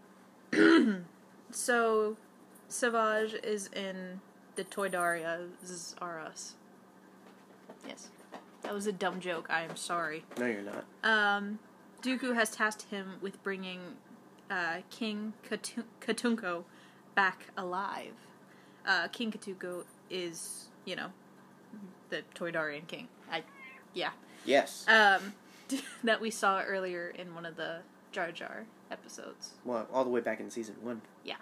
so, 1.52 2.18
Savage 2.68 3.34
is 3.44 3.70
in 3.74 4.22
the 4.56 4.64
Toydarias 4.64 5.96
are 6.02 6.20
us. 6.20 6.56
Yes, 7.88 8.10
that 8.64 8.74
was 8.74 8.88
a 8.88 8.92
dumb 8.92 9.20
joke. 9.20 9.48
I 9.50 9.62
am 9.62 9.76
sorry. 9.76 10.26
No, 10.38 10.46
you're 10.46 10.62
not. 10.62 10.86
Um, 11.04 11.60
Dooku 12.08 12.34
has 12.36 12.50
tasked 12.52 12.84
him 12.84 13.16
with 13.20 13.44
bringing 13.44 13.82
uh, 14.50 14.78
King 14.90 15.34
Katu- 15.50 15.84
Katunko 16.00 16.64
back 17.16 17.48
alive. 17.58 18.14
Uh, 18.86 19.10
king 19.10 19.30
Katunko 19.30 19.84
is, 20.10 20.68
you 20.86 20.96
know, 20.96 21.08
the 22.10 22.24
Toydarian 22.34 22.88
king. 22.88 23.10
I, 23.30 23.44
yeah. 23.94 24.12
Yes. 24.46 24.86
Um, 24.88 25.34
that 26.06 26.22
we 26.22 26.32
saw 26.32 26.62
earlier 26.62 27.10
in 27.10 27.36
one 27.36 27.46
of 27.46 27.58
the 27.58 27.80
Jar 28.14 28.32
Jar 28.32 28.64
episodes. 28.90 29.52
well, 29.66 29.86
all 29.94 30.06
the 30.06 30.10
way 30.10 30.22
back 30.22 30.40
in 30.40 30.50
season 30.50 30.76
one. 30.82 31.02
Yeah. 31.26 31.36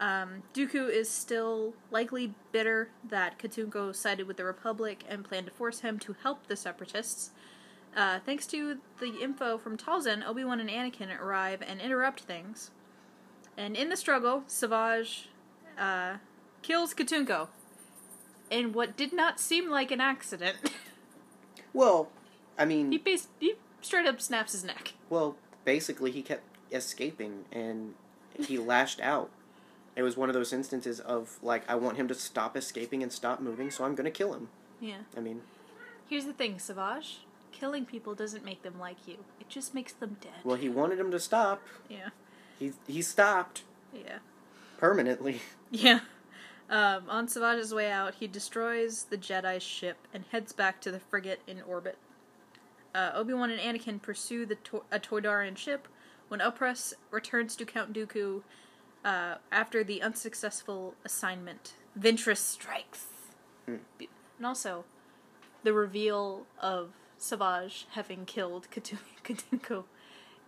Um, 0.00 0.42
Dooku 0.54 0.90
is 0.90 1.08
still 1.08 1.74
likely 1.92 2.34
bitter 2.50 2.88
that 3.08 3.38
Katunko 3.38 3.94
sided 3.94 4.26
with 4.26 4.38
the 4.38 4.44
Republic 4.44 5.04
and 5.08 5.24
planned 5.24 5.46
to 5.46 5.52
force 5.52 5.80
him 5.80 6.00
to 6.00 6.16
help 6.24 6.48
the 6.48 6.56
Separatists. 6.56 7.30
Uh, 7.98 8.20
thanks 8.24 8.46
to 8.46 8.78
the 9.00 9.20
info 9.20 9.58
from 9.58 9.76
Talzin, 9.76 10.24
Obi 10.24 10.44
Wan 10.44 10.60
and 10.60 10.70
Anakin 10.70 11.18
arrive 11.20 11.60
and 11.66 11.80
interrupt 11.80 12.20
things. 12.20 12.70
And 13.56 13.74
in 13.76 13.88
the 13.88 13.96
struggle, 13.96 14.44
Savage 14.46 15.30
uh, 15.76 16.18
kills 16.62 16.94
Katunko 16.94 17.48
in 18.50 18.72
what 18.72 18.96
did 18.96 19.12
not 19.12 19.40
seem 19.40 19.68
like 19.68 19.90
an 19.90 20.00
accident. 20.00 20.56
Well, 21.74 22.08
I 22.58 22.64
mean, 22.64 22.90
he, 22.90 22.98
bas- 22.98 23.28
he 23.38 23.54
straight 23.82 24.06
up 24.06 24.20
snaps 24.22 24.52
his 24.52 24.64
neck. 24.64 24.94
well, 25.10 25.36
basically, 25.64 26.10
he 26.10 26.22
kept 26.22 26.42
escaping 26.72 27.44
and 27.52 27.94
he 28.38 28.58
lashed 28.58 29.00
out. 29.00 29.30
It 29.94 30.02
was 30.02 30.16
one 30.16 30.30
of 30.30 30.34
those 30.34 30.52
instances 30.52 30.98
of 30.98 31.38
like, 31.42 31.68
I 31.68 31.74
want 31.74 31.98
him 31.98 32.08
to 32.08 32.14
stop 32.14 32.56
escaping 32.56 33.02
and 33.02 33.12
stop 33.12 33.40
moving, 33.40 33.70
so 33.70 33.84
I'm 33.84 33.94
going 33.94 34.06
to 34.06 34.10
kill 34.10 34.32
him. 34.32 34.48
Yeah. 34.80 35.00
I 35.16 35.20
mean, 35.20 35.42
Here's 36.08 36.24
the 36.24 36.32
thing, 36.32 36.58
Savage. 36.58 37.18
Killing 37.52 37.84
people 37.86 38.14
doesn't 38.14 38.44
make 38.44 38.62
them 38.62 38.78
like 38.78 39.06
you. 39.06 39.16
It 39.40 39.48
just 39.48 39.74
makes 39.74 39.92
them 39.92 40.16
dead. 40.20 40.32
well, 40.44 40.56
he 40.56 40.68
wanted 40.68 40.98
him 40.98 41.10
to 41.10 41.20
stop. 41.20 41.62
yeah. 41.88 42.10
He 42.58 42.72
he 42.86 43.02
stopped 43.02 43.62
Yeah. 43.92 44.18
permanently. 44.78 45.40
Yeah. 45.70 46.00
Um, 46.70 47.04
on 47.08 47.28
Savage's 47.28 47.72
way 47.74 47.90
out, 47.90 48.14
he 48.16 48.26
destroys 48.26 49.04
the 49.04 49.16
Jedi 49.18 49.60
ship 49.60 49.96
and 50.14 50.24
heads 50.32 50.52
back 50.52 50.80
to 50.82 50.90
the 50.90 50.98
frigate 51.00 51.40
in 51.46 51.60
orbit. 51.62 51.96
Uh, 52.94 53.10
Obi 53.14 53.32
Wan 53.34 53.50
and 53.50 53.60
Anakin 53.60 54.00
pursue 54.02 54.44
the 54.46 54.54
to- 54.56 54.84
a 54.90 54.98
Toydarian 54.98 55.56
ship 55.56 55.88
when 56.28 56.40
Opress 56.40 56.92
returns 57.10 57.54
to 57.56 57.64
Count 57.64 57.92
Dooku 57.92 58.42
uh, 59.04 59.36
after 59.52 59.82
the 59.84 60.02
unsuccessful 60.02 60.94
assignment. 61.04 61.74
Ventress 61.98 62.38
strikes. 62.38 63.06
Be- 63.98 64.08
And 64.38 64.46
also, 64.46 64.84
the 65.64 65.72
reveal 65.72 66.46
of 66.60 66.90
Savage 67.18 67.86
having 67.92 68.24
killed 68.24 68.68
Katunko 69.24 69.84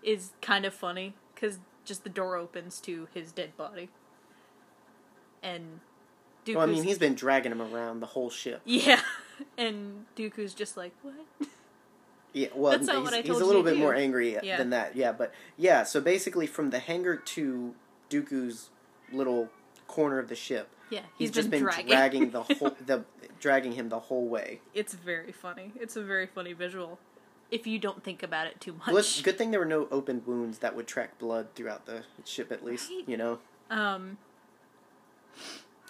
is 0.03 0.31
kind 0.41 0.65
of 0.65 0.73
funny 0.73 1.15
because 1.35 1.59
just 1.85 2.05
the 2.05 2.11
door 2.11 2.37
opens 2.37 2.81
to 2.81 3.09
his 3.13 3.33
dead 3.33 3.57
body. 3.57 3.89
And 5.43 5.81
Dooku's 6.45 6.55
Well, 6.57 6.65
I 6.69 6.73
mean, 6.73 6.85
he's 6.85 6.99
been 6.99 7.15
dragging 7.15 7.53
him 7.53 7.63
around 7.63 8.01
the 8.01 8.07
whole 8.07 8.31
ship. 8.31 8.61
yeah, 8.65 9.01
and 9.59 10.07
Dooku's 10.17 10.55
just 10.55 10.77
like 10.77 10.93
what? 11.03 11.15
Yeah, 12.33 12.47
well, 12.55 12.79
he's, 12.79 12.89
he's 12.89 13.41
a 13.41 13.45
little 13.45 13.65
bit 13.65 13.75
do. 13.75 13.81
more 13.81 13.93
angry 13.93 14.37
uh, 14.37 14.41
Yeah. 14.45 14.57
than 14.57 14.71
that. 14.71 14.95
Yeah, 14.95 15.11
but 15.11 15.35
yeah. 15.57 15.83
So 15.83 16.01
basically, 16.01 16.47
from 16.47 16.71
the 16.71 16.79
hangar 16.79 17.17
to 17.17 17.75
Dooku's 18.09 18.71
little 19.13 19.49
corner 19.89 20.21
of 20.21 20.29
the 20.29 20.37
ship, 20.37 20.69
Yeah, 20.91 21.03
he's, 21.17 21.31
just 21.31 21.51
been 21.51 21.63
dragging, 21.63 22.31
the 22.31 22.43
whole 22.59 22.77
the 22.85 23.05
dragging 23.39 23.73
him 23.73 23.89
the 23.89 24.01
whole 24.01 24.27
way. 24.29 24.61
it's 24.75 24.95
very 24.95 25.33
funny. 25.33 25.73
It's 25.77 25.97
a 25.97 26.03
very 26.03 26.27
funny 26.27 26.53
visual. 26.53 26.99
if 27.51 27.67
you 27.67 27.79
don't 27.79 28.03
think 28.05 28.23
about 28.23 28.47
it 28.47 28.61
too 28.61 28.73
much. 28.75 28.89
Well, 28.89 28.99
it's- 28.99 29.23
good 29.23 29.39
thing 29.39 29.51
there 29.51 29.61
were 29.61 29.67
no 29.67 29.89
open 29.91 30.23
wounds 30.27 30.59
that 30.59 30.75
would 30.77 30.87
track 30.87 31.19
blood 31.19 31.49
throughout 31.55 31.87
the 31.87 32.05
ship, 32.25 32.51
at 32.53 32.65
least. 32.65 32.91
Right. 32.91 33.09
You 33.09 33.17
know. 33.17 33.39
Um. 33.71 34.19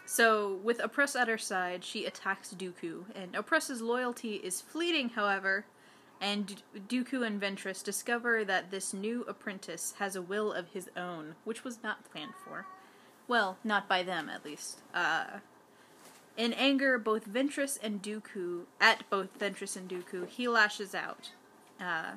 So, 0.06 0.58
with 0.64 0.78
Opress 0.80 1.14
at 1.18 1.28
her 1.28 1.38
side, 1.38 1.84
she 1.84 2.04
attacks 2.04 2.52
Dooku, 2.52 3.04
and 3.14 3.34
Opress's 3.34 3.80
loyalty 3.80 4.34
is 4.36 4.60
fleeting, 4.60 5.10
however, 5.10 5.66
and 6.20 6.62
Dooku 6.88 7.24
and 7.24 7.40
Ventress 7.40 7.82
discover 7.82 8.44
that 8.44 8.72
this 8.72 8.92
new 8.92 9.22
apprentice 9.28 9.94
has 9.98 10.16
a 10.16 10.22
will 10.22 10.52
of 10.52 10.68
his 10.70 10.90
own, 10.96 11.36
which 11.44 11.62
was 11.62 11.82
not 11.84 12.10
planned 12.10 12.32
for. 12.44 12.66
Well, 13.30 13.58
not 13.62 13.88
by 13.88 14.02
them, 14.02 14.28
at 14.28 14.44
least. 14.44 14.80
Uh, 14.92 15.38
in 16.36 16.52
anger, 16.52 16.98
both 16.98 17.28
Ventress 17.28 17.78
and 17.80 18.02
Dooku, 18.02 18.62
at 18.80 19.08
both 19.08 19.38
Ventress 19.38 19.76
and 19.76 19.88
Dooku, 19.88 20.26
he 20.26 20.48
lashes 20.48 20.96
out. 20.96 21.30
Uh, 21.80 22.14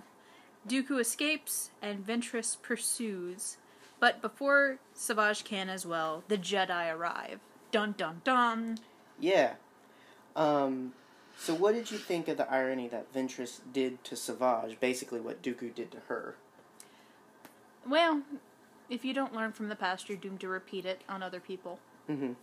Dooku 0.68 1.00
escapes, 1.00 1.70
and 1.84 2.04
Ventress 2.04 2.60
pursues, 2.60 3.58
but 4.00 4.24
before 4.24 4.80
Savage 4.96 5.44
can 5.44 5.70
as 5.70 5.86
well, 5.86 6.24
the 6.30 6.38
Jedi 6.38 6.92
arrive. 6.92 7.42
Dun 7.70 7.94
dun 7.96 8.22
dun! 8.24 8.80
Yeah. 9.20 9.54
Um. 10.36 10.94
So, 11.38 11.54
what 11.54 11.76
did 11.76 11.92
you 11.92 12.00
think 12.00 12.28
of 12.28 12.38
the 12.38 12.52
irony 12.52 12.88
that 12.88 13.14
Ventress 13.14 13.60
did 13.72 14.04
to 14.06 14.16
Savage? 14.16 14.80
Basically, 14.80 15.20
what 15.20 15.44
Dooku 15.44 15.76
did 15.76 15.92
to 15.92 16.00
her. 16.08 16.38
Well, 17.88 18.24
if 18.90 19.06
you 19.06 19.14
don't 19.14 19.34
learn 19.34 19.52
from 19.52 19.70
the 19.70 19.76
past, 19.76 20.10
you're 20.10 20.18
doomed 20.18 20.40
to 20.42 20.48
repeat 20.48 20.86
it 20.86 21.02
on 21.08 21.24
other 21.24 21.40
people. 21.40 21.80
Mm-hmm. 22.10 22.34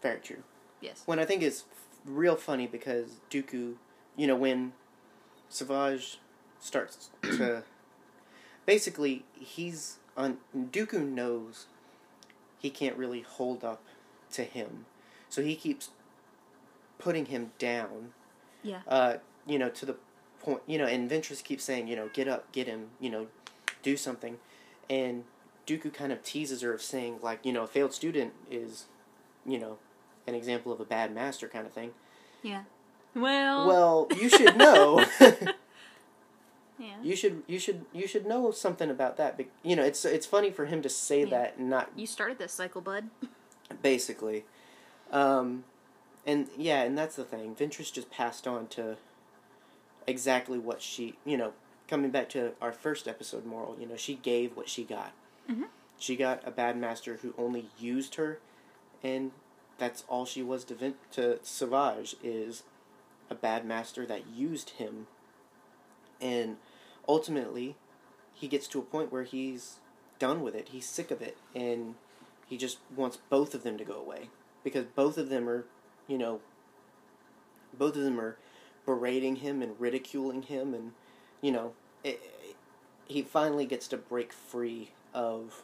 Very 0.00 0.20
true. 0.20 0.42
Yes. 0.80 1.02
When 1.06 1.18
I 1.18 1.24
think 1.24 1.42
it's 1.42 1.64
real 2.04 2.36
funny 2.36 2.66
because 2.66 3.20
Dooku, 3.30 3.74
you 4.16 4.26
know, 4.26 4.36
when 4.36 4.72
Savage 5.48 6.18
starts 6.58 7.10
to 7.22 7.62
basically 8.66 9.24
he's 9.38 9.98
on 10.16 10.38
Dooku 10.56 11.06
knows 11.06 11.66
he 12.58 12.70
can't 12.70 12.96
really 12.96 13.20
hold 13.20 13.64
up 13.64 13.82
to 14.32 14.44
him, 14.44 14.86
so 15.28 15.42
he 15.42 15.56
keeps 15.56 15.90
putting 16.98 17.26
him 17.26 17.52
down. 17.58 18.12
Yeah. 18.62 18.80
Uh, 18.86 19.16
you 19.46 19.58
know, 19.58 19.68
to 19.70 19.86
the 19.86 19.96
point, 20.40 20.62
you 20.66 20.78
know, 20.78 20.86
and 20.86 21.10
Ventress 21.10 21.42
keeps 21.42 21.64
saying, 21.64 21.88
you 21.88 21.96
know, 21.96 22.08
get 22.12 22.28
up, 22.28 22.50
get 22.52 22.66
him, 22.66 22.90
you 23.00 23.10
know, 23.10 23.26
do 23.82 23.96
something, 23.96 24.38
and 24.90 25.24
Dooku 25.66 25.92
kind 25.92 26.12
of 26.12 26.22
teases 26.22 26.60
her 26.62 26.72
of 26.72 26.82
saying 26.82 27.18
like, 27.22 27.44
you 27.44 27.52
know, 27.52 27.62
a 27.64 27.66
failed 27.66 27.92
student 27.92 28.32
is, 28.50 28.86
you 29.46 29.58
know, 29.58 29.78
an 30.26 30.34
example 30.34 30.72
of 30.72 30.80
a 30.80 30.84
bad 30.84 31.14
master 31.14 31.48
kind 31.48 31.66
of 31.66 31.72
thing. 31.72 31.90
Yeah. 32.42 32.62
Well. 33.14 33.66
Well, 33.66 34.06
you 34.20 34.28
should 34.36 34.56
know. 34.56 35.04
Yeah. 36.78 36.96
you 37.00 37.14
should 37.14 37.44
you 37.46 37.60
should 37.60 37.84
you 37.92 38.08
should 38.08 38.26
know 38.26 38.50
something 38.50 38.90
about 38.90 39.16
that. 39.16 39.36
But 39.36 39.46
you 39.62 39.76
know, 39.76 39.84
it's 39.84 40.04
it's 40.04 40.26
funny 40.26 40.50
for 40.50 40.66
him 40.66 40.82
to 40.82 40.88
say 40.88 41.20
Yeah. 41.20 41.26
that 41.30 41.56
and 41.56 41.70
not 41.70 41.90
You 41.94 42.08
started 42.08 42.38
this 42.38 42.52
cycle, 42.52 42.80
bud. 42.80 43.08
basically. 43.82 44.44
Um, 45.12 45.62
and 46.26 46.48
yeah, 46.56 46.82
and 46.82 46.98
that's 46.98 47.14
the 47.14 47.22
thing. 47.24 47.54
Ventress 47.54 47.92
just 47.92 48.10
passed 48.10 48.48
on 48.48 48.66
to 48.68 48.96
exactly 50.08 50.58
what 50.58 50.82
she, 50.82 51.14
you 51.24 51.36
know, 51.36 51.52
coming 51.92 52.10
back 52.10 52.30
to 52.30 52.52
our 52.62 52.72
first 52.72 53.06
episode 53.06 53.44
moral, 53.44 53.76
you 53.78 53.86
know, 53.86 53.96
she 53.98 54.14
gave 54.14 54.56
what 54.56 54.66
she 54.66 54.82
got. 54.82 55.12
Mhm. 55.46 55.68
She 55.98 56.16
got 56.16 56.40
a 56.48 56.50
bad 56.50 56.74
master 56.74 57.18
who 57.18 57.34
only 57.36 57.68
used 57.78 58.14
her, 58.14 58.40
and 59.02 59.30
that's 59.76 60.02
all 60.08 60.24
she 60.24 60.42
was 60.42 60.64
to, 60.64 60.74
Vin- 60.74 60.96
to 61.10 61.38
Savage 61.44 62.16
is 62.22 62.62
a 63.28 63.34
bad 63.34 63.66
master 63.66 64.06
that 64.06 64.26
used 64.26 64.70
him. 64.70 65.06
And 66.18 66.56
ultimately, 67.06 67.76
he 68.32 68.48
gets 68.48 68.68
to 68.68 68.78
a 68.78 68.82
point 68.82 69.12
where 69.12 69.24
he's 69.24 69.76
done 70.18 70.40
with 70.40 70.54
it. 70.54 70.68
He's 70.70 70.88
sick 70.88 71.10
of 71.10 71.20
it, 71.20 71.36
and 71.54 71.96
he 72.46 72.56
just 72.56 72.78
wants 72.96 73.18
both 73.28 73.54
of 73.54 73.64
them 73.64 73.76
to 73.76 73.84
go 73.84 73.96
away 73.96 74.30
because 74.64 74.86
both 74.86 75.18
of 75.18 75.28
them 75.28 75.46
are, 75.46 75.66
you 76.08 76.16
know, 76.16 76.40
both 77.74 77.96
of 77.96 78.02
them 78.02 78.18
are 78.18 78.38
berating 78.86 79.36
him 79.36 79.60
and 79.60 79.78
ridiculing 79.78 80.44
him, 80.44 80.72
and 80.72 80.92
you 81.42 81.52
know, 81.52 81.74
it, 82.04 82.20
he 83.06 83.22
finally 83.22 83.66
gets 83.66 83.88
to 83.88 83.96
break 83.96 84.32
free 84.32 84.90
of 85.14 85.62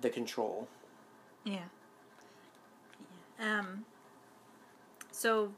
the 0.00 0.10
control. 0.10 0.68
Yeah. 1.44 1.68
Um. 3.40 3.84
So, 5.10 5.52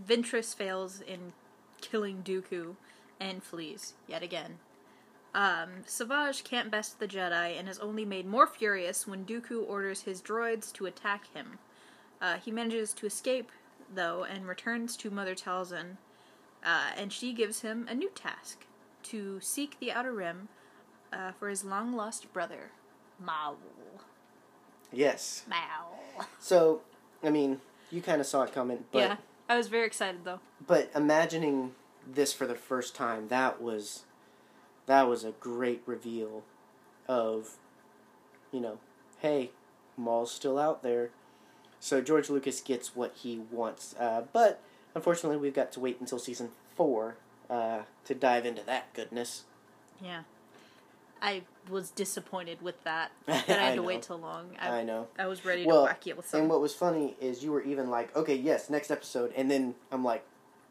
Ventress 0.00 0.54
fails 0.54 1.00
in 1.00 1.32
killing 1.80 2.22
Dooku 2.22 2.76
and 3.18 3.42
flees 3.42 3.94
yet 4.06 4.22
again. 4.22 4.58
Um, 5.34 5.84
Savage 5.86 6.44
can't 6.44 6.70
best 6.70 6.98
the 6.98 7.08
Jedi 7.08 7.58
and 7.58 7.68
is 7.68 7.78
only 7.78 8.04
made 8.04 8.26
more 8.26 8.46
furious 8.46 9.06
when 9.06 9.24
Dooku 9.24 9.68
orders 9.68 10.02
his 10.02 10.22
droids 10.22 10.72
to 10.74 10.86
attack 10.86 11.32
him. 11.34 11.58
Uh, 12.20 12.36
he 12.36 12.50
manages 12.50 12.92
to 12.94 13.06
escape, 13.06 13.50
though, 13.94 14.24
and 14.24 14.48
returns 14.48 14.96
to 14.96 15.10
Mother 15.10 15.34
Talzin, 15.34 15.98
uh, 16.64 16.90
and 16.96 17.12
she 17.12 17.32
gives 17.32 17.60
him 17.60 17.86
a 17.88 17.94
new 17.94 18.10
task 18.10 18.66
to 19.04 19.40
seek 19.40 19.78
the 19.80 19.92
Outer 19.92 20.12
Rim 20.12 20.48
uh, 21.12 21.32
for 21.32 21.48
his 21.48 21.64
long 21.64 21.94
lost 21.94 22.32
brother, 22.32 22.70
Maul. 23.18 23.56
Yes. 24.92 25.44
Maul. 25.48 26.26
So, 26.38 26.80
I 27.22 27.30
mean, 27.30 27.60
you 27.90 28.00
kind 28.02 28.20
of 28.20 28.26
saw 28.26 28.42
it 28.42 28.52
coming, 28.52 28.84
but 28.92 28.98
yeah, 28.98 29.16
I 29.48 29.56
was 29.56 29.68
very 29.68 29.86
excited 29.86 30.24
though. 30.24 30.40
but 30.66 30.90
imagining 30.94 31.72
this 32.06 32.32
for 32.32 32.46
the 32.46 32.54
first 32.54 32.94
time, 32.94 33.28
that 33.28 33.60
was 33.60 34.04
that 34.86 35.08
was 35.08 35.24
a 35.24 35.32
great 35.32 35.82
reveal 35.86 36.42
of 37.06 37.56
you 38.52 38.60
know, 38.60 38.78
hey, 39.20 39.50
Maul's 39.96 40.32
still 40.32 40.58
out 40.58 40.82
there. 40.82 41.10
So 41.80 42.00
George 42.00 42.28
Lucas 42.30 42.60
gets 42.60 42.96
what 42.96 43.14
he 43.16 43.40
wants, 43.50 43.94
uh, 43.98 44.22
but 44.32 44.60
unfortunately, 44.94 45.36
we've 45.38 45.54
got 45.54 45.70
to 45.72 45.80
wait 45.80 46.00
until 46.00 46.18
season 46.18 46.50
four 46.74 47.16
uh, 47.50 47.80
to 48.04 48.14
dive 48.14 48.44
into 48.46 48.62
that 48.64 48.92
goodness. 48.94 49.44
Yeah. 50.02 50.22
I 51.20 51.42
was 51.68 51.90
disappointed 51.90 52.62
with 52.62 52.82
that. 52.84 53.10
That 53.26 53.48
I 53.50 53.54
I 53.54 53.66
had 53.70 53.74
to 53.76 53.82
wait 53.82 54.04
so 54.04 54.16
long. 54.16 54.50
I, 54.60 54.80
I 54.80 54.84
know. 54.84 55.08
I 55.18 55.26
was 55.26 55.44
ready 55.44 55.66
Well, 55.66 55.80
to 55.82 55.86
whack 55.86 56.06
you 56.06 56.14
with 56.14 56.28
some. 56.28 56.40
And 56.42 56.50
what 56.50 56.60
was 56.60 56.74
funny 56.74 57.16
is 57.20 57.42
you 57.42 57.50
were 57.52 57.62
even 57.62 57.90
like, 57.90 58.14
okay, 58.16 58.36
yes, 58.36 58.70
next 58.70 58.90
episode, 58.90 59.32
and 59.36 59.50
then 59.50 59.74
I'm 59.90 60.04
like, 60.04 60.24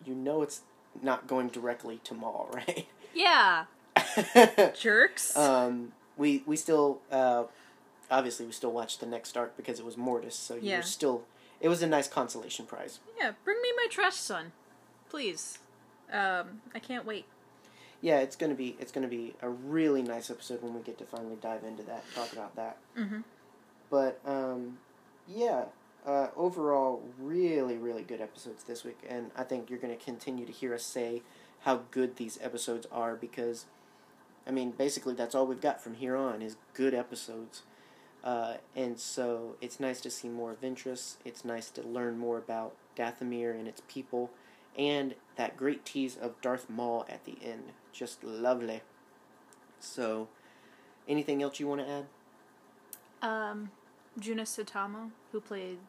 you 0.06 0.16
know, 0.16 0.42
it's 0.44 0.62
not 1.02 1.28
going 1.28 1.50
directly 1.50 2.00
to 2.06 2.14
Maul, 2.14 2.50
right? 2.54 2.88
yeah, 3.14 3.66
jerks. 4.80 5.36
um, 5.36 5.92
we 6.18 6.44
we 6.46 6.56
still 6.56 7.00
uh, 7.12 7.44
obviously 8.10 8.46
we 8.46 8.52
still 8.52 8.72
watched 8.72 9.00
the 9.00 9.06
next 9.06 9.36
arc 9.38 9.56
because 9.58 9.80
it 9.80 9.86
was 9.86 9.98
Mortis, 9.98 10.36
so 10.36 10.56
you 10.56 10.70
Yeah. 10.70 10.78
were 10.78 10.84
still. 10.84 11.24
It 11.60 11.70
was 11.70 11.82
a 11.82 11.88
nice 11.88 12.08
consolation 12.08 12.66
prize. 12.68 13.00
yeah, 13.18 13.32
bring 13.44 13.60
me 13.62 13.70
my 13.76 13.88
trash 13.90 14.16
son, 14.16 14.52
please. 15.10 15.58
Um, 16.12 16.62
I 16.74 16.80
can't 16.80 17.06
wait. 17.06 17.26
Yeah, 18.02 18.20
it's 18.20 18.36
gonna 18.36 18.56
be 18.56 18.78
it's 18.80 18.92
gonna 18.92 19.08
be 19.08 19.34
a 19.42 19.50
really 19.50 20.02
nice 20.02 20.30
episode 20.30 20.62
when 20.62 20.74
we 20.74 20.82
get 20.82 20.98
to 21.00 21.06
finally 21.06 21.38
dive 21.42 21.64
into 21.64 21.84
that, 21.84 22.04
talk 22.14 22.32
about 22.32 22.56
that. 22.56 22.78
Mm-hmm. 22.98 23.22
But 23.90 24.20
um, 24.26 24.78
yeah, 25.28 25.66
uh, 26.06 26.28
overall, 26.36 27.02
really, 27.20 27.78
really 27.78 28.04
good 28.04 28.22
episodes 28.22 28.64
this 28.64 28.84
week, 28.84 29.00
and 29.10 29.32
I 29.36 29.44
think 29.44 29.70
you're 29.70 29.80
going 29.80 29.96
to 29.96 30.04
continue 30.04 30.46
to 30.46 30.52
hear 30.52 30.74
us 30.74 30.84
say 30.84 31.22
how 31.62 31.82
good 31.92 32.16
these 32.16 32.40
episodes 32.42 32.88
are 32.92 33.16
because, 33.16 33.66
I 34.48 34.52
mean, 34.52 34.72
basically 34.72 35.16
that's 35.16 35.36
all 35.36 35.46
we've 35.46 35.62
got 35.62 35.82
from 35.82 35.96
here 35.96 36.16
on 36.16 36.42
is 36.42 36.56
good 36.74 36.94
episodes, 36.94 37.64
uh, 38.24 38.56
and 38.76 38.98
so 39.00 39.56
it's 39.60 39.80
nice 39.80 40.00
to 40.02 40.10
see 40.10 40.30
more 40.30 40.52
of 40.52 40.64
interest. 40.64 41.18
It's 41.26 41.44
nice 41.44 41.70
to 41.72 41.82
learn 41.82 42.18
more 42.18 42.38
about 42.38 42.76
Dathomir 42.96 43.52
and 43.52 43.68
its 43.68 43.82
people, 43.88 44.30
and 44.78 45.16
that 45.36 45.58
great 45.58 45.86
tease 45.86 46.16
of 46.16 46.40
Darth 46.42 46.70
Maul 46.70 47.06
at 47.10 47.26
the 47.26 47.38
end, 47.44 47.72
just 47.92 48.24
lovely. 48.24 48.82
So, 49.80 50.28
anything 51.08 51.42
else 51.42 51.60
you 51.60 51.68
want 51.68 51.82
to 51.82 51.90
add? 51.90 52.06
Um, 53.22 53.72
Joonas 54.20 54.48
Suotamo, 54.56 55.12
who 55.32 55.42
played 55.42 55.80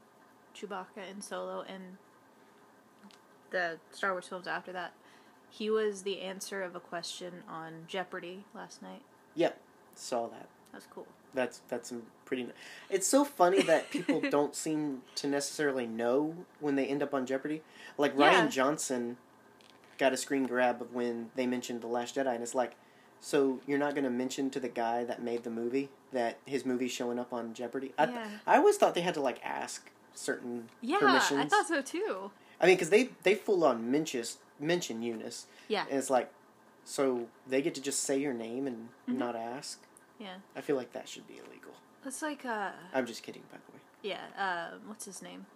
Chewbacca 0.55 1.11
in 1.11 1.21
Solo 1.21 1.65
and 1.69 1.99
the 3.51 3.79
Star 3.91 4.13
Wars 4.13 4.29
films 4.29 4.47
after 4.47 4.73
that, 4.73 4.93
he 5.51 5.71
was 5.71 6.03
the 6.03 6.21
answer 6.21 6.63
of 6.63 6.77
a 6.77 6.81
question 6.81 7.43
on 7.49 7.85
Jeopardy 7.87 8.45
last 8.55 8.83
night. 8.83 9.03
Yep, 9.35 9.59
saw 9.95 10.29
that. 10.29 10.49
That's 10.73 10.87
cool. 10.87 11.07
That's 11.35 11.61
that's 11.69 11.93
pretty. 12.25 12.47
It's 12.91 13.07
so 13.07 13.25
funny 13.25 13.63
that 13.63 13.91
people 13.91 14.21
don't 14.31 14.55
seem 14.55 15.03
to 15.17 15.27
necessarily 15.27 15.87
know 15.87 16.35
when 16.61 16.75
they 16.77 16.87
end 16.87 17.03
up 17.03 17.15
on 17.15 17.27
Jeopardy. 17.27 17.63
Like 17.97 18.15
Yeah. 18.17 18.47
Rian 18.47 18.51
Johnson 18.51 19.17
got 19.99 20.13
a 20.13 20.17
screen 20.17 20.47
grab 20.47 20.81
of 20.81 20.95
when 20.95 21.31
they 21.37 21.47
mentioned 21.47 21.81
the 21.83 21.87
Last 21.89 22.15
Jedi, 22.17 22.33
and 22.35 22.43
it's 22.43 22.55
like, 22.55 22.77
so 23.21 23.61
you're 23.67 23.79
not 23.79 23.95
going 23.95 24.05
to 24.05 24.11
mention 24.11 24.49
to 24.51 24.61
the 24.61 24.69
guy 24.69 25.05
that 25.05 25.23
made 25.23 25.43
the 25.43 25.51
movie 25.51 25.89
that 26.13 26.39
his 26.47 26.65
movie's 26.65 26.93
showing 26.93 27.19
up 27.19 27.33
on 27.33 27.53
Jeopardy? 27.53 27.93
I 27.99 28.07
th- 28.07 28.17
Yeah. 28.17 28.29
I 28.47 28.57
always 28.57 28.77
thought 28.77 28.95
they 28.95 29.01
had 29.01 29.15
to 29.15 29.21
like 29.21 29.41
ask 29.45 29.91
certain 30.15 30.69
Yeah, 30.81 30.99
permissions. 30.99 31.41
I 31.41 31.45
thought 31.49 31.67
so 31.69 31.83
too. 31.83 32.31
I 32.61 32.67
mean, 32.67 32.77
because 32.77 32.91
they 32.91 33.11
they 33.25 33.35
full 33.35 33.65
on 33.65 33.91
mention 33.91 34.25
mention 34.61 35.03
Eunice, 35.03 35.47
Yeah. 35.69 35.85
and 35.91 35.99
it's 35.99 36.11
like, 36.11 36.33
so 36.85 37.27
they 37.47 37.61
get 37.63 37.75
to 37.75 37.81
just 37.83 38.01
say 38.01 38.19
your 38.19 38.33
name 38.33 38.67
and 38.67 38.89
Mhm. 39.09 39.19
not 39.19 39.37
ask. 39.37 39.81
Yeah. 40.19 40.35
I 40.57 40.61
feel 40.61 40.77
like 40.77 40.93
that 40.93 41.09
should 41.09 41.27
be 41.29 41.35
illegal. 41.35 41.73
It's 42.05 42.23
like 42.23 42.45
uh 42.45 42.71
I'm 42.95 43.07
just 43.07 43.23
kidding, 43.23 43.43
by 43.51 43.59
the 43.67 43.73
way. 43.73 43.81
yeah, 44.03 44.25
uh 44.39 44.77
what's 44.87 45.05
his 45.05 45.23
name? 45.23 45.47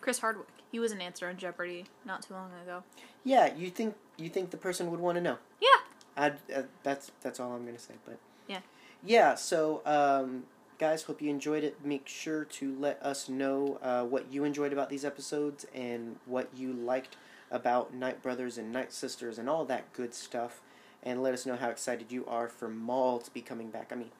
Chris 0.00 0.18
Hardwick. 0.20 0.46
He 0.70 0.78
was 0.78 0.92
an 0.92 1.00
answer 1.00 1.28
on 1.28 1.36
Jeopardy 1.36 1.86
not 2.04 2.22
too 2.22 2.34
long 2.34 2.50
ago. 2.62 2.82
Yeah, 3.24 3.54
you 3.54 3.70
think 3.70 3.94
you 4.16 4.28
think 4.28 4.50
the 4.50 4.56
person 4.56 4.90
would 4.90 5.00
want 5.00 5.16
to 5.16 5.20
know? 5.20 5.38
Yeah. 5.60 5.68
I 6.16 6.28
uh, 6.54 6.62
that's 6.82 7.10
that's 7.20 7.40
all 7.40 7.52
I'm 7.52 7.64
gonna 7.64 7.78
say. 7.78 7.94
But 8.04 8.18
Yeah. 8.46 8.60
yeah. 9.04 9.34
So 9.34 9.82
um, 9.86 10.44
guys, 10.78 11.02
hope 11.02 11.20
you 11.22 11.30
enjoyed 11.30 11.64
it. 11.64 11.84
Make 11.84 12.06
sure 12.08 12.44
to 12.44 12.76
let 12.78 13.02
us 13.02 13.28
know 13.28 13.78
uh, 13.82 14.04
what 14.04 14.32
you 14.32 14.44
enjoyed 14.44 14.72
about 14.72 14.88
these 14.90 15.04
episodes 15.04 15.66
and 15.74 16.16
what 16.26 16.48
you 16.56 16.72
liked 16.72 17.16
about 17.50 17.94
Night 17.94 18.22
Brothers 18.22 18.58
and 18.58 18.72
Night 18.72 18.92
Sisters 18.92 19.38
and 19.38 19.48
all 19.48 19.64
that 19.64 19.92
good 19.92 20.12
stuff. 20.14 20.60
And 21.02 21.22
let 21.22 21.32
us 21.34 21.46
know 21.46 21.56
how 21.56 21.68
excited 21.68 22.10
you 22.12 22.26
are 22.26 22.48
for 22.48 22.68
Maul 22.68 23.18
to 23.20 23.30
be 23.30 23.40
coming 23.40 23.70
back. 23.70 23.90
I 23.92 23.94
mean, 23.94 24.10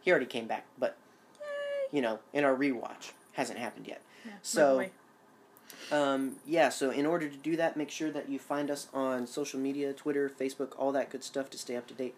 he 0.00 0.10
already 0.10 0.26
came 0.26 0.46
back, 0.46 0.66
but 0.78 0.96
you 1.92 2.00
know, 2.00 2.20
in 2.32 2.44
our 2.44 2.54
rewatch, 2.56 3.12
hasn't 3.32 3.58
happened 3.58 3.86
yet. 3.86 4.00
Yeah, 4.24 4.32
So- 4.42 4.76
Um, 5.90 6.36
yeah, 6.46 6.68
so 6.68 6.90
in 6.90 7.04
order 7.06 7.28
to 7.28 7.36
do 7.36 7.56
that, 7.56 7.76
make 7.76 7.90
sure 7.90 8.10
that 8.10 8.28
you 8.28 8.38
find 8.38 8.70
us 8.70 8.88
on 8.94 9.26
social 9.26 9.58
media 9.60 9.92
Twitter, 9.92 10.30
Facebook, 10.30 10.72
all 10.78 10.92
that 10.92 11.10
good 11.10 11.24
stuff 11.24 11.50
to 11.50 11.58
stay 11.58 11.76
up 11.76 11.86
to 11.88 11.94
date 11.94 12.14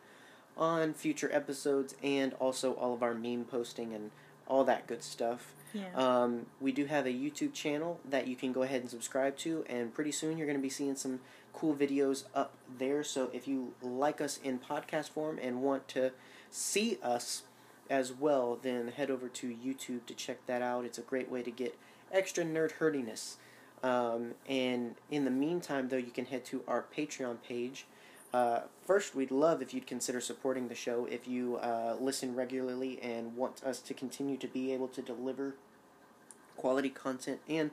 on 0.56 0.92
future 0.94 1.30
episodes 1.32 1.94
and 2.02 2.34
also 2.34 2.74
all 2.74 2.94
of 2.94 3.02
our 3.02 3.14
meme 3.14 3.44
posting 3.44 3.92
and 3.92 4.10
all 4.46 4.62
that 4.64 4.86
good 4.86 5.02
stuff. 5.02 5.54
yeah. 5.72 5.88
Um, 5.94 6.46
we 6.60 6.70
do 6.70 6.84
have 6.84 7.06
a 7.06 7.10
YouTube 7.12 7.52
channel 7.52 7.98
that 8.08 8.28
you 8.28 8.36
can 8.36 8.52
go 8.52 8.62
ahead 8.62 8.80
and 8.82 8.90
subscribe 8.90 9.36
to, 9.38 9.64
and 9.68 9.92
pretty 9.92 10.12
soon 10.12 10.36
you're 10.38 10.46
going 10.46 10.58
to 10.58 10.62
be 10.62 10.68
seeing 10.70 10.94
some 10.94 11.20
cool 11.54 11.74
videos 11.74 12.24
up 12.34 12.52
there. 12.78 13.02
So 13.02 13.30
if 13.32 13.48
you 13.48 13.74
like 13.80 14.20
us 14.20 14.38
in 14.42 14.58
podcast 14.58 15.10
form 15.10 15.38
and 15.40 15.62
want 15.62 15.88
to 15.88 16.12
see 16.50 16.98
us 17.02 17.44
as 17.88 18.12
well, 18.12 18.58
then 18.60 18.88
head 18.88 19.10
over 19.10 19.28
to 19.28 19.48
YouTube 19.48 20.06
to 20.06 20.14
check 20.14 20.44
that 20.46 20.62
out. 20.62 20.84
It's 20.84 20.98
a 20.98 21.02
great 21.02 21.30
way 21.30 21.42
to 21.42 21.50
get 21.50 21.78
extra 22.12 22.44
nerd 22.44 22.72
herdiness. 22.72 23.36
Um, 23.82 24.32
and 24.48 24.94
in 25.10 25.24
the 25.24 25.30
meantime, 25.30 25.88
though, 25.88 25.96
you 25.96 26.10
can 26.10 26.26
head 26.26 26.44
to 26.46 26.62
our 26.66 26.84
Patreon 26.96 27.42
page. 27.46 27.86
Uh, 28.32 28.62
first, 28.84 29.14
we'd 29.14 29.30
love 29.30 29.62
if 29.62 29.72
you'd 29.72 29.86
consider 29.86 30.20
supporting 30.20 30.68
the 30.68 30.74
show 30.74 31.06
if 31.06 31.28
you 31.28 31.56
uh, 31.56 31.96
listen 32.00 32.34
regularly 32.34 32.98
and 33.00 33.36
want 33.36 33.62
us 33.62 33.80
to 33.80 33.94
continue 33.94 34.36
to 34.38 34.48
be 34.48 34.72
able 34.72 34.88
to 34.88 35.02
deliver 35.02 35.54
quality 36.56 36.88
content 36.88 37.40
and 37.48 37.70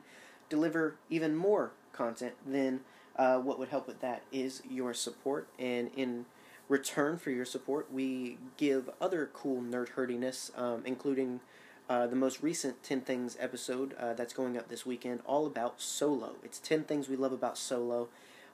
deliver 0.48 0.96
even 1.08 1.34
more 1.34 1.72
content, 1.92 2.34
then 2.46 2.80
uh, 3.16 3.38
what 3.38 3.58
would 3.58 3.68
help 3.68 3.86
with 3.86 4.00
that 4.00 4.22
is 4.32 4.62
your 4.68 4.94
support. 4.94 5.48
And 5.58 5.90
in 5.96 6.26
return 6.68 7.18
for 7.18 7.30
your 7.30 7.44
support, 7.44 7.92
we 7.92 8.38
give 8.56 8.90
other 9.00 9.30
cool 9.32 9.62
nerd 9.62 9.90
herdiness, 9.90 10.50
um, 10.56 10.82
including 10.84 11.40
uh, 11.88 12.06
the 12.06 12.16
most 12.16 12.42
recent 12.42 12.82
10 12.82 13.02
Things 13.02 13.36
episode 13.38 13.94
uh, 13.98 14.14
that's 14.14 14.32
going 14.32 14.56
up 14.56 14.68
this 14.68 14.86
weekend, 14.86 15.20
all 15.26 15.46
about 15.46 15.80
Solo. 15.80 16.36
It's 16.42 16.58
10 16.58 16.84
Things 16.84 17.08
We 17.08 17.16
Love 17.16 17.32
About 17.32 17.58
Solo. 17.58 18.08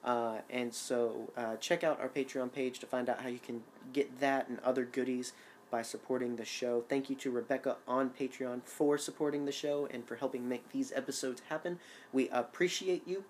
Uh, 0.04 0.38
and 0.48 0.72
so 0.72 1.30
uh, 1.36 1.56
check 1.56 1.84
out 1.84 2.00
our 2.00 2.08
Patreon 2.08 2.52
page 2.52 2.78
to 2.78 2.86
find 2.86 3.08
out 3.08 3.20
how 3.20 3.28
you 3.28 3.38
can 3.38 3.62
get 3.92 4.20
that 4.20 4.48
and 4.48 4.58
other 4.60 4.84
goodies 4.84 5.32
by 5.70 5.82
supporting 5.82 6.36
the 6.36 6.44
show. 6.44 6.84
Thank 6.88 7.10
you 7.10 7.16
to 7.16 7.30
Rebecca 7.30 7.76
on 7.86 8.10
Patreon 8.10 8.62
for 8.64 8.96
supporting 8.96 9.44
the 9.44 9.52
show 9.52 9.86
and 9.90 10.06
for 10.06 10.16
helping 10.16 10.48
make 10.48 10.72
these 10.72 10.92
episodes 10.92 11.42
happen. 11.48 11.78
We 12.12 12.28
appreciate 12.30 13.06
you. 13.06 13.24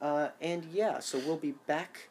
Uh, 0.00 0.28
and 0.40 0.64
yeah, 0.72 1.00
so 1.00 1.18
we'll 1.18 1.36
be 1.36 1.54
back. 1.66 2.08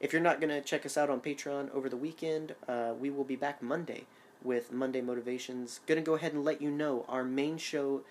If 0.00 0.12
you're 0.12 0.22
not 0.22 0.40
going 0.40 0.50
to 0.50 0.60
check 0.60 0.86
us 0.86 0.96
out 0.96 1.10
on 1.10 1.20
Patreon 1.20 1.70
over 1.74 1.88
the 1.88 1.96
weekend, 1.96 2.54
uh, 2.68 2.94
we 2.98 3.10
will 3.10 3.24
be 3.24 3.36
back 3.36 3.62
Monday 3.62 4.06
with 4.42 4.72
Monday 4.72 5.00
Motivations. 5.00 5.80
Going 5.86 6.00
to 6.00 6.04
go 6.04 6.14
ahead 6.14 6.32
and 6.32 6.44
let 6.44 6.62
you 6.62 6.70
know 6.70 7.04
our 7.08 7.24
main 7.24 7.58
show 7.58 8.02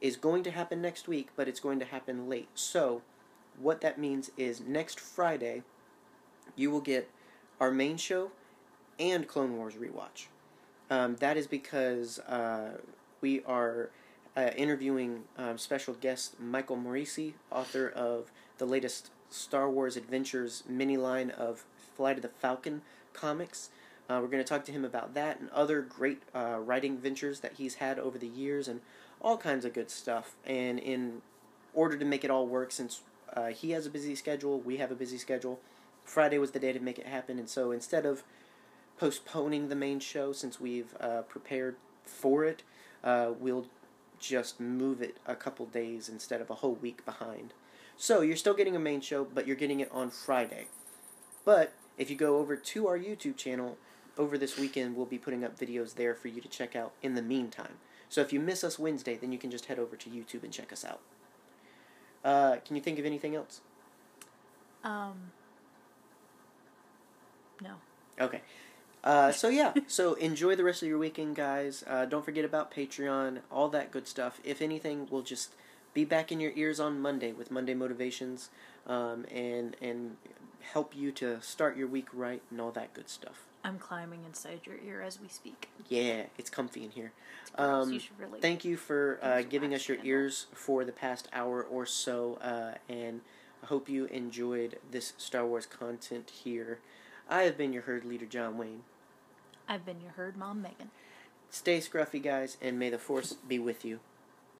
is 0.00 0.16
going 0.16 0.42
to 0.44 0.50
happen 0.50 0.80
next 0.80 1.08
week, 1.08 1.28
but 1.36 1.48
it's 1.48 1.60
going 1.60 1.78
to 1.80 1.84
happen 1.84 2.28
late. 2.28 2.48
So, 2.54 3.02
what 3.58 3.80
that 3.82 3.98
means 3.98 4.30
is 4.36 4.60
next 4.60 4.98
Friday, 4.98 5.62
you 6.56 6.70
will 6.70 6.80
get 6.80 7.10
our 7.60 7.70
main 7.70 7.96
show 7.96 8.32
and 8.98 9.26
Clone 9.26 9.56
Wars 9.56 9.74
rewatch. 9.74 10.26
Um, 10.90 11.16
that 11.16 11.36
is 11.36 11.46
because 11.46 12.18
uh, 12.20 12.78
we 13.20 13.42
are 13.44 13.90
uh, 14.36 14.50
interviewing 14.56 15.24
um, 15.38 15.58
special 15.58 15.94
guest 15.94 16.38
Michael 16.40 16.76
Moreci, 16.76 17.34
author 17.50 17.88
of 17.88 18.30
the 18.62 18.66
latest 18.66 19.10
Star 19.28 19.68
Wars 19.68 19.96
Adventures 19.96 20.62
mini 20.68 20.96
line 20.96 21.30
of 21.30 21.64
Flight 21.96 22.14
of 22.14 22.22
the 22.22 22.28
Falcon 22.28 22.82
comics. 23.12 23.70
Uh, 24.08 24.20
we're 24.22 24.28
going 24.28 24.42
to 24.42 24.48
talk 24.48 24.64
to 24.66 24.70
him 24.70 24.84
about 24.84 25.14
that 25.14 25.40
and 25.40 25.50
other 25.50 25.82
great 25.82 26.22
uh, 26.32 26.58
writing 26.60 26.96
ventures 26.96 27.40
that 27.40 27.54
he's 27.54 27.74
had 27.74 27.98
over 27.98 28.18
the 28.18 28.28
years 28.28 28.68
and 28.68 28.80
all 29.20 29.36
kinds 29.36 29.64
of 29.64 29.72
good 29.72 29.90
stuff. 29.90 30.36
And 30.46 30.78
in 30.78 31.22
order 31.74 31.96
to 31.96 32.04
make 32.04 32.22
it 32.22 32.30
all 32.30 32.46
work, 32.46 32.70
since 32.70 33.00
uh, 33.32 33.48
he 33.48 33.72
has 33.72 33.84
a 33.84 33.90
busy 33.90 34.14
schedule, 34.14 34.60
we 34.60 34.76
have 34.76 34.92
a 34.92 34.94
busy 34.94 35.18
schedule, 35.18 35.58
Friday 36.04 36.38
was 36.38 36.52
the 36.52 36.60
day 36.60 36.72
to 36.72 36.78
make 36.78 37.00
it 37.00 37.06
happen. 37.06 37.40
And 37.40 37.48
so 37.48 37.72
instead 37.72 38.06
of 38.06 38.22
postponing 38.96 39.70
the 39.70 39.74
main 39.74 39.98
show, 39.98 40.32
since 40.32 40.60
we've 40.60 40.94
uh, 41.00 41.22
prepared 41.22 41.74
for 42.04 42.44
it, 42.44 42.62
uh, 43.02 43.32
we'll 43.36 43.66
just 44.20 44.60
move 44.60 45.02
it 45.02 45.16
a 45.26 45.34
couple 45.34 45.66
days 45.66 46.08
instead 46.08 46.40
of 46.40 46.48
a 46.48 46.54
whole 46.54 46.76
week 46.76 47.04
behind. 47.04 47.54
So 48.02 48.20
you're 48.20 48.34
still 48.34 48.54
getting 48.54 48.74
a 48.74 48.80
main 48.80 49.00
show, 49.00 49.22
but 49.22 49.46
you're 49.46 49.54
getting 49.54 49.78
it 49.78 49.88
on 49.92 50.10
Friday. 50.10 50.66
But 51.44 51.72
if 51.96 52.10
you 52.10 52.16
go 52.16 52.38
over 52.38 52.56
to 52.56 52.88
our 52.88 52.98
YouTube 52.98 53.36
channel 53.36 53.78
over 54.18 54.36
this 54.36 54.58
weekend, 54.58 54.96
we'll 54.96 55.06
be 55.06 55.18
putting 55.18 55.44
up 55.44 55.56
videos 55.56 55.94
there 55.94 56.16
for 56.16 56.26
you 56.26 56.40
to 56.40 56.48
check 56.48 56.74
out 56.74 56.94
in 57.00 57.14
the 57.14 57.22
meantime. 57.22 57.74
So 58.08 58.20
if 58.20 58.32
you 58.32 58.40
miss 58.40 58.64
us 58.64 58.76
Wednesday, 58.76 59.16
then 59.16 59.30
you 59.30 59.38
can 59.38 59.52
just 59.52 59.66
head 59.66 59.78
over 59.78 59.94
to 59.94 60.10
YouTube 60.10 60.42
and 60.42 60.52
check 60.52 60.72
us 60.72 60.84
out. 60.84 60.98
Uh, 62.24 62.56
can 62.64 62.74
you 62.74 62.82
think 62.82 62.98
of 62.98 63.06
anything 63.06 63.36
else? 63.36 63.60
Um. 64.82 65.30
No. 67.62 67.74
Okay. 68.20 68.40
Uh, 69.04 69.30
so 69.30 69.48
yeah, 69.48 69.74
so 69.86 70.14
enjoy 70.14 70.56
the 70.56 70.64
rest 70.64 70.82
of 70.82 70.88
your 70.88 70.98
weekend, 70.98 71.36
guys. 71.36 71.84
Uh, 71.86 72.04
don't 72.04 72.24
forget 72.24 72.44
about 72.44 72.74
Patreon, 72.74 73.42
all 73.48 73.68
that 73.68 73.92
good 73.92 74.08
stuff. 74.08 74.40
If 74.42 74.60
anything, 74.60 75.06
we'll 75.08 75.22
just 75.22 75.54
be 75.94 76.04
back 76.04 76.32
in 76.32 76.40
your 76.40 76.52
ears 76.54 76.80
on 76.80 77.00
Monday 77.00 77.32
with 77.32 77.50
Monday 77.50 77.74
motivations, 77.74 78.50
um, 78.86 79.24
and 79.30 79.76
and 79.80 80.16
help 80.60 80.96
you 80.96 81.10
to 81.12 81.40
start 81.42 81.76
your 81.76 81.88
week 81.88 82.06
right 82.12 82.42
and 82.50 82.60
all 82.60 82.70
that 82.70 82.94
good 82.94 83.08
stuff. 83.08 83.46
I'm 83.64 83.78
climbing 83.78 84.24
inside 84.24 84.60
your 84.64 84.76
ear 84.84 85.02
as 85.02 85.20
we 85.20 85.28
speak. 85.28 85.68
Yeah, 85.88 86.24
it's 86.36 86.50
comfy 86.50 86.84
in 86.84 86.90
here. 86.90 87.12
Um, 87.56 87.92
you 87.92 88.00
should 88.00 88.18
really. 88.18 88.40
Thank 88.40 88.64
you 88.64 88.76
for 88.76 89.18
uh, 89.22 89.42
giving 89.42 89.74
us 89.74 89.88
your 89.88 89.98
ears 90.02 90.46
for 90.52 90.84
the 90.84 90.92
past 90.92 91.28
hour 91.32 91.62
or 91.62 91.86
so, 91.86 92.38
uh, 92.42 92.74
and 92.88 93.20
I 93.62 93.66
hope 93.66 93.88
you 93.88 94.06
enjoyed 94.06 94.78
this 94.90 95.12
Star 95.16 95.46
Wars 95.46 95.66
content 95.66 96.30
here. 96.44 96.80
I 97.28 97.42
have 97.42 97.56
been 97.56 97.72
your 97.72 97.82
herd 97.82 98.04
leader, 98.04 98.26
John 98.26 98.58
Wayne. 98.58 98.82
I've 99.68 99.86
been 99.86 100.00
your 100.00 100.12
herd 100.12 100.36
mom, 100.36 100.60
Megan. 100.60 100.90
Stay 101.50 101.78
scruffy, 101.78 102.20
guys, 102.20 102.56
and 102.60 102.78
may 102.78 102.90
the 102.90 102.98
Force 102.98 103.34
be 103.34 103.58
with 103.58 103.84
you. 103.84 104.00